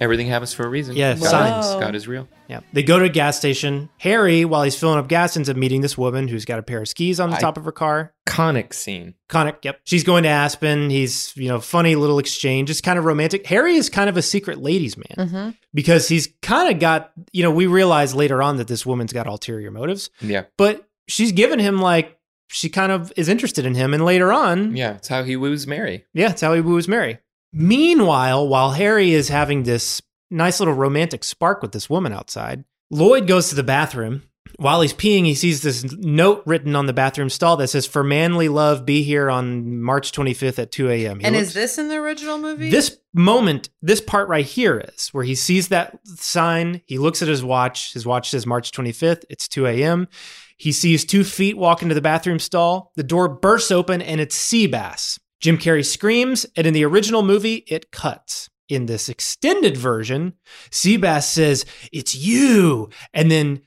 Everything 0.00 0.26
happens 0.28 0.52
for 0.52 0.64
a 0.64 0.68
reason. 0.68 0.94
Yeah, 0.96 1.14
God, 1.14 1.24
signs. 1.24 1.66
God 1.80 1.94
is 1.94 2.06
real. 2.06 2.28
Yeah. 2.48 2.60
They 2.72 2.82
go 2.82 2.98
to 2.98 3.04
a 3.06 3.08
gas 3.08 3.36
station. 3.36 3.88
Harry, 3.98 4.44
while 4.44 4.62
he's 4.62 4.78
filling 4.78 4.98
up 4.98 5.08
gas, 5.08 5.36
ends 5.36 5.48
up 5.50 5.56
meeting 5.56 5.80
this 5.80 5.98
woman 5.98 6.28
who's 6.28 6.44
got 6.44 6.58
a 6.58 6.62
pair 6.62 6.80
of 6.80 6.88
skis 6.88 7.18
on 7.20 7.30
the 7.30 7.36
I- 7.36 7.40
top 7.40 7.56
of 7.56 7.64
her 7.64 7.72
car. 7.72 8.12
Conic 8.26 8.72
scene. 8.74 9.14
Conic, 9.28 9.58
yep. 9.64 9.80
She's 9.84 10.04
going 10.04 10.22
to 10.22 10.28
Aspen. 10.28 10.90
He's, 10.90 11.36
you 11.36 11.48
know, 11.48 11.60
funny 11.60 11.94
little 11.96 12.18
exchange. 12.18 12.70
It's 12.70 12.80
kind 12.80 12.98
of 12.98 13.04
romantic. 13.04 13.46
Harry 13.46 13.74
is 13.74 13.88
kind 13.90 14.08
of 14.08 14.16
a 14.16 14.22
secret 14.22 14.58
ladies 14.58 14.96
man 14.96 15.28
Mm-hmm. 15.28 15.50
because 15.74 16.08
he's 16.08 16.28
kind 16.42 16.72
of 16.72 16.78
got, 16.80 17.10
you 17.32 17.42
know, 17.42 17.50
we 17.50 17.66
realize 17.66 18.14
later 18.14 18.42
on 18.42 18.56
that 18.58 18.68
this 18.68 18.86
woman's 18.86 19.12
got 19.12 19.26
ulterior 19.26 19.70
motives, 19.70 20.10
Yeah. 20.20 20.44
but 20.56 20.86
she's 21.08 21.32
given 21.32 21.58
him 21.58 21.78
like, 21.80 22.14
she 22.50 22.68
kind 22.70 22.92
of 22.92 23.12
is 23.16 23.28
interested 23.28 23.66
in 23.66 23.74
him. 23.74 23.92
And 23.92 24.04
later 24.04 24.32
on, 24.32 24.74
Yeah. 24.76 24.94
It's 24.94 25.08
how 25.08 25.22
he 25.24 25.36
woos 25.36 25.66
Mary. 25.66 26.06
yeah, 26.14 26.30
it's 26.30 26.40
how 26.40 26.54
he 26.54 26.60
woos 26.62 26.86
Mary. 26.88 27.18
Meanwhile, 27.52 28.46
while 28.48 28.72
Harry 28.72 29.12
is 29.12 29.28
having 29.28 29.62
this 29.62 30.02
nice 30.30 30.60
little 30.60 30.74
romantic 30.74 31.24
spark 31.24 31.62
with 31.62 31.72
this 31.72 31.88
woman 31.88 32.12
outside. 32.12 32.64
Lloyd 32.90 33.26
goes 33.26 33.48
to 33.48 33.54
the 33.54 33.62
bathroom. 33.62 34.22
While 34.56 34.80
he's 34.80 34.94
peeing, 34.94 35.24
he 35.24 35.34
sees 35.34 35.62
this 35.62 35.84
note 35.98 36.42
written 36.46 36.74
on 36.74 36.86
the 36.86 36.92
bathroom 36.92 37.28
stall 37.30 37.56
that 37.58 37.68
says, 37.68 37.86
For 37.86 38.02
manly 38.02 38.48
love, 38.48 38.84
be 38.86 39.02
here 39.02 39.30
on 39.30 39.80
March 39.80 40.10
25th 40.10 40.58
at 40.58 40.72
2 40.72 40.88
a.m. 40.90 41.20
He 41.20 41.26
and 41.26 41.36
looks- 41.36 41.48
is 41.48 41.54
this 41.54 41.78
in 41.78 41.88
the 41.88 41.96
original 41.96 42.38
movie? 42.38 42.70
this 42.70 42.98
moment, 43.14 43.68
this 43.82 44.00
part 44.00 44.28
right 44.28 44.44
here 44.44 44.82
is 44.94 45.10
where 45.10 45.24
he 45.24 45.34
sees 45.34 45.68
that 45.68 45.98
sign. 46.04 46.80
He 46.86 46.98
looks 46.98 47.22
at 47.22 47.28
his 47.28 47.44
watch. 47.44 47.92
His 47.92 48.06
watch 48.06 48.30
says 48.30 48.46
March 48.46 48.72
25th. 48.72 49.24
It's 49.28 49.48
2 49.48 49.66
a.m. 49.66 50.08
He 50.56 50.72
sees 50.72 51.04
two 51.04 51.24
feet 51.24 51.56
walk 51.56 51.82
into 51.82 51.94
the 51.94 52.00
bathroom 52.00 52.38
stall. 52.38 52.90
The 52.96 53.04
door 53.04 53.28
bursts 53.28 53.70
open 53.70 54.02
and 54.02 54.20
it's 54.20 54.36
Seabass. 54.36 55.20
Jim 55.40 55.58
Carrey 55.58 55.84
screams, 55.84 56.46
and 56.56 56.66
in 56.66 56.74
the 56.74 56.84
original 56.84 57.22
movie, 57.22 57.64
it 57.66 57.90
cuts. 57.90 58.50
In 58.68 58.84
this 58.84 59.08
extended 59.08 59.78
version, 59.78 60.34
Seabass 60.70 61.22
says, 61.22 61.64
It's 61.90 62.14
you. 62.14 62.90
And 63.14 63.30
then 63.30 63.62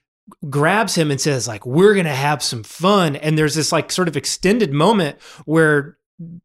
grabs 0.50 0.96
him 0.96 1.12
and 1.12 1.20
says, 1.20 1.48
like, 1.48 1.66
we're 1.66 1.96
gonna 1.96 2.14
have 2.14 2.44
some 2.44 2.64
fun. 2.64 3.16
And 3.16 3.38
there's 3.38 3.56
this 3.56 3.72
like 3.72 3.92
sort 3.92 4.08
of 4.08 4.16
extended 4.16 4.72
moment 4.72 5.20
where 5.46 5.98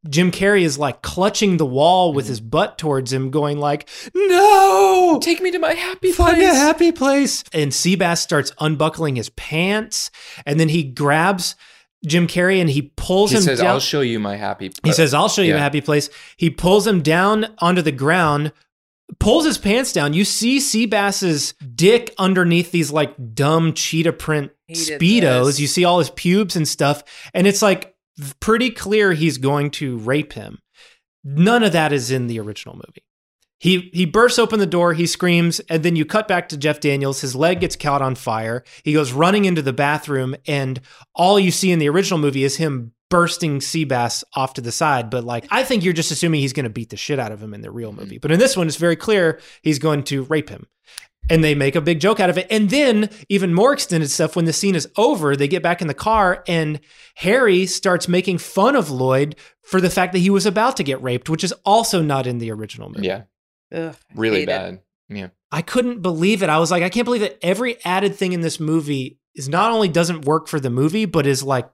Jim 0.08 0.30
Carrey 0.30 0.62
is 0.62 0.78
like 0.78 1.02
clutching 1.02 1.56
the 1.56 1.66
wall 1.66 2.12
with 2.12 2.26
mm-hmm. 2.26 2.30
his 2.30 2.40
butt 2.40 2.78
towards 2.78 3.12
him, 3.12 3.30
going 3.30 3.58
like, 3.58 3.88
"No, 4.14 5.18
take 5.22 5.42
me 5.42 5.50
to 5.50 5.58
my 5.58 5.74
happy 5.74 6.12
find 6.12 6.36
place." 6.36 6.50
a 6.50 6.54
happy 6.54 6.92
place." 6.92 7.44
And 7.52 7.72
Seabass 7.72 8.18
starts 8.18 8.52
unbuckling 8.58 9.16
his 9.16 9.28
pants, 9.30 10.10
and 10.46 10.58
then 10.58 10.70
he 10.70 10.82
grabs 10.82 11.56
Jim 12.06 12.26
Carrey 12.26 12.60
and 12.60 12.70
he 12.70 12.82
pulls 12.96 13.32
him. 13.32 13.36
He 13.36 13.38
him 13.38 13.44
says, 13.44 13.58
down. 13.60 13.66
"I'll 13.68 13.80
show 13.80 14.00
you 14.00 14.18
my 14.20 14.36
happy." 14.36 14.70
He 14.84 14.92
says, 14.92 15.12
I'll 15.12 15.28
show 15.28 15.42
you 15.42 15.50
Yeah. 15.52 15.56
a 15.56 15.60
happy 15.60 15.80
place. 15.80 16.08
He 16.36 16.50
pulls 16.50 16.86
him 16.86 17.02
down 17.02 17.54
onto 17.58 17.82
the 17.82 17.92
ground, 17.92 18.52
pulls 19.18 19.44
his 19.44 19.58
pants 19.58 19.92
down. 19.92 20.12
You 20.14 20.24
see 20.24 20.58
Seabass's 20.60 21.54
dick 21.74 22.14
underneath 22.18 22.70
these 22.72 22.90
like 22.92 23.34
dumb 23.34 23.72
cheetah 23.72 24.12
print 24.12 24.52
He 24.66 24.74
did 24.74 25.00
Speedos. 25.00 25.46
this. 25.46 25.60
You 25.60 25.66
see 25.66 25.84
all 25.84 25.98
his 25.98 26.10
pubes 26.10 26.56
and 26.56 26.66
stuff. 26.66 27.02
And 27.34 27.46
it's 27.46 27.62
like 27.62 27.94
pretty 28.40 28.70
clear 28.70 29.12
he's 29.12 29.38
going 29.38 29.70
to 29.72 29.98
rape 29.98 30.32
him. 30.32 30.58
None 31.24 31.62
of 31.62 31.72
that 31.72 31.92
is 31.92 32.10
in 32.10 32.26
the 32.28 32.38
original 32.40 32.74
movie. 32.76 33.02
He 33.58 33.90
he 33.94 34.04
bursts 34.04 34.38
open 34.38 34.58
the 34.58 34.66
door, 34.66 34.92
he 34.92 35.06
screams, 35.06 35.60
and 35.60 35.82
then 35.82 35.96
you 35.96 36.04
cut 36.04 36.28
back 36.28 36.48
to 36.50 36.56
Jeff 36.56 36.80
Daniels. 36.80 37.22
His 37.22 37.34
leg 37.34 37.60
gets 37.60 37.76
caught 37.76 38.02
on 38.02 38.14
fire. 38.14 38.64
He 38.84 38.92
goes 38.92 39.12
running 39.12 39.46
into 39.46 39.62
the 39.62 39.72
bathroom, 39.72 40.36
and 40.46 40.80
all 41.14 41.40
you 41.40 41.50
see 41.50 41.72
in 41.72 41.78
the 41.78 41.88
original 41.88 42.18
movie 42.18 42.44
is 42.44 42.56
him 42.56 42.92
bursting 43.08 43.60
sea 43.60 43.84
bass 43.84 44.24
off 44.34 44.54
to 44.54 44.60
the 44.60 44.72
side. 44.72 45.10
But 45.10 45.24
like, 45.24 45.46
I 45.50 45.64
think 45.64 45.84
you're 45.84 45.92
just 45.92 46.10
assuming 46.10 46.40
he's 46.40 46.52
going 46.52 46.64
to 46.64 46.70
beat 46.70 46.90
the 46.90 46.96
shit 46.96 47.18
out 47.18 47.32
of 47.32 47.42
him 47.42 47.54
in 47.54 47.62
the 47.62 47.70
real 47.70 47.92
movie. 47.92 48.16
Mm-hmm. 48.16 48.20
But 48.20 48.32
in 48.32 48.38
this 48.38 48.56
one, 48.56 48.66
it's 48.66 48.76
very 48.76 48.96
clear 48.96 49.40
he's 49.62 49.78
going 49.78 50.02
to 50.04 50.24
rape 50.24 50.48
him. 50.48 50.66
And 51.28 51.42
they 51.42 51.56
make 51.56 51.74
a 51.74 51.80
big 51.80 51.98
joke 51.98 52.20
out 52.20 52.30
of 52.30 52.38
it. 52.38 52.46
And 52.50 52.70
then, 52.70 53.10
even 53.28 53.52
more 53.52 53.72
extended 53.72 54.10
stuff, 54.10 54.36
when 54.36 54.44
the 54.44 54.52
scene 54.52 54.76
is 54.76 54.88
over, 54.96 55.34
they 55.34 55.48
get 55.48 55.60
back 55.60 55.82
in 55.82 55.88
the 55.88 55.94
car 55.94 56.44
and 56.46 56.78
Harry 57.16 57.66
starts 57.66 58.06
making 58.06 58.38
fun 58.38 58.76
of 58.76 58.90
Lloyd 58.92 59.34
for 59.62 59.80
the 59.80 59.90
fact 59.90 60.12
that 60.12 60.20
he 60.20 60.30
was 60.30 60.46
about 60.46 60.76
to 60.76 60.84
get 60.84 61.02
raped, 61.02 61.28
which 61.28 61.42
is 61.42 61.52
also 61.64 62.00
not 62.00 62.28
in 62.28 62.38
the 62.38 62.52
original 62.52 62.90
movie. 62.90 63.08
Yeah, 63.08 63.22
Ugh, 63.74 63.96
really 64.14 64.38
hate 64.40 64.42
it. 64.44 64.46
bad. 64.46 64.80
Yeah, 65.08 65.28
I 65.52 65.62
couldn't 65.62 66.02
believe 66.02 66.42
it. 66.42 66.48
I 66.48 66.58
was 66.58 66.70
like, 66.70 66.82
I 66.82 66.88
can't 66.88 67.04
believe 67.04 67.20
that 67.22 67.38
every 67.42 67.82
added 67.84 68.14
thing 68.16 68.32
in 68.32 68.40
this 68.40 68.58
movie 68.58 69.18
is 69.34 69.48
not 69.48 69.70
only 69.70 69.88
doesn't 69.88 70.24
work 70.24 70.48
for 70.48 70.58
the 70.58 70.70
movie, 70.70 71.04
but 71.04 71.26
is 71.26 71.42
like 71.42 71.68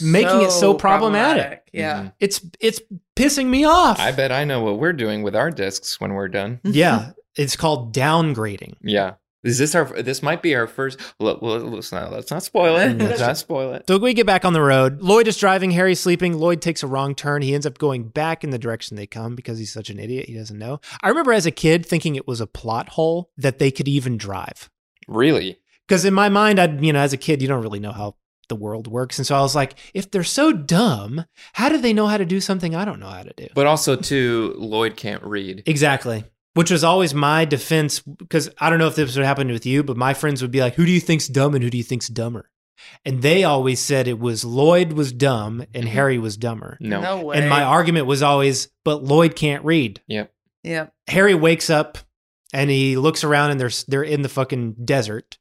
making 0.00 0.42
it 0.42 0.50
so 0.50 0.74
problematic. 0.74 1.68
Yeah. 1.72 1.98
Mm-hmm. 1.98 2.08
It's 2.20 2.40
it's 2.60 2.80
pissing 3.16 3.46
me 3.46 3.64
off. 3.64 3.98
I 3.98 4.12
bet 4.12 4.32
I 4.32 4.44
know 4.44 4.62
what 4.62 4.78
we're 4.78 4.92
doing 4.92 5.22
with 5.22 5.34
our 5.36 5.50
discs 5.50 6.00
when 6.00 6.14
we're 6.14 6.28
done. 6.28 6.60
yeah, 6.64 7.12
it's 7.36 7.56
called 7.56 7.94
downgrading. 7.94 8.76
Yeah. 8.82 9.14
Is 9.46 9.58
this 9.58 9.74
our? 9.74 9.84
This 10.02 10.22
might 10.22 10.42
be 10.42 10.54
our 10.56 10.66
first. 10.66 11.00
Well, 11.20 11.38
let's 11.40 11.92
not. 11.92 12.12
Let's 12.12 12.30
not 12.30 12.42
spoil 12.42 12.76
it. 12.76 12.98
Let's 12.98 13.20
not 13.20 13.36
spoil 13.36 13.72
it. 13.74 13.84
So 13.86 13.96
we 13.98 14.12
get 14.12 14.26
back 14.26 14.44
on 14.44 14.52
the 14.52 14.60
road. 14.60 15.00
Lloyd 15.00 15.28
is 15.28 15.36
driving. 15.36 15.70
Harry's 15.70 16.00
sleeping. 16.00 16.36
Lloyd 16.36 16.60
takes 16.60 16.82
a 16.82 16.86
wrong 16.88 17.14
turn. 17.14 17.42
He 17.42 17.54
ends 17.54 17.64
up 17.64 17.78
going 17.78 18.08
back 18.08 18.42
in 18.42 18.50
the 18.50 18.58
direction 18.58 18.96
they 18.96 19.06
come 19.06 19.36
because 19.36 19.58
he's 19.58 19.72
such 19.72 19.88
an 19.88 20.00
idiot. 20.00 20.26
He 20.26 20.34
doesn't 20.34 20.58
know. 20.58 20.80
I 21.00 21.08
remember 21.08 21.32
as 21.32 21.46
a 21.46 21.52
kid 21.52 21.86
thinking 21.86 22.16
it 22.16 22.26
was 22.26 22.40
a 22.40 22.46
plot 22.46 22.90
hole 22.90 23.30
that 23.36 23.58
they 23.58 23.70
could 23.70 23.86
even 23.86 24.16
drive. 24.16 24.68
Really? 25.06 25.58
Because 25.86 26.04
in 26.04 26.12
my 26.12 26.28
mind, 26.28 26.58
I 26.58 26.66
you 26.66 26.92
know, 26.92 27.00
as 27.00 27.12
a 27.12 27.16
kid, 27.16 27.40
you 27.40 27.46
don't 27.46 27.62
really 27.62 27.80
know 27.80 27.92
how 27.92 28.16
the 28.48 28.56
world 28.56 28.86
works, 28.86 29.18
and 29.18 29.26
so 29.26 29.36
I 29.36 29.40
was 29.40 29.54
like, 29.54 29.74
if 29.94 30.10
they're 30.10 30.24
so 30.24 30.52
dumb, 30.52 31.24
how 31.52 31.68
do 31.68 31.78
they 31.78 31.92
know 31.92 32.06
how 32.06 32.16
to 32.16 32.24
do 32.24 32.40
something 32.40 32.74
I 32.74 32.84
don't 32.84 33.00
know 33.00 33.08
how 33.08 33.22
to 33.22 33.32
do? 33.36 33.48
But 33.54 33.66
also, 33.66 33.96
too, 33.96 34.54
Lloyd 34.56 34.96
can't 34.96 35.22
read. 35.22 35.62
Exactly. 35.66 36.24
Which 36.56 36.70
was 36.70 36.84
always 36.84 37.14
my 37.14 37.44
defense 37.44 38.00
because 38.00 38.50
I 38.58 38.70
don't 38.70 38.78
know 38.78 38.86
if 38.86 38.96
this 38.96 39.14
would 39.16 39.24
happen 39.26 39.48
with 39.48 39.66
you, 39.66 39.82
but 39.82 39.96
my 39.96 40.14
friends 40.14 40.42
would 40.42 40.50
be 40.50 40.60
like, 40.60 40.74
"Who 40.74 40.86
do 40.86 40.92
you 40.92 41.00
think's 41.00 41.28
dumb 41.28 41.54
and 41.54 41.62
who 41.62 41.70
do 41.70 41.76
you 41.78 41.84
think's 41.84 42.08
dumber?" 42.08 42.50
And 43.04 43.22
they 43.22 43.44
always 43.44 43.80
said 43.80 44.08
it 44.08 44.18
was 44.18 44.44
Lloyd 44.44 44.92
was 44.92 45.12
dumb 45.12 45.60
and 45.74 45.84
mm-hmm. 45.84 45.94
Harry 45.94 46.18
was 46.18 46.36
dumber. 46.36 46.76
No. 46.80 47.00
No 47.00 47.20
way. 47.22 47.38
And 47.38 47.48
my 47.48 47.62
argument 47.62 48.06
was 48.06 48.22
always, 48.22 48.68
but 48.84 49.02
Lloyd 49.02 49.36
can't 49.36 49.64
read. 49.64 50.00
Yep. 50.06 50.32
Yep. 50.62 50.92
Harry 51.08 51.34
wakes 51.34 51.70
up 51.70 51.98
and 52.52 52.70
he 52.70 52.96
looks 52.96 53.24
around 53.24 53.52
and 53.52 53.60
they're 53.60 53.70
they're 53.88 54.02
in 54.02 54.22
the 54.22 54.28
fucking 54.28 54.76
desert. 54.84 55.38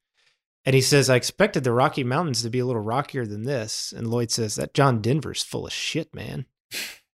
And 0.66 0.74
he 0.74 0.82
says, 0.82 1.10
I 1.10 1.16
expected 1.16 1.64
the 1.64 1.72
Rocky 1.72 2.04
Mountains 2.04 2.42
to 2.42 2.50
be 2.50 2.60
a 2.60 2.66
little 2.66 2.82
rockier 2.82 3.26
than 3.26 3.44
this. 3.44 3.94
And 3.96 4.08
Lloyd 4.08 4.32
says, 4.32 4.56
That 4.56 4.74
John 4.74 5.00
Denver's 5.00 5.44
full 5.44 5.68
of 5.68 5.74
shit, 5.74 6.14
man. 6.14 6.46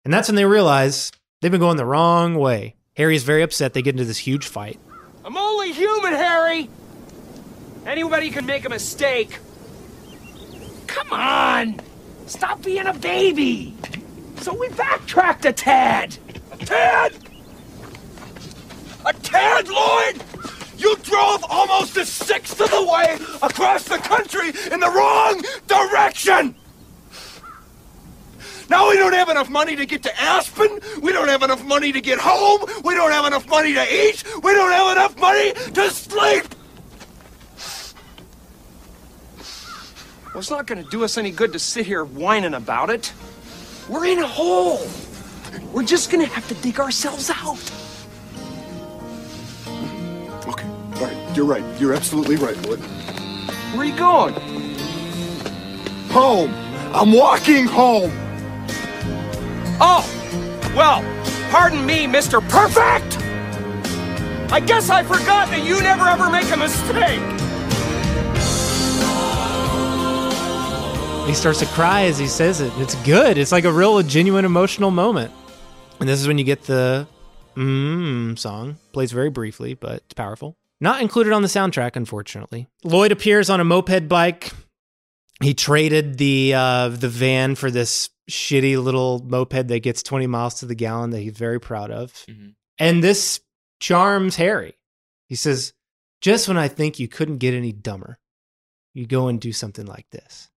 And 0.06 0.14
that's 0.14 0.30
when 0.30 0.36
they 0.36 0.46
realize 0.46 1.12
they've 1.42 1.52
been 1.52 1.60
going 1.60 1.78
the 1.78 1.86
wrong 1.86 2.36
way. 2.36 2.76
Harry 3.00 3.16
is 3.16 3.24
very 3.24 3.42
upset. 3.44 3.72
They 3.72 3.82
get 3.82 3.96
into 3.96 4.04
this 4.04 4.18
huge 4.18 4.46
fight. 4.46 4.78
I'm 5.24 5.38
only 5.38 5.72
human, 5.72 6.12
Harry! 6.12 6.70
Anybody 7.86 8.30
can 8.30 8.46
make 8.46 8.66
a 8.66 8.70
mistake. 8.70 9.40
Come 10.86 11.14
on! 11.14 11.80
Stop 12.26 12.62
being 12.62 12.86
a 12.86 12.94
baby! 12.94 13.74
So 14.42 14.54
we 14.54 14.68
backtracked 14.68 15.46
a 15.46 15.54
tad! 15.54 16.18
A 16.52 16.58
tad? 16.58 17.14
A 19.06 19.14
tad, 19.14 19.70
Lloyd? 19.70 20.22
You 20.78 20.98
drove 20.98 21.46
almost 21.50 21.96
a 21.96 22.06
sixth 22.06 22.60
of 22.60 22.70
the 22.70 22.84
way 22.84 23.18
across 23.42 23.86
the 23.86 24.00
country 24.00 24.50
in 24.74 24.82
the 24.82 24.90
wrong 24.90 25.42
direction! 25.68 26.54
Now 28.70 28.88
we 28.90 28.98
don't 28.98 29.14
have 29.14 29.30
enough 29.30 29.50
money 29.50 29.76
to 29.76 29.86
get 29.86 30.04
to 30.04 30.22
Aspen. 30.22 30.80
We 31.02 31.12
don't 31.12 31.28
have 31.28 31.42
enough 31.42 31.66
money 31.66 31.92
to 31.92 32.02
get 32.02 32.20
home. 32.20 32.66
We 32.84 32.94
don't 32.94 33.12
have 33.12 33.26
enough 33.26 33.48
money 33.50 33.74
to 33.74 33.84
eat. 33.84 34.24
We 34.44 34.54
don't 34.54 34.72
have 34.72 34.92
enough 34.96 35.18
money 35.18 35.54
to 35.54 35.90
sleep. 35.90 36.46
Well, 40.28 40.38
it's 40.38 40.52
not 40.52 40.68
gonna 40.68 40.84
do 40.84 41.04
us 41.04 41.18
any 41.18 41.32
good 41.32 41.52
to 41.54 41.60
sit 41.60 41.88
here 41.88 42.06
whining 42.06 42.54
about 42.54 42.92
it. 42.92 43.12
We're 43.90 44.06
in 44.06 44.20
a 44.20 44.28
hole. 44.28 44.80
We're 45.74 45.84
just 45.84 46.12
gonna 46.12 46.28
have 46.28 46.48
to 46.50 46.54
dig 46.56 46.80
ourselves 46.80 47.32
out. 47.32 47.72
Okay, 50.48 50.68
all 50.68 51.08
right, 51.08 51.36
you're 51.36 51.46
right. 51.46 51.64
You're 51.82 51.96
absolutely 51.96 52.36
right, 52.36 52.56
Lloyd. 52.68 52.80
Where 52.80 53.82
are 53.82 53.86
you 53.86 53.98
going? 53.98 54.36
Home. 56.12 56.54
I'm 56.94 57.12
walking 57.12 57.66
home. 57.66 58.29
Oh, 59.82 60.04
well, 60.76 61.02
pardon 61.52 61.86
me, 61.86 62.06
Mr. 62.06 62.42
Perfect! 62.50 63.18
I 64.52 64.60
guess 64.60 64.90
I 64.90 65.04
forgot 65.04 65.50
that 65.50 65.64
you 65.64 65.80
never 65.82 66.06
ever 66.06 66.30
make 66.30 66.52
a 66.52 66.58
mistake! 66.58 67.40
He 71.28 71.36
starts 71.36 71.60
to 71.60 71.68
cry 71.68 72.06
as 72.06 72.18
he 72.18 72.26
says 72.28 72.60
it. 72.60 72.74
It's 72.78 72.96
good. 73.04 73.38
It's 73.38 73.52
like 73.52 73.64
a 73.64 73.72
real 73.72 74.02
genuine 74.02 74.46
emotional 74.46 74.90
moment. 74.90 75.32
And 76.00 76.10
this 76.10 76.20
is 76.20 76.28
when 76.28 76.40
you 76.40 76.44
get 76.44 76.64
the 76.64 77.08
mmm 77.56 78.38
song. 78.40 78.78
Plays 78.94 79.12
very 79.12 79.30
briefly, 79.30 79.76
but 79.76 79.98
it's 79.98 80.16
powerful. 80.16 80.58
Not 80.82 81.02
included 81.04 81.32
on 81.32 81.44
the 81.44 81.48
soundtrack, 81.48 81.96
unfortunately. 81.96 82.68
Lloyd 82.84 83.12
appears 83.12 83.50
on 83.50 83.60
a 83.60 83.64
moped 83.64 84.08
bike. 84.08 84.52
He 85.44 85.54
traded 85.54 86.18
the 86.18 86.54
uh, 86.56 86.88
the 86.90 87.10
van 87.10 87.54
for 87.54 87.70
this 87.70 88.10
shitty 88.30 88.82
little 88.82 89.20
moped 89.28 89.68
that 89.68 89.80
gets 89.84 90.04
20 90.04 90.28
miles 90.28 90.56
to 90.56 90.66
the 90.66 90.76
gallon 90.76 91.10
that 91.12 91.20
he's 91.20 91.38
very 91.38 91.60
proud 91.60 91.92
of. 91.92 92.26
And 92.78 93.04
this 93.04 93.42
charms 93.80 94.36
Harry. 94.38 94.76
He 95.28 95.36
says, 95.36 95.74
Just 96.22 96.48
when 96.48 96.58
I 96.58 96.68
think 96.68 97.00
you 97.00 97.08
couldn't 97.08 97.38
get 97.38 97.54
any 97.54 97.72
dumber, 97.72 98.18
you 98.94 99.06
go 99.06 99.28
and 99.28 99.40
do 99.40 99.52
something 99.54 99.86
like 99.86 100.08
this 100.12 100.50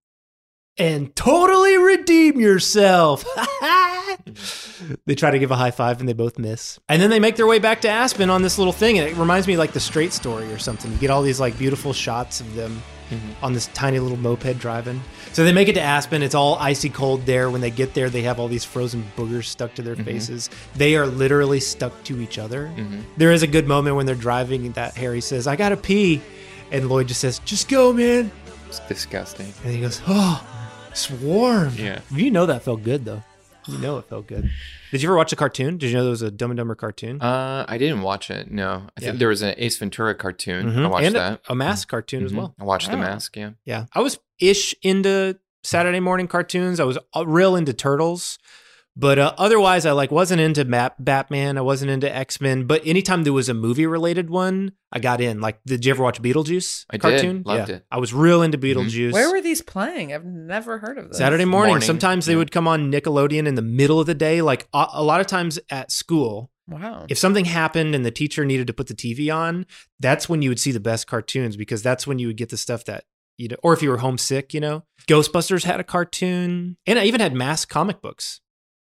and 0.77 1.15
totally 1.15 1.77
redeem 1.77 2.39
yourself. 2.39 3.23
they 5.05 5.15
try 5.15 5.31
to 5.31 5.39
give 5.39 5.51
a 5.51 5.55
high 5.55 5.71
five 5.71 5.99
and 5.99 6.09
they 6.09 6.13
both 6.13 6.37
miss. 6.39 6.79
And 6.89 7.01
then 7.01 7.09
they 7.09 7.19
make 7.19 7.35
their 7.35 7.47
way 7.47 7.59
back 7.59 7.81
to 7.81 7.89
Aspen 7.89 8.29
on 8.29 8.41
this 8.41 8.57
little 8.57 8.73
thing. 8.73 8.97
And 8.97 9.07
it 9.07 9.15
reminds 9.17 9.47
me 9.47 9.57
like 9.57 9.71
the 9.73 9.79
straight 9.79 10.13
story 10.13 10.51
or 10.51 10.57
something. 10.57 10.91
You 10.91 10.97
get 10.97 11.09
all 11.09 11.21
these 11.21 11.39
like 11.39 11.57
beautiful 11.57 11.93
shots 11.93 12.39
of 12.41 12.55
them 12.55 12.81
Mhm. 13.11 13.19
on 13.43 13.53
this 13.53 13.67
tiny 13.73 13.99
little 13.99 14.17
moped 14.17 14.57
driving. 14.59 14.99
So 15.33 15.43
they 15.43 15.51
make 15.51 15.67
it 15.67 15.73
to 15.73 15.81
Aspen. 15.81 16.21
It's 16.23 16.35
all 16.35 16.55
icy 16.59 16.89
cold 16.89 17.25
there. 17.25 17.49
When 17.49 17.59
they 17.61 17.71
get 17.71 17.93
there, 17.93 18.09
they 18.09 18.21
have 18.21 18.39
all 18.39 18.47
these 18.47 18.63
frozen 18.63 19.03
boogers 19.17 19.45
stuck 19.45 19.73
to 19.75 19.81
their 19.81 19.95
Mhm. 19.95 20.05
faces. 20.05 20.49
They 20.75 20.95
are 20.95 21.05
literally 21.07 21.59
stuck 21.59 22.03
to 22.05 22.21
each 22.21 22.37
other. 22.37 22.71
Mhm. 22.77 23.01
There 23.17 23.31
is 23.31 23.41
a 23.43 23.47
good 23.47 23.67
moment 23.67 23.95
when 23.95 24.05
they're 24.05 24.13
driving 24.15 24.71
that 24.73 24.95
Harry 24.95 25.21
says, 25.21 25.47
I 25.47 25.55
gotta 25.55 25.75
pee. 25.77 26.21
And 26.71 26.87
Lloyd 26.87 27.07
just 27.07 27.19
says, 27.21 27.39
just 27.45 27.67
go, 27.67 27.91
man. 27.91 28.31
It's 28.69 28.79
disgusting. 28.87 29.53
And 29.63 29.73
he 29.73 29.81
goes, 29.81 30.01
oh, 30.07 30.41
it's 30.91 31.09
warm. 31.09 31.73
Yeah. 31.77 31.99
You 32.11 32.29
know 32.31 32.45
that 32.45 32.63
felt 32.63 32.83
good, 32.83 33.05
though. 33.05 33.23
You 33.67 33.77
know 33.77 33.97
it 33.97 34.05
felt 34.05 34.27
good. 34.27 34.49
Did 34.91 35.01
you 35.01 35.09
ever 35.09 35.15
watch 35.17 35.31
a 35.33 35.35
cartoon? 35.35 35.77
Did 35.77 35.87
you 35.89 35.95
know 35.95 36.03
there 36.03 36.09
was 36.11 36.21
a 36.21 36.29
Dumb 36.31 36.51
and 36.51 36.57
Dumber 36.57 36.75
cartoon? 36.75 37.21
Uh, 37.21 37.65
I 37.67 37.77
didn't 37.77 38.01
watch 38.01 38.29
it. 38.29 38.51
No, 38.51 38.87
I 38.95 38.99
think 38.99 39.13
Yeah. 39.13 39.19
there 39.19 39.27
was 39.29 39.41
an 39.41 39.55
Ace 39.57 39.77
Ventura 39.77 40.13
cartoon. 40.15 40.67
I 40.69 40.71
Mhm. 40.71 40.89
watched 40.91 41.05
and 41.07 41.15
that. 41.15 41.41
A, 41.49 41.55
mask 41.55 41.87
cartoon 41.87 42.25
as 42.25 42.31
Mhm. 42.31 42.35
well. 42.35 42.55
I 42.59 42.63
watched 42.63 42.91
the 42.91 42.97
mask. 42.97 43.35
Yeah. 43.37 43.51
Yeah. 43.65 43.85
I 43.93 44.01
was 44.01 44.19
ish 44.39 44.75
into 44.81 45.37
Saturday 45.63 45.99
morning 45.99 46.27
cartoons. 46.27 46.79
I 46.79 46.83
was 46.83 46.97
real 47.25 47.55
into 47.55 47.73
Turtles. 47.73 48.37
But 48.95 49.17
uh, 49.17 49.33
otherwise, 49.37 49.85
I 49.87 49.91
like 49.91 50.11
wasn't 50.11 50.41
into 50.41 50.63
Bat- 50.65 51.03
Batman. 51.03 51.57
I 51.57 51.61
wasn't 51.61 51.89
into 51.89 52.13
X 52.13 52.39
Men. 52.39 52.65
But 52.67 52.85
anytime 52.85 53.23
there 53.23 53.33
was 53.33 53.49
a 53.49 53.53
movie 53.53 53.87
related 53.87 54.29
one, 54.29 54.73
I 54.91 54.99
got 54.99 55.19
in. 55.19 55.41
Like, 55.41 55.59
did 55.65 55.83
you 55.83 55.91
ever 55.91 56.03
watch 56.03 56.21
Beetlejuice 56.21 56.85
I 56.91 56.97
did. 56.97 57.45
Loved 57.45 57.69
yeah. 57.69 57.75
it. 57.77 57.85
I 57.89 57.97
was 57.97 58.13
real 58.13 58.43
into 58.43 58.57
Beetlejuice. 58.57 59.11
Where 59.13 59.31
were 59.31 59.41
these 59.41 59.61
playing? 59.61 60.13
I've 60.13 60.25
never 60.25 60.77
heard 60.77 60.99
of 60.99 61.09
this. 61.09 61.17
Saturday 61.17 61.45
morning. 61.45 61.71
Morning, 61.71 61.85
Sometimes 61.85 62.27
they 62.27 62.35
would 62.35 62.51
come 62.51 62.67
on 62.67 62.91
Nickelodeon 62.91 63.47
in 63.47 63.55
the 63.55 63.63
middle 63.63 63.99
of 63.99 64.05
the 64.05 64.13
day. 64.13 64.41
Like 64.43 64.67
a, 64.73 64.85
a 64.93 65.03
lot 65.03 65.21
of 65.21 65.27
times 65.27 65.57
at 65.71 65.91
school, 65.91 66.51
Wow. 66.67 67.07
if 67.09 67.17
something 67.17 67.45
happened 67.45 67.95
and 67.95 68.05
the 68.05 68.11
teacher 68.11 68.45
needed 68.45 68.67
to 68.67 68.73
put 68.73 68.87
the 68.87 68.93
TV 68.93 69.33
on, 69.35 69.65
that's 69.99 70.29
when 70.29 70.41
you 70.41 70.49
would 70.49 70.59
see 70.59 70.71
the 70.71 70.79
best 70.79 71.07
cartoons 71.07 71.57
because 71.57 71.81
that's 71.81 72.05
when 72.05 72.19
you 72.19 72.27
would 72.27 72.37
get 72.37 72.49
the 72.49 72.57
stuff 72.57 72.85
that 72.85 73.05
you 73.37 73.47
know, 73.47 73.55
or 73.63 73.73
if 73.73 73.81
you 73.81 73.89
were 73.89 73.97
homesick, 73.97 74.53
you 74.53 74.59
know. 74.59 74.83
Ghostbusters 75.07 75.63
had 75.63 75.79
a 75.79 75.83
cartoon, 75.83 76.77
and 76.85 76.99
I 76.99 77.05
even 77.05 77.19
had 77.19 77.33
mask 77.33 77.67
comic 77.69 78.01
books, 78.01 78.41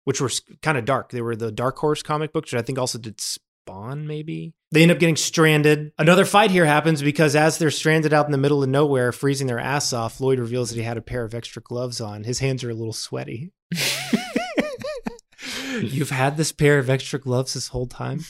which 0.05 0.21
were 0.21 0.31
kind 0.63 0.79
of 0.79 0.85
dark. 0.85 1.11
They 1.11 1.23
were 1.23 1.37
the 1.37 1.53
Dark 1.53 1.79
Horse 1.79 2.03
comic 2.03 2.33
books, 2.33 2.53
which 2.53 2.59
I 2.59 2.63
think 2.63 2.79
also 2.79 2.99
did 2.99 3.21
Spawn, 3.21 4.07
maybe. 4.07 4.55
They 4.71 4.83
end 4.83 4.91
up 4.91 4.99
getting 4.99 5.17
stranded. 5.17 5.93
Another 5.99 6.25
fight 6.25 6.51
here 6.51 6.65
happens 6.65 7.03
because 7.03 7.37
as 7.37 7.59
they're 7.59 7.71
stranded 7.71 8.13
out 8.13 8.27
in 8.27 8.33
the 8.33 8.39
middle 8.39 8.63
of 8.63 8.69
nowhere, 8.69 9.13
freezing 9.13 9.47
their 9.47 9.59
ass 9.59 9.93
off, 9.93 10.21
Lloyd 10.21 10.39
reveals 10.39 10.71
that 10.71 10.77
he 10.77 10.83
had 10.83 10.97
a 10.97 11.03
pair 11.03 11.25
of 11.25 11.35
extra 11.35 11.63
gloves 11.63 12.01
on. 12.01 12.25
His 12.25 12.41
hands 12.41 12.65
are 12.65 12.71
a 12.71 12.75
little 12.75 12.93
sweaty. 12.93 13.53
You've 15.81 16.11
had 16.11 16.37
this 16.37 16.53
pair 16.53 16.79
of 16.79 16.91
extra 16.91 17.19
gloves 17.19 17.55
this 17.55 17.69
whole 17.69 17.87
time? 17.87 18.21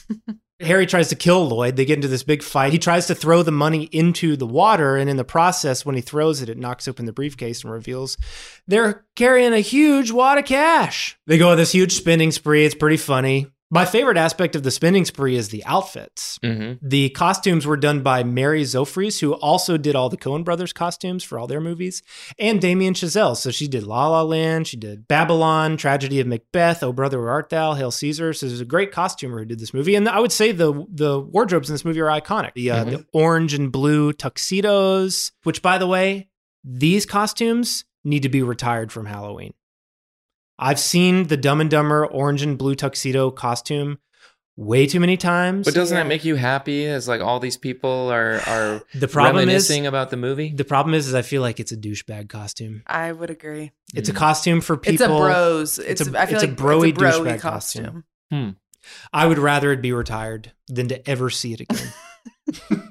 Harry 0.61 0.85
tries 0.85 1.09
to 1.09 1.15
kill 1.15 1.47
Lloyd. 1.47 1.75
They 1.75 1.83
get 1.83 1.97
into 1.97 2.07
this 2.07 2.23
big 2.23 2.41
fight. 2.41 2.71
He 2.71 2.79
tries 2.79 3.07
to 3.07 3.15
throw 3.15 3.43
the 3.43 3.51
money 3.51 3.83
into 3.91 4.37
the 4.37 4.47
water, 4.47 4.95
and 4.95 5.09
in 5.09 5.17
the 5.17 5.25
process, 5.25 5.85
when 5.85 5.95
he 5.95 6.01
throws 6.01 6.41
it, 6.41 6.47
it 6.47 6.57
knocks 6.57 6.87
open 6.87 7.05
the 7.05 7.11
briefcase 7.11 7.63
and 7.63 7.73
reveals 7.73 8.17
they're 8.65 9.05
carrying 9.15 9.53
a 9.53 9.59
huge 9.59 10.11
wad 10.11 10.37
of 10.37 10.45
cash. 10.45 11.17
They 11.27 11.37
go 11.37 11.51
on 11.51 11.57
this 11.57 11.73
huge 11.73 11.93
spending 11.93 12.31
spree. 12.31 12.65
It's 12.65 12.73
pretty 12.73 12.97
funny. 12.97 13.47
My 13.71 13.83
favorite 13.83 14.17
aspect 14.17 14.55
of 14.55 14.61
the 14.61 14.69
spending 14.69 15.05
spree 15.05 15.35
is 15.35 15.49
the 15.49 15.65
outfits. 15.65 16.37
Mm-hmm. 16.43 16.87
The 16.87 17.09
costumes 17.09 17.65
were 17.65 17.77
done 17.77 18.03
by 18.03 18.23
Mary 18.23 18.61
Zophres, 18.61 19.19
who 19.19 19.33
also 19.33 19.75
did 19.75 19.95
all 19.95 20.07
the 20.07 20.17
Coen 20.17 20.43
Brothers 20.43 20.71
costumes 20.71 21.23
for 21.23 21.39
all 21.39 21.47
their 21.47 21.59
movies, 21.59 22.03
and 22.37 22.61
Damien 22.61 22.93
Chazelle. 22.93 23.35
So 23.35 23.49
she 23.49 23.67
did 23.67 23.83
La 23.83 24.07
La 24.07 24.21
Land, 24.21 24.67
she 24.67 24.77
did 24.77 25.07
Babylon, 25.07 25.77
Tragedy 25.77 26.19
of 26.19 26.27
Macbeth, 26.27 26.83
Oh 26.83 26.93
Brother 26.93 27.19
Where 27.19 27.31
Art 27.31 27.49
Thou, 27.49 27.73
Hail 27.73 27.89
Caesar. 27.89 28.33
So 28.33 28.47
there's 28.47 28.61
a 28.61 28.65
great 28.65 28.91
costumer 28.91 29.39
who 29.39 29.45
did 29.45 29.59
this 29.59 29.73
movie, 29.73 29.95
and 29.95 30.07
I 30.07 30.19
would 30.19 30.31
say 30.31 30.51
the 30.51 30.85
the 30.87 31.19
wardrobes 31.19 31.67
in 31.69 31.73
this 31.73 31.85
movie 31.85 32.01
are 32.01 32.21
iconic. 32.21 32.53
The, 32.53 32.69
uh, 32.69 32.83
the 32.83 33.05
orange 33.13 33.55
and 33.55 33.71
blue 33.71 34.13
tuxedos, 34.13 35.31
which 35.43 35.63
by 35.63 35.79
the 35.79 35.87
way, 35.87 36.29
these 36.63 37.05
costumes 37.05 37.85
need 38.03 38.21
to 38.23 38.29
be 38.29 38.43
retired 38.43 38.91
from 38.91 39.07
Halloween. 39.07 39.53
I've 40.57 40.79
seen 40.79 41.27
the 41.27 41.37
Dumb 41.37 41.61
and 41.61 41.69
Dumber 41.69 42.05
orange 42.05 42.41
and 42.41 42.57
blue 42.57 42.75
tuxedo 42.75 43.29
costume 43.31 43.99
way 44.57 44.87
too 44.87 45.01
many 45.01 45.17
times. 45.17 45.65
But 45.65 45.73
doesn't 45.73 45.95
that 45.95 46.07
make 46.07 46.23
you 46.23 46.35
happy? 46.35 46.85
As 46.85 47.07
like 47.07 47.19
all 47.21 47.39
these 47.39 47.57
people 47.57 48.09
are 48.11 48.39
are 48.47 48.81
The 48.95 49.07
problem 49.07 49.41
is- 49.41 49.45
reminiscing 49.47 49.85
about 49.85 50.09
the 50.11 50.17
movie. 50.17 50.53
The 50.53 50.63
problem 50.63 50.93
is, 50.93 51.07
is 51.07 51.13
I 51.13 51.21
feel 51.23 51.41
like 51.41 51.59
it's 51.59 51.71
a 51.71 51.77
douchebag 51.77 52.29
costume. 52.29 52.83
I 52.87 53.11
would 53.11 53.29
agree. 53.29 53.71
It's 53.93 54.09
a 54.09 54.13
costume 54.13 54.61
for 54.61 54.77
people. 54.77 54.93
It's 54.93 55.01
a 55.03 55.07
bros. 55.07 55.79
It's, 55.79 56.01
a, 56.07 56.19
I 56.19 56.25
feel 56.25 56.35
it's 56.35 56.43
like 56.45 56.53
a 56.57 56.61
broy 56.61 56.89
it's 56.89 56.97
a 56.97 57.03
broy 57.03 57.11
douchebag 57.11 57.39
costume. 57.41 57.83
costume. 57.85 58.03
Hmm. 58.31 58.49
I 59.11 59.25
would 59.25 59.39
rather 59.39 59.71
it 59.71 59.81
be 59.81 59.91
retired 59.91 60.51
than 60.67 60.87
to 60.89 61.09
ever 61.09 61.29
see 61.29 61.53
it 61.53 61.61
again. 61.61 61.87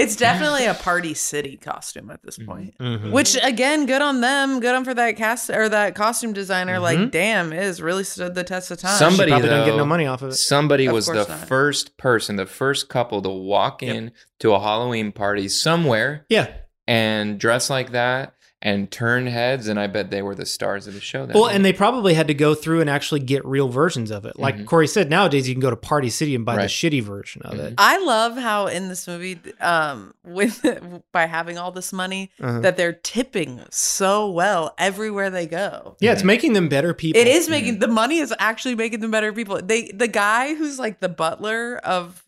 It's 0.00 0.16
definitely 0.16 0.66
a 0.66 0.74
party 0.74 1.14
city 1.14 1.56
costume 1.56 2.10
at 2.10 2.22
this 2.22 2.38
point. 2.38 2.74
Mhm. 2.78 3.10
Which 3.10 3.36
again, 3.42 3.86
good 3.86 4.02
on 4.02 4.20
them. 4.20 4.60
Good 4.60 4.74
on 4.74 4.84
for 4.84 4.94
that 4.94 5.16
cast 5.16 5.50
or 5.50 5.68
that 5.68 5.94
costume 5.94 6.32
designer. 6.32 6.78
Mhm. 6.78 6.82
Like, 6.82 7.10
damn, 7.10 7.52
it 7.52 7.62
has 7.62 7.82
really 7.82 8.04
stood 8.04 8.34
the 8.34 8.44
test 8.44 8.70
of 8.70 8.78
time. 8.78 8.98
Somebody 8.98 9.30
probably 9.30 9.48
though, 9.48 9.56
don't 9.58 9.66
get 9.66 9.76
no 9.76 9.84
money 9.84 10.06
off 10.06 10.22
of 10.22 10.30
it. 10.30 10.34
Somebody 10.34 10.86
Of 10.86 10.94
was 10.94 11.06
the 11.06 11.26
not. 11.26 11.46
first 11.48 11.96
person, 11.98 12.36
the 12.36 12.46
first 12.46 12.88
couple 12.88 13.20
to 13.22 13.28
walk 13.28 13.82
in 13.82 14.12
to 14.40 14.52
a 14.54 14.60
Halloween 14.60 15.12
party 15.12 15.48
somewhere 15.48 16.24
yeah. 16.28 16.48
and 16.88 17.38
dress 17.38 17.68
like 17.70 17.92
that 17.92 18.34
and 18.62 18.90
turn 18.90 19.26
heads, 19.26 19.68
and 19.68 19.80
I 19.80 19.86
bet 19.86 20.10
they 20.10 20.20
were 20.20 20.34
the 20.34 20.44
stars 20.44 20.86
of 20.86 20.92
the 20.92 21.00
show. 21.00 21.24
That 21.24 21.34
Well, 21.34 21.46
night. 21.46 21.54
and 21.56 21.64
they 21.64 21.72
probably 21.72 22.12
had 22.12 22.28
to 22.28 22.34
go 22.34 22.54
through 22.54 22.82
and 22.82 22.90
actually 22.90 23.20
get 23.20 23.42
real 23.46 23.68
versions 23.68 24.10
of 24.10 24.26
it. 24.26 24.38
Like 24.38 24.56
Mhm. 24.56 24.66
Corey 24.66 24.86
said, 24.86 25.08
nowadays 25.08 25.48
you 25.48 25.54
can 25.54 25.62
go 25.62 25.70
to 25.70 25.76
Party 25.76 26.10
City 26.10 26.34
and 26.34 26.44
buy 26.44 26.56
the 26.56 26.62
shitty 26.68 27.02
version 27.02 27.40
of 27.42 27.54
Mm-hmm. 27.54 27.66
it. 27.68 27.74
I 27.78 27.98
love 28.04 28.36
how 28.36 28.66
in 28.66 28.88
this 28.88 29.08
movie, 29.08 29.38
um, 29.62 30.12
with 30.24 30.60
by 31.12 31.24
having 31.26 31.56
all 31.56 31.72
this 31.72 31.90
money, 31.92 32.30
Uh-huh. 32.40 32.60
that 32.60 32.76
they're 32.76 32.92
tipping 32.92 33.62
so 33.70 34.30
well 34.30 34.74
everywhere 34.76 35.30
they 35.30 35.46
go. 35.46 35.96
Yeah, 36.00 36.12
it's 36.12 36.22
making 36.24 36.52
them 36.52 36.68
better 36.68 36.92
people. 36.92 37.20
It 37.20 37.28
is 37.28 37.48
making 37.48 37.78
the 37.78 37.88
money 37.88 38.18
is 38.18 38.34
actually 38.38 38.74
making 38.74 39.00
them 39.00 39.10
better 39.10 39.32
people. 39.32 39.58
They 39.62 39.90
the 39.94 40.08
guy 40.08 40.54
who's 40.54 40.78
like 40.78 41.00
the 41.00 41.08
butler 41.08 41.78
of 41.82 42.24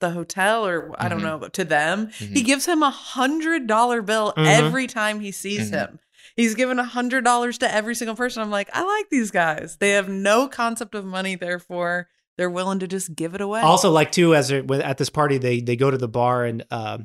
the 0.00 0.10
hotel 0.10 0.66
or 0.66 0.94
I 0.98 1.08
don't 1.08 1.20
Mhm. 1.20 1.40
know 1.40 1.48
to 1.48 1.64
them, 1.64 2.08
he 2.18 2.42
Mhm. 2.42 2.44
gives 2.44 2.66
him 2.66 2.82
a 2.82 2.90
hundred 2.90 3.66
dollar 3.66 4.02
bill 4.02 4.32
Mhm. 4.36 4.46
every 4.46 4.86
time 4.86 5.20
he 5.20 5.32
sees 5.32 5.70
Mhm. 5.70 5.74
him. 5.74 5.98
He's 6.34 6.54
given 6.54 6.78
a 6.78 6.84
hundred 6.84 7.24
dollars 7.24 7.56
to 7.58 7.74
every 7.74 7.94
single 7.94 8.14
person. 8.16 8.42
I'm 8.42 8.50
like, 8.50 8.68
I 8.74 8.82
like 8.82 9.08
these 9.10 9.30
guys. 9.30 9.76
They 9.80 9.90
have 9.92 10.08
no 10.08 10.48
concept 10.48 10.94
of 10.94 11.04
money, 11.06 11.34
therefore 11.34 12.08
they're 12.36 12.50
willing 12.50 12.78
to 12.80 12.86
just 12.86 13.14
give 13.16 13.34
it 13.34 13.40
away. 13.40 13.62
Also, 13.62 13.90
like 13.90 14.12
too, 14.12 14.34
as 14.34 14.50
at 14.52 14.98
this 14.98 15.08
party, 15.10 15.38
they 15.38 15.60
they 15.60 15.76
go 15.76 15.90
to 15.90 15.96
the 15.96 16.08
bar 16.08 16.44
and 16.44 16.64
uh, 16.70 16.98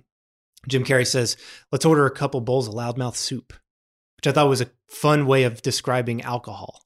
Jim 0.68 0.84
Carrey 0.84 1.08
says, 1.08 1.38
"Let's 1.72 1.86
order 1.86 2.06
a 2.06 2.12
couple 2.12 2.42
bowls 2.42 2.68
of 2.68 2.74
loudmouth 2.74 3.16
soup," 3.16 3.54
which 4.18 4.28
I 4.28 4.34
thought 4.34 4.50
was 4.50 4.60
a 4.62 4.70
fun 4.90 5.26
way 5.26 5.44
of 5.44 5.62
describing 5.62 6.22
alcohol. 6.22 6.82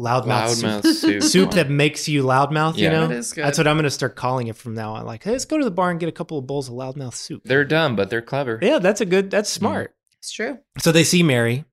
Loudmouth, 0.00 0.62
Loudmouth 0.62 0.82
soup, 0.84 0.96
soup. 0.96 1.22
soup 1.22 1.50
that 1.52 1.68
makes 1.70 2.08
you 2.08 2.22
loudmouth. 2.22 2.76
You 2.76 2.88
know, 2.88 3.08
That 3.08 3.16
is 3.16 3.32
good. 3.32 3.44
that's 3.44 3.58
what 3.58 3.66
I'm 3.66 3.76
going 3.76 3.84
to 3.84 3.90
start 3.90 4.16
calling 4.16 4.46
it 4.48 4.56
from 4.56 4.74
now 4.74 4.94
on. 4.94 5.04
Like, 5.04 5.22
hey, 5.22 5.32
let's 5.32 5.44
go 5.44 5.58
to 5.58 5.64
the 5.64 5.70
bar 5.70 5.90
and 5.90 6.00
get 6.00 6.08
a 6.08 6.12
couple 6.12 6.38
of 6.38 6.46
bowls 6.46 6.68
of 6.68 6.74
loudmouth 6.74 7.14
soup. 7.14 7.42
they're 7.44 7.64
dumb, 7.64 7.94
but 7.94 8.08
they're 8.08 8.22
clever. 8.22 8.58
Yeah, 8.62 8.78
that's 8.78 9.00
a 9.00 9.06
good. 9.06 9.30
That's 9.30 9.50
mm. 9.50 9.58
smart. 9.58 9.94
it's 10.18 10.32
true. 10.32 10.58
So 10.78 10.92
they 10.92 11.04
see 11.04 11.22
Mary. 11.22 11.64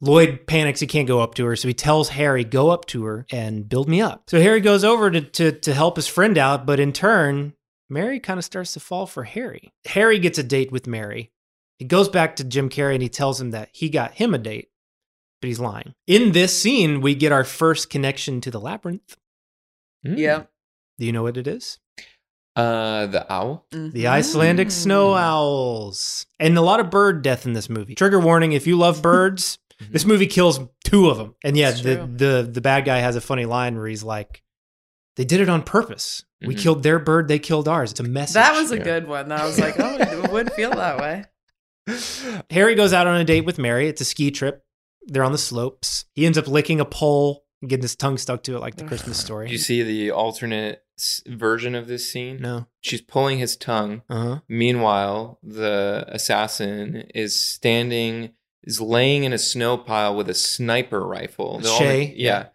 Lloyd 0.00 0.46
panics 0.46 0.80
he 0.80 0.86
can't 0.86 1.08
go 1.08 1.20
up 1.20 1.34
to 1.36 1.46
her, 1.46 1.56
so 1.56 1.66
he 1.68 1.74
tells 1.74 2.10
Harry, 2.10 2.44
"Go 2.44 2.70
up 2.70 2.84
to 2.86 3.04
her 3.04 3.26
and 3.30 3.68
build 3.68 3.88
me 3.88 4.02
up." 4.02 4.24
So 4.28 4.40
Harry 4.40 4.60
goes 4.60 4.84
over 4.84 5.10
to 5.10 5.20
to, 5.20 5.52
to 5.52 5.72
help 5.74 5.96
his 5.96 6.06
friend 6.06 6.36
out, 6.36 6.66
but 6.66 6.78
in 6.78 6.92
turn, 6.92 7.54
Mary 7.88 8.20
kind 8.20 8.38
of 8.38 8.44
starts 8.44 8.74
to 8.74 8.80
fall 8.80 9.06
for 9.06 9.24
Harry. 9.24 9.72
Harry 9.86 10.18
gets 10.18 10.38
a 10.38 10.42
date 10.42 10.72
with 10.72 10.86
Mary. 10.86 11.32
He 11.78 11.84
goes 11.84 12.08
back 12.08 12.36
to 12.36 12.44
Jim 12.44 12.68
Carrey 12.68 12.94
and 12.94 13.02
he 13.02 13.08
tells 13.08 13.40
him 13.40 13.50
that 13.52 13.70
he 13.72 13.88
got 13.88 14.14
him 14.14 14.34
a 14.34 14.38
date, 14.38 14.68
but 15.44 15.48
he's 15.48 15.60
lying. 15.60 15.94
In 16.06 16.32
this 16.32 16.58
scene, 16.58 17.02
we 17.02 17.14
get 17.14 17.30
our 17.30 17.44
first 17.44 17.90
connection 17.90 18.40
to 18.40 18.50
the 18.50 18.58
labyrinth. 18.58 19.14
Mm. 20.06 20.16
Yeah. 20.16 20.42
Do 20.98 21.04
you 21.04 21.12
know 21.12 21.22
what 21.22 21.36
it 21.36 21.46
is? 21.46 21.78
Uh, 22.56 23.04
the 23.08 23.30
owl. 23.30 23.66
The 23.70 24.06
Icelandic 24.06 24.70
snow 24.70 25.14
owls. 25.14 26.24
And 26.40 26.56
a 26.56 26.62
lot 26.62 26.80
of 26.80 26.88
bird 26.90 27.20
death 27.20 27.44
in 27.44 27.52
this 27.52 27.68
movie. 27.68 27.94
Trigger 27.94 28.18
warning 28.18 28.52
if 28.52 28.66
you 28.66 28.78
love 28.78 29.02
birds, 29.02 29.58
this 29.90 30.06
movie 30.06 30.26
kills 30.28 30.60
two 30.82 31.10
of 31.10 31.18
them. 31.18 31.34
And 31.44 31.58
yeah, 31.58 31.72
the, 31.72 32.08
the 32.10 32.48
the 32.50 32.60
bad 32.62 32.86
guy 32.86 32.98
has 33.00 33.14
a 33.16 33.20
funny 33.20 33.44
line 33.44 33.76
where 33.76 33.86
he's 33.86 34.02
like, 34.04 34.42
they 35.16 35.26
did 35.26 35.40
it 35.42 35.50
on 35.50 35.62
purpose. 35.62 36.24
We 36.40 36.54
Mhm. 36.54 36.58
killed 36.62 36.82
their 36.84 36.98
bird, 36.98 37.28
they 37.28 37.38
killed 37.38 37.68
ours. 37.68 37.90
It's 37.90 38.00
a 38.00 38.04
message. 38.04 38.34
That 38.34 38.54
was 38.54 38.70
a 38.72 38.78
Yeah. 38.78 38.84
good 38.84 39.08
one. 39.08 39.30
I 39.30 39.44
was 39.44 39.58
like, 39.60 39.78
oh, 39.78 39.96
it 39.98 40.32
wouldn't 40.32 40.54
feel 40.56 40.70
that 40.70 40.98
way. 40.98 41.24
Harry 42.50 42.74
goes 42.76 42.94
out 42.94 43.06
on 43.06 43.20
a 43.20 43.24
date 43.24 43.44
with 43.44 43.58
Mary. 43.58 43.88
It's 43.88 44.00
a 44.00 44.06
ski 44.06 44.30
trip. 44.30 44.63
They're 45.06 45.24
on 45.24 45.32
the 45.32 45.38
slopes. 45.38 46.04
He 46.14 46.26
ends 46.26 46.38
up 46.38 46.48
licking 46.48 46.80
a 46.80 46.84
pole 46.84 47.44
and 47.60 47.68
getting 47.70 47.82
his 47.82 47.96
tongue 47.96 48.18
stuck 48.18 48.42
to 48.44 48.56
it 48.56 48.60
like 48.60 48.76
the 48.76 48.84
Christmas 48.84 49.18
story. 49.18 49.46
Did 49.46 49.52
you 49.52 49.58
see 49.58 49.82
the 49.82 50.10
alternate 50.10 50.82
s- 50.98 51.22
version 51.26 51.74
of 51.74 51.86
this 51.86 52.10
scene? 52.10 52.38
No. 52.40 52.66
She's 52.80 53.00
pulling 53.00 53.38
his 53.38 53.56
tongue. 53.56 54.02
Uh-huh. 54.08 54.40
Meanwhile, 54.48 55.38
the 55.42 56.04
assassin 56.08 57.06
is 57.14 57.38
standing 57.38 58.30
is 58.64 58.80
laying 58.80 59.24
in 59.24 59.32
a 59.32 59.38
snow 59.38 59.76
pile 59.76 60.16
with 60.16 60.28
a 60.28 60.34
sniper 60.34 61.06
rifle. 61.06 61.58
The 61.60 61.68
Shay, 61.68 61.84
only- 62.08 62.14
yeah. 62.22 62.46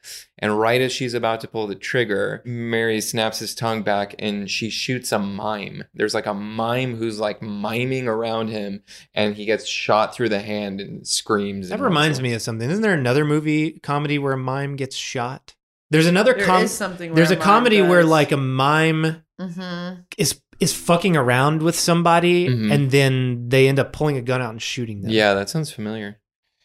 And 0.42 0.58
right 0.58 0.80
as 0.82 0.92
she's 0.94 1.14
about 1.14 1.42
to 1.42 1.48
pull 1.48 1.68
the 1.68 1.76
trigger, 1.76 2.42
Mary 2.46 3.02
snaps 3.02 3.40
his 3.40 3.54
tongue 3.54 3.84
back 3.84 4.16
and 4.20 4.50
she 4.50 4.70
shoots 4.70 5.12
a 5.12 5.20
mime. 5.20 5.84
There's 5.94 6.14
like 6.14 6.26
a 6.28 6.34
mime 6.34 6.96
who's 6.96 7.20
like 7.20 7.42
miming 7.42 8.08
around 8.08 8.48
him 8.48 8.82
and 9.14 9.36
he 9.36 9.46
gets 9.46 9.68
shot 9.68 10.16
through 10.16 10.30
the 10.30 10.40
hand 10.42 10.80
and 10.82 11.06
screams. 11.06 11.68
That 11.70 11.76
and 11.76 11.84
reminds 11.84 12.22
me 12.22 12.34
of 12.34 12.42
something. 12.42 12.70
Isn't 12.70 12.82
there 12.82 12.94
another 12.94 13.26
movie 13.26 13.72
comedy 13.80 14.18
where 14.18 14.34
a 14.34 14.38
mime 14.38 14.78
gets 14.78 14.96
shot? 14.96 15.56
There's 15.92 16.06
another 16.08 16.34
There 16.36 16.46
com- 16.46 16.64
is 16.64 16.72
something 16.72 17.10
where 17.10 17.16
There's 17.18 17.32
a 17.32 17.34
a, 17.34 17.38
mime 17.38 17.44
comedy 17.46 17.82
where 17.82 18.04
like 18.06 18.32
a 18.32 18.38
mime 18.38 19.24
Mm-hmm. 19.42 20.02
is 20.18 20.40
is 20.60 20.74
fucking 20.74 21.16
around 21.16 21.62
with 21.62 21.78
somebody 21.78 22.48
Mhm. 22.50 22.72
and 22.74 22.92
then 22.92 23.50
they 23.50 23.68
end 23.68 23.80
up 23.80 23.94
pulling 23.94 24.18
a 24.18 24.22
gun 24.22 24.42
out 24.42 24.52
and 24.52 24.62
shooting 24.62 25.02
them. 25.02 25.12
Yeah, 25.12 25.34
that 25.34 25.50
sounds 25.50 25.72
familiar. 25.72 26.18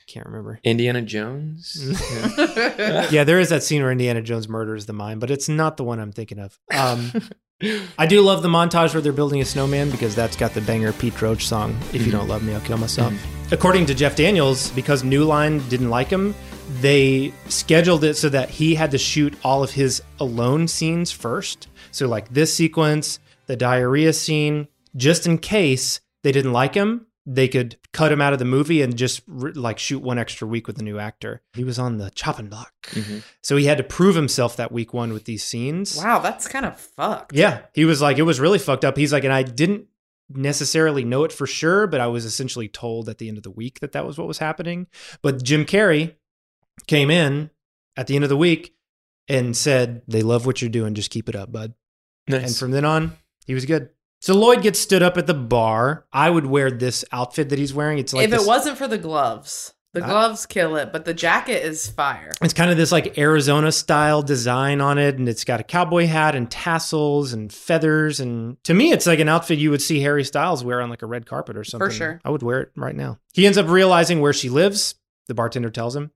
Can't 0.07 0.27
remember. 0.27 0.61
Indiana 0.65 1.01
Jones? 1.01 1.77
Yeah. 2.37 3.09
yeah, 3.11 3.25
there 3.25 3.41
is 3.41 3.49
that 3.49 3.63
scene 3.63 3.81
where 3.83 3.91
Indiana 3.91 4.21
Jones 4.21 4.49
murders 4.49 4.85
the 4.87 4.93
mime, 4.93 5.19
but 5.19 5.31
it's 5.31 5.49
not 5.49 5.77
the 5.79 5.85
one 5.85 5.99
I'm 5.99 6.13
thinking 6.13 6.39
of. 6.39 6.59
Um, 6.75 7.13
I 7.99 8.05
do 8.07 8.21
love 8.21 8.43
the 8.43 8.49
montage 8.49 8.93
where 8.93 9.01
they're 9.01 9.13
building 9.15 9.41
a 9.41 9.45
snowman 9.47 9.91
because 9.91 10.15
that's 10.15 10.37
got 10.37 10.53
the 10.53 10.61
banger 10.61 10.93
Pete 10.93 11.15
Droge 11.15 11.41
song, 11.43 11.75
If 11.95 12.05
You 12.05 12.13
Don't 12.13 12.29
Love 12.29 12.43
Me, 12.43 12.53
I'll 12.53 12.61
Kill 12.61 12.77
Myself. 12.77 13.15
According 13.51 13.87
to 13.87 13.95
Jeff 13.95 14.15
Daniels, 14.17 14.71
because 14.71 15.05
New 15.05 15.25
Line 15.25 15.67
didn't 15.69 15.89
like 15.91 16.09
him, 16.09 16.35
they 16.81 17.33
scheduled 17.49 18.05
it 18.05 18.15
so 18.17 18.29
that 18.29 18.51
he 18.51 18.75
had 18.75 18.91
to 18.91 18.99
shoot 18.99 19.35
all 19.43 19.63
of 19.63 19.71
his 19.71 20.03
alone 20.21 20.69
scenes 20.69 21.13
first. 21.13 21.69
So, 21.93 22.07
like 22.09 22.29
this 22.33 22.55
sequence, 22.55 23.21
the 23.47 23.57
diarrhea 23.57 24.13
scene, 24.13 24.69
just 24.97 25.27
in 25.27 25.39
case 25.39 26.01
they 26.23 26.33
didn't 26.33 26.53
like 26.53 26.75
him, 26.75 27.07
they 27.27 27.49
could 27.49 27.79
cut 27.93 28.13
him 28.13 28.21
out 28.21 28.35
of 28.35 28.39
the 28.39 28.45
movie 28.45 28.83
and 28.83 28.97
just 28.97 29.23
re- 29.27 29.53
like 29.53 29.79
shoot 29.79 30.03
one 30.03 30.19
extra 30.19 30.47
week 30.47 30.67
with 30.67 30.79
a 30.79 30.83
new 30.83 30.99
actor. 30.99 31.41
He 31.55 31.65
was 31.65 31.79
on 31.79 31.97
the 31.97 32.11
chopping 32.11 32.49
block. 32.49 32.75
Mm-hmm. 32.91 33.19
So 33.43 33.57
he 33.57 33.65
had 33.65 33.79
to 33.79 33.85
prove 33.85 34.15
himself 34.15 34.57
that 34.57 34.73
week 34.73 34.93
one 34.93 35.13
with 35.13 35.25
these 35.25 35.43
scenes. 35.43 35.97
Wow, 35.97 36.19
that's 36.19 36.47
kind 36.47 36.67
of 36.67 36.79
fucked. 36.79 37.35
Yeah. 37.35 37.63
He 37.73 37.87
was 37.87 38.03
like, 38.03 38.19
it 38.19 38.23
was 38.23 38.41
really 38.41 38.59
fucked 38.59 38.85
up. 38.85 38.97
He's 38.99 39.13
like, 39.13 39.25
and 39.25 39.33
I 39.33 39.43
didn't 39.43 39.87
necessarily 40.29 41.05
know 41.05 41.25
it 41.25 41.33
for 41.33 41.47
sure, 41.47 41.87
but 41.87 42.01
I 42.01 42.09
was 42.09 42.27
essentially 42.27 42.69
told 42.69 43.09
at 43.09 43.19
the 43.19 43.29
end 43.29 43.39
of 43.39 43.43
the 43.43 43.51
week 43.51 43.81
that 43.81 43.93
that 43.93 44.07
was 44.07 44.19
what 44.19 44.29
was 44.29 44.39
happening. 44.39 44.87
But 45.23 45.43
Jim 45.43 45.65
Carrey 45.65 46.17
came 46.87 47.11
in 47.11 47.51
at 47.97 48.07
the 48.07 48.17
end 48.17 48.25
of 48.25 48.31
the 48.31 48.37
week 48.37 48.75
and 49.29 49.57
said, 49.57 50.03
they 50.07 50.23
love 50.23 50.45
what 50.45 50.61
you're 50.61 50.69
doing. 50.69 50.93
Just 50.93 51.11
keep 51.11 51.31
it 51.31 51.37
up, 51.37 51.51
bud. 51.51 51.73
Nice. 52.29 52.49
And 52.49 52.57
from 52.57 52.71
then 52.73 52.85
on, 52.85 53.17
he 53.45 53.55
was 53.55 53.65
good. 53.65 53.91
So 54.21 54.35
Lloyd 54.35 54.63
gets 54.63 54.79
stood 54.79 55.03
up 55.03 55.19
at 55.19 55.27
the 55.27 55.35
bar. 55.35 56.07
I 56.13 56.31
would 56.31 56.47
wear 56.47 56.71
this 56.71 57.05
outfit 57.13 57.51
that 57.51 57.59
he's 57.59 57.75
wearing. 57.75 57.99
It's 57.99 58.13
like 58.15 58.25
if 58.25 58.31
this- 58.31 58.43
it 58.45 58.47
wasn't 58.49 58.79
for 58.79 58.89
the 58.89 58.97
gloves, 58.97 59.75
the 59.93 60.03
I- 60.03 60.09
gloves 60.09 60.47
kill 60.47 60.77
it, 60.77 60.93
but 60.93 61.05
the 61.05 61.13
jacket 61.13 61.63
is 61.63 61.87
fire. 61.89 62.33
It's 62.41 62.55
kind 62.55 62.71
of 62.71 62.77
this 62.79 62.91
like 62.91 63.19
Arizona 63.19 63.71
style 63.71 64.23
design 64.23 64.81
on 64.81 64.97
it, 64.99 65.19
and 65.19 65.29
it's 65.29 65.45
got 65.45 65.61
a 65.61 65.63
cowboy 65.63 66.07
hat 66.07 66.35
and 66.35 66.51
tassels 66.51 67.35
and 67.35 67.53
feathers. 67.53 68.19
And 68.19 68.57
to 68.65 68.73
me, 68.73 68.93
it's 68.93 69.07
like 69.07 69.19
an 69.21 69.29
outfit 69.29 69.59
you 69.59 69.71
would 69.71 69.83
see 69.83 70.01
Harry 70.01 70.25
Styles 70.25 70.65
wear 70.65 70.81
on 70.81 70.89
like 70.89 71.03
a 71.03 71.07
red 71.07 71.27
carpet 71.27 71.57
or 71.57 71.63
something. 71.65 71.89
For 71.91 71.95
sure. 71.95 72.21
I 72.25 72.31
would 72.31 72.43
wear 72.43 72.63
it 72.63 72.71
right 72.77 72.97
now. 72.97 73.19
He 73.35 73.45
ends 73.47 73.59
up 73.59 73.69
realizing 73.69 74.21
where 74.23 74.33
she 74.33 74.49
lives. 74.49 74.95
The 75.29 75.35
bartender 75.35 75.71
tells 75.71 75.95
him. 75.95 76.11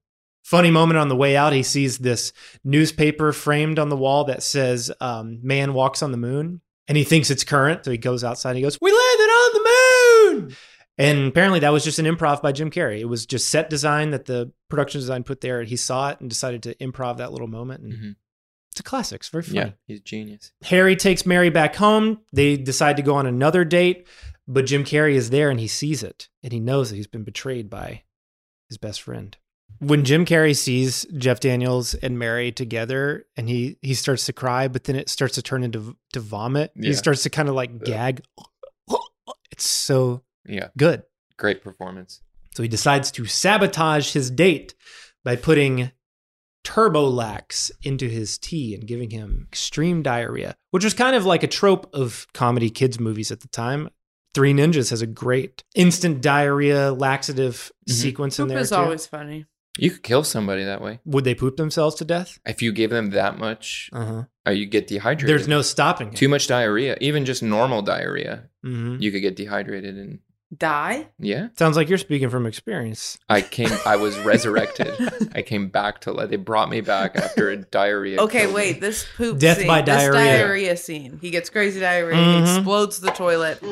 Funny 0.45 0.71
moment 0.71 0.97
on 0.99 1.09
the 1.09 1.17
way 1.17 1.37
out, 1.37 1.53
he 1.53 1.63
sees 1.63 1.99
this 1.99 2.33
newspaper 2.65 3.33
framed 3.33 3.79
on 3.79 3.91
the 3.91 3.97
wall 3.97 4.25
that 4.25 4.43
says 4.43 4.91
um, 5.01 5.41
"Man 5.43 5.75
walks 5.75 6.03
on 6.03 6.11
the 6.11 6.17
moon," 6.17 6.63
and 6.89 6.97
he 6.97 7.05
thinks 7.05 7.31
it's 7.31 7.45
current. 7.45 7.85
So 7.85 7.91
he 7.91 7.99
goes 7.99 8.25
outside. 8.25 8.51
and 8.51 8.59
He 8.59 8.63
goes, 8.63 8.79
"We 8.81 8.91
landed 8.91 9.31
on 9.31 9.53
the 9.53 10.41
moon!" 10.41 10.57
And 10.99 11.29
apparently 11.29 11.61
that 11.61 11.73
was 11.73 11.85
just 11.85 12.01
an 12.01 12.07
improv 12.07 12.43
by 12.43 12.51
Jim 12.51 12.71
Carrey. 12.71 12.99
It 12.99 13.05
was 13.05 13.25
just 13.25 13.49
set 13.51 13.71
design 13.71 14.11
that 14.11 14.25
the 14.25 14.53
production 14.69 15.01
design 15.01 15.23
put 15.23 15.41
there. 15.41 15.61
And 15.61 15.69
he 15.69 15.77
saw 15.77 16.11
it 16.11 16.21
and 16.21 16.29
decided 16.29 16.65
to 16.65 16.75
improv 16.77 17.19
that 17.19 17.31
little 17.31 17.47
moment. 17.47 17.85
And 17.85 17.93
mm-hmm. 17.93 18.11
it's 18.73 18.81
a 18.81 18.83
classic. 18.83 19.21
It's 19.21 19.29
very 19.29 19.45
funny. 19.45 19.59
Yeah, 19.59 19.71
he's 19.87 20.01
a 20.01 20.03
genius. 20.03 20.53
Harry 20.65 20.97
takes 20.97 21.25
Mary 21.25 21.51
back 21.51 21.77
home. 21.77 22.19
They 22.33 22.57
decide 22.57 22.97
to 22.97 23.03
go 23.03 23.15
on 23.15 23.27
another 23.27 23.65
date, 23.65 24.09
but 24.49 24.67
Jim 24.67 24.83
Carrey 24.83 25.15
is 25.15 25.31
there 25.31 25.51
and 25.51 25.61
he 25.61 25.69
sees 25.69 26.03
it 26.03 26.29
and 26.43 26.53
he 26.53 26.59
knows 26.59 26.91
that 26.91 26.97
he's 26.97 27.07
been 27.07 27.25
betrayed 27.25 27.71
by 27.71 28.03
his 28.69 28.77
best 28.77 29.01
friend. 29.01 29.37
When 29.81 30.05
Jim 30.05 30.25
Carrey 30.25 30.57
sees 30.57 31.07
Jeff 31.17 31.41
Daniels 31.41 31.95
and 31.95 32.19
Mary 32.19 32.51
together 32.53 33.27
and 33.37 33.49
he 33.49 33.79
he 33.83 33.95
starts 33.95 34.27
to 34.27 34.33
cry, 34.33 34.69
but 34.69 34.85
then 34.85 34.97
it 34.97 35.09
starts 35.09 35.35
to 35.37 35.43
turn 35.43 35.63
into 35.63 35.97
to 36.13 36.21
vomit. 36.21 36.73
He 36.75 36.93
starts 36.95 37.23
to 37.23 37.31
kind 37.31 37.49
of 37.49 37.55
like 37.55 37.85
gag. 37.85 38.23
It's 39.51 39.67
so 39.67 40.23
Yeah. 40.47 40.69
good. 40.77 41.03
Great 41.37 41.63
performance. 41.65 42.21
So 42.55 42.63
he 42.63 42.69
decides 42.69 43.11
to 43.13 43.25
sabotage 43.27 44.13
his 44.13 44.31
date 44.31 44.75
by 45.25 45.35
putting 45.37 45.91
Turbolax 46.65 47.71
into 47.83 48.09
his 48.09 48.39
tea 48.39 48.75
and 48.75 48.87
giving 48.87 49.11
him 49.11 49.47
extreme 49.49 50.03
diarrhea, 50.03 50.55
which 50.71 50.85
was 50.85 50.95
kind 50.95 51.17
of 51.17 51.25
like 51.25 51.43
a 51.43 51.47
trope 51.49 51.89
of 51.95 52.27
comedy 52.35 52.71
kids 52.71 53.01
movies 53.01 53.31
at 53.33 53.41
the 53.41 53.49
time. 53.49 53.89
Three 54.35 54.53
Ninjas 54.53 54.91
has 54.91 55.01
a 55.03 55.07
great 55.07 55.65
instant 55.75 56.21
diarrhea 56.21 56.93
laxative 56.93 57.73
mm-hmm. 57.89 57.93
sequence 57.93 58.39
in 58.39 58.45
Poop 58.45 58.49
there. 58.51 58.59
is 58.61 58.69
too. 58.69 58.77
always 58.77 59.07
funny. 59.07 59.47
You 59.79 59.91
could 59.91 60.03
kill 60.03 60.25
somebody 60.25 60.65
that 60.65 60.81
way. 60.83 61.01
Would 61.05 61.25
they 61.25 61.35
poop 61.35 61.57
themselves 61.57 61.95
to 61.97 62.05
death? 62.05 62.39
If 62.47 62.63
you 62.63 62.73
give 62.73 62.91
them 62.91 63.11
that 63.11 63.39
much, 63.39 63.91
Uh-huh. 63.93 64.25
uh, 64.47 64.51
you 64.51 64.67
get 64.67 64.87
dehydrated. 64.87 65.29
There's 65.29 65.49
no 65.49 65.63
stopping 65.63 66.09
it. 66.09 66.17
Too 66.17 66.29
much 66.29 66.47
diarrhea, 66.49 66.97
even 67.01 67.25
just 67.25 67.43
normal 67.43 67.83
diarrhea, 67.83 68.45
Mhm. 68.65 69.01
you 69.01 69.11
could 69.13 69.21
get 69.23 69.37
dehydrated 69.37 69.97
and 69.97 70.19
Die? 70.57 71.07
yeah. 71.19 71.49
Sounds 71.59 71.77
like 71.77 71.91
you're 71.91 71.99
speaking 71.99 72.31
from 72.31 72.47
experience. 72.47 73.19
I 73.29 73.43
came. 73.43 73.69
I 73.85 73.97
was 73.97 74.17
resurrected. 74.25 74.95
I 75.35 75.43
came 75.43 75.69
back 75.79 76.01
to 76.03 76.13
life. 76.13 76.31
They 76.31 76.37
brought 76.37 76.71
me 76.71 76.81
back 76.81 77.17
after 77.17 77.51
a 77.51 77.57
diarrhea. 77.59 78.19
Okay, 78.23 78.41
killed 78.41 78.51
me. 78.53 78.55
wait. 78.55 78.81
This 78.81 79.05
poop 79.17 79.39
Death 79.39 79.59
scene, 79.59 79.67
by 79.67 79.83
this 79.83 79.95
diarrhea. 79.95 80.39
diarrhea 80.39 80.77
scene. 80.79 81.19
He 81.21 81.31
gets 81.31 81.51
crazy 81.51 81.81
diarrhea. 81.81 82.17
He 82.17 82.23
Mhm. 82.23 82.57
explodes 82.57 82.99
the 83.01 83.11
toilet. 83.11 83.63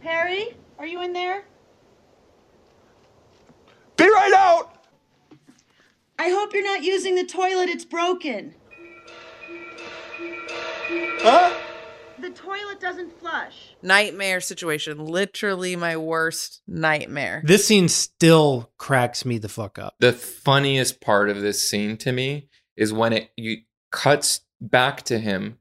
Harry, 0.00 0.56
are 0.78 0.86
you 0.86 1.02
in 1.02 1.12
there? 1.12 1.44
Be 3.96 4.04
right 4.04 4.32
out! 4.36 4.70
I 6.18 6.28
hope 6.44 6.52
you're 6.52 6.62
not 6.62 6.84
using 6.84 7.14
the 7.14 7.24
toilet, 7.24 7.70
it's 7.70 7.86
broken. 7.86 8.54
Huh? 11.22 11.54
The 12.18 12.28
toilet 12.28 12.80
doesn't 12.80 13.18
flush. 13.18 13.74
Nightmare 13.82 14.42
situation. 14.42 15.06
Literally 15.06 15.74
my 15.74 15.96
worst 15.96 16.60
nightmare. 16.66 17.42
This 17.46 17.66
scene 17.66 17.88
still 17.88 18.70
cracks 18.76 19.24
me 19.24 19.38
the 19.38 19.48
fuck 19.48 19.78
up. 19.78 19.94
The 20.00 20.12
funniest 20.12 21.00
part 21.00 21.30
of 21.30 21.40
this 21.40 21.66
scene 21.66 21.96
to 21.98 22.12
me 22.12 22.50
is 22.76 22.92
when 22.92 23.14
it 23.14 23.30
you 23.38 23.62
cuts 23.90 24.40
back 24.60 25.02
to 25.04 25.18
him 25.18 25.58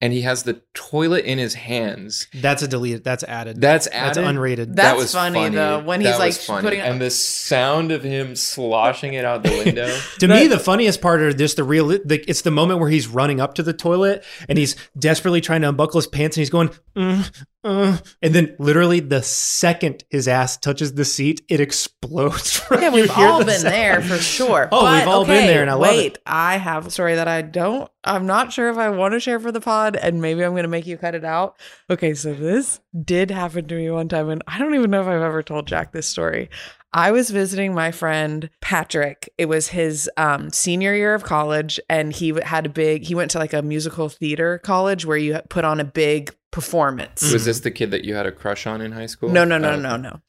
and 0.00 0.12
he 0.12 0.22
has 0.22 0.42
the 0.42 0.60
toilet 0.74 1.24
in 1.24 1.38
his 1.38 1.54
hands. 1.54 2.26
That's 2.34 2.62
a 2.62 2.68
deleted. 2.68 3.02
That's 3.04 3.24
added. 3.24 3.60
That's 3.60 3.86
added. 3.88 4.16
That's 4.22 4.28
unrated. 4.36 4.56
that 4.66 4.76
That's 4.76 4.98
was 4.98 5.12
funny, 5.12 5.48
though, 5.48 5.80
when 5.80 6.00
he's, 6.00 6.10
That 6.10 6.18
like, 6.18 6.28
was 6.28 6.44
funny. 6.46 6.62
putting- 6.62 6.80
and 6.80 7.00
the 7.00 7.10
sound 7.10 7.92
of 7.92 8.02
him 8.02 8.36
sloshing 8.36 9.14
it 9.14 9.24
out 9.24 9.42
the 9.42 9.50
window. 9.64 9.98
To 10.20 10.28
me, 10.28 10.46
the 10.48 10.58
funniest 10.58 11.00
part 11.00 11.20
are 11.22 11.32
just 11.32 11.56
the 11.56 11.64
real. 11.64 11.88
The, 11.88 12.22
it's 12.28 12.42
the 12.42 12.50
moment 12.50 12.80
where 12.80 12.90
he's 12.90 13.08
running 13.08 13.40
up 13.40 13.54
to 13.54 13.62
the 13.62 13.72
toilet 13.72 14.24
and 14.48 14.58
he's 14.58 14.76
desperately 14.98 15.40
trying 15.40 15.62
to 15.62 15.68
unbuckle 15.70 15.98
his 15.98 16.06
pants 16.06 16.36
and 16.36 16.42
he's 16.42 16.50
going, 16.50 16.70
"Mm, 16.96 17.44
uh," 17.64 17.98
and 18.22 18.34
then 18.34 18.54
literally 18.58 19.00
the 19.00 19.22
second 19.22 20.04
his 20.10 20.28
ass 20.28 20.56
touches 20.58 20.92
the 20.94 21.04
seat, 21.04 21.40
it 21.48 21.60
explodes. 21.60 22.60
Right 22.70 22.82
Yeah, 22.82 22.90
we've 22.90 23.10
all 23.16 23.38
the 23.38 23.44
been 23.44 23.60
sound. 23.60 23.74
there 23.74 24.02
for 24.02 24.18
sure. 24.18 24.68
Oh, 24.72 24.92
we've 24.92 25.04
But, 25.04 25.08
all 25.08 25.24
been 25.24 25.46
there, 25.46 25.62
and 25.62 25.70
I 25.70 25.74
love 25.74 25.82
wait, 25.82 26.14
it. 26.14 26.22
I 26.26 26.56
have 26.56 26.86
a 26.86 26.90
story 26.90 27.14
that 27.14 27.28
I 27.28 27.42
don't. 27.42 27.88
I'm 28.06 28.26
not 28.26 28.52
sure 28.52 28.68
if 28.70 28.78
I 28.78 28.88
want 28.90 29.12
to 29.14 29.20
share 29.20 29.40
for 29.40 29.52
the 29.52 29.60
pod, 29.60 29.96
and 29.96 30.22
maybe 30.22 30.44
I'm 30.44 30.52
going 30.52 30.62
to 30.62 30.68
make 30.68 30.86
you 30.86 30.96
cut 30.96 31.14
it 31.14 31.24
out. 31.24 31.56
Okay, 31.90 32.14
so 32.14 32.32
this 32.34 32.80
did 33.04 33.30
happen 33.30 33.66
to 33.68 33.74
me 33.74 33.90
one 33.90 34.08
time, 34.08 34.28
and 34.30 34.42
I 34.46 34.58
don't 34.58 34.74
even 34.74 34.90
know 34.90 35.00
if 35.02 35.06
I've 35.06 35.20
ever 35.22 35.42
told 35.42 35.66
Jack 35.66 35.92
this 35.92 36.06
story. 36.06 36.48
I 36.92 37.10
was 37.10 37.28
visiting 37.30 37.74
my 37.74 37.90
friend 37.90 38.48
Patrick. 38.62 39.28
It 39.36 39.46
was 39.46 39.68
his 39.68 40.08
um, 40.16 40.50
senior 40.50 40.94
year 40.94 41.14
of 41.14 41.24
college, 41.24 41.78
and 41.90 42.12
he 42.12 42.32
had 42.42 42.64
a 42.64 42.70
big. 42.70 43.02
He 43.04 43.14
went 43.14 43.30
to 43.32 43.38
like 43.38 43.52
a 43.52 43.60
musical 43.60 44.08
theater 44.08 44.58
college 44.64 45.04
where 45.04 45.18
you 45.18 45.38
put 45.50 45.64
on 45.64 45.78
a 45.80 45.84
big 45.84 46.34
performance. 46.52 47.30
Was 47.32 47.44
this 47.44 47.60
the 47.60 47.70
kid 47.70 47.90
that 47.90 48.04
you 48.04 48.14
had 48.14 48.24
a 48.24 48.32
crush 48.32 48.66
on 48.66 48.80
in 48.80 48.92
high 48.92 49.06
school? 49.06 49.28
No, 49.28 49.44
no, 49.44 49.58
no, 49.58 49.72
Oh, 49.72 49.76
no, 49.76 49.96
no. 49.96 50.20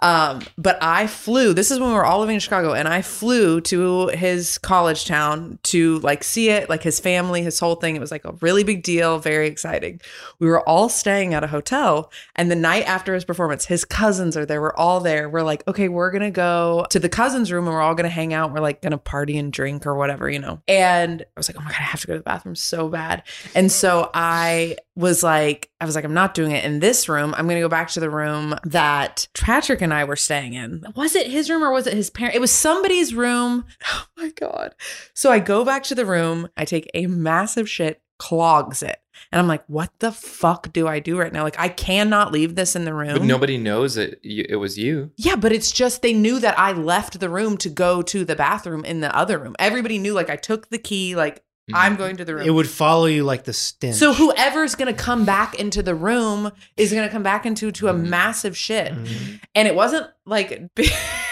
Um, 0.00 0.42
but 0.58 0.76
I 0.82 1.06
flew. 1.06 1.54
This 1.54 1.70
is 1.70 1.78
when 1.78 1.88
we 1.88 1.94
were 1.94 2.04
all 2.04 2.20
living 2.20 2.34
in 2.34 2.40
Chicago, 2.40 2.74
and 2.74 2.88
I 2.88 3.00
flew 3.00 3.60
to 3.62 4.08
his 4.08 4.58
college 4.58 5.06
town 5.06 5.58
to 5.64 5.98
like 6.00 6.24
see 6.24 6.50
it, 6.50 6.68
like 6.68 6.82
his 6.82 6.98
family, 7.00 7.42
his 7.42 7.58
whole 7.58 7.76
thing. 7.76 7.96
It 7.96 8.00
was 8.00 8.10
like 8.10 8.24
a 8.24 8.32
really 8.40 8.64
big 8.64 8.82
deal, 8.82 9.18
very 9.18 9.46
exciting. 9.46 10.00
We 10.40 10.48
were 10.48 10.68
all 10.68 10.88
staying 10.88 11.32
at 11.32 11.44
a 11.44 11.46
hotel, 11.46 12.10
and 12.34 12.50
the 12.50 12.56
night 12.56 12.86
after 12.86 13.14
his 13.14 13.24
performance, 13.24 13.64
his 13.66 13.84
cousins 13.84 14.36
are 14.36 14.44
there. 14.44 14.60
We're 14.60 14.74
all 14.74 15.00
there. 15.00 15.28
We're 15.28 15.42
like, 15.42 15.66
okay, 15.68 15.88
we're 15.88 16.10
gonna 16.10 16.30
go 16.30 16.86
to 16.90 16.98
the 16.98 17.08
cousins' 17.08 17.52
room, 17.52 17.66
and 17.66 17.74
we're 17.74 17.82
all 17.82 17.94
gonna 17.94 18.08
hang 18.08 18.34
out. 18.34 18.52
We're 18.52 18.60
like 18.60 18.82
gonna 18.82 18.98
party 18.98 19.38
and 19.38 19.52
drink 19.52 19.86
or 19.86 19.94
whatever, 19.94 20.28
you 20.28 20.40
know. 20.40 20.60
And 20.66 21.22
I 21.22 21.26
was 21.36 21.48
like, 21.48 21.56
oh 21.56 21.64
my 21.64 21.70
god, 21.70 21.78
I 21.78 21.84
have 21.84 22.00
to 22.00 22.06
go 22.08 22.12
to 22.14 22.18
the 22.18 22.24
bathroom 22.24 22.56
so 22.56 22.88
bad. 22.88 23.22
And 23.54 23.70
so 23.70 24.10
I 24.12 24.76
was 24.96 25.22
like, 25.22 25.70
I 25.84 25.86
was 25.86 25.94
like, 25.96 26.04
I'm 26.06 26.14
not 26.14 26.32
doing 26.32 26.52
it 26.52 26.64
in 26.64 26.80
this 26.80 27.10
room. 27.10 27.34
I'm 27.36 27.46
gonna 27.46 27.60
go 27.60 27.68
back 27.68 27.88
to 27.90 28.00
the 28.00 28.08
room 28.08 28.58
that 28.64 29.28
Patrick 29.34 29.82
and 29.82 29.92
I 29.92 30.04
were 30.04 30.16
staying 30.16 30.54
in. 30.54 30.82
Was 30.96 31.14
it 31.14 31.26
his 31.26 31.50
room 31.50 31.62
or 31.62 31.70
was 31.72 31.86
it 31.86 31.92
his 31.92 32.08
parent? 32.08 32.34
It 32.34 32.40
was 32.40 32.50
somebody's 32.50 33.14
room. 33.14 33.66
Oh 34.16 34.22
my 34.22 34.30
god. 34.30 34.74
So 35.12 35.30
I 35.30 35.40
go 35.40 35.64
back 35.64 35.82
to 35.84 35.94
the 35.94 36.06
room. 36.06 36.48
I 36.56 36.64
take 36.64 36.88
a 36.94 37.06
massive 37.06 37.68
shit, 37.68 38.00
clogs 38.18 38.82
it. 38.82 38.98
And 39.30 39.40
I'm 39.40 39.48
like, 39.48 39.64
what 39.66 39.90
the 39.98 40.12
fuck 40.12 40.72
do 40.72 40.86
I 40.86 41.00
do 41.00 41.18
right 41.18 41.32
now? 41.32 41.42
Like, 41.42 41.58
I 41.58 41.68
cannot 41.68 42.32
leave 42.32 42.54
this 42.54 42.76
in 42.76 42.84
the 42.84 42.94
room. 42.94 43.18
But 43.18 43.24
nobody 43.24 43.58
knows 43.58 43.96
it. 43.96 44.20
It 44.22 44.56
was 44.56 44.78
you. 44.78 45.10
Yeah, 45.16 45.36
but 45.36 45.52
it's 45.52 45.72
just 45.72 46.00
they 46.00 46.12
knew 46.12 46.38
that 46.38 46.58
I 46.58 46.72
left 46.72 47.20
the 47.20 47.28
room 47.28 47.56
to 47.58 47.68
go 47.68 48.00
to 48.02 48.24
the 48.24 48.36
bathroom 48.36 48.84
in 48.84 49.00
the 49.00 49.14
other 49.14 49.38
room. 49.38 49.56
Everybody 49.58 49.98
knew, 49.98 50.14
like, 50.14 50.30
I 50.30 50.36
took 50.36 50.70
the 50.70 50.78
key, 50.78 51.16
like, 51.16 51.42
I'm 51.72 51.92
mm-hmm. 51.92 52.02
going 52.02 52.16
to 52.18 52.24
the 52.24 52.34
room. 52.34 52.46
It 52.46 52.50
would 52.50 52.68
follow 52.68 53.06
you 53.06 53.24
like 53.24 53.44
the 53.44 53.52
stench. 53.52 53.96
So 53.96 54.12
whoever's 54.12 54.74
gonna 54.74 54.92
come 54.92 55.24
back 55.24 55.54
into 55.54 55.82
the 55.82 55.94
room 55.94 56.52
is 56.76 56.92
gonna 56.92 57.08
come 57.08 57.22
back 57.22 57.46
into 57.46 57.72
to 57.72 57.88
a 57.88 57.94
mm-hmm. 57.94 58.10
massive 58.10 58.56
shit, 58.56 58.92
mm-hmm. 58.92 59.36
and 59.54 59.68
it 59.68 59.74
wasn't 59.74 60.06
like. 60.26 60.62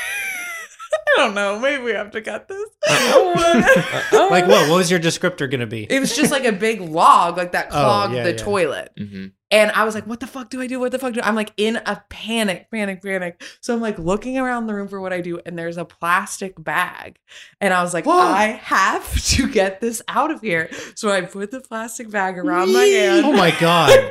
big- 1.17 1.21
I 1.21 1.27
don't 1.27 1.35
know. 1.35 1.59
Maybe 1.59 1.83
we 1.83 1.93
have 1.93 2.11
to 2.13 2.21
cut 2.23 2.49
this. 2.49 2.69
like 4.13 4.47
what? 4.47 4.69
What 4.69 4.77
was 4.77 4.91
your 4.91 5.01
descriptor 5.01 5.51
going 5.51 5.61
to 5.61 5.67
be? 5.67 5.85
It 5.91 6.01
was 6.01 6.15
just 6.17 6.31
like 6.33 6.45
a 6.45 6.53
big 6.53 6.81
log, 6.81 7.37
like 7.37 7.53
that 7.53 7.67
Oh, 7.67 7.71
clogged 7.71 8.15
yeah, 8.15 8.23
the 8.25 8.31
yeah. 8.33 8.37
toilet. 8.37 8.93
Mm-hmm. 8.99 9.27
And 9.51 9.71
I 9.73 9.85
was 9.85 9.95
like, 9.95 10.07
what 10.07 10.21
the 10.21 10.27
fuck 10.27 10.49
do 10.49 10.63
I 10.63 10.67
do? 10.67 10.81
What 10.81 10.93
the 10.93 10.99
fuck 10.99 11.13
do 11.13 11.21
I? 11.21 11.29
I'm 11.29 11.35
like 11.35 11.53
in 11.59 11.77
a 11.77 12.03
panic, 12.09 12.71
panic, 12.71 13.03
panic. 13.03 13.43
So 13.61 13.75
I'm 13.75 13.81
like 13.83 13.99
looking 13.99 14.39
around 14.39 14.67
the 14.67 14.75
room 14.75 14.89
for 14.89 14.99
what 15.01 15.13
I 15.13 15.21
do, 15.21 15.41
and 15.45 15.59
there's 15.59 15.77
a 15.77 15.85
plastic 15.85 16.55
bag. 16.63 17.19
And 17.61 17.75
I 17.75 17.83
was 17.83 17.93
like, 17.93 18.07
I 18.07 18.59
have 18.63 19.23
to 19.27 19.49
get 19.51 19.81
this 19.83 20.01
out 20.09 20.31
of 20.31 20.41
here. 20.41 20.71
So 20.95 21.11
I 21.11 21.21
put 21.21 21.51
the 21.51 21.61
plastic 21.61 22.11
bag 22.11 22.39
around 22.39 22.73
my 22.73 22.85
hand. 22.85 23.27
Oh 23.27 23.33
my 23.33 23.51
god. 23.61 24.11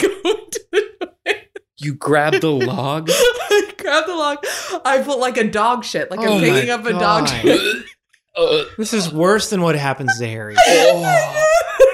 You 1.81 1.95
grabbed 1.95 2.41
the 2.41 2.51
log. 2.51 3.09
I 3.11 3.73
grabbed 3.77 4.07
the 4.07 4.15
log. 4.15 4.37
I 4.85 5.01
put 5.03 5.17
like 5.17 5.37
a 5.37 5.43
dog 5.49 5.83
shit, 5.83 6.11
like 6.11 6.19
Oh 6.19 6.35
I'm 6.35 6.39
picking 6.39 6.67
my 6.67 6.73
up 6.73 6.85
a 6.85 6.91
dog 6.91 7.25
God. 7.25 7.29
shit. 7.29 7.85
This 8.77 8.93
is 8.93 9.11
worse 9.11 9.49
than 9.49 9.61
what 9.61 9.75
happens 9.75 10.17
to 10.19 10.25
Harry. 10.27 10.55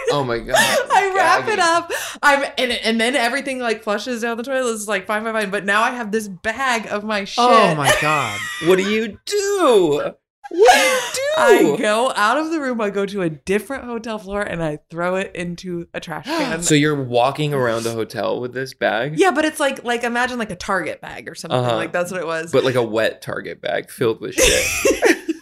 Oh. 0.09 0.19
oh 0.19 0.23
my 0.23 0.37
god. 0.39 0.55
I 0.55 1.11
wrap 1.15 1.47
it 1.49 1.59
up. 1.59 1.91
I'm 2.21 2.43
and, 2.57 2.71
and 2.71 3.01
then 3.01 3.15
everything 3.15 3.59
like 3.59 3.83
flushes 3.83 4.21
down 4.21 4.37
the 4.37 4.43
toilet. 4.43 4.73
It's 4.73 4.87
like 4.87 5.05
fine, 5.07 5.23
fine, 5.23 5.33
fine. 5.33 5.49
But 5.49 5.65
now 5.65 5.81
I 5.81 5.91
have 5.91 6.11
this 6.11 6.27
bag 6.27 6.87
of 6.87 7.03
my 7.03 7.21
oh 7.21 7.25
shit. 7.25 7.43
Oh 7.43 7.75
my 7.75 7.93
god. 8.01 8.39
What 8.65 8.77
do 8.77 8.89
you 8.89 9.19
do? 9.25 10.11
What 10.49 11.13
do 11.13 11.21
you 11.21 11.75
do? 11.75 11.75
I 11.75 11.77
go 11.77 12.11
out 12.15 12.37
of 12.37 12.51
the 12.51 12.59
room. 12.59 12.79
I 12.81 12.89
go 12.89 13.05
to 13.05 13.21
a 13.21 13.29
different 13.29 13.83
hotel 13.83 14.17
floor 14.17 14.41
and 14.41 14.63
I 14.63 14.79
throw 14.89 15.15
it 15.15 15.35
into 15.35 15.87
a 15.93 15.99
trash 15.99 16.25
can. 16.25 16.61
So 16.63 16.75
you're 16.75 17.01
walking 17.01 17.53
around 17.53 17.83
the 17.83 17.91
hotel 17.93 18.39
with 18.39 18.53
this 18.53 18.73
bag? 18.73 19.19
yeah, 19.19 19.31
but 19.31 19.45
it's 19.45 19.59
like 19.59 19.83
like 19.83 20.03
imagine 20.03 20.39
like 20.39 20.51
a 20.51 20.55
Target 20.55 21.01
bag 21.01 21.29
or 21.29 21.35
something. 21.35 21.59
Uh-huh. 21.59 21.75
Like 21.75 21.91
that's 21.91 22.11
what 22.11 22.21
it 22.21 22.27
was. 22.27 22.51
But 22.51 22.63
like 22.63 22.75
a 22.75 22.83
wet 22.83 23.21
Target 23.21 23.61
bag 23.61 23.89
filled 23.89 24.21
with 24.21 24.35
shit. 24.35 25.13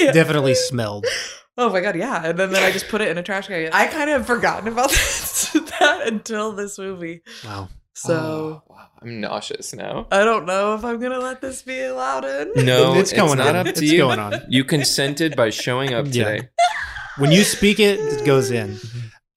Yeah. 0.00 0.12
Definitely 0.12 0.54
smelled. 0.54 1.06
Oh 1.58 1.70
my 1.70 1.80
god, 1.80 1.96
yeah. 1.96 2.22
And 2.24 2.38
then, 2.38 2.50
then 2.52 2.62
I 2.62 2.70
just 2.72 2.88
put 2.88 3.00
it 3.02 3.08
in 3.08 3.18
a 3.18 3.22
trash 3.22 3.46
can. 3.46 3.70
I 3.72 3.86
kind 3.88 4.08
of 4.08 4.26
forgotten 4.26 4.68
about 4.68 4.90
that, 4.90 5.74
that 5.80 6.06
until 6.06 6.52
this 6.52 6.78
movie. 6.78 7.22
Wow. 7.44 7.68
So 7.94 8.62
wow, 8.68 8.88
I'm 9.02 9.20
nauseous 9.20 9.74
now. 9.74 10.06
I 10.10 10.24
don't 10.24 10.46
know 10.46 10.74
if 10.74 10.84
I'm 10.84 10.98
gonna 11.00 11.18
let 11.18 11.40
this 11.40 11.62
be 11.62 11.80
allowed 11.82 12.24
in. 12.24 12.52
No, 12.64 12.94
It's 12.94 13.12
it's, 13.12 13.20
going 13.20 13.38
not 13.38 13.48
on. 13.48 13.56
up 13.56 13.64
to 13.66 13.70
It's 13.72 13.82
you. 13.82 13.98
going 13.98 14.18
on. 14.18 14.34
You 14.48 14.64
consented 14.64 15.36
by 15.36 15.50
showing 15.50 15.92
up 15.94 16.06
Yeah. 16.08 16.24
today. 16.24 16.48
When 17.18 17.30
you 17.32 17.44
speak 17.44 17.78
it, 17.78 18.00
it 18.00 18.24
goes 18.24 18.50
in. 18.50 18.78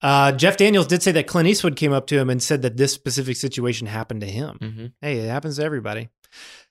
Uh, 0.02 0.32
Jeff 0.32 0.56
Daniels 0.56 0.86
did 0.86 1.02
say 1.02 1.12
that 1.12 1.26
Clint 1.26 1.48
Eastwood 1.48 1.76
came 1.76 1.92
up 1.92 2.06
to 2.06 2.18
him 2.18 2.30
and 2.30 2.42
said 2.42 2.62
that 2.62 2.76
this 2.76 2.92
specific 2.92 3.36
situation 3.36 3.86
happened 3.86 4.20
to 4.22 4.26
him. 4.26 4.58
Mm-hmm. 4.62 4.86
Hey, 5.02 5.18
it 5.18 5.28
happens 5.28 5.56
to 5.56 5.64
everybody. 5.64 6.08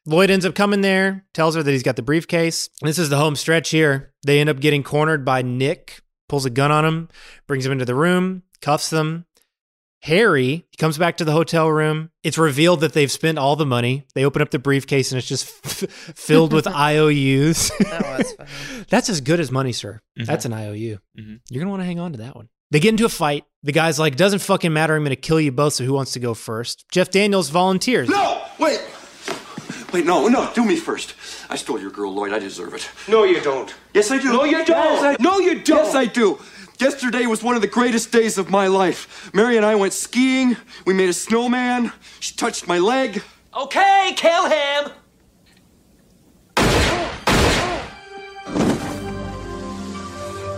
Lloyd 0.07 0.29
ends 0.29 0.45
up 0.45 0.55
coming 0.55 0.81
there, 0.81 1.25
tells 1.33 1.55
her 1.55 1.63
that 1.63 1.71
he's 1.71 1.83
got 1.83 1.95
the 1.95 2.01
briefcase. 2.03 2.69
This 2.81 2.97
is 2.99 3.09
the 3.09 3.17
home 3.17 3.35
stretch 3.35 3.69
here. 3.71 4.13
They 4.25 4.39
end 4.39 4.49
up 4.49 4.59
getting 4.59 4.83
cornered 4.83 5.25
by 5.25 5.41
Nick, 5.41 6.01
pulls 6.29 6.45
a 6.45 6.49
gun 6.51 6.71
on 6.71 6.85
him, 6.85 7.09
brings 7.47 7.65
him 7.65 7.71
into 7.71 7.85
the 7.85 7.95
room, 7.95 8.43
cuffs 8.61 8.89
them. 8.89 9.25
Harry 10.05 10.65
he 10.69 10.77
comes 10.77 10.97
back 10.99 11.17
to 11.17 11.25
the 11.25 11.31
hotel 11.31 11.67
room. 11.67 12.11
It's 12.23 12.37
revealed 12.37 12.81
that 12.81 12.93
they've 12.93 13.11
spent 13.11 13.37
all 13.39 13.55
the 13.55 13.65
money. 13.65 14.05
They 14.13 14.23
open 14.23 14.41
up 14.41 14.51
the 14.51 14.59
briefcase 14.59 15.11
and 15.11 15.17
it's 15.19 15.27
just 15.27 15.47
f- 15.65 15.89
filled 16.15 16.53
with 16.53 16.67
IOUs. 16.89 17.71
That 17.79 18.17
was 18.19 18.33
funny. 18.33 18.85
That's 18.89 19.09
as 19.09 19.21
good 19.21 19.39
as 19.39 19.51
money, 19.51 19.71
sir. 19.71 19.99
Mhm. 20.19 20.25
That's 20.27 20.45
an 20.45 20.53
IOU. 20.53 20.99
Mhm. 21.19 21.39
You're 21.49 21.59
going 21.61 21.67
to 21.67 21.71
want 21.71 21.81
to 21.81 21.85
hang 21.85 21.99
on 21.99 22.11
to 22.11 22.19
that 22.19 22.35
one. 22.35 22.49
They 22.71 22.79
get 22.79 22.89
into 22.89 23.05
a 23.05 23.09
fight. 23.09 23.45
The 23.63 23.71
guy's 23.71 23.97
like, 23.99 24.15
doesn't 24.15 24.39
fucking 24.39 24.71
matter. 24.73 24.95
I'm 24.95 25.01
going 25.03 25.09
to 25.09 25.15
kill 25.15 25.39
you 25.41 25.51
both. 25.51 25.73
So 25.73 25.83
who 25.85 25.93
wants 25.93 26.11
to 26.13 26.19
go 26.19 26.33
first? 26.35 26.85
Jeff 26.91 27.09
Daniels 27.09 27.49
volunteers. 27.49 28.07
No! 28.09 28.43
Wait! 28.59 28.81
Wait, 29.93 30.05
no, 30.05 30.27
no, 30.27 30.51
do 30.53 30.65
me 30.65 30.75
first. 30.75 31.15
I 31.49 31.55
stole 31.55 31.79
your 31.79 31.89
girl, 31.89 32.13
Lloyd. 32.13 32.33
I 32.33 32.39
deserve 32.39 32.73
it. 32.73 32.89
No, 33.07 33.23
you 33.23 33.39
don't. 33.39 33.73
Yes, 33.93 34.11
I 34.11 34.17
do. 34.17 34.33
No, 34.33 34.43
you 34.43 34.57
don't. 34.65 34.67
Yes, 34.67 35.03
I, 35.19 35.23
No, 35.23 35.39
you 35.39 35.61
don't. 35.61 35.85
Yes, 35.85 35.95
I 35.95 36.05
do. 36.05 36.37
Yesterday 36.79 37.25
was 37.25 37.41
one 37.41 37.55
of 37.55 37.61
the 37.61 37.67
greatest 37.67 38.11
days 38.11 38.37
of 38.37 38.49
my 38.49 38.67
life. 38.67 39.33
Mary 39.33 39.55
and 39.55 39.65
I 39.65 39.75
went 39.75 39.93
skiing. 39.93 40.57
We 40.85 40.93
made 40.93 41.09
a 41.09 41.13
snowman. 41.13 41.93
She 42.19 42.35
touched 42.35 42.67
my 42.67 42.79
leg. 42.79 43.23
Okay, 43.55 44.13
kill 44.17 44.49
him. 44.49 44.91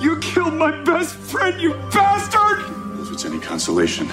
You 0.01 0.17
killed 0.19 0.55
my 0.55 0.83
best 0.83 1.15
friend, 1.15 1.59
you 1.61 1.73
bastard! 1.91 2.63
If 3.01 3.11
it's 3.11 3.25
any 3.25 3.39
consolation, 3.39 4.07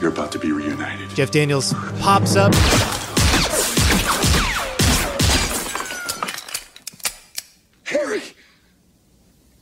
you're 0.00 0.10
about 0.10 0.32
to 0.32 0.38
be 0.38 0.50
reunited. 0.50 1.10
Jeff 1.10 1.30
Daniels 1.30 1.74
pops 2.00 2.34
up. 2.36 2.54
Harry! 7.84 8.22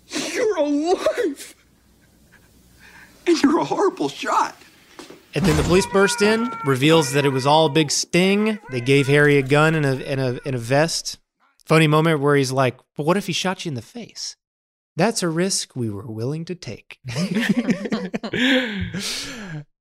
You're 0.08 0.56
alive! 0.56 1.53
And 3.26 3.36
you're 3.42 3.58
a 3.58 3.64
horrible 3.64 4.08
shot. 4.08 4.56
And 5.34 5.44
then 5.44 5.56
the 5.56 5.64
police 5.64 5.86
burst 5.86 6.22
in, 6.22 6.52
reveals 6.64 7.12
that 7.12 7.24
it 7.24 7.30
was 7.30 7.44
all 7.44 7.66
a 7.66 7.70
big 7.70 7.90
sting. 7.90 8.60
They 8.70 8.80
gave 8.80 9.08
Harry 9.08 9.36
a 9.36 9.42
gun 9.42 9.74
and 9.74 9.84
a, 9.84 10.08
and 10.08 10.20
a, 10.20 10.40
and 10.46 10.54
a 10.54 10.58
vest. 10.58 11.18
Funny 11.66 11.88
moment 11.88 12.20
where 12.20 12.36
he's 12.36 12.52
like, 12.52 12.76
but 12.96 13.04
what 13.04 13.16
if 13.16 13.26
he 13.26 13.32
shot 13.32 13.64
you 13.64 13.70
in 13.70 13.74
the 13.74 13.82
face? 13.82 14.36
That's 14.96 15.24
a 15.24 15.28
risk 15.28 15.74
we 15.74 15.90
were 15.90 16.06
willing 16.06 16.44
to 16.44 16.54
take. 16.54 17.00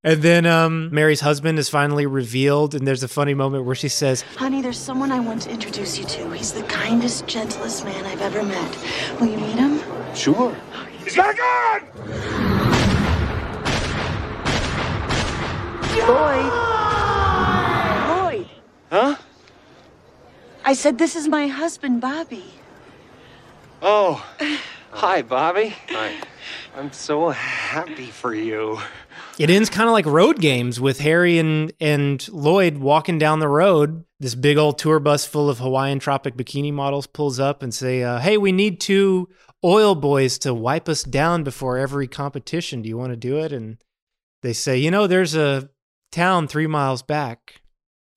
and 0.02 0.22
then 0.22 0.44
um, 0.44 0.92
Mary's 0.92 1.20
husband 1.20 1.56
is 1.60 1.68
finally 1.68 2.04
revealed, 2.04 2.74
and 2.74 2.84
there's 2.84 3.04
a 3.04 3.08
funny 3.08 3.34
moment 3.34 3.64
where 3.64 3.76
she 3.76 3.88
says, 3.88 4.22
Honey, 4.36 4.60
there's 4.60 4.78
someone 4.78 5.12
I 5.12 5.20
want 5.20 5.42
to 5.42 5.50
introduce 5.50 5.96
you 5.98 6.04
to. 6.04 6.30
He's 6.32 6.52
the 6.52 6.64
kindest, 6.64 7.28
gentlest 7.28 7.84
man 7.84 8.04
I've 8.06 8.22
ever 8.22 8.42
met. 8.42 8.76
Will 9.20 9.28
you 9.28 9.36
meet 9.36 9.54
him? 9.54 9.80
Sure. 10.16 10.56
He's 11.04 11.14
got 11.14 11.32
a 11.32 12.63
Lloyd. 16.00 16.52
Lloyd. 18.08 18.48
Huh? 18.90 19.16
I 20.64 20.72
said, 20.74 20.98
This 20.98 21.16
is 21.16 21.28
my 21.28 21.46
husband, 21.46 22.00
Bobby. 22.00 22.44
Oh. 23.82 24.24
Hi, 24.90 25.22
Bobby. 25.22 25.74
Hi. 25.88 26.14
I'm 26.76 26.92
so 26.92 27.30
happy 27.30 28.06
for 28.06 28.34
you. 28.34 28.78
It 29.38 29.50
ends 29.50 29.68
kind 29.68 29.88
of 29.88 29.92
like 29.92 30.06
road 30.06 30.40
games 30.40 30.80
with 30.80 31.00
Harry 31.00 31.38
and 31.38 31.72
and 31.80 32.26
Lloyd 32.28 32.78
walking 32.78 33.18
down 33.18 33.40
the 33.40 33.48
road. 33.48 34.04
This 34.20 34.36
big 34.36 34.56
old 34.56 34.78
tour 34.78 35.00
bus 35.00 35.26
full 35.26 35.50
of 35.50 35.58
Hawaiian 35.58 35.98
tropic 35.98 36.36
bikini 36.36 36.72
models 36.72 37.08
pulls 37.08 37.40
up 37.40 37.62
and 37.62 37.74
say, 37.74 38.04
uh, 38.04 38.20
"Hey, 38.20 38.36
we 38.36 38.52
need 38.52 38.80
two 38.80 39.28
oil 39.64 39.96
boys 39.96 40.38
to 40.40 40.54
wipe 40.54 40.88
us 40.88 41.02
down 41.02 41.42
before 41.42 41.78
every 41.78 42.06
competition. 42.06 42.82
Do 42.82 42.88
you 42.88 42.96
want 42.96 43.12
to 43.12 43.16
do 43.16 43.38
it?" 43.38 43.52
And 43.52 43.78
they 44.42 44.52
say, 44.52 44.78
"You 44.78 44.92
know, 44.92 45.08
there's 45.08 45.34
a 45.34 45.68
town 46.14 46.48
three 46.48 46.66
miles 46.66 47.02
back. 47.02 47.60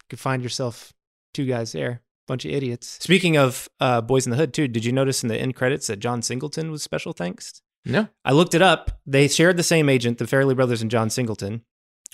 You 0.02 0.06
could 0.10 0.19
find 0.19 0.44
yourself 0.44 0.94
two 1.34 1.45
guys 1.45 1.72
there." 1.72 2.02
Bunch 2.28 2.44
of 2.44 2.52
idiots. 2.52 2.98
Speaking 3.02 3.38
of 3.38 3.69
uh, 3.80 4.02
Boys 4.02 4.26
in 4.26 4.32
the 4.32 4.38
Hood, 4.38 4.53
too, 4.53 4.68
did 4.68 4.84
you 4.84 4.91
notice 4.91 5.24
in 5.24 5.30
the 5.30 5.38
end 5.38 5.56
credits 5.56 5.88
that 5.88 5.99
John 5.99 6.22
Singleton 6.22 6.72
was 6.72 6.84
special 6.84 7.14
thanks? 7.14 7.61
No. 7.86 8.10
I 8.26 8.34
looked 8.34 8.53
it 8.53 8.61
up. 8.61 8.99
They 9.06 9.30
shared 9.30 9.56
the 9.56 9.64
same 9.64 9.88
agent, 9.88 10.18
the 10.18 10.26
Farrelly 10.26 10.53
brothers 10.53 10.82
and 10.82 10.91
John 10.91 11.10
Singleton. 11.10 11.61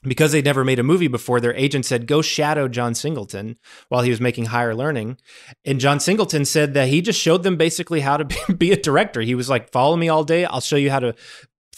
because 0.05 0.31
they'd 0.34 0.45
never 0.45 0.64
made 0.64 0.77
a 0.77 0.84
movie 0.84 1.07
before, 1.07 1.39
their 1.39 1.55
agent 1.55 1.85
said, 1.85 2.05
go 2.05 2.22
shadow 2.22 2.68
John 2.68 2.93
Singleton 2.93 3.57
while 3.89 4.03
he 4.03 4.10
was 4.11 4.22
making 4.22 4.45
higher 4.47 4.76
learning. 4.76 5.18
And 5.65 5.80
John 5.80 5.99
Singleton 5.99 6.45
said 6.45 6.73
that 6.76 6.89
he 6.89 7.01
just 7.01 7.19
showed 7.19 7.41
them 7.41 7.55
basically 7.57 8.01
how 8.01 8.18
to 8.18 8.26
be, 8.47 8.53
be 8.53 8.72
a 8.72 8.77
director. 8.77 9.22
He 9.22 9.34
was 9.34 9.49
like, 9.49 9.72
follow 9.72 9.95
me 9.95 10.10
all 10.10 10.23
day. 10.23 10.45
I'll 10.45 10.61
show 10.61 10.76
you 10.76 10.91
how 10.91 10.99
to 10.99 11.15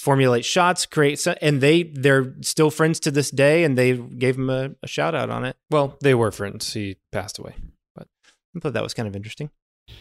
formulate 0.05 0.45
shots, 0.45 0.85
create, 0.85 1.17
so, 1.17 1.35
and 1.41 1.61
they, 1.61 1.81
they're 1.81 2.35
still 2.41 2.69
friends 2.69 2.99
to 2.99 3.09
this 3.09 3.31
day. 3.31 3.63
And 3.63 3.75
they 3.75 3.97
gave 3.97 4.37
him 4.37 4.51
a, 4.51 4.69
a 4.83 4.87
shout 4.87 5.15
out 5.15 5.31
on 5.31 5.43
it. 5.43 5.57
Well, 5.71 5.97
they 6.01 6.13
were 6.13 6.31
friends. 6.31 6.71
He 6.73 6.97
passed 7.11 7.39
away. 7.39 7.55
But 7.95 8.07
I 8.55 8.59
thought 8.59 8.73
that 8.73 8.83
was 8.83 8.93
kind 8.93 9.07
of 9.07 9.15
interesting. 9.15 9.49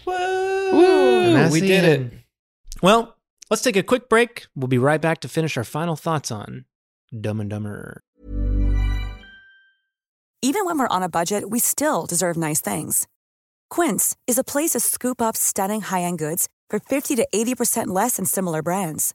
Woo, 0.07 1.51
we 1.51 1.61
did 1.61 1.85
it. 1.85 2.13
Well, 2.83 3.17
let's 3.51 3.63
take 3.63 3.77
a 3.77 3.83
quick 3.83 4.11
break. 4.11 4.47
We'll 4.55 4.69
be 4.69 4.79
right 4.79 5.01
back 5.01 5.21
to 5.21 5.29
finish 5.29 5.57
our 5.57 5.65
final 5.65 5.97
thoughts 5.97 6.31
on 6.31 6.67
Dumb 7.19 7.41
and 7.41 7.49
Dumber. 7.49 8.03
Even 10.43 10.67
when 10.67 10.79
we're 10.79 10.89
on 10.89 11.03
a 11.03 11.09
budget, 11.09 11.49
we 11.49 11.59
still 11.59 12.05
deserve 12.05 12.37
nice 12.37 12.61
things. 12.61 13.09
Quince 13.71 14.15
is 14.27 14.37
a 14.37 14.45
place 14.45 14.73
to 14.73 14.81
scoop 14.81 15.23
up 15.23 15.35
stunning 15.35 15.81
high-end 15.81 16.19
goods 16.19 16.49
for 16.69 16.79
50 16.79 17.17
to 17.17 17.27
80% 17.35 17.87
less 17.87 18.17
than 18.17 18.27
similar 18.27 18.61
brands. 18.61 19.15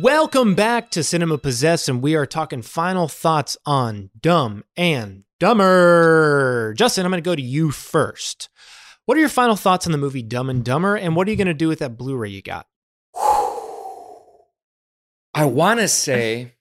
Welcome 0.00 0.54
back 0.54 0.92
to 0.92 1.02
Cinema 1.02 1.38
Possessed, 1.38 1.88
and 1.88 2.00
we 2.00 2.14
are 2.14 2.24
talking 2.24 2.62
final 2.62 3.08
thoughts 3.08 3.56
on 3.66 4.10
Dumb 4.20 4.62
and 4.76 5.24
Dumber. 5.40 6.72
Justin, 6.76 7.04
I'm 7.04 7.10
going 7.10 7.20
to 7.20 7.28
go 7.28 7.34
to 7.34 7.42
you 7.42 7.72
first. 7.72 8.48
What 9.06 9.16
are 9.16 9.20
your 9.20 9.28
final 9.28 9.56
thoughts 9.56 9.86
on 9.86 9.92
the 9.92 9.98
movie 9.98 10.22
Dumb 10.22 10.50
and 10.50 10.64
Dumber, 10.64 10.96
and 10.96 11.16
what 11.16 11.26
are 11.26 11.32
you 11.32 11.36
going 11.36 11.48
to 11.48 11.54
do 11.54 11.66
with 11.66 11.80
that 11.80 11.98
Blu-ray 11.98 12.28
you 12.28 12.42
got? 12.42 12.68
I 15.38 15.44
want 15.44 15.80
to 15.80 15.88
say 15.88 16.52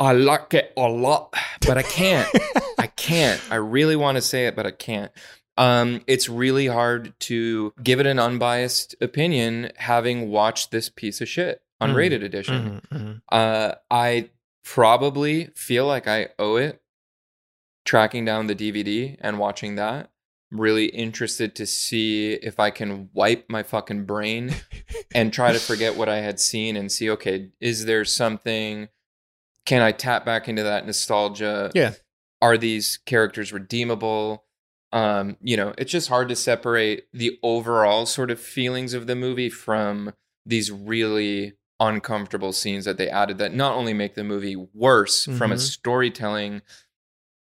I 0.00 0.12
like 0.12 0.54
it 0.54 0.72
a 0.76 0.88
lot, 0.88 1.34
but 1.66 1.76
I 1.78 1.82
can't. 1.82 2.28
I 2.78 2.86
can't. 2.96 3.40
I 3.50 3.56
really 3.56 3.96
want 3.96 4.16
to 4.16 4.22
say 4.22 4.46
it, 4.46 4.56
but 4.56 4.66
I 4.66 4.70
can't. 4.70 5.12
Um, 5.58 6.00
it's 6.06 6.28
really 6.28 6.66
hard 6.66 7.12
to 7.20 7.74
give 7.82 8.00
it 8.00 8.06
an 8.06 8.18
unbiased 8.18 8.94
opinion 9.00 9.70
having 9.76 10.30
watched 10.30 10.70
this 10.70 10.88
piece 10.88 11.20
of 11.20 11.28
shit, 11.28 11.60
unrated 11.82 12.20
Mhm, 12.20 12.24
edition. 12.24 12.80
mhm, 12.90 12.98
mhm. 12.98 13.22
Uh, 13.30 13.74
I 13.90 14.30
probably 14.64 15.50
feel 15.54 15.86
like 15.86 16.08
I 16.08 16.28
owe 16.38 16.56
it 16.56 16.80
tracking 17.84 18.24
down 18.24 18.46
the 18.46 18.54
DVD 18.54 19.16
and 19.20 19.38
watching 19.38 19.74
that. 19.76 20.10
Really 20.52 20.84
interested 20.86 21.54
to 21.56 21.64
see 21.66 22.34
if 22.34 22.60
I 22.60 22.68
can 22.70 23.08
wipe 23.14 23.46
my 23.48 23.62
fucking 23.62 24.04
brain 24.04 24.54
and 25.14 25.32
try 25.32 25.50
to 25.52 25.58
forget 25.58 25.96
what 25.96 26.10
I 26.10 26.18
had 26.18 26.38
seen 26.38 26.76
and 26.76 26.92
see, 26.92 27.08
okay, 27.10 27.48
is 27.58 27.86
there 27.86 28.04
something? 28.04 28.88
Can 29.64 29.80
I 29.80 29.92
tap 29.92 30.26
back 30.26 30.48
into 30.48 30.62
that 30.62 30.84
nostalgia? 30.84 31.70
Yeah. 31.74 31.94
Are 32.42 32.58
these 32.58 32.98
characters 33.06 33.50
redeemable? 33.52 34.44
Um, 34.92 35.38
you 35.40 35.56
know, 35.56 35.72
it's 35.78 35.90
just 35.90 36.08
hard 36.10 36.28
to 36.28 36.36
separate 36.36 37.04
the 37.14 37.38
overall 37.42 38.04
sort 38.04 38.30
of 38.30 38.38
feelings 38.38 38.92
of 38.92 39.06
the 39.06 39.16
movie 39.16 39.48
from 39.48 40.12
these 40.44 40.70
really 40.70 41.54
uncomfortable 41.80 42.52
scenes 42.52 42.84
that 42.84 42.98
they 42.98 43.08
added 43.08 43.38
that 43.38 43.54
not 43.54 43.74
only 43.74 43.94
make 43.94 44.16
the 44.16 44.22
movie 44.24 44.56
worse 44.74 45.24
from 45.24 45.50
a 45.50 45.54
Mhm. 45.54 45.60
storytelling 45.60 46.60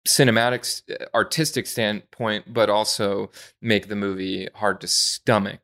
cinematic 0.08 0.82
artistic 1.14 1.68
standpoint 1.68 2.54
but 2.54 2.70
also 2.70 3.30
make 3.62 3.88
the 3.88 3.96
movie 3.96 4.48
hard 4.56 4.82
to 4.82 4.88
stomach. 4.88 5.60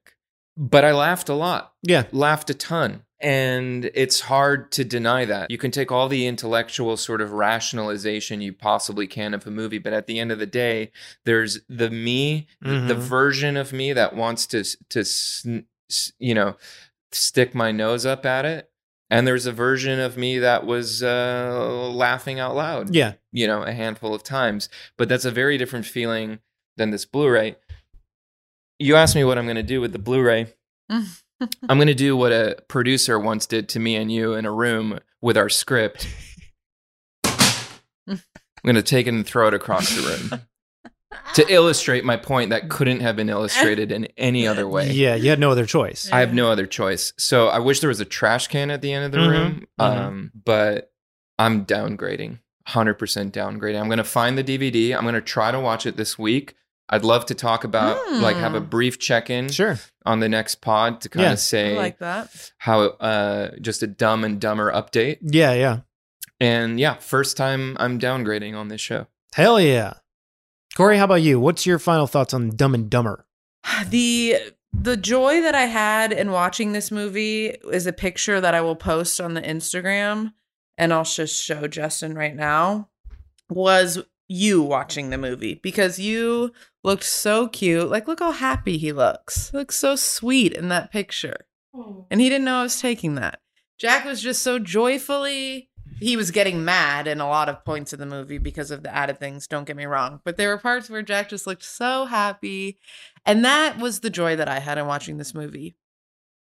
But 0.56 0.84
i 0.86 0.92
laughed 0.92 1.30
a 1.30 1.34
lot. 1.36 1.74
Yeah. 1.84 2.04
laughed 2.12 2.50
a 2.50 2.54
ton. 2.54 3.04
And 3.20 3.90
it's 3.96 4.22
hard 4.22 4.72
to 4.74 4.84
deny 4.84 5.26
that. 5.26 5.50
You 5.50 5.58
can 5.58 5.72
take 5.72 5.92
all 5.92 6.08
the 6.08 6.28
intellectual 6.28 6.98
sort 6.98 7.20
of 7.20 7.32
rationalization 7.32 8.42
you 8.42 8.54
possibly 8.54 9.08
can 9.08 9.34
of 9.34 9.48
a 9.48 9.52
movie 9.52 9.80
but 9.80 9.92
at 9.94 10.06
the 10.06 10.20
end 10.20 10.32
of 10.32 10.38
the 10.38 10.46
day 10.46 10.92
there's 11.26 11.60
the 11.68 11.90
me 11.90 12.46
the 12.62 12.70
Mhm. 12.70 12.98
version 12.98 13.58
of 13.58 13.74
me 13.74 13.92
that 13.94 14.16
wants 14.16 14.46
to 14.48 14.64
to 14.90 15.64
you 16.20 16.36
know 16.36 16.58
stick 17.12 17.56
my 17.56 17.72
nose 17.72 18.06
up 18.06 18.26
at 18.26 18.46
it 18.46 18.70
and 19.10 19.26
there's 19.28 19.46
a 19.46 19.52
version 19.52 20.00
of 20.00 20.18
me 20.18 20.40
that 20.40 20.66
was 20.66 21.02
uh, 21.04 21.90
laughing 21.94 22.40
out 22.40 22.56
loud 22.56 22.94
Yeah. 22.94 23.14
you 23.32 23.48
know 23.48 23.64
a 23.64 23.72
handful 23.72 24.14
of 24.14 24.24
times. 24.24 24.70
But 24.98 25.10
that's 25.10 25.26
a 25.26 25.32
very 25.32 25.58
different 25.58 25.86
feeling 25.86 26.40
than 26.76 26.92
this 26.92 27.06
blu-ray. 27.06 27.56
You 28.80 28.96
asked 28.96 29.16
me 29.16 29.24
what 29.24 29.38
i'm 29.38 29.46
going 29.46 29.56
to 29.56 29.64
do 29.64 29.82
with 29.82 29.92
the 29.94 30.00
blu-ray. 30.00 30.54
I'm 30.90 31.78
going 31.78 31.88
to 31.88 31.94
do 31.94 32.16
what 32.18 32.32
a 32.32 32.58
producer 32.68 33.20
once 33.20 33.46
did 33.46 33.70
to 33.70 33.80
me 33.80 33.96
and 33.96 34.12
you 34.12 34.34
in 34.34 34.46
a 34.46 34.52
room 34.52 35.00
with 35.22 35.38
our 35.38 35.50
script. 35.50 36.08
I'm 38.08 38.20
going 38.66 38.76
to 38.76 38.82
take 38.84 39.06
it 39.08 39.14
and 39.14 39.26
throw 39.26 39.48
it 39.48 39.54
across 39.54 39.90
the 39.96 40.02
room 40.02 40.42
to 41.36 41.46
illustrate 41.52 42.04
my 42.04 42.18
point 42.18 42.50
that 42.50 42.70
couldn't 42.70 43.00
have 43.00 43.16
been 43.16 43.30
illustrated 43.30 43.92
in 43.92 44.06
any 44.18 44.48
other 44.48 44.68
way 44.68 44.92
Yeah, 44.92 45.16
you 45.16 45.30
had 45.30 45.40
no 45.40 45.52
other 45.52 45.66
choice. 45.66 46.10
I 46.12 46.20
have 46.20 46.34
no 46.34 46.52
other 46.52 46.66
choice. 46.66 47.14
So 47.18 47.48
I 47.48 47.60
wish 47.60 47.80
there 47.80 47.88
was 47.90 48.00
a 48.00 48.06
trash 48.06 48.48
can 48.48 48.70
at 48.72 48.82
the 48.82 48.92
end 48.94 49.06
of 49.06 49.12
the 49.12 49.18
Mhm, 49.20 49.30
room. 49.30 49.68
mhm. 49.80 49.84
Um, 49.86 50.32
but 50.46 50.92
I'm 51.40 51.66
downgrading, 51.66 52.40
100% 52.68 53.32
downgrading. 53.34 53.80
I'm 53.80 53.88
going 53.88 53.98
to 54.00 54.04
find 54.04 54.38
the 54.38 54.44
DVD. 54.44 54.94
I'm 54.96 55.04
going 55.04 55.16
to 55.16 55.22
try 55.22 55.52
to 55.52 55.60
watch 55.60 55.86
it 55.86 55.96
this 55.98 56.18
week. 56.20 56.56
I'd 56.90 57.04
love 57.04 57.26
to 57.28 57.36
talk 57.36 57.64
about, 57.66 57.98
like, 58.14 58.38
have 58.38 58.56
a 58.56 58.60
Hmm. 58.62 58.66
brief 58.70 58.98
check 58.98 59.30
in 59.30 59.50
Sure. 59.50 59.78
on 60.06 60.20
the 60.22 60.30
next 60.30 60.56
pod 60.62 61.02
to 61.02 61.10
kind 61.10 61.26
Yeah. 61.26 61.32
of 61.34 61.40
say 61.40 61.74
I 61.74 61.78
like 61.78 62.00
that. 62.00 62.52
how, 62.60 62.82
uh, 62.82 63.52
just 63.62 63.84
a 63.84 63.88
dumb 63.88 64.24
and 64.24 64.40
dumber 64.40 64.72
update. 64.72 65.18
Yeah, 65.22 65.54
yeah. 65.54 65.80
And 66.40 66.80
yeah, 66.80 66.94
first 66.96 67.36
time 67.38 67.76
I'm 67.80 68.00
downgrading 68.00 68.56
on 68.56 68.70
this 68.70 68.80
show. 68.82 69.08
Hell 69.34 69.60
yeah. 69.60 69.94
Corey, 70.78 71.00
how 71.00 71.06
about 71.06 71.24
you? 71.24 71.40
What's 71.40 71.66
your 71.66 71.80
final 71.80 72.06
thoughts 72.06 72.36
on 72.36 72.52
Dumb 72.52 72.76
and 72.76 72.88
Dumber? 72.88 73.26
the 73.90 74.36
the 74.72 74.96
joy 74.96 75.42
that 75.42 75.56
I 75.56 75.64
had 75.64 76.14
in 76.14 76.30
watching 76.30 76.72
this 76.72 76.92
movie 76.92 77.48
is 77.48 77.88
a 77.88 77.94
picture 77.94 78.40
that 78.40 78.54
I 78.54 78.62
will 78.62 78.76
post 78.76 79.20
on 79.20 79.34
the 79.34 79.42
Instagram 79.42 80.34
and 80.78 80.94
I'll 80.94 81.04
just 81.04 81.44
show 81.44 81.68
Justin 81.68 82.14
right 82.14 82.36
now 82.36 82.90
was 83.50 84.04
you 84.28 84.62
watching 84.62 85.10
the 85.10 85.18
movie 85.18 85.56
because 85.64 85.98
you 85.98 86.52
looked 86.84 87.06
so 87.06 87.48
cute. 87.48 87.90
Like 87.90 88.08
look 88.08 88.20
how 88.20 88.32
happy 88.32 88.78
he 88.78 88.92
looks. 88.92 89.50
He 89.50 89.58
looks 89.58 89.78
so 89.78 89.96
sweet 89.96 90.54
in 90.54 90.70
that 90.70 90.92
picture. 90.92 91.38
Oh. 91.74 92.06
And 92.12 92.22
he 92.22 92.30
didn't 92.30 92.46
know 92.46 92.60
I 92.60 92.64
was 92.64 92.80
taking 92.80 93.16
that. 93.16 93.42
Jack 93.80 94.06
was 94.06 94.22
just 94.22 94.44
so 94.44 94.60
joyfully 94.60 95.67
he 96.00 96.18
was 96.18 96.32
getting 96.32 96.64
mad 96.66 97.08
in 97.08 97.20
a 97.20 97.28
lot 97.28 97.50
of 97.50 97.64
points 97.66 97.94
of 97.94 98.00
the 98.00 98.06
movie 98.06 98.38
because 98.38 98.72
of 98.72 98.84
the 98.84 98.94
added 98.94 99.20
things, 99.20 99.48
don't 99.48 99.66
get 99.66 99.76
me 99.76 99.86
wrong. 99.86 100.22
But 100.24 100.38
there 100.38 100.50
were 100.50 100.58
parts 100.58 100.90
where 100.90 101.02
Jack 101.02 101.30
just 101.30 101.48
looked 101.48 101.64
so 101.64 102.06
happy. 102.06 102.80
And 103.26 103.44
that 103.46 103.78
was 103.80 104.00
the 104.00 104.10
joy 104.10 104.36
that 104.36 104.48
I 104.48 104.60
had 104.60 104.78
in 104.78 104.86
watching 104.88 105.18
this 105.18 105.34
movie. 105.34 105.76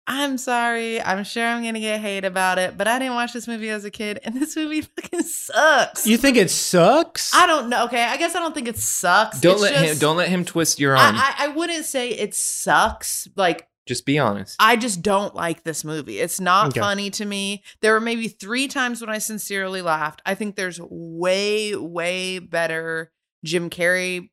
I'm 0.08 0.38
sorry. 0.38 1.02
I'm 1.02 1.24
sure 1.24 1.46
I'm 1.46 1.62
going 1.62 1.76
to 1.76 1.80
get 1.80 2.02
hate 2.02 2.26
about 2.26 2.58
it, 2.58 2.78
but 2.78 2.88
I 2.88 2.98
didn't 3.00 3.14
watch 3.14 3.34
this 3.34 3.48
movie 3.48 3.70
as 3.70 3.86
a 3.86 3.92
kid, 3.92 4.20
and 4.24 4.36
this 4.42 4.56
movie 4.56 4.82
fucking 4.82 5.22
sucks. 5.24 6.08
You 6.08 6.18
think 6.18 6.38
it 6.38 6.50
sucks? 6.50 7.34
I 7.34 7.46
don't 7.46 7.70
know. 7.70 7.86
Okay, 7.86 8.04
I 8.04 8.18
guess 8.18 8.36
I 8.36 8.40
don't 8.40 8.54
think 8.54 8.68
it 8.68 8.78
sucks. 8.78 9.40
Don't 9.40 9.54
It's 9.54 9.62
let 9.62 9.76
him, 9.76 9.98
don't 10.00 10.18
let 10.18 10.30
him 10.30 10.44
twist 10.44 10.80
your 10.80 10.98
arm. 10.98 11.16
I, 11.16 11.36
I, 11.38 11.46
I 11.46 11.48
wouldn't 11.50 11.86
say 11.86 12.10
it 12.10 12.34
sucks. 12.34 13.28
Like 13.36 13.68
just 13.88 14.06
be 14.06 14.20
honest. 14.20 14.56
I 14.60 14.76
just 14.76 15.02
don't 15.02 15.36
like 15.36 15.64
this 15.64 15.84
movie. 15.84 16.20
It's 16.20 16.40
not 16.40 16.68
Okay. 16.70 16.80
funny 16.80 17.10
to 17.12 17.26
me. 17.26 17.64
There 17.82 17.94
were 17.94 18.00
maybe 18.02 18.28
three 18.28 18.68
times 18.68 19.02
when 19.02 19.10
I 19.10 19.18
sincerely 19.18 19.82
laughed. 19.82 20.22
I 20.26 20.36
think 20.36 20.56
there's 20.56 20.80
way, 20.82 21.76
way 21.76 22.40
better 22.40 23.12
Jim 23.44 23.70
Carrey 23.70 24.30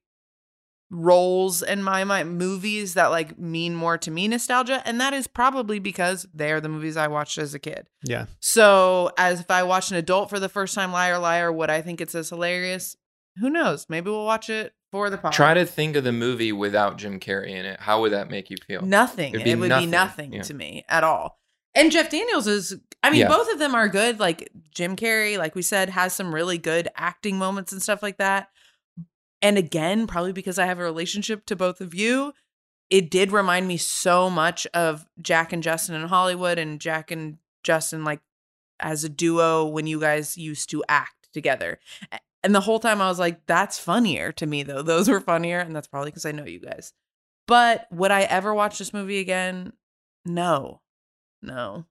roles 0.90 1.62
in 1.62 1.82
my 1.82 2.02
mind, 2.04 2.38
movies 2.38 2.94
that 2.94 3.08
like 3.08 3.38
mean 3.38 3.74
more 3.74 3.98
to 3.98 4.10
me 4.10 4.26
nostalgia. 4.26 4.82
And 4.86 5.00
that 5.00 5.12
is 5.12 5.26
probably 5.26 5.78
because 5.78 6.26
they're 6.32 6.60
the 6.62 6.68
movies 6.70 6.96
I 6.96 7.08
watched 7.08 7.36
as 7.38 7.52
a 7.54 7.58
kid. 7.58 7.86
Yeah. 8.02 8.26
So, 8.40 9.10
as 9.18 9.40
if 9.40 9.50
I 9.50 9.62
watch 9.64 9.90
an 9.90 9.96
adult 9.98 10.30
for 10.30 10.40
the 10.40 10.48
first 10.48 10.74
time, 10.74 10.92
Liar 10.92 11.18
Liar, 11.18 11.52
would 11.52 11.68
I 11.70 11.82
think 11.82 12.00
it's 12.00 12.14
as 12.14 12.30
hilarious? 12.30 12.96
who 13.40 13.48
knows? 13.50 13.86
Maybe 13.88 14.10
we'll 14.10 14.24
watch 14.24 14.50
it 14.50 14.72
for 14.90 15.10
the 15.10 15.18
podcast. 15.18 15.32
Try 15.32 15.54
to 15.54 15.66
think 15.66 15.96
of 15.96 16.04
the 16.04 16.12
movie 16.12 16.52
without 16.52 16.96
Jim 16.98 17.20
Carrey 17.20 17.50
in 17.50 17.64
it. 17.66 17.80
How 17.80 18.00
would 18.00 18.12
that 18.12 18.30
make 18.30 18.50
you 18.50 18.56
feel? 18.66 18.82
Nothing. 18.82 19.34
It'd 19.34 19.46
it 19.46 19.58
would 19.58 19.70
be 19.70 19.86
nothing 19.86 20.32
Yeah. 20.32 20.42
to 20.42 20.54
me 20.54 20.84
at 20.88 21.04
all. 21.04 21.38
And 21.74 21.92
Jeff 21.92 22.10
Daniels 22.10 22.46
is, 22.46 22.74
I 23.02 23.10
mean, 23.10 23.20
Yeah. 23.20 23.28
both 23.28 23.52
of 23.52 23.58
them 23.58 23.74
are 23.74 23.88
good. 23.88 24.18
Like 24.18 24.50
Jim 24.74 24.96
Carrey, 24.96 25.38
like 25.38 25.54
we 25.54 25.62
said, 25.62 25.90
has 25.90 26.12
some 26.12 26.34
really 26.34 26.58
good 26.58 26.88
acting 26.96 27.38
moments 27.38 27.72
and 27.72 27.82
stuff 27.82 28.02
like 28.02 28.18
that. 28.18 28.48
And 29.40 29.56
again, 29.56 30.06
probably 30.06 30.32
because 30.32 30.58
I 30.58 30.66
have 30.66 30.78
a 30.80 30.82
relationship 30.84 31.46
to 31.46 31.54
both 31.56 31.80
of 31.80 31.94
you, 31.94 32.32
it 32.90 33.10
did 33.10 33.30
remind 33.30 33.68
me 33.68 33.76
so 33.76 34.28
much 34.30 34.66
of 34.74 35.06
Jack 35.20 35.52
and 35.52 35.62
Justin 35.62 35.94
in 35.94 36.08
Hollywood 36.08 36.58
and 36.58 36.80
Jack 36.80 37.10
and 37.10 37.38
Justin, 37.62 38.02
like 38.02 38.20
as 38.80 39.04
a 39.04 39.08
duo 39.08 39.66
when 39.66 39.86
you 39.86 40.00
guys 40.00 40.36
used 40.38 40.70
to 40.70 40.82
act 40.88 41.28
together. 41.32 41.78
And 42.44 42.54
the 42.54 42.60
whole 42.60 42.78
time 42.78 43.00
I 43.00 43.08
was 43.08 43.18
like, 43.18 43.46
that's 43.46 43.78
funnier 43.78 44.32
to 44.32 44.46
me, 44.46 44.62
though. 44.62 44.82
Those 44.82 45.08
were 45.08 45.20
funnier. 45.20 45.58
And 45.58 45.74
that's 45.74 45.88
probably 45.88 46.10
because 46.10 46.24
I 46.26 46.32
know 46.32 46.44
you 46.44 46.60
guys. 46.60 46.92
But 47.46 47.86
would 47.90 48.10
I 48.10 48.22
ever 48.22 48.54
watch 48.54 48.78
this 48.78 48.92
movie 48.92 49.18
again? 49.18 49.72
No. 50.24 50.82
No. 51.42 51.86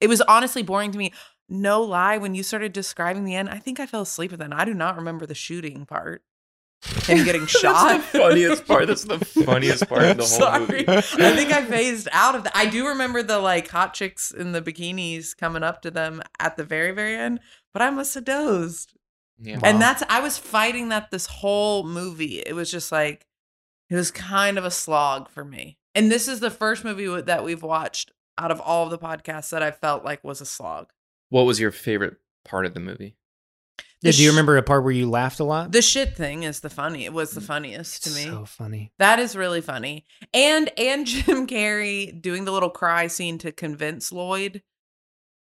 It 0.00 0.08
was 0.08 0.20
honestly 0.22 0.62
boring 0.62 0.92
to 0.92 0.98
me. 0.98 1.12
No 1.48 1.82
lie, 1.82 2.16
when 2.18 2.34
you 2.34 2.42
started 2.42 2.72
describing 2.72 3.24
the 3.24 3.34
end, 3.34 3.48
I 3.50 3.58
think 3.58 3.78
I 3.78 3.86
fell 3.86 4.02
asleep 4.02 4.32
at 4.32 4.38
that. 4.38 4.52
I 4.52 4.64
do 4.64 4.74
not 4.74 4.96
remember 4.96 5.26
the 5.26 5.34
shooting 5.34 5.86
part. 5.86 6.22
Him 7.04 7.24
getting 7.24 7.46
shot. 7.46 7.88
That's 8.12 8.12
the 8.12 8.18
funniest 8.18 8.66
part. 8.66 8.86
That's 8.86 9.04
the 9.04 9.18
funniest 9.44 9.88
part 9.88 10.02
of 10.02 10.16
the 10.18 10.22
whole 10.24 10.38
Sorry. 10.38 10.60
movie. 10.60 10.88
I 10.88 11.00
think 11.00 11.52
I 11.52 11.64
phased 11.64 12.08
out 12.12 12.34
of 12.34 12.44
that. 12.44 12.56
I 12.56 12.66
do 12.66 12.88
remember 12.88 13.22
the 13.22 13.38
like 13.38 13.68
hot 13.68 13.94
chicks 13.94 14.30
in 14.30 14.52
the 14.52 14.60
bikinis 14.60 15.36
coming 15.36 15.62
up 15.62 15.82
to 15.82 15.90
them 15.90 16.22
at 16.38 16.56
the 16.56 16.64
very, 16.64 16.92
very 16.92 17.16
end, 17.16 17.40
but 17.72 17.80
I 17.82 17.90
must 17.90 18.14
have 18.14 18.24
dozed. 18.24 18.92
Yeah. 19.44 19.60
And 19.62 19.80
that's 19.80 20.02
I 20.08 20.20
was 20.20 20.38
fighting 20.38 20.88
that 20.88 21.10
this 21.10 21.26
whole 21.26 21.84
movie. 21.84 22.38
It 22.40 22.54
was 22.54 22.70
just 22.70 22.90
like 22.90 23.26
it 23.90 23.94
was 23.96 24.10
kind 24.10 24.58
of 24.58 24.64
a 24.64 24.70
slog 24.70 25.28
for 25.28 25.44
me. 25.44 25.78
And 25.94 26.10
this 26.10 26.26
is 26.28 26.40
the 26.40 26.50
first 26.50 26.84
movie 26.84 27.04
w- 27.04 27.22
that 27.22 27.44
we've 27.44 27.62
watched 27.62 28.10
out 28.38 28.50
of 28.50 28.60
all 28.60 28.84
of 28.84 28.90
the 28.90 28.98
podcasts 28.98 29.50
that 29.50 29.62
I 29.62 29.70
felt 29.70 30.04
like 30.04 30.24
was 30.24 30.40
a 30.40 30.46
slog. 30.46 30.90
What 31.28 31.42
was 31.44 31.60
your 31.60 31.70
favorite 31.70 32.16
part 32.44 32.66
of 32.66 32.74
the 32.74 32.80
movie? 32.80 33.16
Yeah, 34.02 34.10
The 34.10 34.16
do 34.16 34.22
you 34.24 34.30
remember 34.30 34.56
a 34.56 34.62
part 34.62 34.82
where 34.84 34.92
you 34.92 35.08
laughed 35.08 35.40
a 35.40 35.44
lot? 35.44 35.72
The 35.72 35.80
shit 35.82 36.16
thing 36.16 36.42
is 36.42 36.60
the 36.60 36.68
funny. 36.70 37.04
It 37.04 37.12
was 37.12 37.30
the 37.32 37.40
funniest 37.40 38.04
to 38.04 38.10
me. 38.10 38.24
So 38.24 38.44
funny. 38.44 38.92
That 38.98 39.18
is 39.18 39.36
really 39.36 39.60
funny. 39.60 40.04
And 40.32 40.70
and 40.78 41.06
Jim 41.06 41.46
Carrey 41.46 42.20
doing 42.20 42.44
the 42.44 42.52
little 42.52 42.70
cry 42.70 43.06
scene 43.06 43.38
to 43.38 43.52
convince 43.52 44.10
Lloyd 44.12 44.62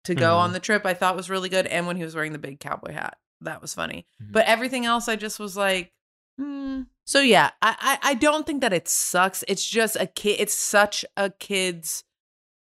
to 0.06 0.16
go 0.16 0.32
Mhm. 0.34 0.38
on 0.40 0.54
the 0.54 0.60
trip, 0.60 0.86
I 0.86 0.94
thought 0.94 1.16
was 1.16 1.30
really 1.30 1.50
good. 1.50 1.68
And 1.68 1.86
when 1.86 1.98
he 1.98 2.04
was 2.04 2.16
wearing 2.16 2.32
the 2.34 2.40
big 2.40 2.60
cowboy 2.60 2.94
hat, 2.94 3.18
that 3.42 3.62
was 3.62 3.74
funny. 3.74 4.06
Mm-hmm. 4.22 4.32
But 4.34 4.46
everything 4.46 4.86
else, 4.86 5.08
I 5.08 5.16
just 5.16 5.40
was 5.40 5.56
like, 5.58 5.92
hmm. 6.38 6.82
So 7.06 7.22
yeah, 7.22 7.50
I, 7.62 7.98
I 8.04 8.12
I 8.12 8.14
don't 8.14 8.46
think 8.46 8.62
that 8.62 8.74
it 8.74 8.88
sucks. 8.88 9.44
It's 9.48 9.68
just 9.68 9.96
a 9.96 10.06
kid. 10.06 10.40
It's 10.40 10.54
such 10.54 11.04
a 11.18 11.30
kid's, 11.32 12.04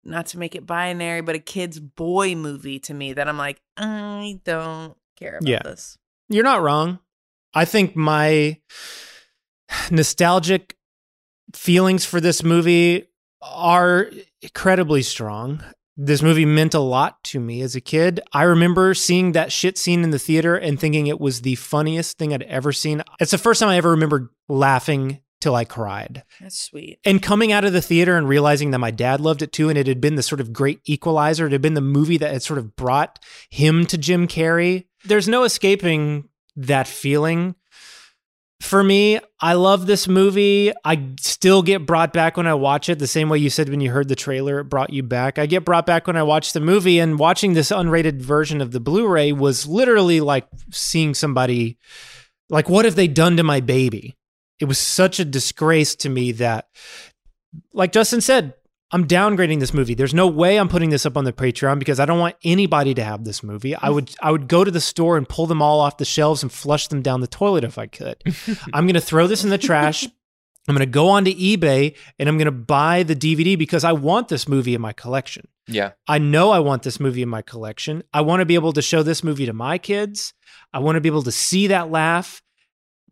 not 0.05 0.27
to 0.27 0.39
make 0.39 0.55
it 0.55 0.66
binary, 0.66 1.20
but 1.20 1.35
a 1.35 1.41
kid's 1.41 1.81
boy 1.81 2.35
movie 2.37 2.78
to 2.81 2.95
me 2.95 3.12
that 3.15 3.28
I'm 3.28 3.37
like, 3.39 3.61
I 3.77 4.41
don't 4.45 4.97
care 5.19 5.39
about 5.39 5.49
Yeah. 5.49 5.62
this. 5.65 5.99
You're 6.28 6.45
not 6.45 6.62
wrong. 6.62 7.01
I 7.55 7.65
think 7.65 7.97
my 7.97 8.61
nostalgic 9.91 10.77
feelings 11.55 12.05
for 12.05 12.20
this 12.20 12.43
movie 12.45 13.09
are 13.43 14.11
incredibly 14.43 15.03
strong. 15.03 15.62
This 16.02 16.22
movie 16.22 16.47
meant 16.47 16.72
a 16.72 16.81
lot 16.81 17.22
to 17.24 17.40
me 17.40 17.60
as 17.60 17.77
a 17.77 17.81
kid. 17.81 18.20
I 18.32 18.44
remember 18.44 18.94
seeing 18.94 19.32
that 19.32 19.52
shit 19.52 19.77
scene 19.77 20.02
in 20.02 20.12
the 20.12 20.18
theater 20.18 20.56
and 20.56 20.81
thinking 20.81 21.06
it 21.06 21.20
was 21.20 21.43
the 21.43 21.56
funniest 21.56 22.16
thing 22.16 22.32
I'd 22.32 22.43
ever 22.44 22.72
seen. 22.72 23.02
It's 23.20 23.32
the 23.32 23.36
first 23.36 23.60
time 23.60 23.68
I 23.68 23.77
ever 23.77 23.90
remember 23.90 24.32
laughing 24.48 25.20
till 25.43 25.55
I 25.55 25.66
cried. 25.66 26.22
That's 26.40 26.59
sweet. 26.59 27.01
And 27.05 27.22
coming 27.22 27.52
out 27.52 27.66
of 27.66 27.74
the 27.74 27.82
theater 27.82 28.16
and 28.16 28.27
realizing 28.27 28.70
that 28.70 28.78
my 28.78 28.90
dad 28.90 29.20
loved 29.20 29.43
it 29.43 29.52
too, 29.52 29.68
and 29.68 29.77
it 29.77 29.86
had 29.86 30.01
been 30.01 30.14
the 30.14 30.22
sort 30.22 30.40
of 30.40 30.55
great 30.55 30.81
equalizer, 30.86 31.44
it 31.44 31.52
had 31.52 31.60
been 31.60 31.74
the 31.74 31.82
movie 31.82 32.16
that 32.16 32.32
had 32.32 32.43
sort 32.43 32.59
of 32.59 32.77
brought 32.77 33.18
him 33.51 33.85
to 33.85 33.98
Jim 33.98 34.27
Carrey. 34.27 34.86
There's 35.05 35.28
no 35.28 35.44
escaping 35.44 36.31
that 36.56 36.89
feeling. 36.89 37.56
For 38.61 38.85
me, 38.85 39.19
I 39.41 39.55
love 39.55 39.87
this 39.87 40.07
movie. 40.07 40.70
I 40.85 41.15
still 41.19 41.62
get 41.62 41.87
brought 41.87 42.12
back 42.12 42.37
when 42.37 42.47
I 42.47 42.55
watch 42.55 42.91
it, 42.91 42.99
the 42.99 43.07
same 43.07 43.31
way 43.31 43.39
you 43.39 43.49
said 43.49 43.70
when 43.70 43.81
you 43.81 43.91
heard 43.91 44.09
the 44.09 44.15
trailer, 44.15 44.61
it 44.61 44.65
brought 44.65 44.93
you 44.93 45.03
back. 45.03 45.39
I 45.39 45.47
get 45.47 45.65
brought 45.65 45.87
back 45.87 46.07
when 46.07 46.16
I 46.16 46.23
watch 46.23 46.53
the 46.53 46.61
movie, 46.61 46.99
and 46.99 47.19
watching 47.19 47.55
this 47.55 47.70
unrated 47.70 48.20
version 48.20 48.61
of 48.61 48.70
the 48.73 48.78
Blu 48.78 49.09
ray 49.09 49.32
was 49.32 49.66
literally 49.66 50.20
like 50.20 50.47
seeing 50.70 51.15
somebody, 51.15 51.78
like, 52.51 52.69
what 52.69 52.85
have 52.85 52.97
they 52.97 53.09
done 53.09 53.39
to 53.39 53.43
my 53.43 53.61
baby? 53.61 54.15
It 54.61 54.66
was 54.66 54.78
such 54.78 55.19
a 55.19 55.24
disgrace 55.24 55.95
to 55.97 56.11
me 56.11 56.32
that, 56.32 56.69
like 57.73 57.93
Justin 57.93 58.20
said, 58.20 58.53
I'm 58.93 59.07
downgrading 59.07 59.61
this 59.61 59.73
movie. 59.73 59.95
There's 59.95 60.15
no 60.15 60.27
way 60.27 60.59
I'm 60.59 60.69
putting 60.69 60.91
this 60.91 61.07
up 61.07 61.17
on 61.17 61.25
the 61.25 61.33
Patreon 61.33 61.79
because 61.79 62.01
I 62.01 62.07
don't 62.07 62.19
want 62.19 62.37
anybody 62.43 62.93
to 62.95 63.05
have 63.05 63.25
this 63.25 63.43
movie. 63.43 63.75
I 63.75 63.89
would 63.89 64.15
I 64.21 64.31
would 64.31 64.49
go 64.49 64.65
to 64.65 64.71
the 64.71 64.81
store 64.81 65.17
and 65.17 65.29
pull 65.29 65.47
them 65.47 65.62
all 65.62 65.81
off 65.81 65.99
the 65.99 66.05
shelves 66.05 66.43
and 66.43 66.51
flush 66.51 66.89
them 66.89 67.03
down 67.03 67.21
the 67.21 67.27
toilet 67.27 67.65
if 67.65 67.79
I 67.79 67.87
could. 67.87 68.23
I'm 68.73 68.87
going 68.87 68.95
to 68.95 69.01
throw 69.01 69.27
this 69.27 69.45
in 69.45 69.51
the 69.51 69.59
trash. 69.59 70.07
I'm 70.69 70.75
going 70.75 70.87
to 70.87 70.93
go 70.93 71.09
onto 71.09 71.33
eBay 71.33 71.97
and 72.19 72.29
I'm 72.29 72.37
going 72.37 72.47
to 72.47 72.53
buy 72.53 73.03
the 73.03 73.17
DVD 73.17 73.59
because 73.59 73.83
I 73.83 73.93
want 73.93 74.29
this 74.29 74.49
movie 74.49 74.75
in 74.75 74.81
my 74.81 74.93
collection. 74.93 75.49
Yeah. 75.67 75.93
I 76.07 76.19
know 76.19 76.51
I 76.51 76.59
want 76.59 76.83
this 76.83 77.01
movie 77.01 77.23
in 77.23 77.29
my 77.29 77.43
collection. 77.43 78.03
I 78.12 78.21
want 78.21 78.41
to 78.41 78.47
be 78.47 78.55
able 78.57 78.73
to 78.75 78.83
show 78.83 79.03
this 79.03 79.25
movie 79.25 79.47
to 79.47 79.53
my 79.53 79.79
kids. 79.79 80.35
I 80.73 80.81
want 80.81 80.97
to 80.97 81.01
be 81.01 81.09
able 81.09 81.23
to 81.23 81.33
see 81.33 81.69
that 81.69 81.91
laugh, 81.91 82.43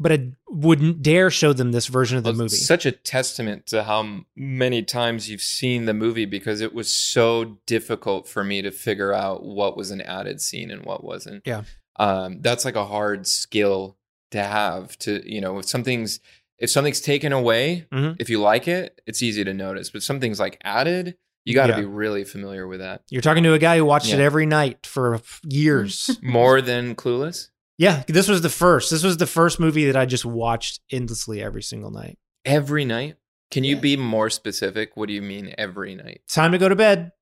but 0.01 0.13
I 0.13 0.31
wouldn't 0.49 1.03
dare 1.03 1.31
show 1.31 1.53
them 1.53 1.73
this 1.73 1.87
version 1.87 2.19
of 2.19 2.25
the 2.25 2.31
Well, 2.31 2.39
movie. 2.39 2.55
it's 2.55 2.67
Such 2.67 2.87
a 2.87 2.93
testament 2.93 3.67
to 3.69 3.85
how 3.85 4.23
many 4.37 4.83
times 4.83 5.29
you've 5.31 5.43
seen 5.43 5.85
the 5.87 5.95
movie 5.95 6.25
because 6.25 6.61
it 6.61 6.73
was 6.75 6.93
so 6.93 7.59
difficult 7.67 8.29
for 8.29 8.45
me 8.45 8.63
to 8.63 8.71
figure 8.71 9.13
out 9.13 9.45
what 9.45 9.77
was 9.77 9.91
an 9.91 10.01
added 10.01 10.41
scene 10.41 10.71
and 10.71 10.85
what 10.85 11.03
wasn't. 11.05 11.43
Yeah. 11.47 11.65
Um, 11.97 12.41
that's 12.43 12.65
like 12.65 12.77
a 12.77 12.87
hard 12.87 13.27
skill 13.27 13.97
to 14.31 14.43
have 14.43 14.97
to, 15.01 15.23
you 15.31 15.41
know, 15.41 15.59
if 15.59 15.67
something's 15.69 16.21
if 16.61 16.69
something's 16.71 17.01
taken 17.01 17.33
away, 17.33 17.87
Mhm. 17.93 18.17
if 18.19 18.29
you 18.29 18.41
like 18.41 18.67
it, 18.67 19.01
it's 19.07 19.23
easy 19.23 19.45
to 19.45 19.55
notice. 19.55 19.91
But 19.91 20.03
something's 20.03 20.41
like 20.41 20.59
added, 20.65 21.17
you 21.45 21.55
got 21.55 21.69
to 21.69 21.75
Yeah. 21.75 21.81
be 21.81 21.85
really 21.87 22.25
familiar 22.25 22.67
with 22.67 22.81
that. 22.81 23.03
You're 23.11 23.23
talking 23.23 23.45
to 23.45 23.53
a 23.53 23.61
guy 23.61 23.77
who 23.77 23.85
watched 23.85 24.13
it 24.13 24.19
every 24.19 24.45
night 24.45 24.85
for 24.85 25.21
years. 25.45 26.11
More 26.23 26.61
than 26.61 26.97
Clueless. 26.97 27.51
Yeah, 27.79 28.03
this 28.09 28.29
was 28.29 28.43
the 28.43 28.49
first. 28.51 28.91
This 28.91 29.03
was 29.03 29.17
the 29.17 29.27
first 29.27 29.59
movie 29.59 29.87
that 29.87 29.97
I 29.97 30.05
just 30.05 30.25
watched 30.25 30.81
endlessly 30.91 31.43
every 31.43 31.63
single 31.63 31.91
night. 31.91 32.19
Every 32.45 32.85
night. 32.85 33.17
Can 33.51 33.65
you 33.65 33.77
be 33.77 33.97
more 33.97 34.29
specific? 34.29 34.91
What 34.97 35.07
do 35.09 35.15
you 35.15 35.23
mean 35.23 35.55
every 35.57 35.95
night? 35.95 36.21
Time 36.29 36.53
to 36.53 36.59
go 36.59 36.69
to 36.69 36.77
bed. 36.77 37.13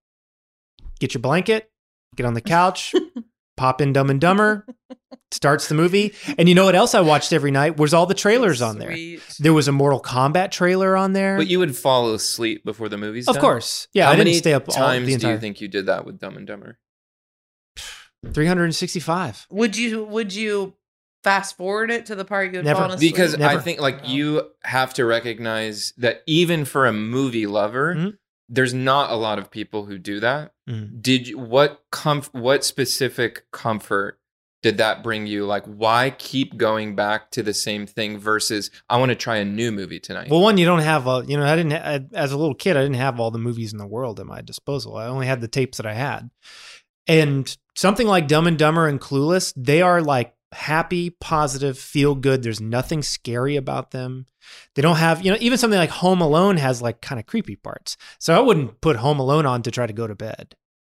Get 0.99 1.15
your 1.15 1.20
blanket, 1.20 1.70
get 2.16 2.27
on 2.27 2.35
the 2.35 2.41
couch, 2.41 2.95
pop 3.57 3.81
in 3.83 3.93
Dumb 3.93 4.09
and 4.11 4.20
Dumber, 4.20 4.66
starts 5.31 5.69
the 5.69 5.74
movie. 5.74 6.15
And 6.39 6.49
you 6.49 6.55
know 6.55 6.65
what 6.65 6.74
else 6.74 6.95
I 6.95 7.01
watched 7.03 7.33
every 7.35 7.51
night? 7.51 7.77
Was 7.77 7.93
all 7.95 8.07
the 8.07 8.15
trailers 8.15 8.62
on 8.62 8.78
there. 8.78 8.97
There 9.39 9.53
was 9.53 9.69
a 9.69 9.73
Mortal 9.73 10.01
Kombat 10.01 10.51
trailer 10.53 10.97
on 10.97 11.12
there. 11.12 11.37
But 11.37 11.49
you 11.49 11.59
would 11.59 11.77
fall 11.77 12.12
asleep 12.15 12.65
before 12.65 12.89
the 12.89 12.97
movie's 12.97 13.28
Of 13.28 13.35
done? 13.35 13.43
course. 13.43 13.89
Yeah, 13.93 14.07
How 14.07 14.12
I 14.12 14.16
didn't 14.16 14.35
stay 14.35 14.55
up 14.55 14.69
all- 14.69 14.74
times 14.74 15.07
the 15.07 15.19
do 15.19 15.28
you 15.28 15.39
think 15.39 15.61
you 15.61 15.69
did 15.69 15.87
that 15.87 16.07
with 16.07 16.19
Dumb 16.19 16.37
and 16.39 16.47
Dumber? 16.47 16.78
365. 18.35 19.47
Would 19.51 19.77
you 19.77 20.05
would 20.05 20.32
you 20.35 20.74
fast 21.24 21.57
forward 21.57 21.90
it 21.90 22.07
to 22.07 22.15
the 22.15 22.24
part 22.24 22.53
you 22.53 22.59
would 22.59 22.65
Never. 22.65 22.81
fall 22.81 22.93
asleep? 22.93 23.12
Because 23.12 23.35
I 23.36 23.59
think 23.59 23.81
like 23.81 24.09
you 24.09 24.43
have 24.65 24.94
to 24.94 25.05
recognize 25.05 25.93
that 25.98 26.23
even 26.27 26.65
for 26.65 26.86
a 26.86 26.93
movie 26.93 27.47
lover, 27.47 27.94
Mm-hmm. 27.94 28.09
there's 28.48 28.74
not 28.74 29.11
a 29.11 29.16
lot 29.16 29.39
of 29.39 29.51
people 29.51 29.86
who 29.86 29.98
do 29.98 30.20
that. 30.20 30.53
Mhm. 30.69 31.03
Did 31.03 31.28
you, 31.28 31.39
what 31.39 31.82
comf- 31.93 32.32
what 32.32 32.65
specific 32.65 33.44
comfort 33.53 34.20
did 34.62 34.78
that 34.78 35.03
bring 35.03 35.27
you? 35.27 35.44
Like, 35.44 35.65
why 35.66 36.11
keep 36.16 36.57
going 36.57 36.94
back 36.97 37.31
to 37.32 37.43
the 37.43 37.55
same 37.55 37.86
thing 37.86 38.19
versus 38.19 38.70
I 38.89 38.98
want 38.98 39.11
to 39.11 39.15
try 39.16 39.36
a 39.36 39.44
new 39.44 39.70
movie 39.73 40.01
tonight? 40.01 40.31
Well, 40.31 40.40
one, 40.40 40.59
you 40.59 40.66
don't 40.66 40.81
have 40.81 41.07
a, 41.07 41.24
you 41.27 41.36
know, 41.36 41.44
I 41.44 41.55
didn't, 41.57 41.73
I, 41.73 42.05
as 42.15 42.32
a 42.32 42.36
little 42.36 42.55
kid, 42.55 42.77
I 42.77 42.82
didn't 42.82 42.97
have 42.97 43.19
all 43.20 43.31
the 43.31 43.39
movies 43.39 43.73
in 43.73 43.78
the 43.78 43.86
world 43.86 44.19
at 44.20 44.27
my 44.27 44.40
disposal. 44.43 44.97
I 44.97 45.07
only 45.07 45.27
had 45.27 45.40
the 45.40 45.48
tapes 45.48 45.77
that 45.78 45.86
I 45.86 45.94
had. 45.94 46.31
And 47.09 47.57
something 47.77 48.07
like 48.09 48.27
Dumb 48.27 48.47
and 48.48 48.59
Dumber 48.59 48.89
and 48.89 49.01
Clueless, 49.01 49.53
they 49.57 49.82
are 49.82 50.03
like 50.03 50.35
happy, 50.53 51.11
positive, 51.11 51.78
feel 51.78 52.15
good. 52.15 52.43
There's 52.43 52.61
nothing 52.61 53.03
scary 53.03 53.55
about 53.57 53.93
them. 53.93 54.27
They 54.74 54.82
don't 54.82 54.97
have, 54.97 55.24
you 55.24 55.31
know, 55.31 55.39
even 55.40 55.59
something 55.59 55.78
like 55.78 55.90
Home 55.90 56.20
Alone 56.20 56.57
has 56.57 56.81
like 56.81 57.01
kind 57.01 57.19
of 57.20 57.27
creepy 57.27 57.57
parts. 57.57 57.97
So 58.19 58.35
I 58.36 58.40
wouldn't 58.40 58.81
put 58.81 58.97
Home 58.97 59.19
Alone 59.19 59.44
on 59.47 59.62
to 59.62 59.70
try 59.70 59.86
to 59.86 59.93
go 59.93 60.07
to 60.07 60.15
bed 60.15 60.55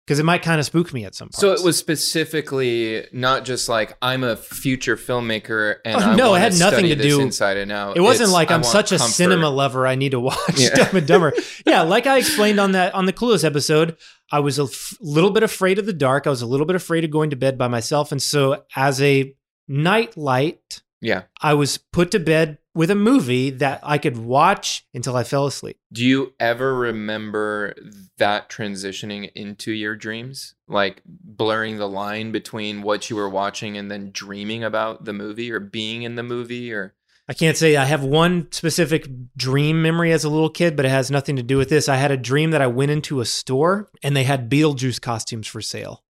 because 0.07 0.19
it 0.19 0.25
might 0.25 0.43
kind 0.43 0.59
of 0.61 0.67
spook 0.67 0.93
me 0.93 1.05
at 1.07 1.15
some 1.15 1.29
point. 1.29 1.35
So 1.37 1.53
it 1.53 1.63
was 1.65 1.79
specifically 1.79 3.07
not 3.13 3.45
just 3.45 3.69
like 3.69 3.97
I'm 4.03 4.23
a 4.25 4.37
future 4.37 4.97
filmmaker 4.97 5.77
and 5.85 5.97
Oh, 5.97 5.99
I 6.01 6.15
no, 6.17 6.35
it 6.35 6.41
had 6.41 6.59
nothing 6.59 6.87
to 6.87 6.97
do- 6.97 7.21
inside 7.21 7.57
and 7.57 7.73
out. 7.73 7.97
It 7.97 8.01
wasn't 8.01 8.29
It's, 8.29 8.33
like 8.35 8.51
I'm 8.51 8.63
such 8.65 8.93
a 8.93 8.99
cinema 8.99 9.49
lover. 9.51 9.87
I 9.87 9.95
need 9.95 10.11
to 10.11 10.21
watch 10.21 10.37
Yeah. 10.59 10.75
Dumb 10.75 10.97
and 10.97 11.07
Dumber. 11.07 11.33
yeah, 11.67 11.83
like 11.83 12.07
I 12.07 12.19
explained 12.19 12.61
on 12.61 12.73
that 12.73 12.95
on 12.95 13.07
the 13.07 13.13
Clueless 13.13 13.45
episode, 13.45 13.97
I 14.31 14.41
was 14.41 14.59
a 14.59 14.65
f- 14.65 14.95
little 15.01 15.31
bit 15.31 15.43
afraid 15.43 15.79
of 15.79 15.87
the 15.87 15.93
dark. 15.93 16.27
I 16.27 16.31
was 16.31 16.43
a 16.43 16.47
little 16.47 16.67
bit 16.67 16.77
afraid 16.77 17.05
of 17.05 17.11
going 17.11 17.31
to 17.31 17.37
bed 17.37 17.57
by 17.59 17.69
myself, 17.69 18.13
and 18.13 18.21
so 18.23 18.65
as 18.77 19.01
a 19.01 19.35
night 19.67 20.17
light, 20.17 20.83
Yeah. 21.01 21.23
I 21.41 21.55
was 21.55 21.79
put 21.79 22.11
to 22.13 22.19
bed 22.21 22.59
with 22.75 22.91
a 22.91 22.95
movie 22.95 23.51
that 23.51 23.81
I 23.83 23.99
could 23.99 24.17
watch 24.17 24.87
until 24.95 25.17
I 25.17 25.25
fell 25.25 25.47
asleep. 25.47 25.79
Do 25.93 26.05
you 26.05 26.33
ever 26.39 26.75
remember 26.75 27.75
that 28.19 28.49
transitioning 28.49 29.31
into 29.35 29.73
your 29.73 29.97
dreams? 29.97 30.55
Like 30.69 31.03
blurring 31.07 31.79
the 31.79 31.89
line 31.89 32.31
between 32.33 32.83
what 32.83 33.11
you 33.11 33.17
were 33.17 33.29
watching 33.29 33.77
and 33.77 33.91
then 33.91 34.11
dreaming 34.13 34.63
about 34.65 35.05
the 35.05 35.13
movie 35.13 35.51
or 35.51 35.61
being 35.61 36.03
in 36.03 36.15
the 36.15 36.23
movie 36.23 36.73
or 36.73 36.95
I 37.29 37.35
can't 37.35 37.57
say 37.59 37.77
I 37.77 37.85
have 37.85 38.03
one 38.05 38.49
specific 38.53 39.07
dream 39.37 39.83
memory 39.83 40.13
as 40.13 40.25
a 40.25 40.31
little 40.31 40.49
kid, 40.49 40.77
but 40.77 40.87
it 40.87 40.91
has 40.91 41.11
nothing 41.11 41.37
to 41.37 41.43
do 41.43 41.59
with 41.59 41.69
this. 41.69 41.89
I 41.89 41.97
had 41.97 42.11
a 42.11 42.17
dream 42.17 42.53
that 42.53 42.63
I 42.63 42.67
went 42.69 42.91
into 42.91 43.21
a 43.21 43.27
store 43.27 43.91
and 44.03 44.17
they 44.17 44.25
had 44.25 44.49
Beetlejuice 44.51 45.01
costumes 45.01 45.47
for 45.47 45.61
sale. 45.61 46.05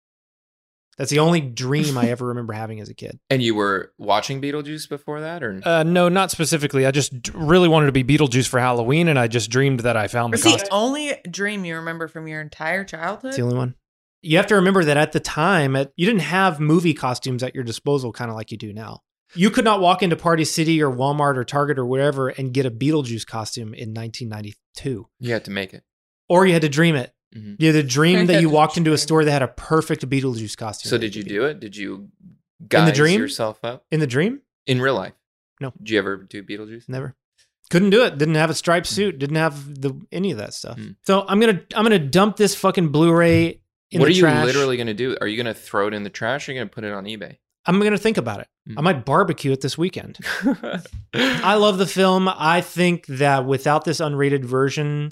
That's 1.00 1.12
the 1.12 1.20
only 1.20 1.42
dream 1.42 1.98
I 1.98 2.10
ever 2.10 2.28
remember 2.30 2.54
having 2.54 2.80
as 2.80 2.90
a 2.90 2.94
kid. 2.94 3.20
and 3.30 3.42
you 3.42 3.54
were 3.56 3.94
watching 3.98 4.42
Beetlejuice 4.42 4.88
before 4.90 5.22
that 5.22 5.44
or 5.44 5.60
Uh, 5.66 5.84
no, 5.84 6.10
not 6.10 6.30
specifically. 6.32 6.86
I 6.86 6.92
just 6.92 7.20
d- 7.22 7.32
really 7.36 7.68
wanted 7.68 7.88
to 7.88 7.92
be 7.92 8.04
Beetlejuice 8.04 8.48
for 8.48 8.60
Halloween, 8.60 9.08
and 9.08 9.18
I 9.20 9.28
just 9.28 9.50
dreamed 9.52 9.82
that 9.82 9.96
I 9.98 10.08
found 10.08 10.34
the 10.34 10.38
It's 10.38 10.44
the 10.44 10.52
costume. 10.52 10.70
only 10.72 11.14
dream 11.30 11.66
you 11.66 11.76
remember 11.76 12.08
from 12.08 12.28
your 12.28 12.42
entire 12.42 12.84
childhood. 12.84 13.30
It's 13.30 13.38
the 13.38 13.44
only 13.44 13.58
one. 13.58 13.76
You 14.24 14.38
have 14.38 14.48
to 14.48 14.56
remember 14.56 14.84
that 14.86 14.98
at 14.98 15.12
the 15.12 15.20
time, 15.20 15.76
at, 15.76 15.92
you 15.96 16.06
didn't 16.08 16.22
have 16.22 16.60
movie 16.60 16.96
costumes 16.96 17.44
at 17.44 17.54
your 17.54 17.64
disposal, 17.64 18.12
kind 18.12 18.32
of 18.32 18.36
like 18.36 18.52
you 18.52 18.58
do 18.58 18.74
now. 18.74 19.02
You 19.36 19.50
could 19.50 19.66
not 19.66 19.82
walk 19.82 20.02
into 20.02 20.16
Party 20.16 20.46
City 20.46 20.82
or 20.82 20.90
Walmart 20.92 21.36
or 21.38 21.44
Target 21.44 21.78
or 21.78 21.86
wherever 21.86 22.30
and 22.30 22.54
get 22.54 22.66
a 22.66 22.72
Beetlejuice 22.72 23.26
costume 23.28 23.74
in 23.74 23.94
1992. 23.94 25.08
you 25.20 25.34
had 25.34 25.46
to 25.46 25.52
make 25.52 25.74
it? 25.74 25.84
Or 26.30 26.46
you 26.46 26.54
had 26.54 26.62
to 26.62 26.70
dream 26.70 26.96
it. 26.96 27.14
Mhm. 27.36 27.58
You 27.60 27.74
had 27.74 27.82
to 27.82 27.88
dream 27.88 28.28
that 28.28 28.42
you 28.42 28.50
walked 28.60 28.78
into 28.78 28.94
a 28.94 28.98
store 28.98 29.26
that 29.26 29.32
had 29.32 29.42
a 29.42 29.48
perfect 29.50 30.08
Beetlejuice 30.10 30.56
costume. 30.58 30.90
So 30.90 30.98
did 30.98 31.16
you 31.16 31.24
do 31.24 31.44
it? 31.46 31.60
Did 31.60 31.76
you 31.76 32.10
In 32.72 32.86
the 32.86 32.92
dream? 32.92 33.20
yourself 33.20 33.60
up 33.64 33.86
In 33.92 34.00
the 34.00 34.08
dream? 34.08 34.42
in 34.66 34.82
real 34.82 34.96
life? 34.96 35.14
No. 35.60 35.74
Did 35.78 35.90
you 35.90 35.98
ever 36.00 36.18
do 36.18 36.42
Beetlejuice? 36.44 36.88
Never. 36.88 37.16
Couldn't 37.70 37.90
do 37.90 38.04
it. 38.06 38.18
Didn't 38.18 38.36
have 38.36 38.50
a 38.50 38.54
striped 38.54 38.88
suit. 38.88 39.20
Didn't 39.20 39.36
have 39.36 39.82
the 39.82 40.00
any 40.12 40.32
of 40.32 40.38
that 40.38 40.54
stuff. 40.54 40.78
Hmm. 40.78 40.92
So 41.06 41.26
I'm 41.28 41.40
gonna 41.42 41.62
I'm 41.76 41.84
gonna 41.84 42.00
dump 42.00 42.38
this 42.38 42.56
fucking 42.56 42.90
Blu-ray 42.90 43.60
in 43.92 44.00
what 44.00 44.06
the 44.06 44.12
are 44.12 44.16
you 44.16 44.22
trash. 44.22 44.46
literally 44.46 44.78
going 44.78 44.88
to 44.88 44.94
do? 44.94 45.18
Are 45.22 45.28
you 45.28 45.36
going 45.42 45.54
to 45.54 45.54
throw 45.60 45.88
it 45.88 45.94
in 45.94 46.04
the 46.04 46.10
trash 46.10 46.48
or 46.48 46.52
are 46.52 46.56
you 46.56 46.60
going 46.60 46.68
to 46.70 46.74
put 46.76 46.84
it 46.84 46.92
on 46.94 47.06
eBay? 47.06 47.38
I'm 47.68 47.80
gonna 47.82 47.98
think 47.98 48.18
about 48.18 48.40
it. 48.40 48.48
Hmm. 48.68 48.80
I 48.80 48.82
might 48.82 49.06
barbecue 49.06 49.52
it 49.52 49.62
this 49.62 49.78
weekend. 49.78 50.18
I 51.14 51.56
love 51.56 51.78
the 51.78 51.86
film. 51.86 52.28
I 52.30 52.62
think 52.62 53.06
that 53.08 53.46
without 53.46 53.86
this 53.86 54.00
unrated 54.00 54.44
version, 54.46 55.10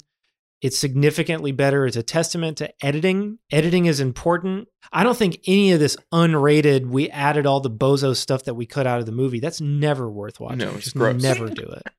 it's 0.62 0.78
significantly 0.78 1.52
better. 1.52 1.86
It's 1.86 1.96
a 1.98 2.02
testament 2.02 2.56
to 2.58 2.72
editing. 2.84 3.38
Editing 3.52 3.86
is 3.86 4.00
important. 4.00 4.68
I 4.90 5.04
don't 5.04 5.16
think 5.16 5.38
any 5.46 5.72
of 5.72 5.80
this 5.80 5.96
unrated, 6.12 6.86
we 6.86 7.10
added 7.10 7.44
all 7.46 7.60
the 7.60 7.70
bozo 7.70 8.16
stuff 8.16 8.44
that 8.44 8.54
we 8.54 8.64
cut 8.64 8.86
out 8.86 8.98
of 8.98 9.06
the 9.06 9.12
movie. 9.12 9.38
That's 9.38 9.60
never 9.60 10.10
worth 10.10 10.40
watching. 10.40 10.58
No, 10.58 10.70
it's 10.70 10.84
Just 10.84 10.96
gross. 10.96 11.22
never 11.22 11.48
do 11.48 11.62
it. 11.62 11.82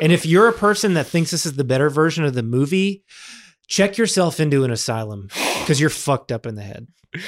And 0.00 0.10
if 0.10 0.24
you're 0.24 0.48
a 0.48 0.52
person 0.52 0.94
that 0.94 1.06
thinks 1.06 1.30
this 1.30 1.44
is 1.46 1.52
the 1.54 1.62
better 1.62 1.90
version 1.90 2.24
of 2.24 2.32
the 2.34 2.42
movie, 2.42 3.04
check 3.68 3.98
yourself 3.98 4.40
into 4.40 4.64
an 4.64 4.70
asylum 4.70 5.28
because 5.60 5.78
you're 5.78 5.90
fucked 5.90 6.32
up 6.32 6.46
in 6.46 6.54
the 6.54 6.62
head. 6.62 6.88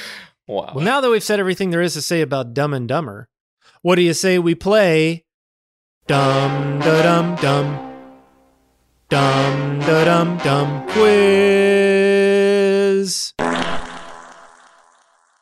Wow. 0.47 0.73
Well, 0.75 0.85
now 0.85 1.01
that 1.01 1.09
we've 1.09 1.23
said 1.23 1.39
everything 1.39 1.71
there 1.71 1.81
is 1.81 1.93
to 1.93 2.01
say 2.01 2.21
about 2.21 2.53
Dumb 2.53 2.73
and 2.73 2.87
Dumber, 2.87 3.27
what 3.81 3.95
do 3.95 4.01
you 4.03 4.13
say 4.13 4.37
we 4.39 4.55
play 4.55 5.25
Dum 6.07 6.79
da 6.79 7.01
dum 7.01 7.35
dum 7.37 7.93
Dum 9.09 9.79
da 9.79 10.05
dum 10.05 10.37
dum 10.37 10.87
quiz? 10.89 12.13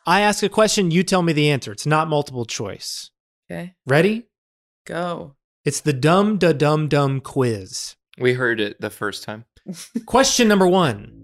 I 0.06 0.20
ask 0.22 0.44
a 0.44 0.50
question, 0.50 0.92
you 0.92 1.04
tell 1.04 1.22
me 1.22 1.32
the 1.34 1.50
answer. 1.50 1.72
It's 1.72 1.86
not 1.86 2.10
multiple 2.10 2.46
choice. 2.46 3.12
Okay, 3.52 3.76
Ready? 3.86 4.28
go. 4.86 5.36
It's 5.66 5.80
the 5.80 5.94
Dum 5.94 6.38
da 6.38 6.52
dum 6.52 6.90
dum 6.90 7.22
quiz. 7.22 7.96
we 8.18 8.34
heard 8.34 8.60
it 8.60 8.82
the 8.82 8.90
first 8.90 9.24
time. 9.24 9.46
Question 10.06 10.50
number 10.50 10.68
one. 10.68 11.23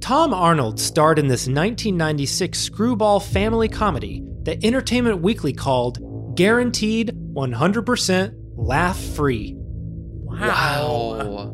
Tom 0.00 0.32
Arnold 0.32 0.80
starred 0.80 1.18
in 1.18 1.28
this 1.28 1.42
1996 1.46 2.58
screwball 2.58 3.20
family 3.20 3.68
comedy 3.68 4.24
that 4.42 4.64
Entertainment 4.64 5.20
Weekly 5.20 5.52
called 5.52 6.34
Guaranteed 6.34 7.10
100% 7.34 8.34
Laugh 8.56 8.98
Free. 8.98 9.54
Wow. 9.56 11.50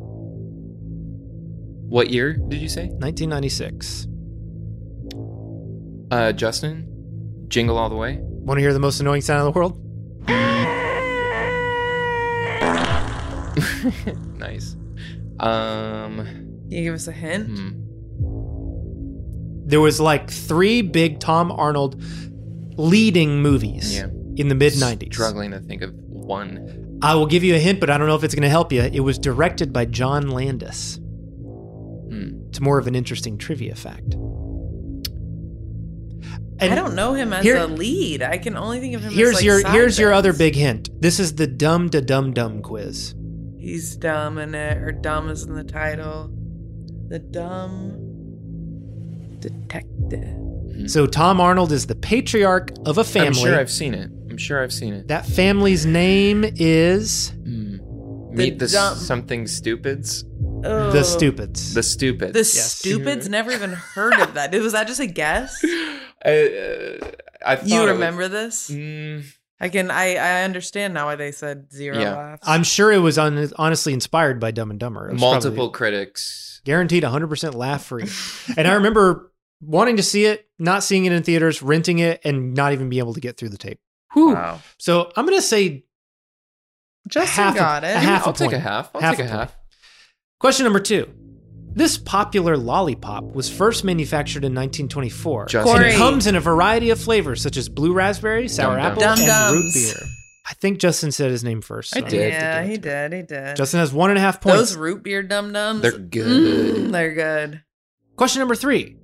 What 1.88 2.10
year 2.10 2.34
did 2.34 2.60
you 2.60 2.68
say? 2.68 2.86
1996. 2.86 4.06
Uh, 6.12 6.32
Justin, 6.32 7.44
Jingle 7.48 7.76
All 7.76 7.88
the 7.88 7.96
Way. 7.96 8.18
Want 8.20 8.58
to 8.58 8.62
hear 8.62 8.72
the 8.72 8.78
most 8.78 9.00
annoying 9.00 9.22
sound 9.22 9.40
in 9.40 9.52
the 9.52 9.58
world? 9.58 9.82
nice. 14.38 14.76
Um, 15.40 16.16
Can 16.18 16.68
you 16.70 16.82
give 16.84 16.94
us 16.94 17.08
a 17.08 17.12
hint? 17.12 17.48
hmm. 17.48 17.85
There 19.66 19.80
was 19.80 20.00
like 20.00 20.30
three 20.30 20.80
big 20.82 21.18
Tom 21.20 21.50
Arnold 21.52 22.00
leading 22.76 23.42
movies 23.42 23.96
Yeah. 23.96 24.06
in 24.36 24.48
the 24.48 24.54
mid 24.54 24.74
90s. 24.74 25.12
Struggling 25.12 25.50
to 25.50 25.60
think 25.60 25.82
of 25.82 25.92
one. 25.94 26.98
I 27.02 27.14
will 27.14 27.26
give 27.26 27.44
you 27.44 27.54
a 27.54 27.58
hint, 27.58 27.80
but 27.80 27.90
I 27.90 27.98
don't 27.98 28.06
know 28.06 28.14
if 28.14 28.24
it's 28.24 28.34
going 28.34 28.42
to 28.44 28.48
help 28.48 28.72
you. 28.72 28.80
It 28.82 29.00
was 29.00 29.18
directed 29.18 29.72
by 29.72 29.84
John 29.84 30.28
Landis. 30.28 30.96
Hmm. 30.98 32.46
It's 32.48 32.60
more 32.60 32.78
of 32.78 32.86
an 32.86 32.94
interesting 32.94 33.36
trivia 33.38 33.74
fact. 33.74 34.14
I 36.58 36.74
don't 36.74 36.94
know 36.94 37.12
him 37.12 37.32
as 37.34 37.44
here- 37.44 37.56
a 37.56 37.66
lead. 37.66 38.22
I 38.22 38.38
can 38.38 38.56
only 38.56 38.80
think 38.80 38.94
of 38.94 39.02
him. 39.02 39.12
Here's 39.12 39.30
as 39.30 39.34
like 39.36 39.44
your 39.44 39.60
side 39.60 39.72
here's 39.72 39.98
your 39.98 40.12
other 40.12 40.32
big 40.32 40.54
hint. 40.54 40.88
This 41.02 41.20
is 41.20 41.34
the 41.34 41.46
dumb 41.46 41.90
to 41.90 42.00
dumb 42.00 42.32
dumb 42.32 42.62
quiz. 42.62 43.14
He's 43.58 43.96
dumb 43.96 44.38
in 44.38 44.54
it, 44.54 44.78
or 44.78 44.92
dumb 44.92 45.28
is 45.28 45.42
in 45.42 45.54
the 45.54 45.64
title. 45.64 46.30
The 47.08 47.18
dumb 47.18 48.05
detective. 49.50 50.90
So 50.90 51.06
Tom 51.06 51.40
Arnold 51.40 51.72
is 51.72 51.86
the 51.86 51.94
patriarch 51.94 52.70
of 52.84 52.98
a 52.98 53.04
family. 53.04 53.28
I'm 53.28 53.34
sure 53.34 53.58
I've 53.58 53.70
seen 53.70 53.94
it. 53.94 54.10
I'm 54.30 54.36
sure 54.36 54.62
I've 54.62 54.72
seen 54.72 54.92
it. 54.94 55.08
that 55.08 55.24
family's 55.26 55.86
name 55.86 56.44
is 56.44 57.32
Meet 57.44 58.58
the 58.58 58.68
dumb- 58.68 58.96
something 58.98 59.46
stupids. 59.46 60.24
Oh. 60.64 60.90
the 60.90 61.02
Stupids. 61.04 61.72
The 61.74 61.82
stupids. 61.82 62.32
The 62.32 62.44
stupids. 62.44 63.28
Never 63.28 63.50
even 63.52 63.72
heard 63.94 64.18
of 64.20 64.34
that. 64.34 64.52
Was 64.52 64.72
that 64.72 64.86
just 64.86 65.00
a 65.00 65.06
guess? 65.06 65.64
Uh, 66.24 66.28
uh, 66.28 67.10
I 67.46 67.54
thought 67.56 67.68
You 67.68 67.76
it 67.82 67.84
was- 67.84 67.92
remember 67.92 68.26
this? 68.26 68.68
Mm, 68.70 69.24
I 69.60 69.68
can. 69.68 69.92
I 69.92 70.16
I 70.16 70.42
understand 70.42 70.92
now 70.94 71.04
why 71.06 71.14
they 71.14 71.30
said 71.30 71.70
zero 71.72 71.96
Yeah. 72.00 72.16
laughs. 72.16 72.42
I'm 72.48 72.64
sure 72.64 72.90
it 72.90 72.98
was 72.98 73.16
un- 73.16 73.52
honestly 73.56 73.92
inspired 73.92 74.40
by 74.40 74.50
Dumb 74.50 74.70
and 74.70 74.80
Dumber. 74.80 75.08
It 75.08 75.12
was 75.12 75.20
multiple 75.20 75.68
probably 75.68 75.72
critics. 75.76 76.62
guaranteed 76.64 77.04
100% 77.04 77.54
laugh 77.54 77.84
free. 77.84 78.06
and 78.56 78.66
I 78.66 78.72
remember 78.74 79.30
wanting 79.60 79.96
to 79.96 80.02
see 80.02 80.26
it, 80.26 80.46
not 80.58 80.82
seeing 80.84 81.04
it 81.04 81.12
in 81.12 81.22
theaters, 81.22 81.62
renting 81.62 81.98
it, 81.98 82.20
and 82.24 82.54
not 82.54 82.72
even 82.72 82.88
being 82.88 83.00
able 83.00 83.14
to 83.14 83.20
get 83.20 83.36
through 83.36 83.50
the 83.50 83.58
tape. 83.58 83.78
Wow. 84.14 84.60
So 84.78 85.10
I'm 85.16 85.26
going 85.26 85.36
to 85.38 85.42
say 85.42 85.84
Justin 87.08 87.44
half 87.44 87.54
a- 87.54 87.58
got 87.58 87.84
a 87.84 87.90
it. 87.90 87.96
half 87.96 88.26
I'll 88.26 88.32
a 88.32 88.36
take 88.36 88.48
a 88.48 88.50
point. 88.52 88.62
half. 88.62 88.90
I'll 88.94 89.00
Half 89.00 89.16
take 89.16 89.26
a 89.26 89.28
a 89.28 89.30
point. 89.30 89.40
half. 89.50 89.56
Question 90.40 90.64
number 90.64 90.80
two. 90.80 91.08
This 91.74 91.98
popular 91.98 92.56
lollipop 92.56 93.24
was 93.34 93.50
first 93.50 93.84
manufactured 93.84 94.44
in 94.44 94.54
1924. 94.54 95.46
Justin. 95.46 95.74
Corey. 95.76 95.90
it 95.92 95.96
comes 95.96 96.26
in 96.26 96.34
a 96.34 96.40
variety 96.40 96.88
of 96.88 96.98
flavors 96.98 97.42
such 97.42 97.58
as 97.58 97.68
blue 97.68 97.92
raspberry, 97.92 98.48
sour 98.48 98.76
Dum 98.76 98.86
apple, 98.86 99.00
Dum 99.02 99.18
and 99.20 99.54
root 99.56 99.74
beer. 99.74 99.94
I 100.48 100.54
think 100.54 100.78
Justin 100.78 101.12
said 101.12 101.30
his 101.30 101.44
name 101.44 101.60
first. 101.60 101.94
I 101.94 102.00
did. 102.00 102.32
Yeah, 102.32 102.62
he 102.64 102.78
did. 102.78 103.12
He 103.12 103.22
did. 103.22 103.56
Justin 103.56 103.80
has 103.80 103.92
one 103.92 104.08
and 104.10 104.18
a 104.18 104.22
half 104.22 104.40
points. 104.40 104.56
Those 104.58 104.76
root 104.76 105.02
beer 105.02 105.22
dum 105.22 105.52
dums. 105.52 105.82
They're 105.82 105.92
mm, 105.92 106.08
good. 106.10 106.92
they're 106.92 107.14
good. 107.14 107.62
Question 108.16 108.38
number 108.40 108.54
three. 108.54 108.96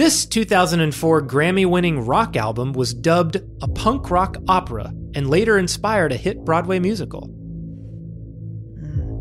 This 0.00 0.24
2004 0.24 1.20
Grammy 1.26 1.66
winning 1.66 2.06
rock 2.06 2.34
album 2.34 2.72
was 2.72 2.94
dubbed 2.94 3.36
a 3.60 3.68
punk 3.68 4.10
rock 4.10 4.38
opera 4.48 4.94
and 5.14 5.28
later 5.28 5.58
inspired 5.58 6.10
a 6.10 6.16
hit 6.16 6.42
Broadway 6.42 6.78
musical. 6.78 7.28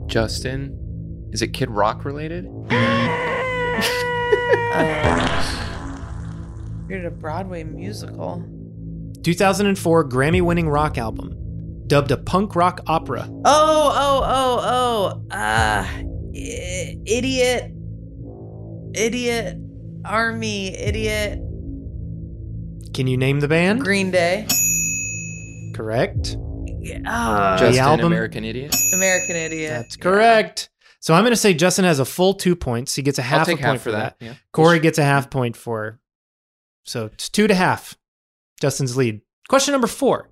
Justin, 0.08 1.28
is 1.34 1.42
it 1.42 1.50
Kid 1.50 1.70
Rock 1.70 2.06
related? 2.06 2.46
You're 6.88 7.00
at 7.00 7.06
a 7.06 7.12
Broadway 7.12 7.66
musical. 7.66 8.42
2004 9.22 10.08
Grammy 10.08 10.42
winning 10.42 10.70
rock 10.70 10.98
album, 10.98 11.36
dubbed 11.88 12.12
a 12.12 12.18
punk 12.18 12.56
rock 12.56 12.80
opera. 12.88 13.28
Oh, 13.44 13.44
oh, 13.44 14.24
oh, 14.24 15.22
oh. 15.30 15.36
Uh, 15.36 15.86
i- 16.34 16.98
idiot. 17.06 17.74
Idiot. 18.94 19.58
Army. 20.06 20.76
Idiot. 20.76 21.40
Can 22.94 23.08
you 23.08 23.18
name 23.18 23.40
the 23.40 23.48
band? 23.48 23.82
Green 23.82 24.12
Day. 24.12 24.48
Correct. 25.74 26.38
Ah, 27.06 27.58
The 27.60 27.78
album? 27.80 28.08
American 28.08 28.44
Idiot. 28.44 28.76
American 28.94 29.36
Idiot. 29.36 29.70
That's 29.72 29.96
correct. 29.96 30.70
So 31.00 31.14
I'm 31.14 31.24
going 31.24 31.32
to 31.32 31.38
say 31.38 31.54
Justin 31.54 31.86
has 31.86 32.00
a 32.00 32.06
full 32.06 32.34
two 32.34 32.56
points. 32.56 32.96
He 32.96 33.02
gets 33.02 33.20
a 33.20 33.22
half 33.22 33.46
take 33.48 33.60
a 33.60 33.64
point 33.64 33.66
half 33.74 33.78
for 33.78 33.84
for 33.84 33.92
that. 33.92 34.20
that, 34.20 34.26
yeah. 34.26 34.34
Corey 34.52 34.80
gets 34.80 34.98
a 34.98 35.04
half 35.04 35.30
point 35.30 35.56
for. 35.56 36.00
So 36.84 37.06
it's 37.06 37.30
two 37.30 37.48
to 37.48 37.56
half. 37.56 37.98
Justin's 38.60 38.98
lead. 38.98 39.22
Question 39.48 39.72
number 39.72 39.88
four. 39.88 40.30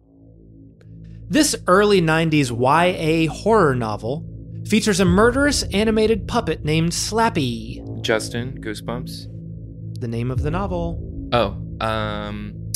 This 1.30 1.56
early 1.68 2.02
90s 2.02 2.52
YA 2.52 3.32
horror 3.32 3.76
novel 3.76 4.26
features 4.66 5.00
a 5.00 5.06
murderous 5.06 5.64
animated 5.74 6.28
puppet 6.28 6.66
named 6.66 6.92
Slappy. 6.92 8.02
Justin, 8.02 8.62
Goosebumps. 8.62 9.28
The 10.00 10.08
name 10.08 10.30
of 10.32 10.44
the 10.44 10.52
novel. 10.52 11.30
Oh, 11.34 11.58
um, 11.82 12.72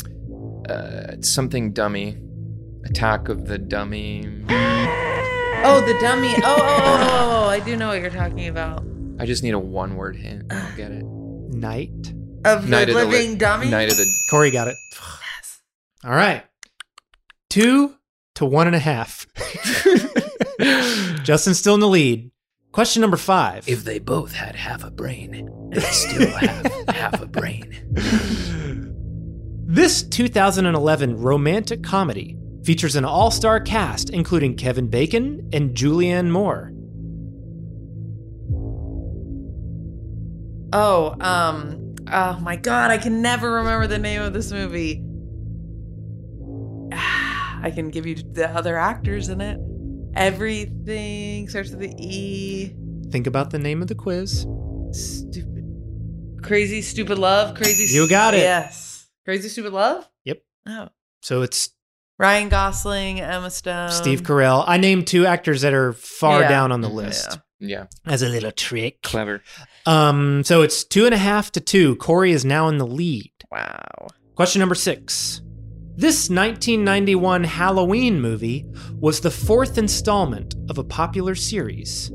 uh, 0.68 1.16
something 1.20 1.72
dummy. 1.72 2.18
Attack 2.84 3.28
of 3.28 3.46
the 3.46 3.58
Dummy. 3.58 4.44
Oh, 5.64 5.80
the 5.80 5.96
dummy. 6.00 6.34
Oh, 6.38 6.40
oh, 6.42 6.58
oh, 6.58 6.98
oh, 7.20 7.44
oh, 7.44 7.48
I 7.48 7.60
do 7.60 7.76
know 7.76 7.86
what 7.86 8.00
you're 8.00 8.10
talking 8.10 8.48
about. 8.48 8.84
I 9.20 9.26
just 9.26 9.44
need 9.44 9.54
a 9.54 9.60
one 9.60 9.94
word 9.94 10.16
hint. 10.16 10.52
I'll 10.52 10.76
get 10.76 10.90
it. 10.90 11.04
Night. 11.04 11.92
Of 12.44 12.64
the 12.64 12.68
Night 12.68 12.88
of 12.88 12.96
the 12.96 13.04
living 13.04 13.30
Li- 13.30 13.36
dummy. 13.36 13.70
Night 13.70 13.88
of 13.88 13.96
the. 13.96 14.12
Corey 14.28 14.50
got 14.50 14.66
it. 14.66 14.74
yes. 14.92 15.60
All 16.04 16.10
right. 16.10 16.42
Two 17.48 17.94
to 18.34 18.44
one 18.44 18.66
and 18.66 18.74
a 18.74 18.80
half. 18.80 19.24
Justin's 21.22 21.60
still 21.60 21.74
in 21.74 21.80
the 21.80 21.86
lead. 21.86 22.31
Question 22.72 23.02
number 23.02 23.18
five. 23.18 23.68
If 23.68 23.84
they 23.84 23.98
both 23.98 24.32
had 24.32 24.56
half 24.56 24.82
a 24.82 24.90
brain, 24.90 25.70
they 25.70 25.80
still 25.80 26.30
have 26.38 26.88
half 26.88 27.20
a 27.20 27.26
brain. 27.26 27.70
This 29.66 30.02
2011 30.02 31.18
romantic 31.18 31.82
comedy 31.82 32.38
features 32.64 32.96
an 32.96 33.04
all 33.04 33.30
star 33.30 33.60
cast 33.60 34.08
including 34.08 34.56
Kevin 34.56 34.88
Bacon 34.88 35.50
and 35.52 35.76
Julianne 35.76 36.30
Moore. 36.30 36.72
Oh, 40.72 41.14
um, 41.20 41.94
oh 42.10 42.40
my 42.40 42.56
god, 42.56 42.90
I 42.90 42.96
can 42.96 43.20
never 43.20 43.52
remember 43.52 43.86
the 43.86 43.98
name 43.98 44.22
of 44.22 44.32
this 44.32 44.50
movie. 44.50 45.02
I 46.92 47.70
can 47.70 47.90
give 47.90 48.06
you 48.06 48.14
the 48.14 48.48
other 48.48 48.78
actors 48.78 49.28
in 49.28 49.42
it. 49.42 49.60
Everything 50.14 51.48
starts 51.48 51.70
with 51.70 51.80
the 51.80 51.94
E. 51.98 52.74
Think 53.10 53.26
about 53.26 53.50
the 53.50 53.58
name 53.58 53.82
of 53.82 53.88
the 53.88 53.94
quiz. 53.94 54.46
Stupid. 54.92 56.38
Crazy 56.42 56.82
Stupid 56.82 57.18
Love. 57.18 57.54
Crazy. 57.56 57.94
You 57.94 58.08
got 58.08 58.34
it. 58.34 58.38
Yes. 58.40 59.08
Crazy 59.24 59.48
Stupid 59.48 59.72
Love. 59.72 60.08
Yep. 60.24 60.42
Oh. 60.66 60.88
So 61.22 61.42
it's 61.42 61.70
Ryan 62.18 62.48
Gosling, 62.48 63.20
Emma 63.20 63.50
Stone, 63.50 63.90
Steve 63.90 64.22
Carell. 64.22 64.64
I 64.66 64.76
named 64.76 65.06
two 65.06 65.24
actors 65.26 65.62
that 65.62 65.72
are 65.74 65.92
far 65.92 66.42
Yeah. 66.42 66.48
down 66.48 66.72
on 66.72 66.80
the 66.80 66.88
list 66.90 67.38
Yeah. 67.60 67.86
as 68.04 68.22
a 68.22 68.28
little 68.28 68.50
trick. 68.52 69.02
Clever. 69.02 69.42
Um, 69.86 70.42
so 70.44 70.62
it's 70.62 70.84
two 70.84 71.04
and 71.06 71.14
a 71.14 71.18
half 71.18 71.52
to 71.52 71.60
two. 71.60 71.96
Corey 71.96 72.32
is 72.32 72.44
now 72.44 72.68
in 72.68 72.78
the 72.78 72.86
lead. 72.86 73.32
Wow. 73.50 74.08
Question 74.34 74.60
number 74.60 74.74
six. 74.74 75.40
This 75.94 76.30
1991 76.30 77.44
Halloween 77.44 78.20
movie 78.20 78.64
was 78.98 79.20
the 79.20 79.30
fourth 79.30 79.76
installment 79.76 80.54
of 80.70 80.78
a 80.78 80.84
popular 80.84 81.34
series. 81.34 82.10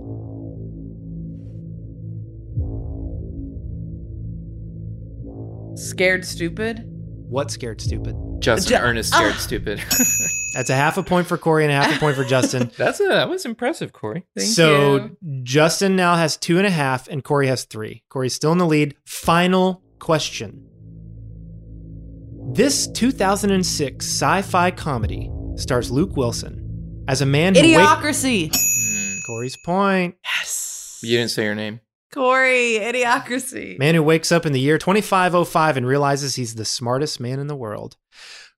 Scared 5.76 6.26
Stupid. 6.26 6.84
What 7.30 7.52
scared 7.52 7.82
stupid? 7.82 8.16
Justin 8.40 8.78
Ju- 8.78 8.84
Ernest 8.84 9.12
scared 9.14 9.34
Ah. 9.36 9.38
stupid. 9.38 9.80
That's 10.56 10.70
a 10.70 10.76
half 10.76 10.98
a 10.98 11.04
point 11.04 11.28
for 11.28 11.38
Corey 11.38 11.66
and 11.66 11.74
a 11.74 11.76
half 11.76 11.94
a 11.98 12.00
point 12.00 12.16
for 12.16 12.24
Justin. 12.24 12.72
That's 12.78 13.02
a, 13.02 13.08
that 13.10 13.28
was 13.30 13.46
impressive, 13.46 13.92
Corey. 13.92 14.26
Thank 14.34 14.48
so 14.50 14.96
you. 14.96 15.18
Justin 15.44 15.98
now 15.98 16.16
has 16.16 16.38
two 16.38 16.58
and 16.58 16.66
a 16.66 16.70
half, 16.70 17.10
and 17.10 17.22
Corey 17.26 17.48
has 17.48 17.66
three. 17.66 18.04
Corey's 18.08 18.34
still 18.34 18.54
in 18.54 18.60
the 18.60 18.66
lead. 18.66 18.96
Final 19.06 19.84
question. 20.00 20.67
This 22.50 22.88
2006 22.88 24.06
sci 24.06 24.42
fi 24.42 24.72
comedy 24.72 25.30
stars 25.56 25.92
Luke 25.92 26.16
Wilson 26.16 27.04
as 27.08 27.22
a 27.22 27.26
man 27.26 27.54
who 27.56 27.62
wake- 27.62 27.76
Idiocracy. 27.78 28.52
Hmm, 28.56 29.18
Corey's 29.28 29.58
point. 29.66 30.16
Yes. 30.24 31.00
You 31.04 31.18
didn't 31.18 31.32
say 31.32 31.44
your 31.44 31.56
name. 31.56 31.82
Corey. 32.14 32.80
Idiocracy. 32.82 33.78
Man 33.78 33.96
who 33.96 34.02
wakes 34.04 34.32
up 34.32 34.46
in 34.46 34.54
the 34.54 34.60
year 34.60 34.78
2505 34.78 35.78
and 35.78 35.86
realizes 35.86 36.36
he's 36.36 36.56
the 36.56 36.66
smartest 36.66 37.20
man 37.20 37.40
in 37.40 37.48
the 37.48 37.56
world. 37.56 37.96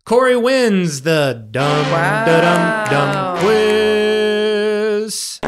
Corey 0.05 0.37
wins 0.37 1.01
the 1.01 1.47
dum 1.51 1.83
da 1.91 2.25
dum 2.41 2.89
dum 2.89 3.39
quiz. 3.43 5.39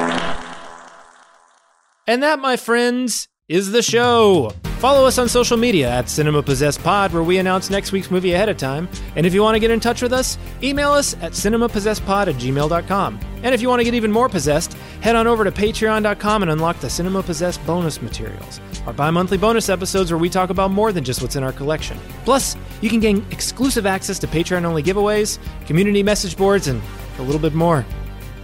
And 2.07 2.21
that, 2.23 2.39
my 2.39 2.57
friends, 2.57 3.27
is 3.47 3.71
the 3.71 3.81
show. 3.81 4.51
Follow 4.81 5.05
us 5.05 5.19
on 5.19 5.29
social 5.29 5.57
media 5.57 5.91
at 5.91 6.09
Cinema 6.09 6.41
Possessed 6.41 6.81
Pod, 6.81 7.13
where 7.13 7.21
we 7.21 7.37
announce 7.37 7.69
next 7.69 7.91
week's 7.91 8.09
movie 8.09 8.33
ahead 8.33 8.49
of 8.49 8.57
time. 8.57 8.89
And 9.15 9.27
if 9.27 9.33
you 9.35 9.43
want 9.43 9.53
to 9.53 9.59
get 9.59 9.69
in 9.69 9.79
touch 9.79 10.01
with 10.01 10.11
us, 10.11 10.39
email 10.63 10.89
us 10.89 11.13
at 11.21 11.33
cinemapossessedpod 11.33 12.29
at 12.29 12.33
gmail.com. 12.33 13.19
And 13.43 13.53
if 13.53 13.61
you 13.61 13.69
want 13.69 13.81
to 13.81 13.83
get 13.83 13.93
even 13.93 14.11
more 14.11 14.27
possessed, 14.27 14.73
head 15.01 15.15
on 15.15 15.27
over 15.27 15.43
to 15.43 15.51
patreon.com 15.51 16.41
and 16.41 16.51
unlock 16.51 16.79
the 16.79 16.89
Cinema 16.89 17.21
Possessed 17.21 17.63
bonus 17.67 18.01
materials, 18.01 18.59
our 18.87 18.93
bi 18.93 19.11
monthly 19.11 19.37
bonus 19.37 19.69
episodes 19.69 20.09
where 20.09 20.17
we 20.17 20.31
talk 20.31 20.49
about 20.49 20.71
more 20.71 20.91
than 20.91 21.03
just 21.03 21.21
what's 21.21 21.35
in 21.35 21.43
our 21.43 21.53
collection. 21.53 21.99
Plus, 22.25 22.57
you 22.81 22.89
can 22.89 22.99
gain 22.99 23.23
exclusive 23.29 23.85
access 23.85 24.17
to 24.17 24.25
Patreon 24.25 24.65
only 24.65 24.81
giveaways, 24.81 25.37
community 25.67 26.01
message 26.01 26.35
boards, 26.35 26.67
and 26.67 26.81
a 27.19 27.21
little 27.21 27.39
bit 27.39 27.53
more. 27.53 27.85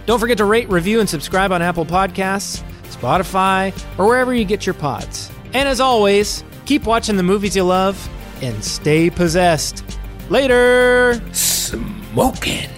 Don't 0.06 0.20
forget 0.20 0.38
to 0.38 0.44
rate, 0.44 0.68
review, 0.68 1.00
and 1.00 1.10
subscribe 1.10 1.50
on 1.50 1.62
Apple 1.62 1.84
Podcasts, 1.84 2.62
Spotify, 2.84 3.76
or 3.98 4.06
wherever 4.06 4.32
you 4.32 4.44
get 4.44 4.66
your 4.66 4.74
pods. 4.76 5.32
And 5.54 5.68
as 5.68 5.80
always, 5.80 6.44
keep 6.66 6.84
watching 6.84 7.16
the 7.16 7.22
movies 7.22 7.56
you 7.56 7.64
love 7.64 8.08
and 8.42 8.62
stay 8.62 9.10
possessed. 9.10 9.84
Later! 10.28 11.20
Smoking! 11.32 12.70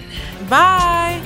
Bye! 0.48 1.20